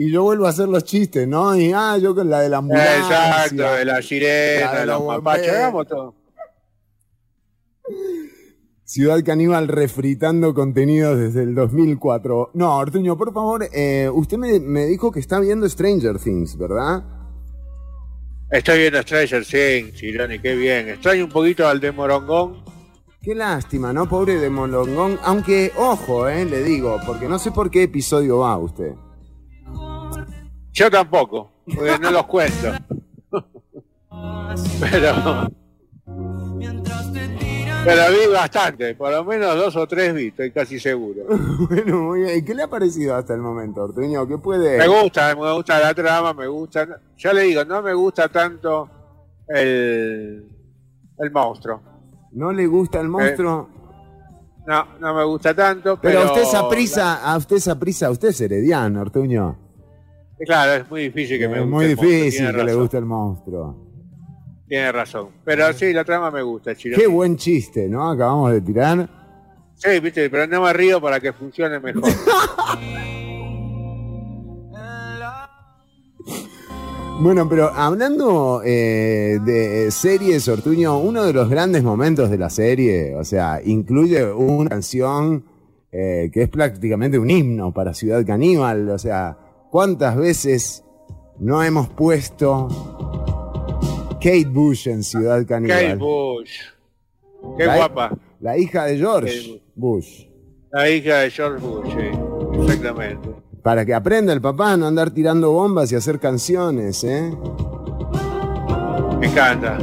Y 0.00 0.12
yo 0.12 0.22
vuelvo 0.22 0.46
a 0.46 0.50
hacer 0.50 0.68
los 0.68 0.84
chistes, 0.84 1.26
¿no? 1.26 1.56
Y 1.56 1.72
ah, 1.74 1.98
yo 1.98 2.14
con 2.14 2.30
la 2.30 2.40
de 2.40 2.48
la 2.48 2.58
ambulancia. 2.58 2.98
Exacto, 3.44 3.74
de 3.74 3.84
la 3.84 4.00
sirena, 4.00 4.72
La 4.72 4.80
de 4.80 4.86
los 4.86 5.04
mapaches. 5.04 5.46
bomberos. 5.46 5.56
Hagamos 5.58 5.86
todo. 5.88 6.14
Ciudad 8.84 9.22
Caníbal 9.24 9.68
refritando 9.68 10.54
contenidos 10.54 11.18
desde 11.18 11.42
el 11.42 11.54
2004. 11.54 12.52
No, 12.54 12.76
Ortuño, 12.76 13.18
por 13.18 13.34
favor, 13.34 13.68
eh, 13.72 14.08
usted 14.10 14.38
me, 14.38 14.60
me 14.60 14.86
dijo 14.86 15.10
que 15.12 15.20
está 15.20 15.40
viendo 15.40 15.68
Stranger 15.68 16.18
Things, 16.18 16.56
¿verdad? 16.56 17.02
Estoy 18.50 18.78
viendo 18.78 19.02
Stranger 19.02 19.44
Things, 19.44 19.94
Chironi, 19.94 20.38
qué 20.38 20.54
bien. 20.54 20.88
Extraño 20.88 21.24
un 21.24 21.30
poquito 21.30 21.66
al 21.68 21.80
de 21.80 21.92
Morongón. 21.92 22.62
Qué 23.20 23.34
lástima, 23.34 23.92
¿no? 23.92 24.08
Pobre 24.08 24.36
de 24.36 24.48
Molongón. 24.48 25.18
Aunque, 25.22 25.70
ojo, 25.76 26.28
eh, 26.28 26.44
le 26.46 26.62
digo, 26.62 26.98
porque 27.04 27.28
no 27.28 27.38
sé 27.38 27.50
por 27.50 27.68
qué 27.70 27.82
episodio 27.82 28.38
va 28.38 28.56
usted. 28.56 28.92
Yo 30.78 30.88
tampoco, 30.88 31.50
porque 31.74 31.98
no 31.98 32.12
los 32.12 32.24
cuento. 32.26 32.72
Pero. 34.80 35.50
Pero 37.84 38.02
vi 38.12 38.32
bastante, 38.32 38.94
por 38.94 39.10
lo 39.10 39.24
menos 39.24 39.56
dos 39.56 39.74
o 39.74 39.88
tres 39.88 40.14
vi, 40.14 40.28
estoy 40.28 40.52
casi 40.52 40.78
seguro. 40.78 41.24
bueno, 41.68 42.02
muy 42.02 42.20
bien. 42.20 42.38
¿Y 42.38 42.44
qué 42.44 42.54
le 42.54 42.62
ha 42.62 42.68
parecido 42.68 43.16
hasta 43.16 43.34
el 43.34 43.40
momento, 43.40 43.82
Ortuño? 43.82 44.24
¿Qué 44.28 44.38
puede...? 44.38 44.78
Me 44.78 44.86
gusta, 44.86 45.34
me 45.34 45.52
gusta 45.52 45.80
la 45.80 45.92
trama, 45.92 46.32
me 46.32 46.46
gusta. 46.46 47.00
Ya 47.16 47.32
le 47.32 47.42
digo, 47.42 47.64
no 47.64 47.82
me 47.82 47.94
gusta 47.94 48.28
tanto 48.28 48.88
el, 49.48 50.48
el 51.18 51.30
monstruo. 51.32 51.80
¿No 52.30 52.52
le 52.52 52.68
gusta 52.68 53.00
el 53.00 53.08
monstruo? 53.08 53.68
No, 54.64 54.86
no 55.00 55.12
me 55.12 55.24
gusta 55.24 55.52
tanto, 55.54 55.98
pero. 56.00 56.20
pero, 56.20 56.20
a 56.20 56.32
usted 56.32 56.42
esa 56.42 56.68
prisa, 56.68 57.32
a 57.32 57.36
usted 57.36 57.56
esa 57.56 57.76
prisa, 57.76 58.10
usted 58.10 58.28
es 58.28 58.40
herediano, 58.40 59.00
Ortuño. 59.00 59.67
Claro, 60.44 60.82
es 60.84 60.90
muy 60.90 61.02
difícil 61.02 61.38
que 61.38 61.48
me 61.48 61.54
es 61.56 61.60
guste. 61.62 61.74
muy 61.74 61.84
el 61.84 61.90
monstruo, 61.96 62.10
difícil 62.12 62.38
tiene 62.46 62.58
que 62.58 62.64
le 62.64 62.74
guste 62.74 62.96
el 62.98 63.04
monstruo. 63.04 63.88
Tiene 64.68 64.92
razón. 64.92 65.28
Pero 65.44 65.72
sí, 65.72 65.92
la 65.92 66.04
trama 66.04 66.30
me 66.30 66.42
gusta, 66.42 66.74
Chiro. 66.74 66.96
Qué 66.98 67.06
buen 67.06 67.36
chiste, 67.36 67.88
¿no? 67.88 68.10
Acabamos 68.10 68.52
de 68.52 68.60
tirar. 68.60 69.08
Sí, 69.74 70.00
viste, 70.00 70.28
pero 70.28 70.46
no 70.46 70.62
me 70.62 70.72
río 70.72 71.00
para 71.00 71.20
que 71.20 71.32
funcione 71.32 71.80
mejor. 71.80 72.02
Bueno, 77.20 77.48
pero 77.48 77.72
hablando 77.74 78.62
eh, 78.64 79.40
de 79.44 79.90
series, 79.90 80.46
Ortuño, 80.46 80.98
uno 80.98 81.24
de 81.24 81.32
los 81.32 81.50
grandes 81.50 81.82
momentos 81.82 82.30
de 82.30 82.38
la 82.38 82.48
serie, 82.48 83.16
o 83.16 83.24
sea, 83.24 83.60
incluye 83.64 84.24
una 84.32 84.70
canción 84.70 85.44
eh, 85.90 86.30
que 86.32 86.42
es 86.42 86.48
prácticamente 86.48 87.18
un 87.18 87.28
himno 87.28 87.72
para 87.74 87.92
Ciudad 87.92 88.24
Caníbal, 88.24 88.88
o 88.90 88.98
sea, 89.00 89.36
¿cuántas 89.70 90.16
veces 90.16 90.84
no 91.38 91.62
hemos 91.62 91.88
puesto 91.88 92.68
Kate 94.14 94.46
Bush 94.48 94.88
en 94.88 95.02
Ciudad 95.02 95.44
Caníbal? 95.46 95.78
Kate 95.78 95.96
Bush. 95.96 96.50
Qué 97.56 97.64
La- 97.66 97.76
guapa. 97.76 98.16
La 98.40 98.56
hija 98.56 98.84
de 98.84 98.96
George 98.98 99.62
Bush. 99.74 100.26
La 100.70 100.88
hija 100.90 101.18
de 101.20 101.30
George 101.30 101.64
Bush, 101.64 101.88
sí. 101.92 102.60
Exactamente. 102.62 103.28
Para 103.62 103.84
que 103.84 103.94
aprenda 103.94 104.32
el 104.32 104.40
papá 104.40 104.72
a 104.72 104.76
no 104.76 104.86
andar 104.86 105.10
tirando 105.10 105.50
bombas 105.52 105.90
y 105.92 105.96
hacer 105.96 106.18
canciones, 106.20 107.02
¿eh? 107.04 107.32
Me 109.18 109.26
encanta. 109.26 109.78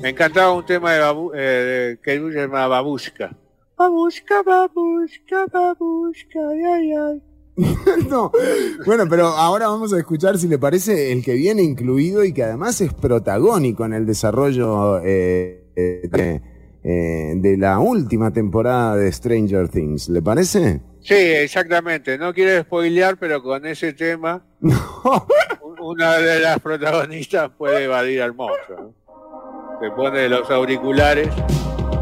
Me 0.00 0.10
encantaba 0.10 0.52
un 0.52 0.64
tema 0.64 0.92
de, 0.94 1.00
babu, 1.00 1.32
eh, 1.34 1.38
de 1.38 1.98
Kate 2.00 2.20
Bush 2.20 2.34
llamado 2.34 2.70
Babushka. 2.70 3.36
Babushka, 3.76 4.42
babushka, 4.42 5.46
babushka, 5.52 6.38
ay, 6.50 6.64
ay, 6.64 6.92
ay. 6.92 7.22
no. 8.08 8.30
Bueno, 8.86 9.04
pero 9.08 9.26
ahora 9.26 9.68
vamos 9.68 9.92
a 9.92 9.98
escuchar 9.98 10.38
si 10.38 10.48
le 10.48 10.58
parece 10.58 11.12
el 11.12 11.24
que 11.24 11.34
viene 11.34 11.62
incluido 11.62 12.24
y 12.24 12.32
que 12.32 12.42
además 12.44 12.80
es 12.80 12.92
protagónico 12.94 13.84
en 13.84 13.92
el 13.94 14.06
desarrollo 14.06 15.00
eh, 15.04 15.64
eh, 15.76 16.08
de, 16.10 16.42
eh, 16.84 17.34
de 17.36 17.56
la 17.56 17.78
última 17.78 18.32
temporada 18.32 18.96
de 18.96 19.10
Stranger 19.12 19.68
Things. 19.68 20.08
¿Le 20.08 20.22
parece? 20.22 20.80
Sí, 21.00 21.14
exactamente. 21.14 22.18
No 22.18 22.32
quiero 22.34 22.62
spoilear, 22.62 23.16
pero 23.18 23.42
con 23.42 23.64
ese 23.66 23.92
tema, 23.94 24.44
un- 24.60 25.80
una 25.82 26.18
de 26.18 26.40
las 26.40 26.60
protagonistas 26.60 27.50
puede 27.56 27.84
evadir 27.84 28.20
al 28.22 28.34
monstruo. 28.34 28.92
Se 29.80 29.90
pone 29.92 30.28
los 30.28 30.50
auriculares 30.50 31.28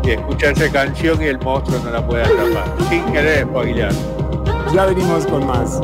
y 0.03 0.11
escucha 0.11 0.51
esa 0.51 0.71
canción 0.73 1.23
y 1.23 1.27
el 1.27 1.39
monstruo 1.39 1.79
no 1.85 1.91
la 1.93 2.05
puede 2.05 2.23
atrapar. 2.25 2.75
Sin 2.89 3.05
querer 3.13 3.45
spoilear. 3.47 3.93
Ya 4.75 4.85
venimos 4.85 5.27
con 5.27 5.47
más. 5.47 5.81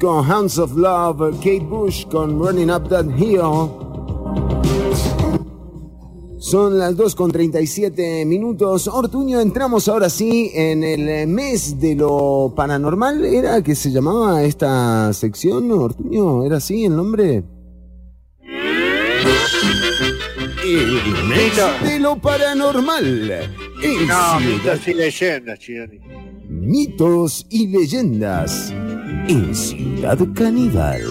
Disco 0.00 0.22
Hounds 0.22 0.58
of 0.58 0.76
Love, 0.78 1.36
Kate 1.42 1.60
Bush 1.60 2.06
con 2.06 2.38
Running 2.38 2.70
Up 2.70 2.88
That 2.88 3.04
Hill. 3.18 3.68
Son 6.38 6.78
las 6.78 6.96
2 6.96 7.14
con 7.14 7.30
37 7.30 8.24
minutos. 8.24 8.88
Ortuño, 8.88 9.40
entramos 9.40 9.88
ahora 9.88 10.08
sí 10.08 10.52
en 10.54 10.82
el 10.84 11.26
mes 11.28 11.78
de 11.78 11.96
lo 11.96 12.50
paranormal. 12.56 13.26
¿Era 13.26 13.62
que 13.62 13.74
se 13.74 13.90
llamaba 13.90 14.42
esta 14.42 15.12
sección, 15.12 15.70
Ortuño? 15.70 16.46
¿Era 16.46 16.56
así 16.56 16.86
el 16.86 16.96
nombre? 16.96 17.44
El 20.64 20.92
mes 21.28 21.52
de 21.84 21.98
lo 22.00 22.16
paranormal. 22.16 23.32
En 23.82 24.08
No, 24.08 24.40
mitos 24.40 24.88
y 24.88 24.94
leyendas, 24.94 25.58
Chironi. 25.58 26.00
Mitos 26.48 27.46
y 27.50 27.66
leyendas 27.66 28.72
en 29.28 29.54
Ciudad 30.00 30.18
Caníbal. 30.34 31.02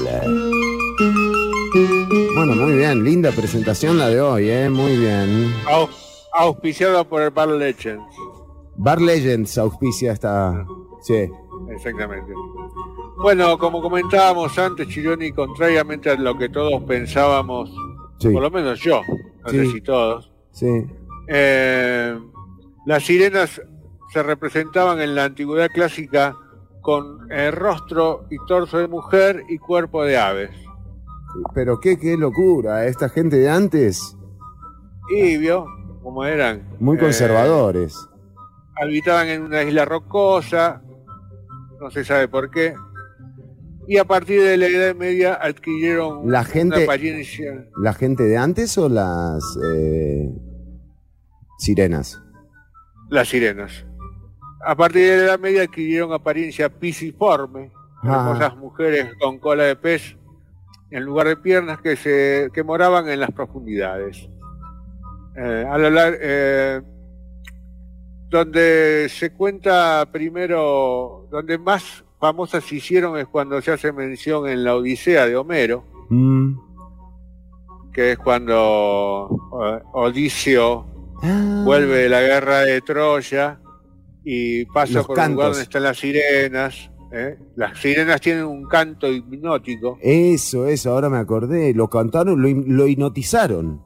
Bueno, 2.33 2.55
muy 2.55 2.73
bien, 2.75 3.03
linda 3.03 3.31
presentación 3.31 3.99
la 3.99 4.07
de 4.09 4.19
hoy, 4.19 4.49
¿eh? 4.49 4.67
Muy 4.67 4.97
bien. 4.97 5.53
Au- 5.67 5.87
auspiciado 6.33 7.05
por 7.07 7.21
el 7.21 7.29
Bar 7.29 7.49
Legends. 7.49 8.03
Bar 8.77 8.99
Legends 8.99 9.59
auspicia 9.59 10.13
esta... 10.13 10.65
Sí. 11.03 11.29
Exactamente. 11.69 12.33
Bueno, 13.21 13.59
como 13.59 13.79
comentábamos 13.79 14.57
antes, 14.57 14.87
Chironi, 14.87 15.33
contrariamente 15.33 16.09
a 16.09 16.15
lo 16.15 16.35
que 16.35 16.49
todos 16.49 16.81
pensábamos, 16.85 17.69
Sí. 18.17 18.29
por 18.29 18.41
lo 18.41 18.49
menos 18.49 18.79
yo, 18.79 19.03
no 19.43 19.49
sé 19.51 19.65
Sí. 19.65 19.71
si 19.73 19.81
todos, 19.81 20.31
Sí. 20.51 20.65
eh, 21.27 22.17
las 22.87 23.03
sirenas 23.03 23.61
se 24.11 24.23
representaban 24.23 24.99
en 24.99 25.13
la 25.13 25.25
antigüedad 25.25 25.69
clásica 25.71 26.35
con 26.81 27.31
eh, 27.31 27.51
rostro 27.51 28.25
y 28.29 28.37
torso 28.47 28.77
de 28.77 28.87
mujer 28.87 29.43
y 29.49 29.57
cuerpo 29.57 30.03
de 30.03 30.17
aves. 30.17 30.51
Pero 31.53 31.79
qué, 31.79 31.97
qué 31.99 32.17
locura, 32.17 32.85
esta 32.85 33.09
gente 33.09 33.35
de 33.37 33.49
antes, 33.49 34.15
Y 35.15 35.37
vio 35.37 35.65
cómo 36.01 36.25
eran. 36.25 36.63
muy 36.79 36.97
Eh, 36.97 36.99
conservadores. 36.99 37.95
habitaban 38.81 39.27
en 39.27 39.41
una 39.43 39.63
isla 39.63 39.85
rocosa, 39.85 40.81
no 41.81 41.91
se 41.91 42.03
sabe 42.05 42.27
por 42.27 42.49
qué, 42.49 42.73
y 43.87 43.97
a 43.97 44.05
partir 44.05 44.41
de 44.41 44.55
la 44.57 44.67
Edad 44.67 44.95
Media 44.95 45.33
adquirieron 45.33 46.31
La 46.31 46.43
gente- 46.43 46.75
una 46.77 46.83
apariencia, 46.85 47.67
¿La 47.81 47.93
gente 47.93 48.23
de 48.23 48.37
antes 48.37 48.77
o 48.77 48.87
las 48.89 49.43
eh, 49.73 50.29
sirenas? 51.57 52.21
las 53.09 53.27
sirenas. 53.29 53.85
A 54.65 54.75
partir 54.75 55.01
de 55.09 55.17
la 55.17 55.23
Edad 55.23 55.39
Media 55.39 55.63
adquirieron 55.63 56.11
apariencia 56.13 56.69
pisiforme, 56.69 57.71
hermosas 58.03 58.55
mujeres 58.57 59.13
con 59.19 59.39
cola 59.39 59.63
de 59.63 59.75
pez 59.75 60.15
en 60.91 61.03
lugar 61.03 61.27
de 61.27 61.37
piernas 61.37 61.79
que 61.81 61.95
se 61.95 62.49
que 62.53 62.63
moraban 62.63 63.07
en 63.09 63.19
las 63.19 63.31
profundidades. 63.31 64.27
Eh, 65.35 65.65
a 65.69 65.77
lo 65.77 65.89
eh, 66.21 66.81
donde 68.29 69.07
se 69.09 69.31
cuenta 69.31 70.07
primero, 70.11 71.27
donde 71.31 71.57
más 71.57 72.03
famosas 72.19 72.63
se 72.63 72.75
hicieron 72.75 73.17
es 73.17 73.27
cuando 73.27 73.61
se 73.61 73.71
hace 73.71 73.91
mención 73.93 74.47
en 74.47 74.63
la 74.63 74.75
Odisea 74.75 75.25
de 75.25 75.37
Homero, 75.37 75.83
Mm. 76.09 76.53
que 77.93 78.13
es 78.13 78.17
cuando 78.17 79.29
eh, 79.63 79.79
Odiseo 79.93 80.85
Ah. 81.21 81.61
vuelve 81.65 81.97
de 81.97 82.09
la 82.09 82.21
guerra 82.21 82.59
de 82.59 82.81
Troya 82.81 83.59
y 84.23 84.65
pasa 84.65 84.93
Los 84.93 85.07
por 85.07 85.17
un 85.17 85.23
lugar 85.23 85.27
cantos. 85.29 85.45
donde 85.47 85.63
están 85.63 85.83
las 85.83 85.97
sirenas. 85.97 86.91
¿eh? 87.11 87.37
Las 87.55 87.77
sirenas 87.79 88.21
tienen 88.21 88.45
un 88.45 88.65
canto 88.67 89.07
hipnótico. 89.11 89.97
Eso, 90.01 90.67
eso, 90.67 90.91
ahora 90.91 91.09
me 91.09 91.17
acordé. 91.17 91.73
Lo 91.73 91.89
cantaron, 91.89 92.41
lo, 92.41 92.49
lo 92.49 92.87
hipnotizaron. 92.87 93.81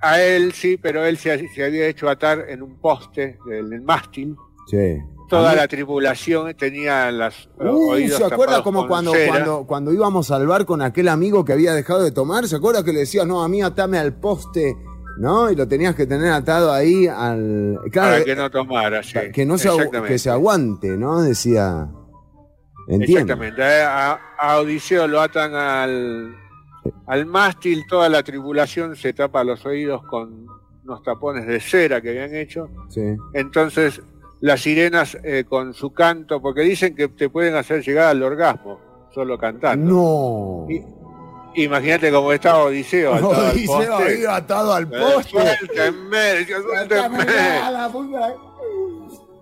A 0.00 0.20
él 0.20 0.52
sí, 0.52 0.76
pero 0.80 1.04
él 1.04 1.16
se, 1.16 1.48
se 1.48 1.64
había 1.64 1.86
hecho 1.86 2.08
atar 2.08 2.44
en 2.48 2.62
un 2.62 2.78
poste 2.78 3.38
del, 3.46 3.80
mástil. 3.82 4.36
Sí. 4.66 4.98
Toda 5.30 5.54
la 5.54 5.66
tripulación 5.66 6.54
tenía 6.54 7.10
las 7.10 7.48
eh, 7.58 7.64
Uh, 7.66 7.90
oídos 7.92 8.18
¿Se 8.18 8.24
acuerda 8.24 8.62
como 8.62 8.86
cuando, 8.86 9.12
cera. 9.12 9.28
cuando, 9.32 9.66
cuando 9.66 9.92
íbamos 9.92 10.30
al 10.30 10.46
bar 10.46 10.66
con 10.66 10.82
aquel 10.82 11.08
amigo 11.08 11.44
que 11.46 11.54
había 11.54 11.72
dejado 11.72 12.02
de 12.02 12.12
tomar? 12.12 12.46
¿Se 12.46 12.56
acuerda 12.56 12.84
que 12.84 12.92
le 12.92 13.00
decía, 13.00 13.24
no, 13.24 13.42
a 13.42 13.48
mí 13.48 13.62
atame 13.62 13.96
al 13.98 14.14
poste 14.14 14.76
¿no? 15.18 15.50
Y 15.50 15.56
lo 15.56 15.66
tenías 15.68 15.94
que 15.94 16.06
tener 16.06 16.32
atado 16.32 16.72
ahí 16.72 17.06
al... 17.06 17.78
Claro, 17.90 18.12
para 18.12 18.24
que 18.24 18.36
no 18.36 18.50
tomara, 18.50 19.02
sí. 19.02 19.18
que 19.32 19.46
no 19.46 19.58
se, 19.58 19.70
que 20.06 20.18
se 20.18 20.30
aguante, 20.30 20.96
¿no? 20.96 21.22
Decía... 21.22 21.88
Entiendo. 22.86 23.32
Exactamente. 23.32 23.62
eh, 23.62 23.82
A, 23.82 24.18
a 24.38 24.58
Odiseo 24.58 25.06
lo 25.06 25.20
atan 25.22 25.54
al, 25.54 26.36
al 27.06 27.26
mástil, 27.26 27.84
toda 27.88 28.10
la 28.10 28.22
tripulación 28.22 28.94
se 28.94 29.14
tapa 29.14 29.42
los 29.42 29.64
oídos 29.64 30.02
con 30.04 30.46
unos 30.84 31.02
tapones 31.02 31.46
de 31.46 31.60
cera 31.60 32.02
que 32.02 32.10
habían 32.10 32.34
hecho. 32.34 32.68
Sí. 32.90 33.16
Entonces, 33.32 34.02
las 34.42 34.60
sirenas 34.60 35.16
eh, 35.24 35.44
con 35.48 35.72
su 35.72 35.94
canto, 35.94 36.42
porque 36.42 36.60
dicen 36.60 36.94
que 36.94 37.08
te 37.08 37.30
pueden 37.30 37.54
hacer 37.56 37.82
llegar 37.82 38.08
al 38.08 38.22
orgasmo 38.22 38.78
solo 39.14 39.38
cantando. 39.38 39.86
No. 39.90 40.66
Imagínate 41.56 42.10
cómo 42.10 42.32
estaba 42.32 42.64
Odiseo. 42.64 43.14
atado 43.14 43.34
al 43.34 43.50
Odiseo 43.52 43.76
poste. 43.76 44.04
ahí 44.04 44.24
atado 44.24 44.72
al 44.74 44.88
poste. 44.88 45.30
Suéltenme, 45.30 46.46
suéltenme. 46.46 47.26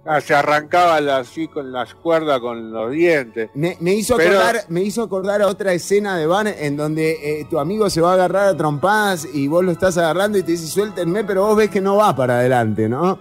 Ah, 0.04 0.20
se 0.20 0.34
arrancaba 0.34 0.96
así 1.16 1.46
con 1.46 1.70
las 1.70 1.94
cuerdas 1.94 2.40
con 2.40 2.72
los 2.72 2.90
dientes. 2.90 3.50
Me, 3.54 3.76
me 3.78 3.94
hizo 3.94 4.16
Pero- 4.16 4.40
acordar, 4.40 4.64
me 4.68 4.82
hizo 4.82 5.02
acordar 5.02 5.42
a 5.42 5.46
otra 5.46 5.72
escena 5.74 6.16
de 6.16 6.26
Van 6.26 6.48
en 6.48 6.76
donde 6.76 7.12
eh, 7.40 7.46
tu 7.48 7.60
amigo 7.60 7.88
se 7.88 8.00
va 8.00 8.10
a 8.10 8.14
agarrar 8.14 8.48
a 8.48 8.56
trompadas 8.56 9.28
y 9.32 9.46
vos 9.46 9.64
lo 9.64 9.70
estás 9.70 9.96
agarrando 9.98 10.38
y 10.38 10.42
te 10.42 10.52
dice 10.52 10.66
suéltenme, 10.66 11.22
pero 11.22 11.46
vos 11.46 11.56
ves 11.56 11.70
que 11.70 11.80
no 11.80 11.96
va 11.96 12.16
para 12.16 12.38
adelante, 12.40 12.88
¿no? 12.88 13.16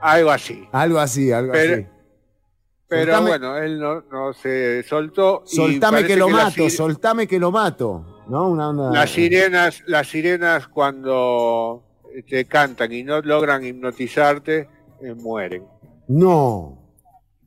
Algo 0.00 0.30
así. 0.30 0.66
Algo 0.72 0.98
así, 0.98 1.30
algo 1.30 1.52
Pero- 1.52 1.74
así. 1.74 1.86
Pero 2.88 3.12
Soltame- 3.14 3.28
bueno, 3.28 3.56
él 3.56 3.78
no, 3.80 4.02
no 4.12 4.32
se 4.34 4.82
soltó. 4.82 5.42
Soltame 5.46 6.04
que 6.04 6.16
lo 6.16 6.28
mato, 6.28 6.68
soltame 6.70 7.26
que 7.26 7.38
lo 7.38 7.50
mato. 7.50 8.04
¿No? 8.28 8.48
Una 8.48 8.70
onda. 8.70 8.90
Las 8.90 9.10
sirenas, 9.10 9.82
las 9.86 10.08
sirenas 10.08 10.68
cuando 10.68 11.82
te 12.28 12.44
cantan 12.46 12.92
y 12.92 13.02
no 13.02 13.20
logran 13.20 13.64
hipnotizarte, 13.64 14.68
eh, 15.02 15.14
mueren. 15.14 15.64
No. 16.08 16.78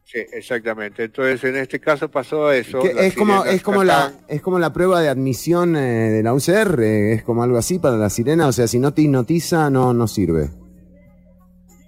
Sí, 0.03 0.19
exactamente. 0.31 1.03
Entonces 1.05 1.43
en 1.43 1.57
este 1.57 1.79
caso 1.79 2.09
pasó 2.09 2.51
eso. 2.51 2.81
Es 2.81 3.15
como, 3.15 3.43
es 3.43 3.61
como 3.61 3.83
la, 3.83 4.13
es 4.27 4.41
como 4.41 4.57
la 4.57 4.71
prueba 4.71 5.01
de 5.01 5.09
admisión 5.09 5.75
eh, 5.75 6.09
de 6.11 6.23
la 6.23 6.33
UCR, 6.33 6.81
eh, 6.81 7.13
es 7.13 7.23
como 7.23 7.43
algo 7.43 7.57
así 7.57 7.77
para 7.77 7.97
la 7.97 8.09
sirena, 8.09 8.47
o 8.47 8.51
sea, 8.53 8.67
si 8.67 8.79
no 8.79 8.93
te 8.93 9.01
hipnotiza, 9.01 9.69
no, 9.69 9.93
no 9.93 10.07
sirve. 10.07 10.49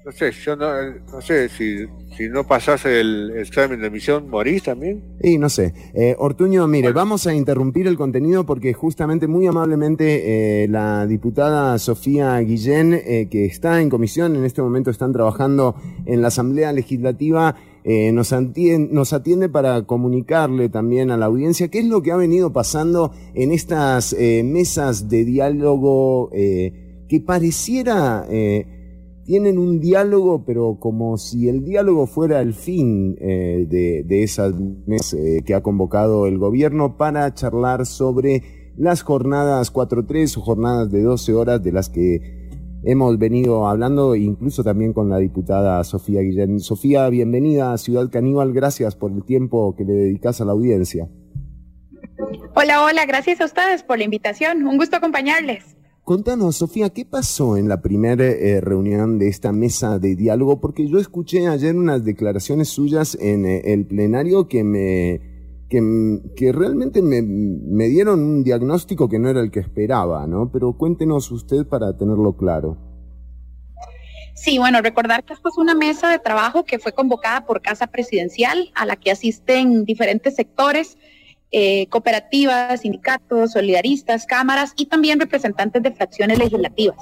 No 0.10 0.16
sé, 0.16 0.32
yo 0.32 0.56
no, 0.56 0.66
no 1.14 1.22
sé 1.22 1.50
si, 1.50 1.86
si 2.18 2.30
no 2.30 2.44
pasás 2.44 2.84
el 2.88 3.32
examen 3.38 3.80
de 3.80 3.86
admisión, 3.86 4.28
morís 4.28 4.64
también. 4.64 5.04
Y 5.22 5.38
no 5.38 5.50
sé. 5.50 5.72
Eh, 5.94 6.16
Ortuño, 6.18 6.66
mire, 6.66 6.92
vamos 6.94 7.28
a 7.28 7.36
interrumpir 7.36 7.86
el 7.86 7.96
contenido 7.96 8.44
porque 8.44 8.74
justamente 8.74 9.28
muy 9.28 9.46
amablemente 9.46 10.64
eh, 10.64 10.68
la 10.68 11.06
diputada 11.06 11.78
Sofía 11.78 12.40
Guillén, 12.40 12.96
eh, 12.96 13.28
que 13.30 13.46
está 13.46 13.84
en 13.84 13.90
comisión, 13.92 14.36
en 14.36 14.46
este 14.46 14.64
momento 14.64 14.90
están 14.90 15.14
trabajando 15.14 15.76
en 16.08 16.24
la 16.24 16.30
Asamblea 16.30 16.74
Legislativa, 16.74 17.56
eh, 17.84 18.12
nos, 18.12 18.34
atien- 18.34 18.90
nos 18.90 19.14
atiende 19.14 19.48
para 19.48 19.84
comunicarle 19.84 20.70
también 20.70 21.12
a 21.12 21.18
la 21.18 21.28
audiencia 21.28 21.68
qué 21.68 21.78
es 21.80 21.86
lo 21.86 22.02
que 22.02 22.12
ha 22.12 22.18
venido 22.18 22.52
pasando 22.52 23.14
en 23.36 23.52
estas 23.52 24.14
eh, 24.14 24.42
mesas 24.44 25.08
de 25.08 25.24
diálogo 25.24 26.32
eh, 26.34 27.04
que 27.08 27.20
pareciera... 27.22 28.26
tienen 29.30 29.60
un 29.60 29.80
diálogo, 29.80 30.44
pero 30.44 30.80
como 30.80 31.16
si 31.20 31.50
el 31.50 31.64
diálogo 31.64 32.08
fuera 32.08 32.42
el 32.42 32.56
fin 32.56 33.16
eh, 33.22 33.68
de, 33.70 34.02
de 34.04 34.24
esas 34.24 34.56
mesas 34.88 35.20
eh, 35.20 35.44
que 35.46 35.54
ha 35.54 35.62
convocado 35.62 36.26
el 36.26 36.40
gobierno 36.40 36.98
para 36.98 37.32
charlar 37.36 37.86
sobre 37.86 38.72
las 38.76 39.04
jornadas 39.04 39.72
4-3 39.72 40.36
o 40.36 40.42
jornadas 40.42 40.90
de 40.90 41.04
12 41.04 41.36
horas 41.36 41.62
de 41.62 41.72
las 41.72 41.90
que 41.90 42.50
hemos 42.84 43.20
venido 43.20 43.68
hablando, 43.68 44.16
incluso 44.16 44.64
también 44.64 44.94
con 44.94 45.12
la 45.12 45.20
diputada 45.20 45.84
Sofía 45.84 46.22
Guillén. 46.22 46.60
Sofía, 46.60 47.08
bienvenida 47.10 47.72
a 47.72 47.78
Ciudad 47.78 48.10
Caníbal, 48.10 48.52
gracias 48.52 48.96
por 48.96 49.12
el 49.12 49.24
tiempo 49.24 49.76
que 49.76 49.86
le 49.86 49.94
dedicas 49.94 50.42
a 50.42 50.46
la 50.46 50.54
audiencia. 50.54 51.08
Hola, 52.56 52.84
hola, 52.84 53.06
gracias 53.06 53.42
a 53.42 53.46
ustedes 53.46 53.84
por 53.84 54.00
la 54.00 54.06
invitación. 54.06 54.66
Un 54.66 54.78
gusto 54.78 54.96
acompañarles. 54.96 55.79
Contanos, 56.10 56.56
Sofía, 56.56 56.90
¿qué 56.90 57.06
pasó 57.06 57.56
en 57.56 57.70
la 57.70 57.84
primera 57.84 58.26
eh, 58.26 58.62
reunión 58.62 59.20
de 59.20 59.28
esta 59.28 59.52
mesa 59.52 60.00
de 60.00 60.16
diálogo? 60.16 60.60
Porque 60.60 60.88
yo 60.88 60.98
escuché 60.98 61.48
ayer 61.48 61.76
unas 61.76 62.04
declaraciones 62.04 62.70
suyas 62.70 63.16
en 63.22 63.46
eh, 63.46 63.62
el 63.66 63.86
plenario 63.86 64.48
que 64.48 64.64
me 64.64 65.22
que, 65.70 66.52
realmente 66.52 67.04
me, 67.04 67.22
me 67.22 67.90
dieron 67.90 68.22
un 68.22 68.44
diagnóstico 68.44 69.08
que 69.08 69.20
no 69.20 69.30
era 69.30 69.42
el 69.42 69.52
que 69.52 69.60
esperaba, 69.60 70.26
¿no? 70.26 70.52
Pero 70.52 70.74
cuéntenos 70.74 71.30
usted 71.30 71.68
para 71.68 71.96
tenerlo 71.96 72.36
claro. 72.36 72.76
Sí, 74.34 74.58
bueno, 74.58 74.82
recordar 74.82 75.24
que 75.26 75.34
esta 75.34 75.50
es 75.50 75.60
una 75.60 75.76
mesa 75.76 76.10
de 76.10 76.18
trabajo 76.18 76.64
que 76.64 76.80
fue 76.80 76.92
convocada 76.94 77.46
por 77.46 77.62
Casa 77.62 77.86
Presidencial, 77.86 78.72
a 78.74 78.88
la 78.88 78.96
que 78.96 79.12
asisten 79.12 79.86
diferentes 79.86 80.36
sectores, 80.36 80.98
eh, 81.52 81.88
cooperativas, 81.88 82.82
sindicatos, 82.82 83.54
solidaristas, 83.54 84.26
cámaras 84.26 84.74
y 84.78 84.86
también 84.86 85.20
representantes 85.20 85.82
de 85.82 85.92
fracciones 85.92 86.38
legislativas. 86.38 86.98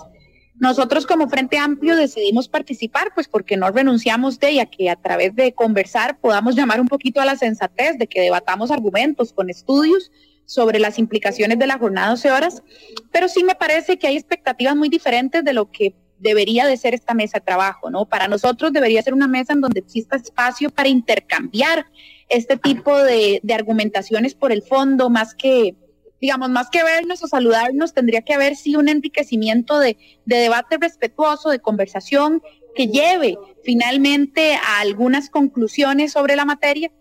Nosotros 0.60 1.06
como 1.06 1.30
Frente 1.30 1.58
Amplio 1.58 1.96
decidimos 1.96 2.48
participar, 2.48 3.12
pues 3.14 3.28
porque 3.28 3.58
no 3.58 3.70
renunciamos 3.70 4.40
de 4.40 4.54
y 4.54 4.60
a 4.60 4.66
que 4.66 4.90
a 4.90 4.96
través 4.96 5.36
de 5.36 5.54
conversar 5.54 6.20
podamos 6.20 6.56
llamar 6.56 6.82
un 6.82 6.88
poquito 6.88 7.22
a 7.22 7.26
la 7.26 7.36
sensatez, 7.36 7.98
de 8.00 8.08
que 8.08 8.22
debatamos 8.22 8.72
argumentos 8.72 9.34
con 9.34 9.50
estudios 9.52 10.12
sobre 10.46 10.80
las 10.80 10.98
implicaciones 10.98 11.60
de 11.60 11.68
la 11.68 11.78
jornada 11.78 12.12
12 12.12 12.32
horas, 12.32 12.64
pero 13.12 13.28
sí 13.28 13.44
me 13.44 13.54
parece 13.54 14.00
que 14.00 14.08
hay 14.08 14.16
expectativas 14.16 14.76
muy 14.76 14.90
diferentes 14.90 15.44
de 15.44 15.54
lo 15.54 15.70
que 15.70 15.94
debería 16.20 16.66
de 16.66 16.78
ser 16.78 16.96
esta 16.96 17.14
mesa 17.14 17.38
de 17.38 17.46
trabajo, 17.46 17.92
¿no? 17.92 18.06
Para 18.06 18.28
nosotros 18.28 18.74
debería 18.74 19.04
ser 19.04 19.14
una 19.14 19.28
mesa 19.28 19.54
en 19.54 19.62
donde 19.62 19.82
exista 19.82 20.16
espacio 20.16 20.72
para 20.72 20.90
intercambiar 20.90 21.86
este 22.30 22.58
tipo 22.58 22.98
de, 22.98 23.42
argumentaciones 23.54 24.36
por 24.36 24.52
el 24.52 24.62
fondo, 24.62 25.10
más 25.10 25.34
que, 25.36 25.76
digamos, 26.20 26.50
más 26.50 26.70
que 26.70 26.84
vernos 26.84 27.24
o 27.24 27.28
saludarnos, 27.28 27.94
tendría 27.94 28.22
que 28.22 28.34
haber 28.34 28.56
sí 28.56 28.76
un 28.76 28.90
enriquecimiento 28.90 29.80
de, 29.80 29.98
de 30.26 30.38
debate 30.38 30.78
respetuoso, 30.78 31.50
de 31.50 31.60
conversación 31.60 32.42
que 32.76 32.88
lleve 32.88 33.38
finalmente 33.64 34.56
a 34.56 34.80
algunas 34.80 35.30
conclusiones 35.30 36.12
sobre 36.12 36.36
la 36.36 36.46
materia, 36.46 36.92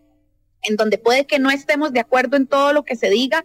en 0.62 0.76
donde 0.76 0.98
puede 0.98 1.26
que 1.26 1.38
no 1.38 1.50
estemos 1.50 1.92
de 1.92 2.00
acuerdo 2.00 2.36
en 2.36 2.46
todo 2.46 2.72
lo 2.72 2.84
que 2.84 2.96
se 2.96 3.10
diga, 3.10 3.44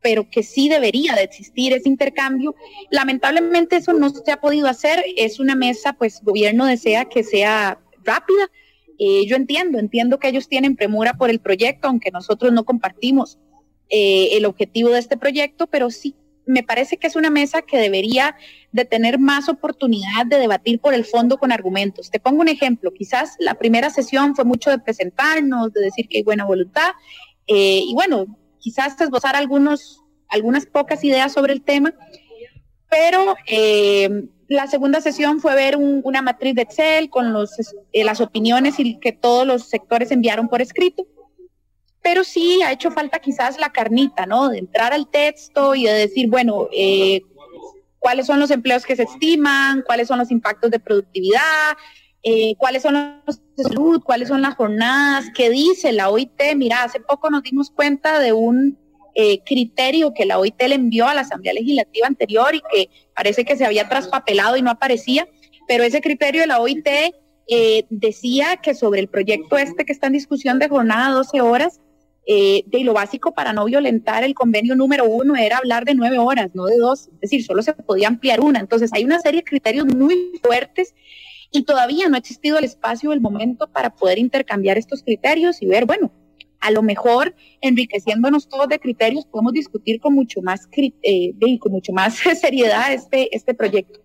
pero 0.00 0.30
que 0.30 0.42
sí 0.42 0.68
debería 0.68 1.14
de 1.14 1.24
existir 1.24 1.72
ese 1.72 1.88
intercambio. 1.88 2.54
Lamentablemente 2.90 3.76
eso 3.76 3.92
no 3.92 4.10
se 4.10 4.30
ha 4.30 4.40
podido 4.40 4.68
hacer, 4.68 5.04
es 5.16 5.40
una 5.40 5.54
mesa, 5.54 5.94
pues 5.94 6.20
gobierno 6.22 6.64
desea 6.64 7.06
que 7.06 7.24
sea 7.24 7.80
rápida. 8.04 8.50
Eh, 8.98 9.26
yo 9.26 9.36
entiendo, 9.36 9.78
entiendo 9.78 10.18
que 10.18 10.28
ellos 10.28 10.48
tienen 10.48 10.76
premura 10.76 11.14
por 11.14 11.30
el 11.30 11.40
proyecto, 11.40 11.88
aunque 11.88 12.10
nosotros 12.10 12.52
no 12.52 12.64
compartimos 12.64 13.38
eh, 13.88 14.30
el 14.32 14.46
objetivo 14.46 14.90
de 14.90 14.98
este 14.98 15.16
proyecto, 15.16 15.66
pero 15.66 15.90
sí 15.90 16.14
me 16.46 16.62
parece 16.62 16.96
que 16.96 17.08
es 17.08 17.16
una 17.16 17.28
mesa 17.28 17.62
que 17.62 17.76
debería 17.76 18.36
de 18.72 18.84
tener 18.84 19.18
más 19.18 19.48
oportunidad 19.48 20.26
de 20.26 20.38
debatir 20.38 20.80
por 20.80 20.94
el 20.94 21.04
fondo 21.04 21.38
con 21.38 21.52
argumentos. 21.52 22.10
Te 22.10 22.20
pongo 22.20 22.40
un 22.40 22.48
ejemplo, 22.48 22.92
quizás 22.94 23.34
la 23.40 23.54
primera 23.54 23.90
sesión 23.90 24.34
fue 24.34 24.44
mucho 24.44 24.70
de 24.70 24.78
presentarnos, 24.78 25.72
de 25.72 25.80
decir 25.80 26.08
que 26.08 26.18
hay 26.18 26.22
buena 26.22 26.44
voluntad, 26.44 26.92
eh, 27.48 27.82
y 27.84 27.92
bueno, 27.94 28.26
quizás 28.58 29.00
esbozar 29.00 29.36
algunos, 29.36 30.02
algunas 30.28 30.66
pocas 30.66 31.02
ideas 31.04 31.32
sobre 31.32 31.52
el 31.52 31.62
tema, 31.62 31.94
pero 32.88 33.36
eh, 33.48 34.28
la 34.48 34.66
segunda 34.66 35.00
sesión 35.00 35.40
fue 35.40 35.54
ver 35.54 35.76
un- 35.76 36.00
una 36.04 36.22
matriz 36.22 36.54
de 36.54 36.62
Excel 36.62 37.10
con 37.10 37.32
los, 37.32 37.50
eh, 37.92 38.04
las 38.04 38.20
opiniones 38.20 38.78
y 38.78 38.98
que 38.98 39.12
todos 39.12 39.46
los 39.46 39.68
sectores 39.68 40.10
enviaron 40.10 40.48
por 40.48 40.62
escrito. 40.62 41.06
Pero 42.02 42.22
sí 42.22 42.62
ha 42.62 42.72
hecho 42.72 42.90
falta 42.90 43.18
quizás 43.18 43.58
la 43.58 43.72
carnita, 43.72 44.26
¿no? 44.26 44.48
De 44.48 44.58
entrar 44.58 44.92
al 44.92 45.08
texto 45.08 45.74
y 45.74 45.84
de 45.84 45.92
decir, 45.92 46.28
bueno, 46.28 46.68
eh, 46.72 47.22
cuáles 47.98 48.26
son 48.26 48.38
los 48.38 48.50
empleos 48.52 48.84
que 48.84 48.94
se 48.94 49.02
estiman, 49.02 49.82
cuáles 49.84 50.06
son 50.06 50.18
los 50.18 50.30
impactos 50.30 50.70
de 50.70 50.78
productividad, 50.78 51.76
eh, 52.22 52.54
cuáles 52.58 52.82
son 52.82 53.22
los 53.26 53.40
salud, 53.56 54.00
cuáles 54.04 54.28
son 54.28 54.42
las 54.42 54.54
jornadas, 54.54 55.26
qué 55.34 55.50
dice 55.50 55.92
la 55.92 56.10
OIT. 56.10 56.54
Mira, 56.54 56.84
hace 56.84 57.00
poco 57.00 57.30
nos 57.30 57.42
dimos 57.42 57.70
cuenta 57.70 58.20
de 58.20 58.32
un 58.32 58.78
eh, 59.18 59.42
criterio 59.44 60.12
que 60.12 60.26
la 60.26 60.38
OIT 60.38 60.60
le 60.68 60.74
envió 60.74 61.08
a 61.08 61.14
la 61.14 61.22
Asamblea 61.22 61.54
Legislativa 61.54 62.06
anterior 62.06 62.54
y 62.54 62.60
que 62.70 62.90
parece 63.14 63.46
que 63.46 63.56
se 63.56 63.64
había 63.64 63.88
traspapelado 63.88 64.58
y 64.58 64.62
no 64.62 64.70
aparecía, 64.70 65.26
pero 65.66 65.84
ese 65.84 66.02
criterio 66.02 66.42
de 66.42 66.46
la 66.46 66.60
OIT 66.60 66.86
eh, 67.48 67.86
decía 67.88 68.58
que 68.58 68.74
sobre 68.74 69.00
el 69.00 69.08
proyecto 69.08 69.56
este 69.56 69.86
que 69.86 69.92
está 69.92 70.08
en 70.08 70.12
discusión 70.12 70.58
de 70.58 70.68
jornada 70.68 71.14
12 71.14 71.40
horas, 71.40 71.80
eh, 72.26 72.64
de 72.66 72.84
lo 72.84 72.92
básico 72.92 73.32
para 73.32 73.54
no 73.54 73.64
violentar 73.64 74.22
el 74.22 74.34
convenio 74.34 74.76
número 74.76 75.06
uno 75.06 75.34
era 75.34 75.58
hablar 75.58 75.86
de 75.86 75.94
nueve 75.94 76.18
horas, 76.18 76.50
no 76.52 76.66
de 76.66 76.76
dos, 76.76 77.08
es 77.08 77.20
decir, 77.20 77.42
solo 77.42 77.62
se 77.62 77.72
podía 77.72 78.08
ampliar 78.08 78.42
una. 78.42 78.60
Entonces 78.60 78.90
hay 78.92 79.04
una 79.04 79.18
serie 79.20 79.40
de 79.40 79.44
criterios 79.44 79.86
muy 79.86 80.32
fuertes 80.42 80.94
y 81.50 81.62
todavía 81.62 82.06
no 82.10 82.16
ha 82.16 82.18
existido 82.18 82.58
el 82.58 82.64
espacio 82.64 83.08
o 83.08 83.12
el 83.14 83.22
momento 83.22 83.66
para 83.68 83.94
poder 83.94 84.18
intercambiar 84.18 84.76
estos 84.76 85.02
criterios 85.02 85.62
y 85.62 85.66
ver, 85.66 85.86
bueno, 85.86 86.12
a 86.66 86.70
lo 86.72 86.82
mejor 86.82 87.34
enriqueciéndonos 87.60 88.48
todos 88.48 88.68
de 88.68 88.80
criterios 88.80 89.24
podemos 89.24 89.52
discutir 89.52 90.00
con 90.00 90.14
mucho 90.14 90.42
más, 90.42 90.68
eh, 90.72 91.32
con 91.60 91.70
mucho 91.70 91.92
más 91.92 92.16
seriedad 92.40 92.92
este, 92.92 93.34
este 93.34 93.54
proyecto. 93.54 94.00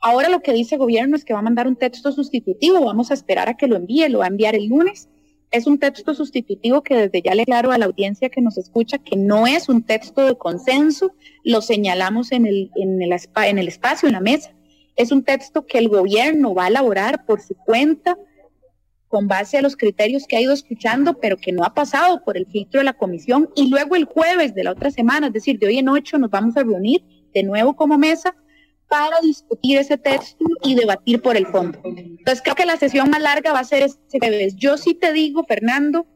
Ahora 0.00 0.28
lo 0.28 0.40
que 0.40 0.52
dice 0.52 0.76
el 0.76 0.78
gobierno 0.78 1.16
es 1.16 1.24
que 1.24 1.32
va 1.32 1.40
a 1.40 1.42
mandar 1.42 1.66
un 1.66 1.74
texto 1.74 2.12
sustitutivo, 2.12 2.84
vamos 2.84 3.10
a 3.10 3.14
esperar 3.14 3.48
a 3.48 3.56
que 3.56 3.66
lo 3.66 3.74
envíe, 3.74 4.08
lo 4.08 4.20
va 4.20 4.26
a 4.26 4.28
enviar 4.28 4.54
el 4.54 4.68
lunes. 4.68 5.08
Es 5.50 5.66
un 5.66 5.80
texto 5.80 6.14
sustitutivo 6.14 6.82
que 6.82 6.94
desde 6.94 7.22
ya 7.22 7.34
le 7.34 7.42
aclaro 7.42 7.72
a 7.72 7.78
la 7.78 7.86
audiencia 7.86 8.28
que 8.28 8.40
nos 8.40 8.56
escucha 8.56 8.98
que 8.98 9.16
no 9.16 9.48
es 9.48 9.68
un 9.68 9.82
texto 9.82 10.24
de 10.24 10.38
consenso, 10.38 11.12
lo 11.42 11.60
señalamos 11.60 12.30
en 12.30 12.46
el, 12.46 12.70
en 12.76 13.02
el, 13.02 13.12
en 13.12 13.58
el 13.58 13.66
espacio, 13.66 14.06
en 14.06 14.12
la 14.12 14.20
mesa. 14.20 14.54
Es 14.94 15.10
un 15.10 15.24
texto 15.24 15.66
que 15.66 15.78
el 15.78 15.88
gobierno 15.88 16.54
va 16.54 16.66
a 16.66 16.68
elaborar 16.68 17.26
por 17.26 17.40
su 17.40 17.56
cuenta, 17.56 18.16
con 19.10 19.26
base 19.26 19.58
a 19.58 19.62
los 19.62 19.76
criterios 19.76 20.24
que 20.24 20.36
ha 20.36 20.40
ido 20.40 20.52
escuchando, 20.52 21.18
pero 21.18 21.36
que 21.36 21.50
no 21.50 21.64
ha 21.64 21.74
pasado 21.74 22.22
por 22.24 22.36
el 22.36 22.46
filtro 22.46 22.78
de 22.78 22.84
la 22.84 22.92
comisión. 22.92 23.50
Y 23.56 23.68
luego 23.68 23.96
el 23.96 24.04
jueves 24.04 24.54
de 24.54 24.62
la 24.62 24.70
otra 24.70 24.92
semana, 24.92 25.26
es 25.26 25.32
decir, 25.32 25.58
de 25.58 25.66
hoy 25.66 25.78
en 25.78 25.88
ocho, 25.88 26.16
nos 26.16 26.30
vamos 26.30 26.56
a 26.56 26.62
reunir 26.62 27.02
de 27.34 27.42
nuevo 27.42 27.74
como 27.74 27.98
mesa 27.98 28.36
para 28.88 29.20
discutir 29.20 29.78
ese 29.78 29.98
texto 29.98 30.44
y 30.62 30.76
debatir 30.76 31.20
por 31.20 31.36
el 31.36 31.46
fondo. 31.48 31.80
Entonces 31.84 32.40
creo 32.40 32.54
que 32.54 32.64
la 32.64 32.76
sesión 32.76 33.10
más 33.10 33.20
larga 33.20 33.52
va 33.52 33.58
a 33.58 33.64
ser 33.64 33.82
este 33.82 34.20
jueves. 34.20 34.54
Yo 34.54 34.76
sí 34.76 34.94
te 34.94 35.12
digo, 35.12 35.42
Fernando, 35.42 36.06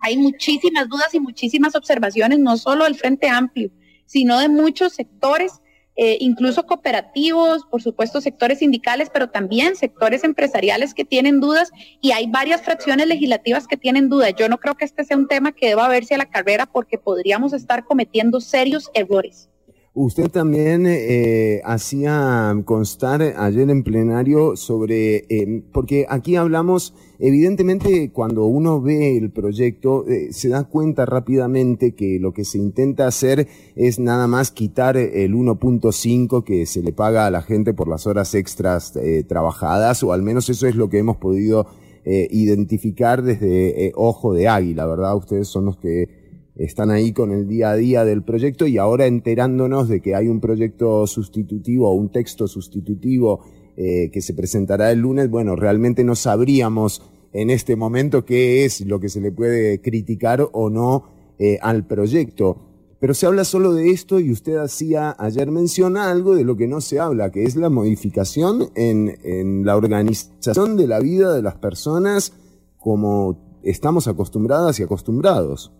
hay 0.00 0.16
muchísimas 0.16 0.88
dudas 0.88 1.14
y 1.14 1.20
muchísimas 1.20 1.74
observaciones, 1.74 2.38
no 2.38 2.56
solo 2.56 2.84
del 2.84 2.94
Frente 2.94 3.28
Amplio, 3.28 3.70
sino 4.06 4.38
de 4.38 4.48
muchos 4.48 4.94
sectores, 4.94 5.60
eh, 5.96 6.18
incluso 6.20 6.66
cooperativos, 6.66 7.64
por 7.66 7.80
supuesto 7.82 8.20
sectores 8.20 8.58
sindicales, 8.58 9.10
pero 9.12 9.30
también 9.30 9.76
sectores 9.76 10.24
empresariales 10.24 10.92
que 10.92 11.04
tienen 11.04 11.40
dudas 11.40 11.70
y 12.00 12.12
hay 12.12 12.26
varias 12.26 12.62
fracciones 12.62 13.06
legislativas 13.06 13.66
que 13.66 13.76
tienen 13.76 14.08
dudas. 14.08 14.34
Yo 14.36 14.48
no 14.48 14.58
creo 14.58 14.74
que 14.74 14.84
este 14.84 15.04
sea 15.04 15.16
un 15.16 15.28
tema 15.28 15.52
que 15.52 15.68
deba 15.68 15.88
verse 15.88 16.14
a 16.14 16.18
la 16.18 16.30
carrera 16.30 16.66
porque 16.66 16.98
podríamos 16.98 17.52
estar 17.52 17.84
cometiendo 17.84 18.40
serios 18.40 18.90
errores. 18.94 19.48
Usted 19.96 20.28
también 20.28 20.86
eh, 20.88 21.62
hacía 21.64 22.52
constar 22.64 23.22
ayer 23.22 23.70
en 23.70 23.84
plenario 23.84 24.56
sobre, 24.56 25.24
eh, 25.28 25.62
porque 25.72 26.04
aquí 26.08 26.34
hablamos, 26.34 26.94
evidentemente 27.20 28.10
cuando 28.10 28.44
uno 28.46 28.82
ve 28.82 29.16
el 29.16 29.30
proyecto 29.30 30.04
eh, 30.08 30.32
se 30.32 30.48
da 30.48 30.64
cuenta 30.64 31.06
rápidamente 31.06 31.94
que 31.94 32.18
lo 32.18 32.32
que 32.32 32.44
se 32.44 32.58
intenta 32.58 33.06
hacer 33.06 33.46
es 33.76 34.00
nada 34.00 34.26
más 34.26 34.50
quitar 34.50 34.96
el 34.96 35.32
1.5 35.32 36.42
que 36.42 36.66
se 36.66 36.82
le 36.82 36.92
paga 36.92 37.26
a 37.26 37.30
la 37.30 37.42
gente 37.42 37.72
por 37.72 37.86
las 37.86 38.08
horas 38.08 38.34
extras 38.34 38.96
eh, 38.96 39.22
trabajadas, 39.22 40.02
o 40.02 40.12
al 40.12 40.22
menos 40.22 40.50
eso 40.50 40.66
es 40.66 40.74
lo 40.74 40.88
que 40.88 40.98
hemos 40.98 41.18
podido 41.18 41.68
eh, 42.06 42.28
identificar 42.30 43.22
desde 43.22 43.86
eh, 43.86 43.92
Ojo 43.94 44.34
de 44.34 44.46
Águila, 44.46 44.84
¿verdad? 44.84 45.16
Ustedes 45.16 45.48
son 45.48 45.64
los 45.64 45.78
que 45.78 46.23
están 46.56 46.90
ahí 46.90 47.12
con 47.12 47.32
el 47.32 47.48
día 47.48 47.70
a 47.70 47.76
día 47.76 48.04
del 48.04 48.22
proyecto 48.22 48.66
y 48.66 48.78
ahora 48.78 49.06
enterándonos 49.06 49.88
de 49.88 50.00
que 50.00 50.14
hay 50.14 50.28
un 50.28 50.40
proyecto 50.40 51.06
sustitutivo 51.06 51.90
o 51.90 51.94
un 51.94 52.10
texto 52.10 52.46
sustitutivo 52.46 53.40
eh, 53.76 54.10
que 54.12 54.20
se 54.20 54.34
presentará 54.34 54.92
el 54.92 55.00
lunes, 55.00 55.28
bueno, 55.28 55.56
realmente 55.56 56.04
no 56.04 56.14
sabríamos 56.14 57.02
en 57.32 57.50
este 57.50 57.74
momento 57.74 58.24
qué 58.24 58.64
es 58.64 58.82
lo 58.82 59.00
que 59.00 59.08
se 59.08 59.20
le 59.20 59.32
puede 59.32 59.80
criticar 59.80 60.48
o 60.52 60.70
no 60.70 61.04
eh, 61.38 61.58
al 61.60 61.84
proyecto. 61.86 62.58
Pero 63.00 63.12
se 63.12 63.26
habla 63.26 63.44
solo 63.44 63.74
de 63.74 63.90
esto 63.90 64.20
y 64.20 64.30
usted 64.30 64.56
hacía 64.56 65.14
ayer 65.18 65.50
mención 65.50 65.96
a 65.96 66.10
algo 66.10 66.36
de 66.36 66.44
lo 66.44 66.56
que 66.56 66.68
no 66.68 66.80
se 66.80 67.00
habla, 67.00 67.32
que 67.32 67.42
es 67.42 67.56
la 67.56 67.68
modificación 67.68 68.70
en, 68.76 69.18
en 69.24 69.66
la 69.66 69.76
organización 69.76 70.76
de 70.76 70.86
la 70.86 71.00
vida 71.00 71.34
de 71.34 71.42
las 71.42 71.56
personas 71.56 72.32
como 72.78 73.60
estamos 73.64 74.06
acostumbradas 74.06 74.78
y 74.78 74.84
acostumbrados. 74.84 75.72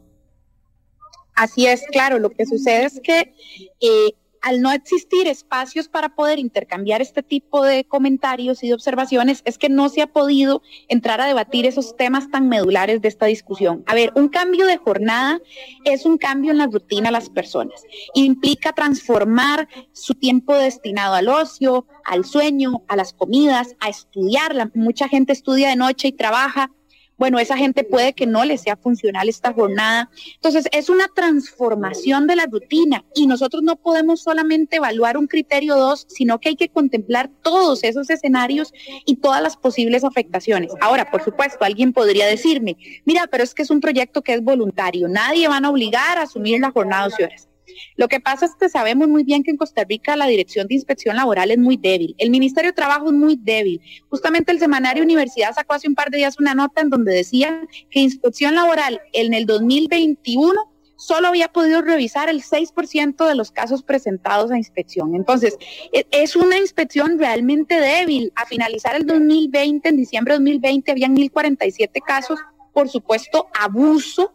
Así 1.35 1.67
es, 1.67 1.83
claro, 1.91 2.19
lo 2.19 2.31
que 2.31 2.47
sucede 2.47 2.85
es 2.85 3.01
que 3.01 3.35
eh, 3.81 4.15
al 4.45 4.61
no 4.61 4.73
existir 4.73 5.27
espacios 5.27 5.89
para 5.89 6.15
poder 6.15 6.39
intercambiar 6.39 7.01
este 7.01 7.23
tipo 7.23 7.65
de 7.65 7.85
comentarios 7.85 8.63
y 8.63 8.69
de 8.69 8.75
observaciones, 8.75 9.41
es 9.47 9.57
que 9.57 9.71
no 9.71 9.89
se 9.89 10.03
ha 10.03 10.07
podido 10.07 10.61
entrar 10.89 11.23
a 11.23 11.27
debatir 11.27 11.65
esos 11.65 11.97
temas 11.97 12.31
tan 12.31 12.51
medulares 12.51 13.01
de 13.01 13.09
esta 13.09 13.25
discusión. 13.25 13.83
A 13.87 13.95
ver, 13.95 14.13
un 14.17 14.29
cambio 14.29 14.67
de 14.67 14.77
jornada 14.77 15.41
es 15.87 16.05
un 16.05 16.19
cambio 16.19 16.51
en 16.51 16.59
la 16.59 16.67
rutina 16.67 17.09
de 17.09 17.13
las 17.13 17.31
personas. 17.31 17.85
Implica 18.13 18.75
transformar 18.75 19.67
su 19.93 20.13
tiempo 20.13 20.55
destinado 20.55 21.15
al 21.15 21.29
ocio, 21.29 21.87
al 22.05 22.27
sueño, 22.27 22.83
a 22.87 22.97
las 22.97 23.15
comidas, 23.15 23.75
a 23.81 23.89
estudiar. 23.89 24.71
Mucha 24.75 25.09
gente 25.09 25.33
estudia 25.33 25.71
de 25.71 25.77
noche 25.77 26.09
y 26.09 26.13
trabaja 26.13 26.71
bueno, 27.17 27.39
esa 27.39 27.57
gente 27.57 27.85
puede 27.85 28.13
que 28.13 28.27
no 28.27 28.45
le 28.45 28.59
sea 28.59 28.77
funcional 28.77 29.29
esta 29.29 29.53
jornada. 29.53 30.11
Entonces, 30.35 30.67
es 30.73 30.89
una 30.89 31.07
transformación 31.15 32.27
de 32.27 32.37
la 32.37 32.47
rutina 32.47 33.05
y 33.15 33.27
nosotros 33.27 33.63
no 33.63 33.77
podemos 33.77 34.21
solamente 34.23 34.77
evaluar 34.77 35.17
un 35.17 35.27
criterio 35.27 35.77
dos, 35.77 36.07
sino 36.09 36.41
que 36.41 36.51
hay 36.51 36.57
que 36.57 36.69
contemplar 36.69 37.31
todos 37.43 37.85
esos 37.85 38.11
escenarios 38.11 38.73
y 39.07 39.17
todas 39.17 39.43
las 39.43 39.57
posibles 39.57 40.05
afectaciones. 40.05 40.73
Ahora, 40.81 41.11
por 41.11 41.23
supuesto, 41.23 41.65
alguien 41.65 41.93
podría 41.93 42.27
decirme, 42.27 42.77
mira, 43.05 43.27
pero 43.31 43.45
es 43.45 43.55
que 43.55 43.63
es 43.63 43.71
un 43.71 43.81
proyecto 43.81 44.23
que 44.23 44.35
es 44.35 44.43
voluntario, 44.43 45.09
nadie 45.09 45.49
van 45.49 45.65
a 45.65 45.71
obligar 45.71 46.19
a 46.19 46.23
asumir 46.23 46.61
la 46.61 46.71
jornada 46.71 47.05
12 47.05 47.25
horas. 47.25 47.49
Lo 47.97 48.09
que 48.09 48.21
pasa 48.21 48.47
es 48.47 48.53
que 48.59 48.69
sabemos 48.69 49.09
muy 49.09 49.25
bien 49.25 49.43
que 49.43 49.51
en 49.51 49.57
Costa 49.57 49.85
Rica 49.85 50.17
la 50.17 50.27
Dirección 50.27 50.67
de 50.67 50.75
Inspección 50.75 51.17
Laboral 51.17 51.51
es 51.51 51.59
muy 51.59 51.77
débil. 51.77 52.15
El 52.19 52.31
Ministerio 52.31 52.71
de 52.71 52.75
Trabajo 52.75 53.07
es 53.07 53.15
muy 53.15 53.37
débil. 53.37 53.81
Justamente 54.09 54.53
el 54.53 54.59
semanario 54.59 55.03
Universidad 55.03 55.55
sacó 55.55 55.75
hace 55.75 55.89
un 55.89 55.95
par 55.95 56.11
de 56.11 56.19
días 56.19 56.39
una 56.39 56.55
nota 56.55 56.81
en 56.81 56.91
donde 56.91 57.15
decía 57.15 57.67
que 57.91 58.01
Inspección 58.01 58.55
Laboral 58.55 59.01
en 59.13 59.35
el 59.35 59.47
2021 59.47 60.53
solo 60.97 61.29
había 61.29 61.49
podido 61.49 61.83
revisar 61.83 62.29
el 62.29 62.43
6% 62.43 63.27
de 63.29 63.35
los 63.35 63.51
casos 63.51 63.83
presentados 63.83 64.51
a 64.51 64.57
inspección. 64.57 65.15
Entonces, 65.15 65.57
e- 65.93 66.07
es 66.11 66.37
una 66.37 66.59
inspección 66.59 67.19
realmente 67.19 67.81
débil. 67.81 68.33
A 68.37 68.47
finalizar 68.47 68.95
el 68.97 69.07
2020, 69.07 69.89
en 69.89 69.97
diciembre 69.97 70.35
de 70.35 70.39
2020, 70.39 70.91
habían 70.93 71.15
1.047 71.15 72.01
casos, 72.05 72.39
por 72.73 72.89
supuesto, 72.89 73.49
abuso 73.59 74.33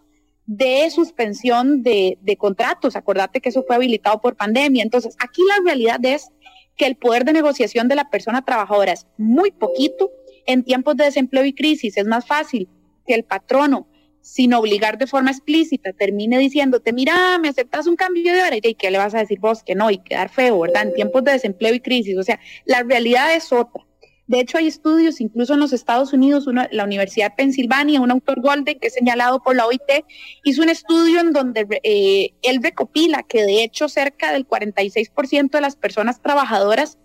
de 0.50 0.90
suspensión 0.90 1.84
de, 1.84 2.18
de 2.22 2.36
contratos. 2.36 2.96
Acordate 2.96 3.40
que 3.40 3.50
eso 3.50 3.64
fue 3.68 3.76
habilitado 3.76 4.20
por 4.20 4.36
pandemia. 4.36 4.82
Entonces, 4.82 5.16
aquí 5.20 5.44
la 5.48 5.64
realidad 5.64 6.04
es 6.04 6.32
que 6.76 6.88
el 6.88 6.96
poder 6.96 7.24
de 7.24 7.34
negociación 7.34 7.88
de 7.88 7.94
la 7.94 8.10
persona 8.10 8.44
trabajadora 8.44 8.94
es 8.94 9.06
muy 9.16 9.52
poquito. 9.52 10.12
En 10.48 10.64
tiempos 10.64 10.98
de 10.98 11.04
desempleo 11.04 11.46
y 11.46 11.54
crisis 11.54 11.98
es 11.98 12.06
más 12.08 12.26
fácil 12.26 12.68
que 13.06 13.14
el 13.14 13.26
patrono, 13.26 13.88
sin 14.22 14.56
obligar 14.56 14.98
de 14.98 15.06
forma 15.06 15.30
explícita, 15.30 15.94
termine 15.94 16.40
diciéndote, 16.40 16.94
mira, 16.94 17.38
me 17.38 17.50
aceptas 17.50 17.86
un 17.86 17.96
cambio 17.96 18.34
de 18.34 18.42
hora 18.42 18.56
y 18.56 18.74
qué 18.74 18.90
le 18.90 18.98
vas 18.98 19.14
a 19.14 19.20
decir 19.20 19.40
vos 19.40 19.62
que 19.62 19.76
no 19.76 19.92
y 19.92 20.00
quedar 20.00 20.30
feo, 20.30 20.60
¿verdad? 20.62 20.88
En 20.88 20.96
tiempos 20.96 21.24
de 21.26 21.34
desempleo 21.34 21.76
y 21.76 21.80
crisis. 21.80 22.18
O 22.18 22.24
sea, 22.24 22.40
la 22.66 22.82
realidad 22.82 23.36
es 23.36 23.54
otra. 23.54 23.86
De 24.30 24.40
hecho, 24.40 24.60
hay 24.60 24.68
estudios, 24.68 25.22
incluso 25.22 25.56
en 25.56 25.60
los 25.60 25.74
Estados 25.74 26.14
Unidos, 26.14 26.46
la 26.70 26.84
Universidad 26.84 27.32
de 27.32 27.36
Pensilvania, 27.36 28.00
un 28.00 28.12
autor 28.12 28.42
Golden 28.42 28.78
que 28.78 28.86
es 28.86 28.94
señalado 28.94 29.42
por 29.42 29.56
la 29.56 29.66
OIT, 29.66 30.06
hizo 30.44 30.62
un 30.62 30.70
estudio 30.70 31.20
en 31.20 31.34
donde 31.34 31.66
eh, 31.82 32.36
él 32.44 32.60
recopila 32.62 33.24
que 33.24 33.42
de 33.42 33.64
hecho 33.64 33.90
cerca 33.90 34.32
del 34.32 34.48
46% 34.48 35.50
de 35.50 35.62
las 35.62 35.76
personas 35.76 36.22
trabajadoras 36.22 37.00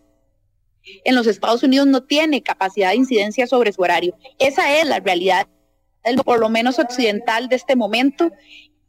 en 1.06 1.14
los 1.14 1.26
Estados 1.26 1.62
Unidos 1.62 1.86
no 1.86 2.02
tiene 2.02 2.42
capacidad 2.42 2.90
de 2.90 2.96
incidencia 2.96 3.46
sobre 3.46 3.72
su 3.72 3.80
horario. 3.80 4.14
Esa 4.38 4.78
es 4.78 4.86
la 4.86 5.00
realidad, 5.00 5.48
por 6.26 6.40
lo 6.40 6.50
menos 6.50 6.78
occidental 6.78 7.48
de 7.48 7.56
este 7.56 7.74
momento. 7.74 8.32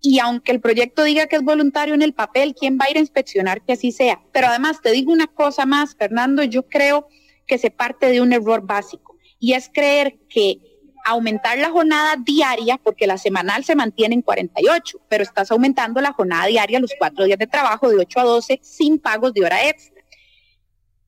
Y 0.02 0.20
aunque 0.20 0.52
el 0.52 0.60
proyecto 0.60 1.06
diga 1.06 1.28
que 1.28 1.38
es 1.38 1.41
voluntario 1.41 1.94
en 1.94 2.02
el 2.02 2.14
papel, 2.14 2.53
¿quién 2.53 2.78
va 2.78 2.84
a 2.84 2.91
ir 2.91 2.98
a 2.98 2.99
inspeccionar 2.99 3.62
que 3.62 3.72
así 3.72 3.94
sea? 3.94 4.22
Pero 4.34 4.48
además, 4.48 4.82
te 4.82 4.91
digo 4.91 5.14
una 5.14 5.28
cosa 5.28 5.66
más, 5.66 5.95
Fernando, 5.95 6.44
yo 6.44 6.68
creo 6.68 7.07
que 7.46 7.58
se 7.58 7.72
parte 7.72 8.08
de 8.08 8.22
un 8.22 8.34
error 8.34 8.66
básico 8.66 9.18
y 9.40 9.54
es 9.54 9.70
creer 9.74 10.20
que 10.30 10.60
aumentar 11.06 11.58
la 11.60 11.70
jornada 11.70 12.16
diaria, 12.18 12.80
porque 12.84 13.06
la 13.06 13.20
semanal 13.20 13.64
se 13.64 13.76
mantiene 13.76 14.16
en 14.16 14.24
48, 14.24 15.02
pero 15.08 15.24
estás 15.24 15.52
aumentando 15.52 16.02
la 16.02 16.14
jornada 16.14 16.48
diaria 16.48 16.80
los 16.80 16.94
cuatro 16.98 17.26
días 17.26 17.38
de 17.38 17.46
trabajo 17.46 17.90
de 17.90 17.98
8 17.98 18.20
a 18.20 18.24
12 18.24 18.60
sin 18.64 18.98
pagos 18.98 19.32
de 19.34 19.46
hora 19.46 19.70
extra. 19.70 20.04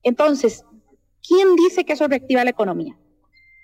Entonces, 0.04 0.64
¿quién 1.26 1.56
dice 1.56 1.84
que 1.84 1.94
eso 1.94 2.06
reactiva 2.06 2.44
la 2.44 2.50
economía? 2.50 2.96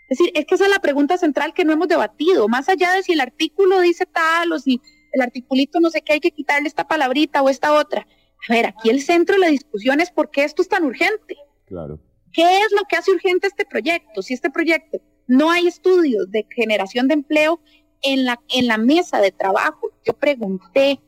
Es 0.09 0.19
decir, 0.19 0.33
es 0.35 0.45
que 0.45 0.57
esa 0.57 0.65
es 0.65 0.71
la 0.71 0.81
pregunta 0.81 1.19
central 1.19 1.55
que 1.55 1.65
no 1.65 1.73
hemos 1.73 1.87
debatido, 1.87 2.49
más 2.49 2.69
allá 2.69 2.93
de 2.93 3.05
si 3.05 3.13
el 3.13 3.21
artículo 3.21 3.81
dice 3.81 4.05
tal 4.05 4.53
o 4.53 4.59
si 4.59 4.81
el 5.13 5.23
articulito 5.23 5.79
no 5.79 5.89
sé 5.91 6.03
qué 6.03 6.15
hay 6.15 6.21
que 6.21 6.33
quitarle 6.33 6.67
esta 6.67 6.89
palabrita 6.89 7.43
o 7.43 7.49
esta 7.49 7.73
otra. 7.73 8.07
A 8.49 8.53
ver, 8.53 8.67
aquí 8.67 8.91
el 8.91 9.01
centro 9.01 9.37
de 9.37 9.41
la 9.41 9.49
discusión 9.49 10.01
es 10.01 10.11
por 10.11 10.31
qué 10.31 10.43
esto 10.43 10.63
es 10.63 10.69
tan 10.69 10.85
urgente. 10.85 11.37
Claro. 11.65 12.01
¿Qué 12.35 12.59
es 12.59 12.73
lo 12.73 12.83
que 12.89 12.97
hace 12.97 13.13
urgente 13.13 13.47
este 13.47 13.65
proyecto? 13.65 14.21
Si 14.21 14.35
este 14.35 14.51
proyecto 14.51 14.99
no 15.27 15.51
hay 15.51 15.69
estudios 15.69 16.31
de 16.31 16.47
generación 16.55 17.09
de 17.09 17.15
empleo 17.15 17.61
en 18.03 18.25
la, 18.25 18.41
en 18.55 18.67
la 18.67 18.77
mesa 18.77 19.21
de 19.21 19.31
trabajo, 19.31 19.91
yo 20.05 20.13
pregunté, 20.13 21.01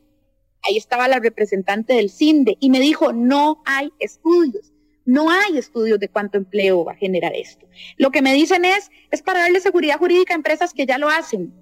ahí 0.62 0.76
estaba 0.76 1.08
la 1.08 1.18
representante 1.18 1.94
del 1.94 2.10
CINDE 2.10 2.56
y 2.60 2.70
me 2.70 2.80
dijo, 2.80 3.12
no 3.12 3.60
hay 3.66 3.90
estudios, 3.98 4.72
no 5.04 5.28
hay 5.30 5.58
estudios 5.58 5.98
de 5.98 6.08
cuánto 6.08 6.38
empleo 6.38 6.84
va 6.84 6.92
a 6.92 6.96
generar 6.96 7.34
esto. 7.34 7.66
Lo 7.98 8.10
que 8.10 8.22
me 8.22 8.32
dicen 8.32 8.64
es, 8.64 8.88
es 9.10 9.20
para 9.20 9.40
darle 9.40 9.60
seguridad 9.60 9.98
jurídica 9.98 10.32
a 10.32 10.36
empresas 10.36 10.72
que 10.72 10.86
ya 10.86 10.96
lo 10.96 11.08
hacen. 11.08 11.52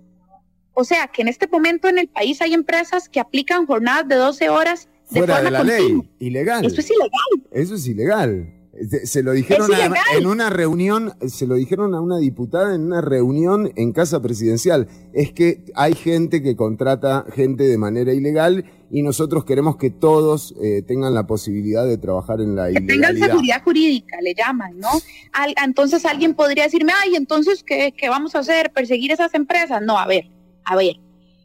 O 0.74 0.85
sea, 0.85 1.09
que 1.09 1.23
en 1.23 1.28
este 1.28 1.49
momento 1.49 1.89
en 1.89 1.99
el 1.99 2.09
país 2.09 2.43
hay 2.43 2.53
empresas 2.53 3.09
que 3.09 3.19
aplican 3.19 3.66
jornadas 3.66 4.09
de 4.09 4.16
12 4.16 4.49
horas 4.51 4.89
de 5.11 5.20
Fuera 5.20 5.36
forma 5.36 5.51
de 5.51 5.51
la 5.51 5.59
continua. 5.59 6.03
ley, 6.03 6.11
ilegal. 6.19 6.65
Eso 6.65 6.81
es 6.81 6.91
ilegal. 6.91 7.51
Eso 7.53 7.74
es 7.77 7.86
ilegal. 7.86 8.64
Se, 9.05 9.23
lo 9.23 9.33
dijeron 9.33 9.71
a- 9.73 9.91
en 10.19 10.27
una 10.27 10.51
reunión, 10.51 11.13
se 11.29 11.47
lo 11.47 11.55
dijeron 11.55 11.95
a 11.95 12.01
una 12.01 12.19
diputada 12.19 12.75
en 12.75 12.83
una 12.83 13.01
reunión 13.01 13.71
en 13.77 13.93
casa 13.93 14.21
presidencial. 14.21 14.89
Es 15.13 15.33
que 15.33 15.65
hay 15.75 15.95
gente 15.95 16.43
que 16.43 16.57
contrata 16.57 17.25
gente 17.33 17.65
de 17.65 17.79
manera 17.79 18.13
ilegal 18.13 18.65
y 18.91 19.03
nosotros 19.03 19.45
queremos 19.45 19.77
que 19.77 19.91
todos 19.91 20.55
eh, 20.63 20.83
tengan 20.83 21.15
la 21.15 21.27
posibilidad 21.27 21.85
de 21.87 21.99
trabajar 21.99 22.41
en 22.41 22.57
la 22.57 22.69
que 22.71 22.81
tengan 22.81 23.17
seguridad 23.17 23.63
jurídica, 23.63 24.17
le 24.23 24.35
llaman, 24.35 24.79
¿no? 24.79 24.89
Al- 25.33 25.55
entonces 25.65 26.05
alguien 26.05 26.35
podría 26.35 26.65
decirme, 26.65 26.93
ay, 27.05 27.15
entonces, 27.17 27.63
¿qué, 27.65 27.93
¿qué 27.97 28.09
vamos 28.09 28.35
a 28.35 28.41
hacer? 28.41 28.73
¿Perseguir 28.73 29.13
esas 29.13 29.35
empresas? 29.35 29.83
No, 29.83 29.99
a 29.99 30.07
ver, 30.07 30.27
a 30.65 30.77
ver. 30.77 30.97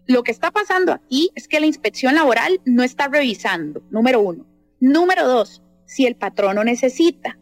Lo 0.08 0.24
que 0.24 0.32
está 0.32 0.50
pasando 0.50 0.92
aquí 0.92 1.30
es 1.36 1.48
que 1.48 1.60
la 1.60 1.68
inspección 1.68 2.16
laboral 2.16 2.60
no 2.66 2.82
está 2.82 3.08
revisando, 3.08 3.84
número 3.92 4.20
uno. 4.20 4.46
Número 4.80 5.28
dos, 5.28 5.62
si 5.90 6.06
el 6.06 6.16
patrono 6.16 6.64
necesita 6.64 7.40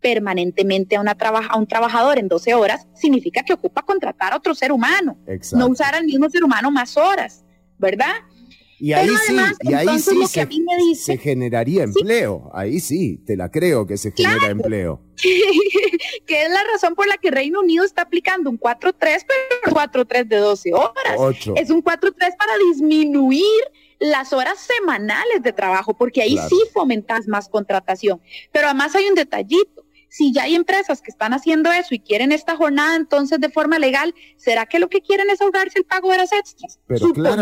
permanentemente 0.00 0.96
a, 0.96 1.00
una 1.00 1.14
trabaja- 1.16 1.50
a 1.50 1.58
un 1.58 1.66
trabajador 1.66 2.18
en 2.18 2.28
12 2.28 2.54
horas, 2.54 2.86
significa 2.94 3.42
que 3.42 3.52
ocupa 3.52 3.82
contratar 3.82 4.32
a 4.32 4.36
otro 4.36 4.54
ser 4.54 4.72
humano, 4.72 5.18
Exacto. 5.26 5.58
no 5.66 5.70
usar 5.72 5.94
al 5.94 6.04
mismo 6.04 6.30
ser 6.30 6.44
humano 6.44 6.70
más 6.70 6.96
horas, 6.96 7.44
¿verdad? 7.78 8.12
Y 8.80 8.92
ahí 8.92 9.08
sí, 9.26 9.36
y 9.62 9.74
ahí 9.74 9.98
sí 9.98 10.24
se, 10.28 10.40
a 10.40 10.46
mí 10.46 10.60
me 10.60 10.76
dice- 10.84 11.02
se 11.12 11.18
generaría 11.18 11.82
empleo. 11.82 12.48
Ahí 12.54 12.78
sí, 12.78 13.20
te 13.26 13.36
la 13.36 13.50
creo 13.50 13.86
que 13.88 13.96
se 13.96 14.12
genera 14.12 14.50
empleo. 14.50 15.02
que 16.26 16.42
es 16.44 16.48
la 16.48 16.62
razón 16.72 16.94
por 16.94 17.08
la 17.08 17.16
que 17.16 17.32
Reino 17.32 17.58
Unido 17.60 17.84
está 17.84 18.02
aplicando 18.02 18.48
un 18.50 18.58
4-3, 18.58 18.94
pero 19.00 19.22
un 19.66 19.72
4-3 20.06 20.28
de 20.28 20.36
12 20.36 20.72
horas. 20.74 20.92
Ocho. 21.16 21.54
Es 21.56 21.70
un 21.70 21.82
4-3 21.82 22.12
para 22.38 22.52
disminuir 22.70 23.42
las 24.00 24.32
horas 24.32 24.58
semanales 24.58 25.42
de 25.42 25.52
trabajo, 25.52 25.94
porque 25.94 26.22
ahí 26.22 26.34
Claro. 26.34 26.48
sí 26.48 26.56
fomentas 26.72 27.26
más 27.28 27.48
contratación. 27.48 28.20
Pero 28.52 28.66
además 28.68 28.94
hay 28.94 29.06
un 29.06 29.14
detallito. 29.14 29.84
Si 30.10 30.32
ya 30.32 30.44
hay 30.44 30.54
empresas 30.54 31.02
que 31.02 31.10
están 31.10 31.34
haciendo 31.34 31.70
eso 31.70 31.94
y 31.94 31.98
quieren 31.98 32.32
esta 32.32 32.56
jornada 32.56 32.96
entonces 32.96 33.40
de 33.40 33.50
forma 33.50 33.78
legal, 33.78 34.14
¿será 34.38 34.64
que 34.64 34.78
lo 34.78 34.88
que 34.88 35.02
quieren 35.02 35.28
es 35.28 35.42
ahorrarse 35.42 35.78
el 35.80 35.84
pago 35.84 36.08
de 36.08 36.14
horas 36.14 36.32
extras? 36.32 36.80
Pero 36.86 37.00
Suponiendo 37.08 37.34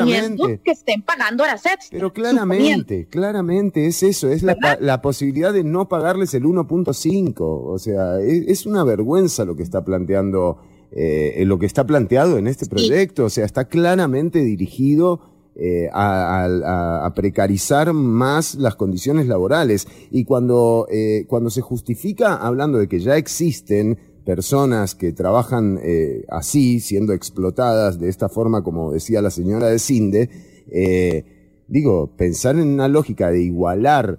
claramente. 0.42 0.62
que 0.64 0.70
estén 0.72 1.02
pagando 1.02 1.44
horas 1.44 1.64
extras. 1.64 1.90
Pero 1.92 2.12
claramente, 2.12 3.06
claramente 3.08 3.86
es 3.86 4.02
eso, 4.02 4.28
es 4.30 4.42
la, 4.42 4.56
la 4.80 5.00
posibilidad 5.00 5.52
de 5.52 5.62
no 5.62 5.88
pagarles 5.88 6.34
el 6.34 6.42
1.5. 6.44 7.34
O 7.38 7.78
sea, 7.78 8.18
es, 8.20 8.48
es 8.48 8.66
una 8.66 8.82
vergüenza 8.82 9.44
lo 9.44 9.54
que 9.54 9.62
está 9.62 9.84
planteando, 9.84 10.58
eh, 10.90 11.44
lo 11.46 11.60
que 11.60 11.66
está 11.66 11.86
planteado 11.86 12.36
en 12.36 12.48
este 12.48 12.66
proyecto. 12.66 13.26
O 13.26 13.30
sea, 13.30 13.44
está 13.44 13.66
claramente 13.68 14.40
dirigido 14.40 15.20
eh, 15.58 15.88
a, 15.92 16.44
a- 16.44 17.06
a- 17.06 17.14
precarizar 17.14 17.92
más 17.92 18.54
las 18.56 18.76
condiciones 18.76 19.26
laborales. 19.26 19.86
Y 20.10 20.24
cuando, 20.24 20.86
eh, 20.90 21.24
cuando 21.28 21.50
se 21.50 21.62
justifica 21.62 22.36
hablando 22.36 22.78
de 22.78 22.88
que 22.88 23.00
ya 23.00 23.16
existen 23.16 23.98
personas 24.24 24.94
que 24.94 25.12
trabajan 25.12 25.78
eh, 25.82 26.24
así, 26.28 26.80
siendo 26.80 27.12
explotadas 27.12 27.98
de 27.98 28.08
esta 28.08 28.28
forma, 28.28 28.62
como 28.62 28.92
decía 28.92 29.22
la 29.22 29.30
señora 29.30 29.68
de 29.68 29.78
Cinde, 29.78 30.28
eh, 30.70 31.24
digo, 31.68 32.10
pensar 32.16 32.56
en 32.56 32.68
una 32.68 32.88
lógica 32.88 33.30
de 33.30 33.42
igualar 33.42 34.18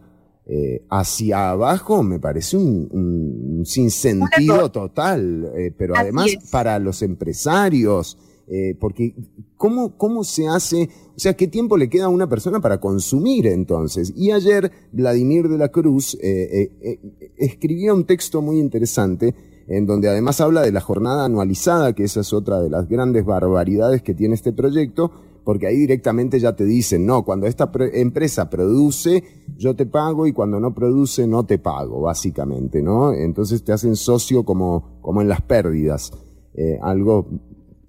eh, 0.50 0.86
hacia 0.90 1.50
abajo 1.50 2.04
me 2.04 2.20
parece 2.22 2.56
un, 2.56 2.88
un- 2.92 3.58
un 3.60 3.66
sinsentido 3.66 4.72
total, 4.72 5.52
eh, 5.58 5.74
pero 5.78 5.94
Así 5.94 6.04
además 6.04 6.28
es. 6.42 6.50
para 6.50 6.80
los 6.80 7.02
empresarios, 7.02 8.18
eh, 8.48 8.76
porque 8.80 9.14
¿cómo, 9.58 9.98
¿cómo 9.98 10.24
se 10.24 10.48
hace? 10.48 10.90
O 11.16 11.20
sea, 11.20 11.34
¿qué 11.34 11.48
tiempo 11.48 11.78
le 11.78 11.90
queda 11.90 12.06
a 12.06 12.10
una 12.10 12.30
persona 12.30 12.62
para 12.62 12.80
consumir 12.80 13.48
entonces? 13.48 14.14
Y 14.16 14.32
ayer 14.32 14.72
Vladimir 14.92 15.50
de 15.50 15.58
la 15.58 15.70
Cruz 15.70 16.16
eh, 16.16 16.20
eh, 16.22 16.72
eh, 16.82 17.34
escribía 17.38 17.94
un 17.94 18.06
texto 18.06 18.42
muy 18.42 18.60
interesante 18.60 19.36
en 19.68 19.86
donde 19.86 20.08
además 20.08 20.40
habla 20.40 20.62
de 20.62 20.72
la 20.72 20.80
jornada 20.80 21.26
anualizada, 21.26 21.94
que 21.94 22.06
esa 22.06 22.22
es 22.22 22.32
otra 22.32 22.62
de 22.62 22.70
las 22.70 22.88
grandes 22.88 23.26
barbaridades 23.26 24.02
que 24.02 24.14
tiene 24.14 24.36
este 24.36 24.54
proyecto, 24.54 25.12
porque 25.44 25.68
ahí 25.68 25.76
directamente 25.76 26.40
ya 26.40 26.56
te 26.56 26.64
dicen, 26.64 27.06
no, 27.06 27.26
cuando 27.26 27.48
esta 27.48 27.70
empresa 27.94 28.50
produce, 28.50 29.24
yo 29.58 29.76
te 29.76 29.86
pago 29.86 30.26
y 30.26 30.32
cuando 30.32 30.60
no 30.60 30.74
produce, 30.74 31.28
no 31.28 31.46
te 31.46 31.58
pago, 31.58 32.02
básicamente, 32.02 32.82
¿no? 32.82 33.12
Entonces 33.14 33.64
te 33.64 33.74
hacen 33.74 33.98
socio 33.98 34.46
como, 34.46 35.00
como 35.02 35.22
en 35.22 35.28
las 35.28 35.42
pérdidas, 35.42 36.12
eh, 36.54 36.80
algo 36.82 37.28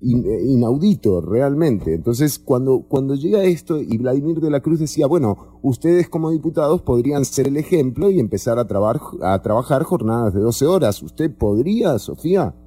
inaudito 0.00 1.20
realmente. 1.20 1.94
Entonces, 1.94 2.38
cuando, 2.38 2.82
cuando 2.88 3.14
llega 3.14 3.42
esto 3.44 3.80
y 3.80 3.98
Vladimir 3.98 4.38
de 4.40 4.50
la 4.50 4.60
Cruz 4.60 4.78
decía, 4.78 5.06
bueno, 5.06 5.58
ustedes 5.62 6.08
como 6.08 6.30
diputados 6.30 6.82
podrían 6.82 7.24
ser 7.24 7.48
el 7.48 7.56
ejemplo 7.56 8.10
y 8.10 8.20
empezar 8.20 8.58
a, 8.58 8.66
trabar- 8.66 9.00
a 9.22 9.40
trabajar 9.42 9.82
jornadas 9.82 10.34
de 10.34 10.40
12 10.40 10.66
horas. 10.66 11.02
¿Usted 11.02 11.34
podría, 11.36 11.98
Sofía? 11.98 12.54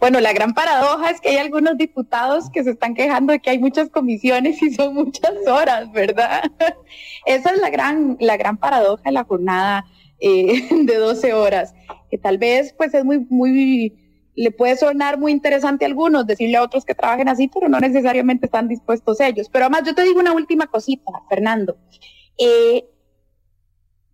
Bueno, 0.00 0.20
la 0.20 0.32
gran 0.32 0.52
paradoja 0.52 1.10
es 1.10 1.20
que 1.20 1.30
hay 1.30 1.36
algunos 1.36 1.78
diputados 1.78 2.50
que 2.50 2.64
se 2.64 2.70
están 2.70 2.94
quejando 2.94 3.32
de 3.32 3.40
que 3.40 3.50
hay 3.50 3.58
muchas 3.58 3.88
comisiones 3.88 4.60
y 4.62 4.74
son 4.74 4.94
muchas 4.94 5.32
horas, 5.46 5.90
¿verdad? 5.92 6.42
Esa 7.26 7.50
es 7.50 7.60
la 7.60 7.70
gran, 7.70 8.16
la 8.20 8.36
gran 8.36 8.58
paradoja 8.58 9.02
de 9.04 9.12
la 9.12 9.24
jornada 9.24 9.84
eh, 10.20 10.68
de 10.84 10.96
12 10.96 11.32
horas, 11.32 11.72
que 12.10 12.18
tal 12.18 12.38
vez 12.38 12.74
pues 12.76 12.92
es 12.94 13.04
muy, 13.04 13.24
muy, 13.30 14.01
le 14.34 14.50
puede 14.50 14.76
sonar 14.76 15.18
muy 15.18 15.32
interesante 15.32 15.84
a 15.84 15.88
algunos 15.88 16.26
decirle 16.26 16.56
a 16.56 16.62
otros 16.62 16.84
que 16.84 16.94
trabajen 16.94 17.28
así, 17.28 17.48
pero 17.48 17.68
no 17.68 17.78
necesariamente 17.80 18.46
están 18.46 18.68
dispuestos 18.68 19.20
ellos. 19.20 19.48
Pero 19.50 19.66
además 19.66 19.82
yo 19.86 19.94
te 19.94 20.02
digo 20.02 20.20
una 20.20 20.32
última 20.32 20.66
cosita, 20.66 21.12
Fernando. 21.28 21.76
Eh, 22.38 22.88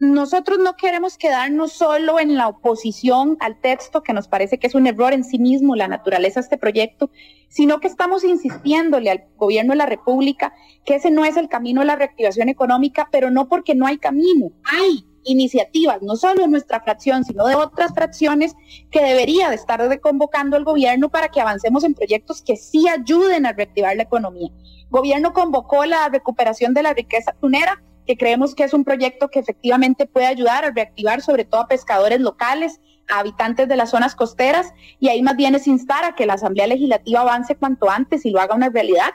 nosotros 0.00 0.58
no 0.60 0.76
queremos 0.76 1.18
quedarnos 1.18 1.72
solo 1.72 2.20
en 2.20 2.36
la 2.36 2.46
oposición 2.46 3.36
al 3.40 3.60
texto, 3.60 4.02
que 4.02 4.12
nos 4.12 4.28
parece 4.28 4.58
que 4.58 4.68
es 4.68 4.76
un 4.76 4.86
error 4.86 5.12
en 5.12 5.24
sí 5.24 5.40
mismo 5.40 5.74
la 5.74 5.88
naturaleza 5.88 6.38
de 6.38 6.44
este 6.44 6.58
proyecto, 6.58 7.10
sino 7.48 7.80
que 7.80 7.88
estamos 7.88 8.22
insistiéndole 8.22 9.10
al 9.10 9.24
gobierno 9.36 9.72
de 9.72 9.78
la 9.78 9.86
República 9.86 10.52
que 10.84 10.96
ese 10.96 11.10
no 11.10 11.24
es 11.24 11.36
el 11.36 11.48
camino 11.48 11.80
de 11.80 11.88
la 11.88 11.96
reactivación 11.96 12.48
económica, 12.48 13.08
pero 13.10 13.30
no 13.30 13.48
porque 13.48 13.74
no 13.74 13.86
hay 13.86 13.98
camino, 13.98 14.52
hay 14.64 15.04
iniciativas, 15.24 16.02
no 16.02 16.16
solo 16.16 16.44
en 16.44 16.50
nuestra 16.50 16.80
fracción, 16.80 17.24
sino 17.24 17.46
de 17.46 17.54
otras 17.54 17.92
fracciones 17.94 18.54
que 18.90 19.02
debería 19.02 19.48
de 19.50 19.56
estar 19.56 20.00
convocando 20.00 20.56
el 20.56 20.64
gobierno 20.64 21.08
para 21.08 21.28
que 21.28 21.40
avancemos 21.40 21.84
en 21.84 21.94
proyectos 21.94 22.42
que 22.42 22.56
sí 22.56 22.88
ayuden 22.88 23.46
a 23.46 23.52
reactivar 23.52 23.96
la 23.96 24.04
economía. 24.04 24.50
El 24.82 24.90
gobierno 24.90 25.32
convocó 25.32 25.84
la 25.84 26.08
recuperación 26.08 26.74
de 26.74 26.82
la 26.82 26.94
riqueza 26.94 27.32
tunera, 27.40 27.82
que 28.06 28.16
creemos 28.16 28.54
que 28.54 28.64
es 28.64 28.72
un 28.72 28.84
proyecto 28.84 29.28
que 29.28 29.38
efectivamente 29.38 30.06
puede 30.06 30.26
ayudar 30.26 30.64
a 30.64 30.70
reactivar 30.70 31.20
sobre 31.20 31.44
todo 31.44 31.60
a 31.60 31.68
pescadores 31.68 32.20
locales, 32.20 32.80
a 33.08 33.18
habitantes 33.18 33.68
de 33.68 33.76
las 33.76 33.90
zonas 33.90 34.14
costeras, 34.14 34.72
y 34.98 35.08
ahí 35.08 35.22
más 35.22 35.36
bien 35.36 35.54
es 35.54 35.66
instar 35.66 36.04
a 36.04 36.14
que 36.14 36.26
la 36.26 36.34
Asamblea 36.34 36.66
Legislativa 36.66 37.20
avance 37.20 37.54
cuanto 37.54 37.90
antes 37.90 38.24
y 38.24 38.30
lo 38.30 38.40
haga 38.40 38.54
una 38.54 38.70
realidad. 38.70 39.10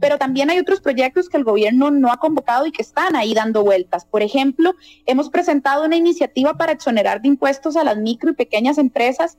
Pero 0.00 0.18
también 0.18 0.50
hay 0.50 0.58
otros 0.58 0.80
proyectos 0.80 1.28
que 1.28 1.36
el 1.36 1.44
gobierno 1.44 1.90
no 1.90 2.12
ha 2.12 2.18
convocado 2.18 2.66
y 2.66 2.72
que 2.72 2.82
están 2.82 3.16
ahí 3.16 3.34
dando 3.34 3.62
vueltas. 3.62 4.04
Por 4.04 4.22
ejemplo, 4.22 4.74
hemos 5.06 5.30
presentado 5.30 5.84
una 5.84 5.96
iniciativa 5.96 6.54
para 6.54 6.72
exonerar 6.72 7.22
de 7.22 7.28
impuestos 7.28 7.76
a 7.76 7.84
las 7.84 7.96
micro 7.96 8.30
y 8.30 8.34
pequeñas 8.34 8.78
empresas 8.78 9.38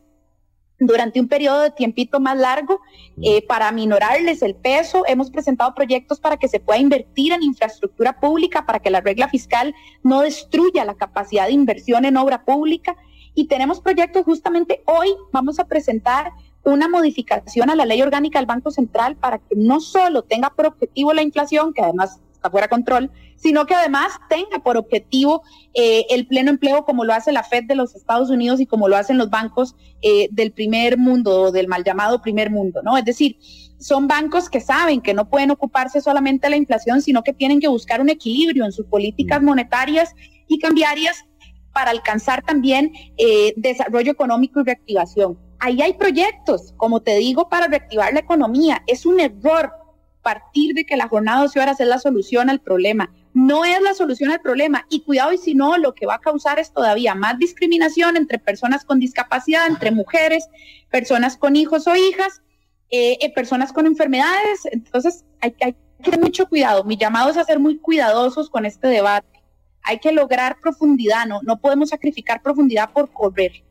durante 0.79 1.19
un 1.19 1.27
periodo 1.27 1.61
de 1.61 1.71
tiempito 1.71 2.19
más 2.19 2.37
largo 2.37 2.81
eh, 3.21 3.45
para 3.47 3.71
minorarles 3.71 4.41
el 4.41 4.55
peso. 4.55 5.03
Hemos 5.07 5.31
presentado 5.31 5.73
proyectos 5.73 6.19
para 6.19 6.37
que 6.37 6.47
se 6.47 6.59
pueda 6.59 6.79
invertir 6.79 7.31
en 7.31 7.43
infraestructura 7.43 8.19
pública, 8.19 8.65
para 8.65 8.79
que 8.79 8.89
la 8.89 9.01
regla 9.01 9.29
fiscal 9.29 9.73
no 10.03 10.21
destruya 10.21 10.85
la 10.85 10.95
capacidad 10.95 11.47
de 11.47 11.53
inversión 11.53 12.05
en 12.05 12.17
obra 12.17 12.43
pública. 12.43 12.95
Y 13.33 13.47
tenemos 13.47 13.81
proyectos 13.81 14.23
justamente 14.25 14.81
hoy, 14.85 15.09
vamos 15.31 15.59
a 15.59 15.67
presentar 15.67 16.31
una 16.65 16.87
modificación 16.87 17.69
a 17.69 17.75
la 17.75 17.85
ley 17.85 18.01
orgánica 18.01 18.39
del 18.39 18.47
Banco 18.47 18.71
Central 18.71 19.15
para 19.15 19.37
que 19.37 19.55
no 19.55 19.79
solo 19.79 20.23
tenga 20.23 20.49
por 20.49 20.67
objetivo 20.67 21.13
la 21.13 21.21
inflación, 21.21 21.73
que 21.73 21.81
además 21.81 22.19
está 22.33 22.49
fuera 22.49 22.65
de 22.65 22.69
control, 22.69 23.11
sino 23.35 23.65
que 23.65 23.75
además 23.75 24.13
tenga 24.29 24.59
por 24.63 24.77
objetivo 24.77 25.43
eh, 25.73 26.05
el 26.09 26.27
pleno 26.27 26.49
empleo 26.49 26.85
como 26.85 27.03
lo 27.03 27.13
hace 27.13 27.31
la 27.31 27.43
Fed 27.43 27.65
de 27.65 27.75
los 27.75 27.95
Estados 27.95 28.29
Unidos 28.29 28.59
y 28.59 28.65
como 28.65 28.87
lo 28.87 28.97
hacen 28.97 29.17
los 29.17 29.29
bancos 29.29 29.75
eh, 30.01 30.29
del 30.31 30.51
primer 30.51 30.97
mundo 30.97 31.41
o 31.41 31.51
del 31.51 31.67
mal 31.67 31.83
llamado 31.83 32.21
primer 32.21 32.49
mundo, 32.49 32.81
¿no? 32.83 32.97
Es 32.97 33.05
decir, 33.05 33.37
son 33.79 34.07
bancos 34.07 34.49
que 34.49 34.61
saben 34.61 35.01
que 35.01 35.13
no 35.13 35.29
pueden 35.29 35.51
ocuparse 35.51 36.01
solamente 36.01 36.47
de 36.47 36.51
la 36.51 36.57
inflación, 36.57 37.01
sino 37.01 37.23
que 37.23 37.33
tienen 37.33 37.59
que 37.59 37.67
buscar 37.67 38.01
un 38.01 38.09
equilibrio 38.09 38.65
en 38.65 38.71
sus 38.71 38.85
políticas 38.85 39.41
monetarias 39.41 40.15
y 40.47 40.59
cambiarias 40.59 41.25
para 41.73 41.91
alcanzar 41.91 42.41
también 42.41 42.93
eh, 43.17 43.53
desarrollo 43.57 44.11
económico 44.11 44.61
y 44.61 44.63
reactivación. 44.63 45.44
Ahí 45.65 45.81
hay 45.81 45.93
proyectos, 45.93 46.75
como 46.77 47.01
te 47.01 47.17
digo, 47.17 47.49
para 47.49 47.65
reactivar 47.65 48.13
la 48.13 48.19
economía. 48.19 48.83
Es 48.85 49.03
un 49.03 49.19
error 49.19 49.71
partir 50.21 50.75
de 50.75 50.85
que 50.85 50.95
la 50.95 51.07
jornada 51.07 51.39
de 51.39 51.47
12 51.47 51.59
horas 51.59 51.79
es 51.79 51.87
la 51.87 51.97
solución 51.97 52.51
al 52.51 52.59
problema. 52.59 53.11
No 53.33 53.65
es 53.65 53.81
la 53.81 53.95
solución 53.95 54.29
al 54.29 54.41
problema. 54.41 54.85
Y 54.91 55.01
cuidado, 55.01 55.33
y 55.33 55.39
si 55.39 55.55
no, 55.55 55.79
lo 55.79 55.95
que 55.95 56.05
va 56.05 56.15
a 56.15 56.19
causar 56.19 56.59
es 56.59 56.71
todavía 56.71 57.15
más 57.15 57.39
discriminación 57.39 58.15
entre 58.15 58.37
personas 58.37 58.85
con 58.85 58.99
discapacidad, 58.99 59.65
entre 59.65 59.89
mujeres, 59.89 60.47
personas 60.91 61.35
con 61.35 61.55
hijos 61.55 61.87
o 61.87 61.95
hijas, 61.95 62.43
eh, 62.91 63.17
eh, 63.19 63.33
personas 63.33 63.73
con 63.73 63.87
enfermedades. 63.87 64.67
Entonces, 64.71 65.25
hay, 65.41 65.55
hay 65.61 65.73
que 65.73 66.03
tener 66.03 66.19
mucho 66.19 66.47
cuidado. 66.47 66.83
Mi 66.83 66.95
llamado 66.95 67.31
es 67.31 67.37
a 67.37 67.43
ser 67.43 67.57
muy 67.57 67.79
cuidadosos 67.79 68.51
con 68.51 68.67
este 68.67 68.87
debate, 68.87 69.41
hay 69.81 69.97
que 69.97 70.11
lograr 70.11 70.59
profundidad, 70.61 71.25
no, 71.25 71.39
no 71.41 71.57
podemos 71.57 71.89
sacrificar 71.89 72.43
profundidad 72.43 72.91
por 72.91 73.11
correr. 73.11 73.63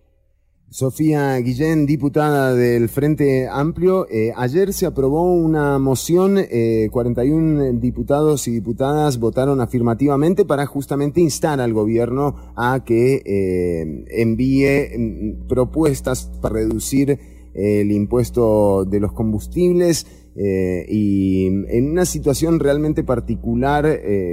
Sofía 0.75 1.39
Guillén, 1.39 1.87
diputada 1.87 2.53
del 2.53 2.89
Frente 2.89 3.47
Amplio, 3.47 4.09
eh, 4.11 4.33
ayer 4.37 4.73
se 4.73 4.87
aprobó 4.87 5.33
una 5.33 5.79
moción, 5.79 6.37
eh, 6.37 6.89
41 6.91 7.75
diputados 7.75 8.49
y 8.49 8.51
diputadas 8.51 9.21
votaron 9.21 9.61
afirmativamente 9.61 10.45
para 10.45 10.67
justamente 10.67 11.21
instar 11.21 11.61
al 11.61 11.73
gobierno 11.73 12.35
a 12.57 12.83
que 12.85 13.23
eh, 13.25 14.05
envíe 14.21 14.99
mm, 14.99 15.47
propuestas 15.47 16.29
para 16.43 16.57
reducir 16.57 17.21
eh, 17.55 17.83
el 17.83 17.93
impuesto 17.93 18.85
de 18.85 18.99
los 18.99 19.13
combustibles 19.13 20.09
y 20.37 21.47
en 21.47 21.91
una 21.93 22.05
situación 22.05 22.59
realmente 22.59 23.05
particular 23.05 23.85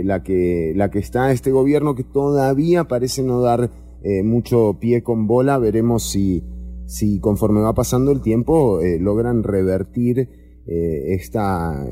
la, 0.03 0.23
que, 0.23 0.73
la 0.75 0.89
que 0.89 0.97
está 0.97 1.31
este 1.31 1.51
gobierno 1.51 1.93
que 1.93 2.03
todavía 2.03 2.85
parece 2.85 3.21
no 3.21 3.39
dar 3.39 3.69
eh, 4.03 4.23
mucho 4.23 4.77
pie 4.79 5.03
con 5.03 5.27
bola. 5.27 5.57
Veremos 5.57 6.09
si, 6.09 6.43
si 6.85 7.19
conforme 7.19 7.61
va 7.61 7.73
pasando 7.73 8.11
el 8.11 8.21
tiempo 8.21 8.81
eh, 8.81 8.99
logran 8.99 9.43
revertir 9.43 10.29
eh, 10.67 11.13
esta, 11.15 11.85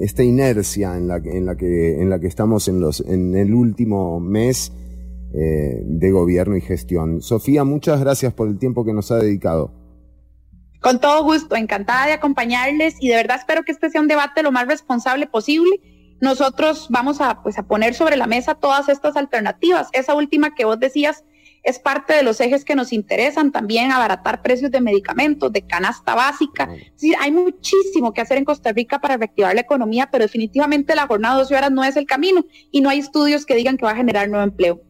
esta 0.00 0.22
inercia 0.22 0.96
en 0.96 1.08
la, 1.08 1.20
que- 1.22 1.36
en, 1.36 1.46
la 1.46 1.56
que, 1.56 2.00
en 2.00 2.10
la 2.10 2.20
que 2.20 2.26
estamos 2.26 2.68
en, 2.68 2.80
los, 2.80 3.00
en 3.00 3.34
el 3.34 3.54
último 3.54 4.20
mes 4.20 4.72
eh, 5.32 5.82
de 5.84 6.10
gobierno 6.10 6.56
y 6.56 6.60
gestión. 6.60 7.22
Sofía, 7.22 7.64
muchas 7.64 8.00
gracias 8.00 8.32
por 8.34 8.48
el 8.48 8.58
tiempo 8.58 8.84
que 8.84 8.92
nos 8.92 9.10
ha 9.10 9.16
dedicado. 9.16 9.72
Con 10.82 10.98
todo 10.98 11.22
gusto, 11.24 11.56
encantada 11.56 12.06
de 12.06 12.12
acompañarles 12.14 12.96
y 13.00 13.08
de 13.08 13.16
verdad 13.16 13.36
espero 13.38 13.62
que 13.64 13.72
este 13.72 13.90
sea 13.90 14.00
un 14.00 14.08
debate 14.08 14.42
lo 14.42 14.50
más 14.50 14.66
responsable 14.66 15.26
posible. 15.26 15.68
Nosotros 16.22 16.88
vamos 16.90 17.20
a, 17.20 17.42
pues, 17.42 17.58
a 17.58 17.62
poner 17.66 17.94
sobre 17.94 18.16
la 18.16 18.26
mesa 18.26 18.54
todas 18.54 18.88
estas 18.88 19.16
alternativas. 19.16 19.88
Esa 19.92 20.14
última 20.14 20.54
que 20.54 20.64
vos 20.64 20.78
decías 20.80 21.24
es 21.62 21.78
parte 21.78 22.14
de 22.14 22.22
los 22.22 22.40
ejes 22.40 22.64
que 22.64 22.74
nos 22.74 22.92
interesan, 22.92 23.52
también 23.52 23.92
abaratar 23.92 24.42
precios 24.42 24.70
de 24.70 24.80
medicamentos, 24.80 25.52
de 25.52 25.62
canasta 25.62 26.14
básica. 26.14 26.68
Es 26.72 26.92
decir, 26.92 27.14
hay 27.20 27.30
muchísimo 27.30 28.12
que 28.12 28.20
hacer 28.20 28.38
en 28.38 28.44
Costa 28.44 28.72
Rica 28.72 29.00
para 29.00 29.16
reactivar 29.16 29.54
la 29.54 29.60
economía, 29.60 30.08
pero 30.10 30.24
definitivamente 30.24 30.94
la 30.94 31.06
jornada 31.06 31.34
de 31.36 31.42
12 31.42 31.56
horas 31.56 31.70
no 31.70 31.84
es 31.84 31.96
el 31.96 32.06
camino 32.06 32.44
y 32.70 32.80
no 32.80 32.88
hay 32.88 33.00
estudios 33.00 33.44
que 33.44 33.54
digan 33.54 33.76
que 33.76 33.84
va 33.84 33.92
a 33.92 33.96
generar 33.96 34.28
nuevo 34.28 34.44
empleo. 34.44 34.80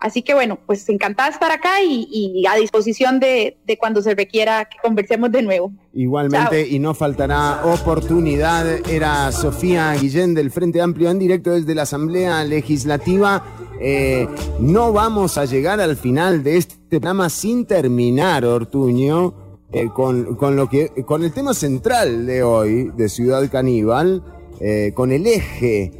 Así 0.00 0.22
que 0.22 0.32
bueno, 0.32 0.58
pues 0.64 0.88
encantada 0.88 1.28
de 1.28 1.34
estar 1.34 1.52
acá 1.52 1.82
y, 1.82 2.08
y 2.10 2.46
a 2.46 2.54
disposición 2.54 3.20
de, 3.20 3.58
de 3.66 3.76
cuando 3.76 4.00
se 4.00 4.14
requiera 4.14 4.64
que 4.64 4.78
conversemos 4.82 5.30
de 5.30 5.42
nuevo. 5.42 5.72
Igualmente, 5.92 6.66
y 6.66 6.78
no 6.78 6.94
faltará 6.94 7.66
oportunidad, 7.66 8.66
era 8.88 9.30
Sofía 9.30 9.92
Guillén 9.92 10.34
del 10.34 10.50
Frente 10.50 10.80
Amplio 10.80 11.10
en 11.10 11.18
directo 11.18 11.50
desde 11.50 11.74
la 11.74 11.82
Asamblea 11.82 12.42
Legislativa. 12.44 13.44
Eh, 13.82 14.28
no 14.60 14.92
vamos 14.92 15.38
a 15.38 15.46
llegar 15.46 15.80
al 15.80 15.96
final 15.96 16.42
de 16.42 16.58
este 16.58 16.76
programa 16.90 17.30
sin 17.30 17.64
terminar, 17.64 18.44
Ortuño, 18.44 19.32
eh, 19.72 19.88
con, 19.94 20.36
con 20.36 20.54
lo 20.54 20.68
que, 20.68 20.90
con 21.06 21.24
el 21.24 21.32
tema 21.32 21.54
central 21.54 22.26
de 22.26 22.42
hoy, 22.42 22.90
de 22.94 23.08
Ciudad 23.08 23.50
Caníbal, 23.50 24.22
eh, 24.60 24.92
con 24.94 25.12
el 25.12 25.26
eje 25.26 25.96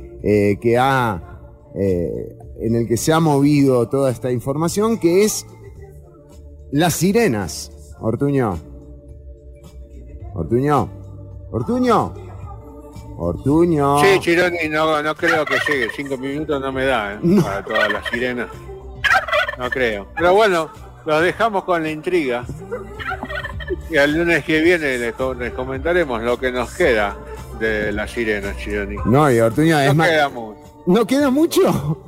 que 0.61 0.77
ha, 0.77 1.41
en 1.75 2.75
el 2.75 2.87
que 2.87 2.99
se 2.99 3.11
ha 3.11 3.21
movido 3.21 3.89
toda 3.89 4.11
esta 4.11 4.31
información, 4.31 4.99
que 4.99 5.25
es 5.25 5.47
las 6.71 6.93
sirenas, 6.93 7.73
Ortuño. 8.01 8.59
Ortuño. 10.35 10.91
Ortuño. 11.51 12.30
Ortuño. 13.23 14.01
Sí, 14.01 14.19
Chironi, 14.21 14.69
no, 14.71 15.03
no 15.03 15.15
creo 15.15 15.45
que 15.45 15.57
llegue. 15.69 15.89
Cinco 15.95 16.17
minutos 16.17 16.59
no 16.61 16.73
me 16.73 16.87
da, 16.87 17.15
¿eh? 17.15 17.19
Para 17.43 17.63
todas 17.63 17.93
las 17.93 18.07
sirenas. 18.09 18.49
No 19.59 19.69
creo. 19.69 20.07
Pero 20.17 20.33
bueno, 20.35 20.71
los 21.05 21.23
dejamos 21.23 21.65
con 21.65 21.83
la 21.83 21.91
intriga. 21.91 22.45
Y 23.91 23.99
al 23.99 24.15
lunes 24.17 24.43
que 24.45 24.61
viene 24.63 24.97
les, 24.99 25.13
co- 25.13 25.35
les 25.35 25.53
comentaremos 25.53 26.23
lo 26.23 26.39
que 26.39 26.51
nos 26.51 26.73
queda 26.73 27.15
de 27.59 27.93
las 27.93 28.11
sirenas, 28.11 28.57
Chironi. 28.57 28.97
No, 29.05 29.31
y 29.31 29.39
Ortuño 29.39 29.79
es 29.79 29.89
No 29.89 29.95
más. 29.97 30.09
queda 30.09 30.29
mucho. 30.31 30.61
¿No 30.87 31.07
queda 31.07 31.31
mucho? 31.31 32.05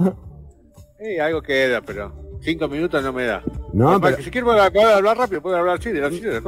Sí, 0.99 1.19
algo 1.19 1.43
queda, 1.43 1.83
pero 1.83 2.13
cinco 2.41 2.69
minutos 2.69 3.03
no 3.03 3.13
me 3.13 3.27
da. 3.27 3.43
No, 3.73 3.99
pero- 4.01 4.19
Si 4.23 4.31
quiero 4.31 4.49
puedo 4.49 4.71
puedo 4.73 4.89
hablar 4.97 5.17
rápido, 5.17 5.41
puedo 5.41 5.57
hablar 5.57 5.83
sí, 5.83 5.91
de 5.93 6.01
las 6.01 6.13
sirenas. 6.13 6.43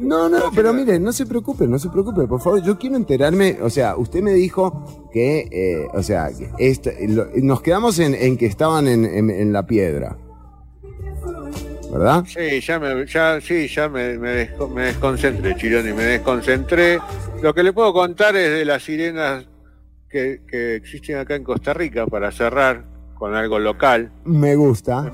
No, 0.00 0.28
no, 0.28 0.38
pero 0.54 0.72
mire, 0.72 1.00
no 1.00 1.12
se 1.12 1.26
preocupe, 1.26 1.66
no 1.66 1.78
se 1.78 1.88
preocupe, 1.88 2.26
por 2.28 2.40
favor. 2.40 2.62
Yo 2.62 2.78
quiero 2.78 2.96
enterarme, 2.96 3.58
o 3.60 3.68
sea, 3.70 3.96
usted 3.96 4.22
me 4.22 4.32
dijo 4.34 5.08
que, 5.12 5.48
eh, 5.50 5.88
o 5.92 6.02
sea, 6.02 6.28
que 6.36 6.48
esta- 6.58 6.92
lo- 7.08 7.26
nos 7.42 7.60
quedamos 7.62 7.98
en, 7.98 8.14
en 8.14 8.36
que 8.36 8.46
estaban 8.46 8.86
en, 8.86 9.04
en- 9.04 9.30
en 9.30 9.52
la 9.52 9.66
piedra. 9.66 10.16
¿Verdad? 11.92 12.24
Sí, 12.24 12.60
ya 12.60 12.78
me, 12.78 13.04
ya, 13.06 13.40
sí, 13.40 13.66
ya 13.66 13.88
me, 13.88 14.16
me, 14.16 14.46
desco- 14.48 14.70
me 14.72 14.82
desconcentré, 14.86 15.56
Chironi, 15.56 15.92
me 15.92 16.04
desconcentré. 16.04 17.00
Lo 17.42 17.52
que 17.52 17.64
le 17.64 17.72
puedo 17.72 17.92
contar 17.92 18.36
es 18.36 18.48
de 18.50 18.64
las 18.64 18.84
sirenas 18.84 19.44
que, 20.08 20.42
que 20.48 20.76
existen 20.76 21.16
acá 21.16 21.34
en 21.34 21.42
Costa 21.42 21.74
Rica, 21.74 22.06
para 22.06 22.30
cerrar 22.30 22.84
con 23.20 23.34
algo 23.34 23.58
local. 23.58 24.10
Me 24.24 24.56
gusta. 24.56 25.12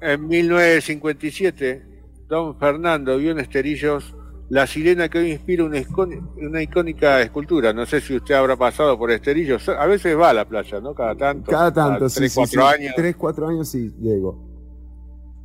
En 0.00 0.26
1957, 0.26 1.82
don 2.26 2.58
Fernando 2.58 3.18
vio 3.18 3.32
en 3.32 3.40
Esterillos 3.40 4.16
la 4.48 4.66
sirena 4.66 5.10
que 5.10 5.18
hoy 5.18 5.32
inspira 5.32 5.64
una, 5.64 6.62
icónica 6.62 7.20
escultura. 7.20 7.74
No 7.74 7.84
sé 7.84 8.00
si 8.00 8.16
usted 8.16 8.34
habrá 8.34 8.56
pasado 8.56 8.98
por 8.98 9.10
Esterillos. 9.10 9.68
A 9.68 9.84
veces 9.84 10.18
va 10.18 10.30
a 10.30 10.32
la 10.32 10.48
playa, 10.48 10.80
¿no? 10.80 10.94
Cada 10.94 11.14
tanto. 11.14 11.50
Cada 11.50 11.70
tanto, 11.70 12.08
sí, 12.08 12.20
tres, 12.20 12.32
sí, 12.32 12.38
cuatro 12.38 12.62
sí. 12.62 12.74
años. 12.74 12.94
Tres, 12.96 13.16
cuatro 13.16 13.48
años 13.48 13.68
sí 13.68 13.92
llego. 14.00 14.42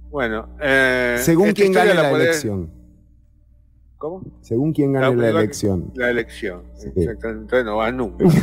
Bueno, 0.09 0.55
eh, 0.61 1.17
Según 1.19 1.51
quien 1.51 1.73
gane 1.73 1.93
la 1.93 2.09
elección. 2.09 2.71
¿Cómo? 3.97 4.21
Según 4.39 4.71
quien 4.71 4.93
gane 4.93 5.13
la, 5.13 5.23
la- 5.33 5.41
elección. 5.41 5.91
La 5.93 6.09
elección, 6.09 6.63
exactamente. 6.73 7.41
Entonces 7.41 7.65
no 7.65 7.75
va 7.75 7.91
nunca. 7.91 8.23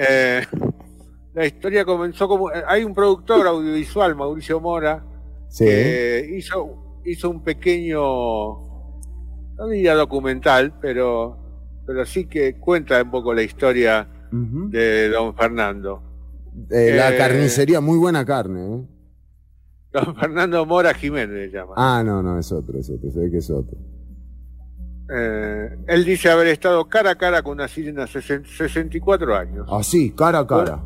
Eh, 0.00 0.42
la 1.34 1.46
historia 1.46 1.84
comenzó 1.84 2.26
como. 2.28 2.50
eh, 2.50 2.62
Hay 2.66 2.84
un 2.84 2.94
productor 2.94 3.46
audiovisual, 3.46 4.14
Mauricio 4.16 4.60
Mora, 4.60 5.04
Sí. 5.48 5.64
que 5.64 6.28
hizo, 6.36 7.00
hizo 7.04 7.30
un 7.30 7.42
pequeño. 7.42 7.98
No 9.56 9.66
diría 9.70 9.94
documental, 9.94 10.74
pero, 10.80 11.36
pero 11.86 12.04
sí 12.06 12.26
que 12.26 12.58
cuenta 12.60 13.02
un 13.02 13.10
poco 13.10 13.34
la 13.34 13.42
historia 13.42 14.08
de 14.30 15.08
don 15.08 15.34
Fernando. 15.34 16.02
Eh, 16.70 16.92
la 16.96 17.14
Eh, 17.14 17.18
carnicería, 17.18 17.80
muy 17.80 17.98
buena 17.98 18.24
carne, 18.24 18.76
¿eh? 18.76 18.86
Don 19.92 20.14
Fernando 20.16 20.66
Mora 20.66 20.92
Jiménez 20.94 21.30
le 21.30 21.50
llama. 21.50 21.72
Ah, 21.76 22.02
no, 22.04 22.22
no, 22.22 22.38
es 22.38 22.52
otro, 22.52 22.78
es 22.78 22.90
otro, 22.90 23.10
se 23.10 23.20
ve 23.20 23.30
que 23.30 23.38
es 23.38 23.50
otro. 23.50 23.78
Eh, 25.10 25.70
él 25.86 26.04
dice 26.04 26.30
haber 26.30 26.48
estado 26.48 26.86
cara 26.88 27.12
a 27.12 27.14
cara 27.16 27.42
con 27.42 27.54
una 27.54 27.66
sirena 27.68 28.04
de 28.04 28.08
64 28.44 29.34
años. 29.34 29.66
Así, 29.72 30.10
cara 30.10 30.40
a 30.40 30.46
cara. 30.46 30.82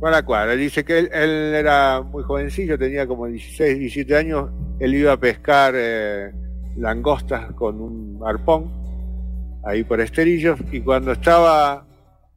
Para 0.00 0.22
cuadra. 0.22 0.54
Dice 0.54 0.84
que 0.84 0.98
él, 0.98 1.10
él 1.12 1.54
era 1.54 2.02
muy 2.02 2.22
jovencillo, 2.22 2.78
tenía 2.78 3.06
como 3.06 3.26
16, 3.26 3.78
17 3.78 4.16
años. 4.16 4.50
Él 4.78 4.94
iba 4.94 5.12
a 5.12 5.16
pescar 5.16 5.74
eh, 5.76 6.32
langostas 6.76 7.52
con 7.52 7.80
un 7.80 8.20
arpón 8.24 8.70
ahí 9.64 9.82
por 9.84 10.00
esterillos 10.00 10.58
y 10.70 10.80
cuando 10.80 11.12
estaba 11.12 11.86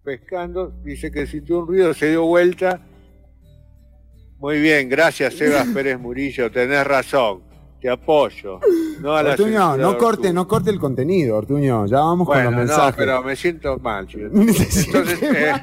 pescando 0.04 0.74
dice 0.84 1.12
que 1.12 1.28
sintió 1.28 1.60
un 1.60 1.68
ruido, 1.68 1.94
se 1.94 2.10
dio 2.10 2.26
vuelta. 2.26 2.82
Muy 4.40 4.60
bien, 4.60 4.90
gracias 4.90 5.36
Sebas 5.36 5.68
Pérez 5.74 6.00
Murillo, 6.00 6.50
tenés 6.50 6.86
razón, 6.88 7.44
te 7.80 7.90
apoyo. 7.90 8.60
No 9.02 9.16
a 9.16 9.24
la 9.24 9.32
Ortuño, 9.32 9.50
censura 9.50 9.78
no 9.78 9.98
corte, 9.98 10.34
no 10.34 10.48
corte 10.48 10.70
el 10.72 10.80
contenido, 10.80 11.38
Ortuño. 11.38 11.86
Ya 11.86 12.00
vamos 12.00 12.26
bueno, 12.26 12.46
con 12.46 12.56
los 12.56 12.68
no, 12.68 12.68
mensajes. 12.68 12.96
pero 12.98 13.22
me 13.22 13.36
siento 13.36 13.78
mal, 13.78 14.08
chico. 14.08 14.26
Entonces, 14.34 15.24
eh, 15.24 15.54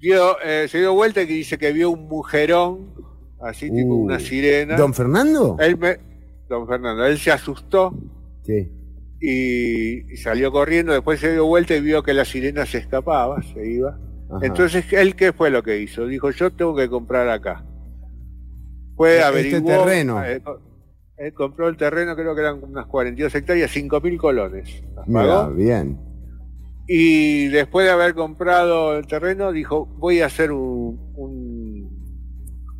dio, 0.00 0.36
eh, 0.44 0.66
se 0.68 0.78
dio 0.78 0.94
vuelta 0.94 1.22
y 1.22 1.26
dice 1.26 1.58
que 1.58 1.72
vio 1.72 1.90
un 1.90 2.08
mujerón, 2.08 2.92
así 3.40 3.70
tipo 3.70 3.94
una 3.94 4.18
sirena. 4.18 4.76
¿Don 4.76 4.92
Fernando? 4.94 5.56
Él 5.60 5.76
me- 5.78 5.98
don 6.48 6.66
Fernando, 6.66 7.04
él 7.06 7.18
se 7.18 7.32
asustó 7.32 7.92
Sí. 8.42 8.70
y, 9.20 10.12
y 10.12 10.16
salió 10.16 10.52
corriendo, 10.52 10.92
después 10.92 11.18
se 11.20 11.32
dio 11.32 11.46
vuelta 11.46 11.74
y 11.74 11.80
vio 11.80 12.02
que 12.02 12.14
la 12.14 12.24
sirena 12.24 12.64
se 12.66 12.78
escapaba, 12.78 13.42
se 13.42 13.66
iba. 13.68 13.98
Ajá. 14.30 14.44
Entonces, 14.46 14.92
¿él 14.92 15.14
qué 15.16 15.32
fue 15.32 15.50
lo 15.50 15.62
que 15.62 15.80
hizo? 15.80 16.06
Dijo, 16.06 16.30
yo 16.30 16.50
tengo 16.52 16.74
que 16.76 16.88
comprar 16.88 17.28
acá. 17.28 17.64
Fue, 18.96 19.18
Este 19.40 19.60
terreno. 19.60 20.22
eh, 20.24 20.40
compró 21.34 21.68
el 21.68 21.76
terreno, 21.76 22.14
creo 22.16 22.34
que 22.34 22.40
eran 22.40 22.62
unas 22.62 22.86
42 22.86 23.34
hectáreas, 23.34 23.70
5 23.70 24.00
mil 24.00 24.18
colones. 24.18 24.82
Las 24.94 25.06
Mira, 25.08 25.48
bien. 25.48 25.98
Y 26.88 27.48
después 27.48 27.86
de 27.86 27.92
haber 27.92 28.14
comprado 28.14 28.96
el 28.96 29.06
terreno, 29.06 29.50
dijo, 29.52 29.86
voy 29.86 30.20
a 30.20 30.26
hacer 30.26 30.52
un, 30.52 31.12
un- 31.14 31.96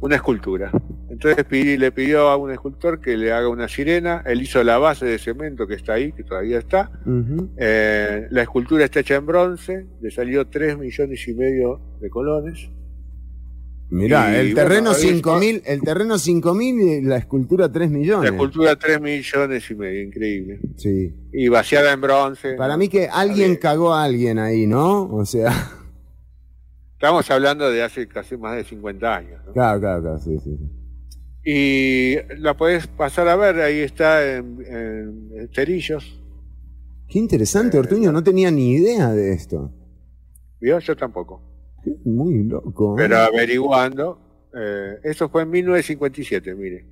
una 0.00 0.16
escultura. 0.16 0.70
Entonces 1.10 1.46
le 1.78 1.90
pidió 1.92 2.28
a 2.28 2.36
un 2.36 2.50
escultor 2.52 3.00
que 3.00 3.16
le 3.16 3.32
haga 3.32 3.48
una 3.48 3.66
sirena. 3.68 4.22
Él 4.26 4.42
hizo 4.42 4.62
la 4.62 4.78
base 4.78 5.06
de 5.06 5.18
cemento 5.18 5.66
que 5.66 5.74
está 5.74 5.94
ahí, 5.94 6.12
que 6.12 6.22
todavía 6.22 6.58
está. 6.58 6.90
Eh, 7.56 8.26
la 8.30 8.42
escultura 8.42 8.84
está 8.84 9.00
hecha 9.00 9.14
en 9.16 9.26
bronce, 9.26 9.86
le 10.00 10.10
salió 10.10 10.46
3 10.46 10.76
millones 10.78 11.26
y 11.26 11.34
medio 11.34 11.80
de 12.00 12.10
colones. 12.10 12.70
Mirá, 13.88 14.32
Y 14.32 14.36
el 14.36 14.54
bueno, 14.54 14.68
terreno 14.68 14.90
ahí 14.90 15.00
5000, 15.00 15.62
el 15.64 15.80
terreno 15.82 16.18
5000 16.18 16.80
y 16.80 17.02
la 17.02 17.18
escultura 17.18 17.70
3 17.70 17.90
millones. 17.90 18.30
La 18.30 18.36
escultura 18.36 18.76
3 18.76 19.00
millones 19.00 19.70
y 19.70 19.74
medio, 19.76 20.02
increíble. 20.02 20.60
Sí. 20.76 21.14
Y 21.32 21.48
vaciada 21.48 21.92
en 21.92 22.00
bronce. 22.00 22.54
Para 22.54 22.76
mí 22.76 22.88
que 22.88 23.08
alguien 23.08 23.56
cagó 23.56 23.94
a 23.94 24.02
alguien 24.04 24.38
ahí, 24.38 24.66
¿no? 24.66 25.04
O 25.04 25.24
sea, 25.24 25.52
Estamos 26.96 27.30
hablando 27.30 27.70
de 27.70 27.82
hace 27.82 28.08
casi 28.08 28.38
más 28.38 28.56
de 28.56 28.64
50 28.64 29.14
años. 29.14 29.40
¿no? 29.46 29.52
claro, 29.52 29.78
claro, 29.80 30.02
claro, 30.02 30.18
sí, 30.18 30.38
sí. 30.42 30.58
Y 31.44 32.16
la 32.38 32.56
podés 32.56 32.86
pasar 32.86 33.28
a 33.28 33.36
ver, 33.36 33.60
ahí 33.60 33.80
está 33.80 34.36
en, 34.36 34.58
en 34.66 35.48
Cerillos. 35.52 36.18
Qué 37.06 37.18
interesante, 37.18 37.78
Ortuño, 37.78 38.10
no 38.12 38.24
tenía 38.24 38.50
ni 38.50 38.72
idea 38.72 39.12
de 39.12 39.32
esto. 39.32 39.70
¿Vio? 40.58 40.78
Yo 40.78 40.96
tampoco. 40.96 41.42
Muy 42.04 42.44
loco. 42.44 42.92
¿eh? 42.94 43.02
Pero 43.02 43.16
averiguando, 43.18 44.18
eh, 44.54 44.98
eso 45.04 45.28
fue 45.28 45.42
en 45.42 45.50
1957, 45.50 46.54
mire. 46.54 46.86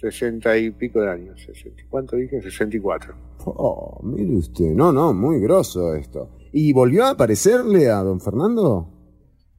60 0.00 0.56
y 0.58 0.70
pico 0.72 1.00
de 1.00 1.10
años. 1.10 1.40
60, 1.46 1.82
¿Cuánto 1.88 2.16
dije? 2.16 2.42
64. 2.42 3.14
Oh, 3.46 4.00
mire 4.02 4.36
usted. 4.36 4.72
No, 4.74 4.92
no, 4.92 5.14
muy 5.14 5.40
grosso 5.40 5.94
esto. 5.94 6.30
¿Y 6.52 6.72
volvió 6.72 7.04
a 7.04 7.10
aparecerle 7.10 7.88
a 7.90 8.02
don 8.02 8.20
Fernando? 8.20 8.90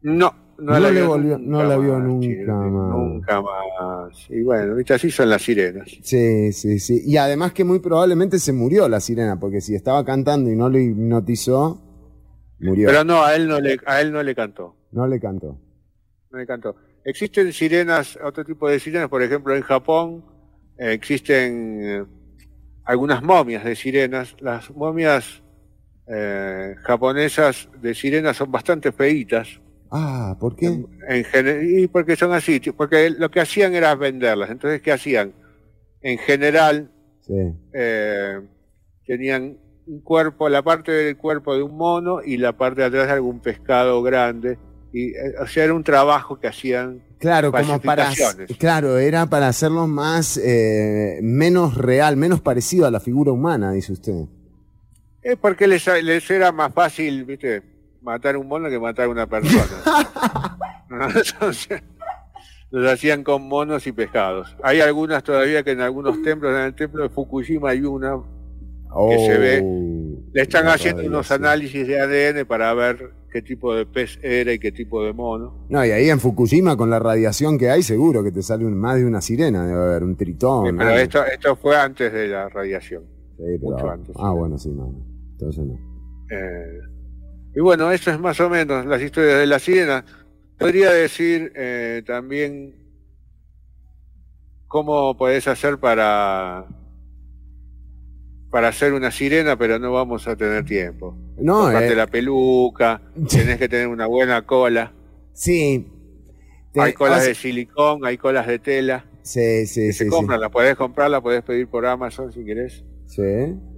No, 0.01 0.31
no, 0.59 0.71
No 0.73 0.79
la 0.79 0.79
le 0.79 0.91
vio 0.91 1.07
volvió- 1.09 1.37
nunca 1.37 1.49
no 1.63 1.63
la 1.63 1.77
vio 1.77 1.93
más, 1.93 2.03
nunca 2.03 2.21
Chile, 2.27 2.45
más. 2.45 2.97
Nunca 2.97 3.41
más. 3.41 4.27
Y 4.29 4.43
bueno, 4.43 4.75
viste, 4.75 4.93
así 4.93 5.09
son 5.09 5.29
las 5.29 5.41
sirenas. 5.41 5.87
Sí, 6.03 6.51
sí, 6.53 6.79
sí. 6.79 7.01
Y 7.05 7.17
además 7.17 7.53
que 7.53 7.63
muy 7.63 7.79
probablemente 7.79 8.37
se 8.39 8.53
murió 8.53 8.87
la 8.87 8.99
sirena, 8.99 9.39
porque 9.39 9.61
si 9.61 9.73
estaba 9.75 10.05
cantando 10.05 10.49
y 10.51 10.55
no 10.55 10.69
lo 10.69 10.77
hipnotizó, 10.79 11.81
murió. 12.59 12.87
Pero 12.87 13.03
no, 13.03 13.23
a 13.23 13.35
él 13.35 13.47
no 13.47 13.59
le, 13.59 13.77
a 13.85 14.01
él 14.01 14.11
no 14.11 14.21
le 14.23 14.33
cantó. 14.35 14.75
No 14.91 15.07
le 15.07 15.19
cantó. 15.19 15.57
No 16.31 16.37
le 16.39 16.45
cantó. 16.47 16.75
Existen 17.03 17.51
sirenas, 17.53 18.17
otro 18.23 18.43
tipo 18.43 18.67
de 18.69 18.79
sirenas, 18.79 19.09
por 19.09 19.21
ejemplo, 19.21 19.55
en 19.55 19.61
Japón 19.61 20.25
eh, 20.77 20.91
existen 20.93 21.79
eh, 21.83 22.05
algunas 22.83 23.21
momias 23.21 23.63
de 23.63 23.75
sirenas. 23.75 24.35
Las 24.39 24.71
momias 24.71 25.43
eh, 26.07 26.75
japonesas 26.83 27.69
de 27.81 27.93
sirenas 27.93 28.37
son 28.37 28.51
bastante 28.51 28.91
feitas. 28.91 29.61
Ah, 29.91 30.35
¿por 30.39 30.55
qué? 30.55 30.65
En 31.07 31.23
gene- 31.25 31.63
y 31.81 31.87
porque 31.87 32.15
son 32.15 32.33
así, 32.33 32.59
porque 32.59 33.09
lo 33.11 33.29
que 33.29 33.39
hacían 33.39 33.75
era 33.75 33.93
venderlas. 33.95 34.49
Entonces, 34.49 34.81
¿qué 34.81 34.91
hacían? 34.91 35.33
En 36.01 36.17
general, 36.17 36.91
Sí. 37.21 37.33
tenían 39.05 39.57
un 39.87 40.01
cuerpo, 40.01 40.49
la 40.49 40.61
parte 40.63 40.91
del 40.91 41.17
cuerpo 41.17 41.55
de 41.55 41.63
un 41.63 41.75
mono 41.77 42.21
y 42.23 42.37
la 42.37 42.53
parte 42.53 42.81
de 42.81 42.87
atrás 42.87 43.07
de 43.07 43.13
algún 43.13 43.39
pescado 43.39 44.01
grande. 44.01 44.57
Y, 44.91 45.09
eh, 45.09 45.35
o 45.41 45.47
sea, 45.47 45.65
era 45.65 45.73
un 45.73 45.83
trabajo 45.83 46.39
que 46.39 46.47
hacían 46.47 47.03
Claro, 47.19 47.51
como 47.51 47.79
para. 47.81 48.09
Claro, 48.59 48.97
era 48.97 49.25
para 49.25 49.47
hacerlo 49.47 49.87
más. 49.87 50.37
eh, 50.37 51.19
menos 51.21 51.75
real, 51.75 52.17
menos 52.17 52.41
parecido 52.41 52.85
a 52.85 52.91
la 52.91 52.99
figura 52.99 53.31
humana, 53.31 53.71
dice 53.71 53.93
usted. 53.93 54.25
Es 55.21 55.37
porque 55.37 55.67
les, 55.67 55.85
les 56.03 56.29
era 56.29 56.51
más 56.51 56.71
fácil, 56.73 57.25
viste, 57.25 57.63
matar 58.01 58.37
un 58.37 58.47
mono 58.47 58.69
que 58.69 58.79
matar 58.79 59.07
una 59.07 59.25
persona. 59.27 59.63
Entonces, 60.89 61.81
los 62.69 62.91
hacían 62.91 63.23
con 63.23 63.47
monos 63.47 63.87
y 63.87 63.91
pescados. 63.91 64.55
Hay 64.63 64.81
algunas 64.81 65.23
todavía 65.23 65.63
que 65.63 65.71
en 65.71 65.81
algunos 65.81 66.21
templos, 66.21 66.53
en 66.53 66.61
el 66.65 66.75
templo 66.75 67.03
de 67.03 67.09
Fukushima 67.09 67.71
hay 67.71 67.81
una 67.81 68.17
que 69.09 69.25
se 69.25 69.37
ve. 69.37 69.63
Le 70.33 70.41
están 70.41 70.67
haciendo 70.67 71.03
unos 71.05 71.31
análisis 71.31 71.87
de 71.87 71.99
ADN 71.99 72.45
para 72.45 72.73
ver 72.73 73.11
qué 73.31 73.41
tipo 73.41 73.73
de 73.75 73.85
pez 73.85 74.19
era 74.21 74.51
y 74.53 74.59
qué 74.59 74.71
tipo 74.71 75.03
de 75.03 75.13
mono. 75.13 75.65
No, 75.69 75.85
y 75.85 75.91
ahí 75.91 76.09
en 76.09 76.19
Fukushima, 76.19 76.75
con 76.77 76.89
la 76.89 76.99
radiación 76.99 77.57
que 77.57 77.69
hay, 77.69 77.83
seguro 77.83 78.23
que 78.23 78.31
te 78.31 78.41
sale 78.41 78.65
un- 78.65 78.77
más 78.77 78.97
de 78.97 79.05
una 79.05 79.21
sirena, 79.21 79.65
debe 79.65 79.81
haber 79.81 80.03
un 80.03 80.15
tritón. 80.15 80.67
Sí, 80.67 80.75
pero 80.77 80.89
esto, 80.91 81.25
esto 81.25 81.55
fue 81.55 81.77
antes 81.77 82.11
de 82.11 82.27
la 82.27 82.49
radiación. 82.49 83.03
Sí, 83.37 83.43
pero- 83.43 83.59
mucho 83.61 83.89
antes. 83.89 84.15
Ah, 84.19 84.31
bueno, 84.31 84.57
sí, 84.57 84.69
no. 84.69 84.93
Entonces 85.31 85.65
no. 85.65 85.73
Eh, 86.31 86.79
y 87.55 87.59
bueno, 87.61 87.91
eso 87.91 88.11
es 88.11 88.19
más 88.19 88.39
o 88.39 88.49
menos 88.49 88.85
las 88.85 89.01
historias 89.01 89.39
de 89.39 89.47
la 89.47 89.59
sirena. 89.59 90.05
Podría 90.57 90.91
decir 90.91 91.51
eh, 91.55 92.03
también 92.05 92.73
cómo 94.67 95.15
podés 95.17 95.47
hacer 95.47 95.77
para 95.77 96.65
para 98.55 98.69
hacer 98.69 98.93
una 98.93 99.11
sirena, 99.11 99.57
pero 99.57 99.79
no 99.79 99.91
vamos 99.91 100.29
a 100.29 100.37
tener 100.37 100.63
tiempo. 100.63 101.13
No, 101.37 101.63
Comprarte 101.63 101.91
eh. 101.91 101.95
la 101.97 102.07
peluca, 102.07 103.01
tenés 103.29 103.57
que 103.57 103.67
tener 103.67 103.89
una 103.89 104.05
buena 104.05 104.43
cola. 104.43 104.93
Sí. 105.33 105.91
Te- 106.71 106.79
hay 106.79 106.93
colas 106.93 107.17
o 107.17 107.19
sea- 107.19 107.27
de 107.27 107.35
silicón, 107.35 108.05
hay 108.05 108.17
colas 108.17 108.47
de 108.47 108.59
tela. 108.59 109.03
Sí, 109.23 109.65
sí, 109.67 109.87
que 109.87 109.91
sí. 109.91 110.05
se 110.05 110.07
compran, 110.07 110.39
las 110.39 110.51
podés 110.51 110.77
comprar, 110.77 111.11
las 111.11 111.19
podés 111.19 111.43
pedir 111.43 111.67
por 111.67 111.85
Amazon 111.85 112.31
si 112.31 112.45
querés. 112.45 112.85
Sí, 113.07 113.21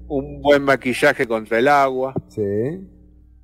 Un 0.10 0.44
buen 0.44 0.62
maquillaje 0.62 1.26
contra 1.26 1.58
el 1.58 1.70
agua, 1.70 2.14
sí. 2.28 2.88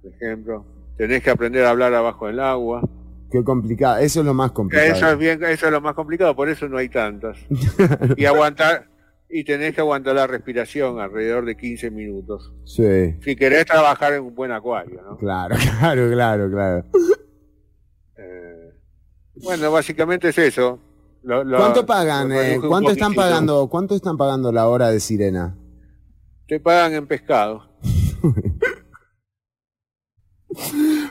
por 0.03 0.14
ejemplo. 0.14 0.65
Tenés 0.97 1.23
que 1.23 1.31
aprender 1.31 1.65
a 1.65 1.72
hablar 1.72 1.95
abajo 1.95 2.27
del 2.27 2.41
agua. 2.41 2.88
Qué 3.31 3.43
complicado. 3.43 3.97
Eso 3.97 4.19
es 4.19 4.26
lo 4.27 4.35
más 4.35 4.51
complicado. 4.51 4.93
Eso 4.93 5.10
es 5.10 5.18
bien, 5.18 5.43
eso 5.43 5.65
es 5.65 5.72
lo 5.72 5.81
más 5.81 5.95
complicado, 5.95 6.35
por 6.35 6.47
eso 6.47 6.69
no 6.69 6.77
hay 6.77 6.89
tantas. 6.89 7.39
y 8.18 8.26
aguantar, 8.26 8.93
y 9.35 9.43
tenés 9.43 9.73
que 9.73 9.81
aguantar 9.81 10.14
la 10.15 10.27
respiración 10.27 10.99
alrededor 10.99 11.43
de 11.45 11.57
15 11.57 11.89
minutos. 11.89 12.53
Sí. 12.65 13.15
Si 13.22 13.35
querés 13.35 13.65
trabajar 13.65 14.14
en 14.14 14.23
un 14.23 14.35
buen 14.35 14.51
acuario, 14.51 15.01
¿no? 15.01 15.18
Claro, 15.18 15.55
claro, 15.80 16.10
claro, 16.11 16.51
claro. 16.51 16.85
Bueno, 19.43 19.72
básicamente 19.72 20.30
es 20.30 20.38
eso. 20.38 20.80
Lo- 21.23 21.43
lo- 21.43 21.57
¿Cuánto 21.57 21.85
pagan? 21.85 22.31
eh, 22.31 22.60
¿Cuánto 22.65 22.91
están 22.91 23.14
pagando? 23.14 23.68
¿Cuánto 23.68 23.95
están 23.95 24.18
pagando 24.18 24.51
la 24.51 24.68
hora 24.68 24.89
de 24.89 24.99
sirena? 24.99 25.57
Te 26.47 26.60
pagan 26.60 26.93
en 26.93 27.07
pescado. 27.07 27.64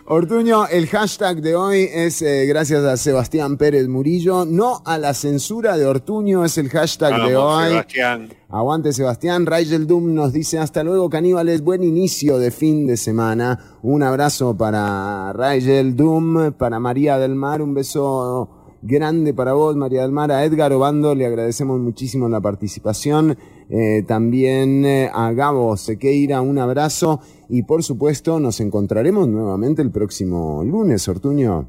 Ortuño, 0.07 0.67
el 0.67 0.87
hashtag 0.87 1.41
de 1.41 1.55
hoy 1.55 1.89
es 1.93 2.23
eh, 2.23 2.47
gracias 2.47 2.85
a 2.85 2.97
Sebastián 2.97 3.57
Pérez 3.57 3.89
Murillo. 3.89 4.45
No 4.45 4.83
a 4.85 4.99
la 4.99 5.15
censura 5.15 5.77
de 5.77 5.87
Ortuño 5.87 6.45
es 6.45 6.59
el 6.59 6.69
hashtag 6.69 7.29
de 7.29 7.37
hoy. 7.37 7.69
Sebastián. 7.69 8.29
Aguante 8.49 8.93
Sebastián. 8.93 9.47
Rigel 9.47 9.87
Doom 9.87 10.15
nos 10.15 10.33
dice 10.33 10.59
hasta 10.59 10.83
luego 10.83 11.09
caníbales, 11.09 11.63
buen 11.63 11.85
inicio 11.85 12.39
de 12.39 12.51
fin 12.51 12.87
de 12.87 12.97
semana. 12.97 13.79
Un 13.83 14.03
abrazo 14.03 14.57
para 14.57 15.33
Rigel 15.33 15.97
Doom, 15.97 16.53
para 16.53 16.79
María 16.79 17.19
del 17.19 17.35
Mar, 17.35 17.63
un 17.63 17.75
beso 17.75 18.63
grande 18.83 19.33
para 19.33 19.53
vos 19.53 19.77
María 19.77 20.03
del 20.03 20.11
Mar, 20.11 20.33
a 20.33 20.45
Edgar 20.45 20.73
Obando 20.73 21.15
le 21.15 21.25
agradecemos 21.25 21.81
muchísimo 21.81 22.29
la 22.29 22.41
participación. 22.41 23.39
Eh, 23.71 24.03
también 24.07 24.85
eh, 24.85 25.11
a 25.13 25.33
Gabo 25.33 25.77
Sequeira, 25.77 26.43
un 26.43 26.59
abrazo 26.59 27.21
y 27.55 27.65
por 27.65 27.83
supuesto 27.83 28.41
nos 28.41 28.61
encontraremos 28.61 29.29
nuevamente 29.29 29.83
el 29.83 29.91
próximo 29.91 30.65
lunes, 30.65 31.07
Ortuño. 31.07 31.69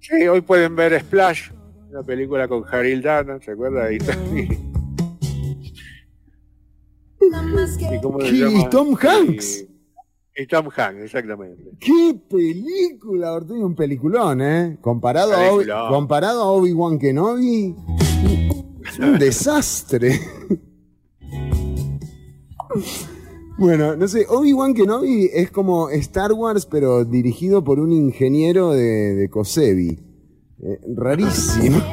Sí, 0.00 0.26
hoy 0.26 0.40
pueden 0.40 0.74
ver 0.74 0.98
Splash, 1.00 1.50
una 1.90 2.02
película 2.02 2.48
con 2.48 2.64
Haril 2.70 3.02
Dana, 3.02 3.38
¿se 3.40 3.50
acuerdan? 3.52 3.92
Y, 7.22 7.94
y, 7.94 8.00
cómo 8.00 8.20
se 8.20 8.28
Y 8.28 8.38
llama? 8.40 8.70
Tom 8.70 8.96
Hanks. 9.00 9.64
Y, 10.36 10.42
y 10.42 10.46
Tom 10.46 10.68
Hanks, 10.74 11.02
exactamente. 11.04 11.62
¡Qué 11.78 12.18
película, 12.28 13.32
Ortuño! 13.32 13.66
Un 13.66 13.74
peliculón, 13.76 14.40
¿eh? 14.42 14.78
Comparado, 14.80 15.32
a, 15.34 15.52
Obi- 15.52 15.66
comparado 15.88 16.42
a 16.42 16.52
Obi-Wan 16.52 16.98
Kenobi, 16.98 17.76
es 18.86 18.98
un 18.98 19.18
desastre. 19.18 20.20
Bueno, 23.58 23.96
no 23.96 24.08
sé, 24.08 24.26
Obi-Wan 24.28 24.74
Kenobi 24.74 25.30
es 25.32 25.50
como 25.50 25.90
Star 25.90 26.32
Wars, 26.32 26.66
pero 26.66 27.04
dirigido 27.04 27.62
por 27.62 27.78
un 27.78 27.92
ingeniero 27.92 28.72
de, 28.72 29.14
de 29.14 29.28
Cosebi. 29.30 30.00
Eh, 30.62 30.80
rarísimo. 30.96 31.78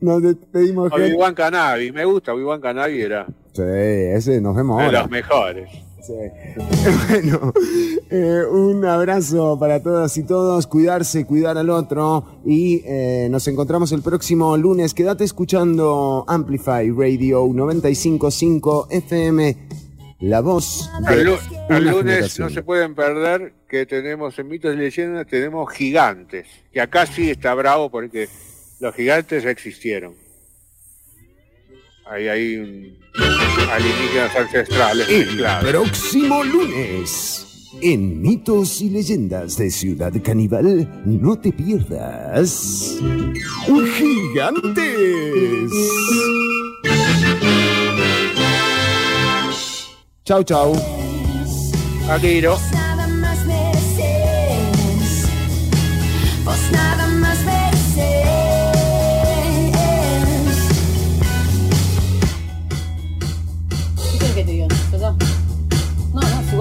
Nos 0.00 0.22
despedimos. 0.22 0.92
Obi-Wan 0.92 1.34
Kenobi, 1.34 1.90
me 1.92 2.04
gusta, 2.04 2.34
Obi-Wan 2.34 2.60
Kenobi 2.60 3.00
era 3.00 3.26
Sí, 3.54 3.62
ese 3.62 4.40
nos 4.40 4.54
vemos 4.56 4.78
de 4.78 4.84
ahora. 4.84 5.02
los 5.02 5.10
mejores. 5.10 5.70
Sí. 6.06 6.12
Bueno, 7.08 7.52
eh, 8.10 8.42
un 8.50 8.84
abrazo 8.84 9.58
para 9.58 9.82
todas 9.82 10.16
y 10.18 10.24
todos, 10.24 10.66
cuidarse, 10.66 11.24
cuidar 11.24 11.56
al 11.56 11.70
otro 11.70 12.40
y 12.44 12.82
eh, 12.84 13.28
nos 13.30 13.46
encontramos 13.48 13.92
el 13.92 14.02
próximo 14.02 14.56
lunes. 14.56 14.92
Quédate 14.92 15.24
escuchando 15.24 16.24
Amplify 16.28 16.90
Radio 16.90 17.46
955 17.52 18.88
FM, 18.90 19.56
la 20.20 20.40
voz 20.40 20.90
de 21.08 21.38
El, 21.70 21.84
lunes 21.84 22.38
no 22.38 22.50
se 22.50 22.62
pueden 22.62 22.94
perder 22.94 23.54
que 23.68 23.86
tenemos 23.86 24.38
en 24.38 24.48
mitos 24.48 24.74
y 24.74 24.78
leyendas, 24.78 25.26
tenemos 25.26 25.72
gigantes, 25.72 26.46
que 26.72 26.80
acá 26.80 27.06
sí 27.06 27.30
está 27.30 27.54
bravo 27.54 27.90
porque 27.90 28.28
los 28.80 28.94
gigantes 28.94 29.44
ya 29.44 29.50
existieron. 29.50 30.23
Ahí 32.06 32.28
hay 32.28 32.56
un 32.56 32.98
alienígenas 33.70 34.36
ancestrales 34.36 35.08
El 35.08 35.26
mezclados. 35.26 35.70
próximo 35.70 36.44
lunes. 36.44 37.40
En 37.82 38.22
mitos 38.22 38.80
y 38.82 38.90
leyendas 38.90 39.56
de 39.56 39.70
Ciudad 39.70 40.12
Caníbal, 40.22 40.88
no 41.04 41.36
te 41.38 41.52
pierdas. 41.52 42.96
¡Gigantes! 43.96 45.70
Chau, 50.24 50.42
chau. 50.44 50.72
A 52.08 52.18
tiro. 52.18 52.58
Nada 56.72 57.06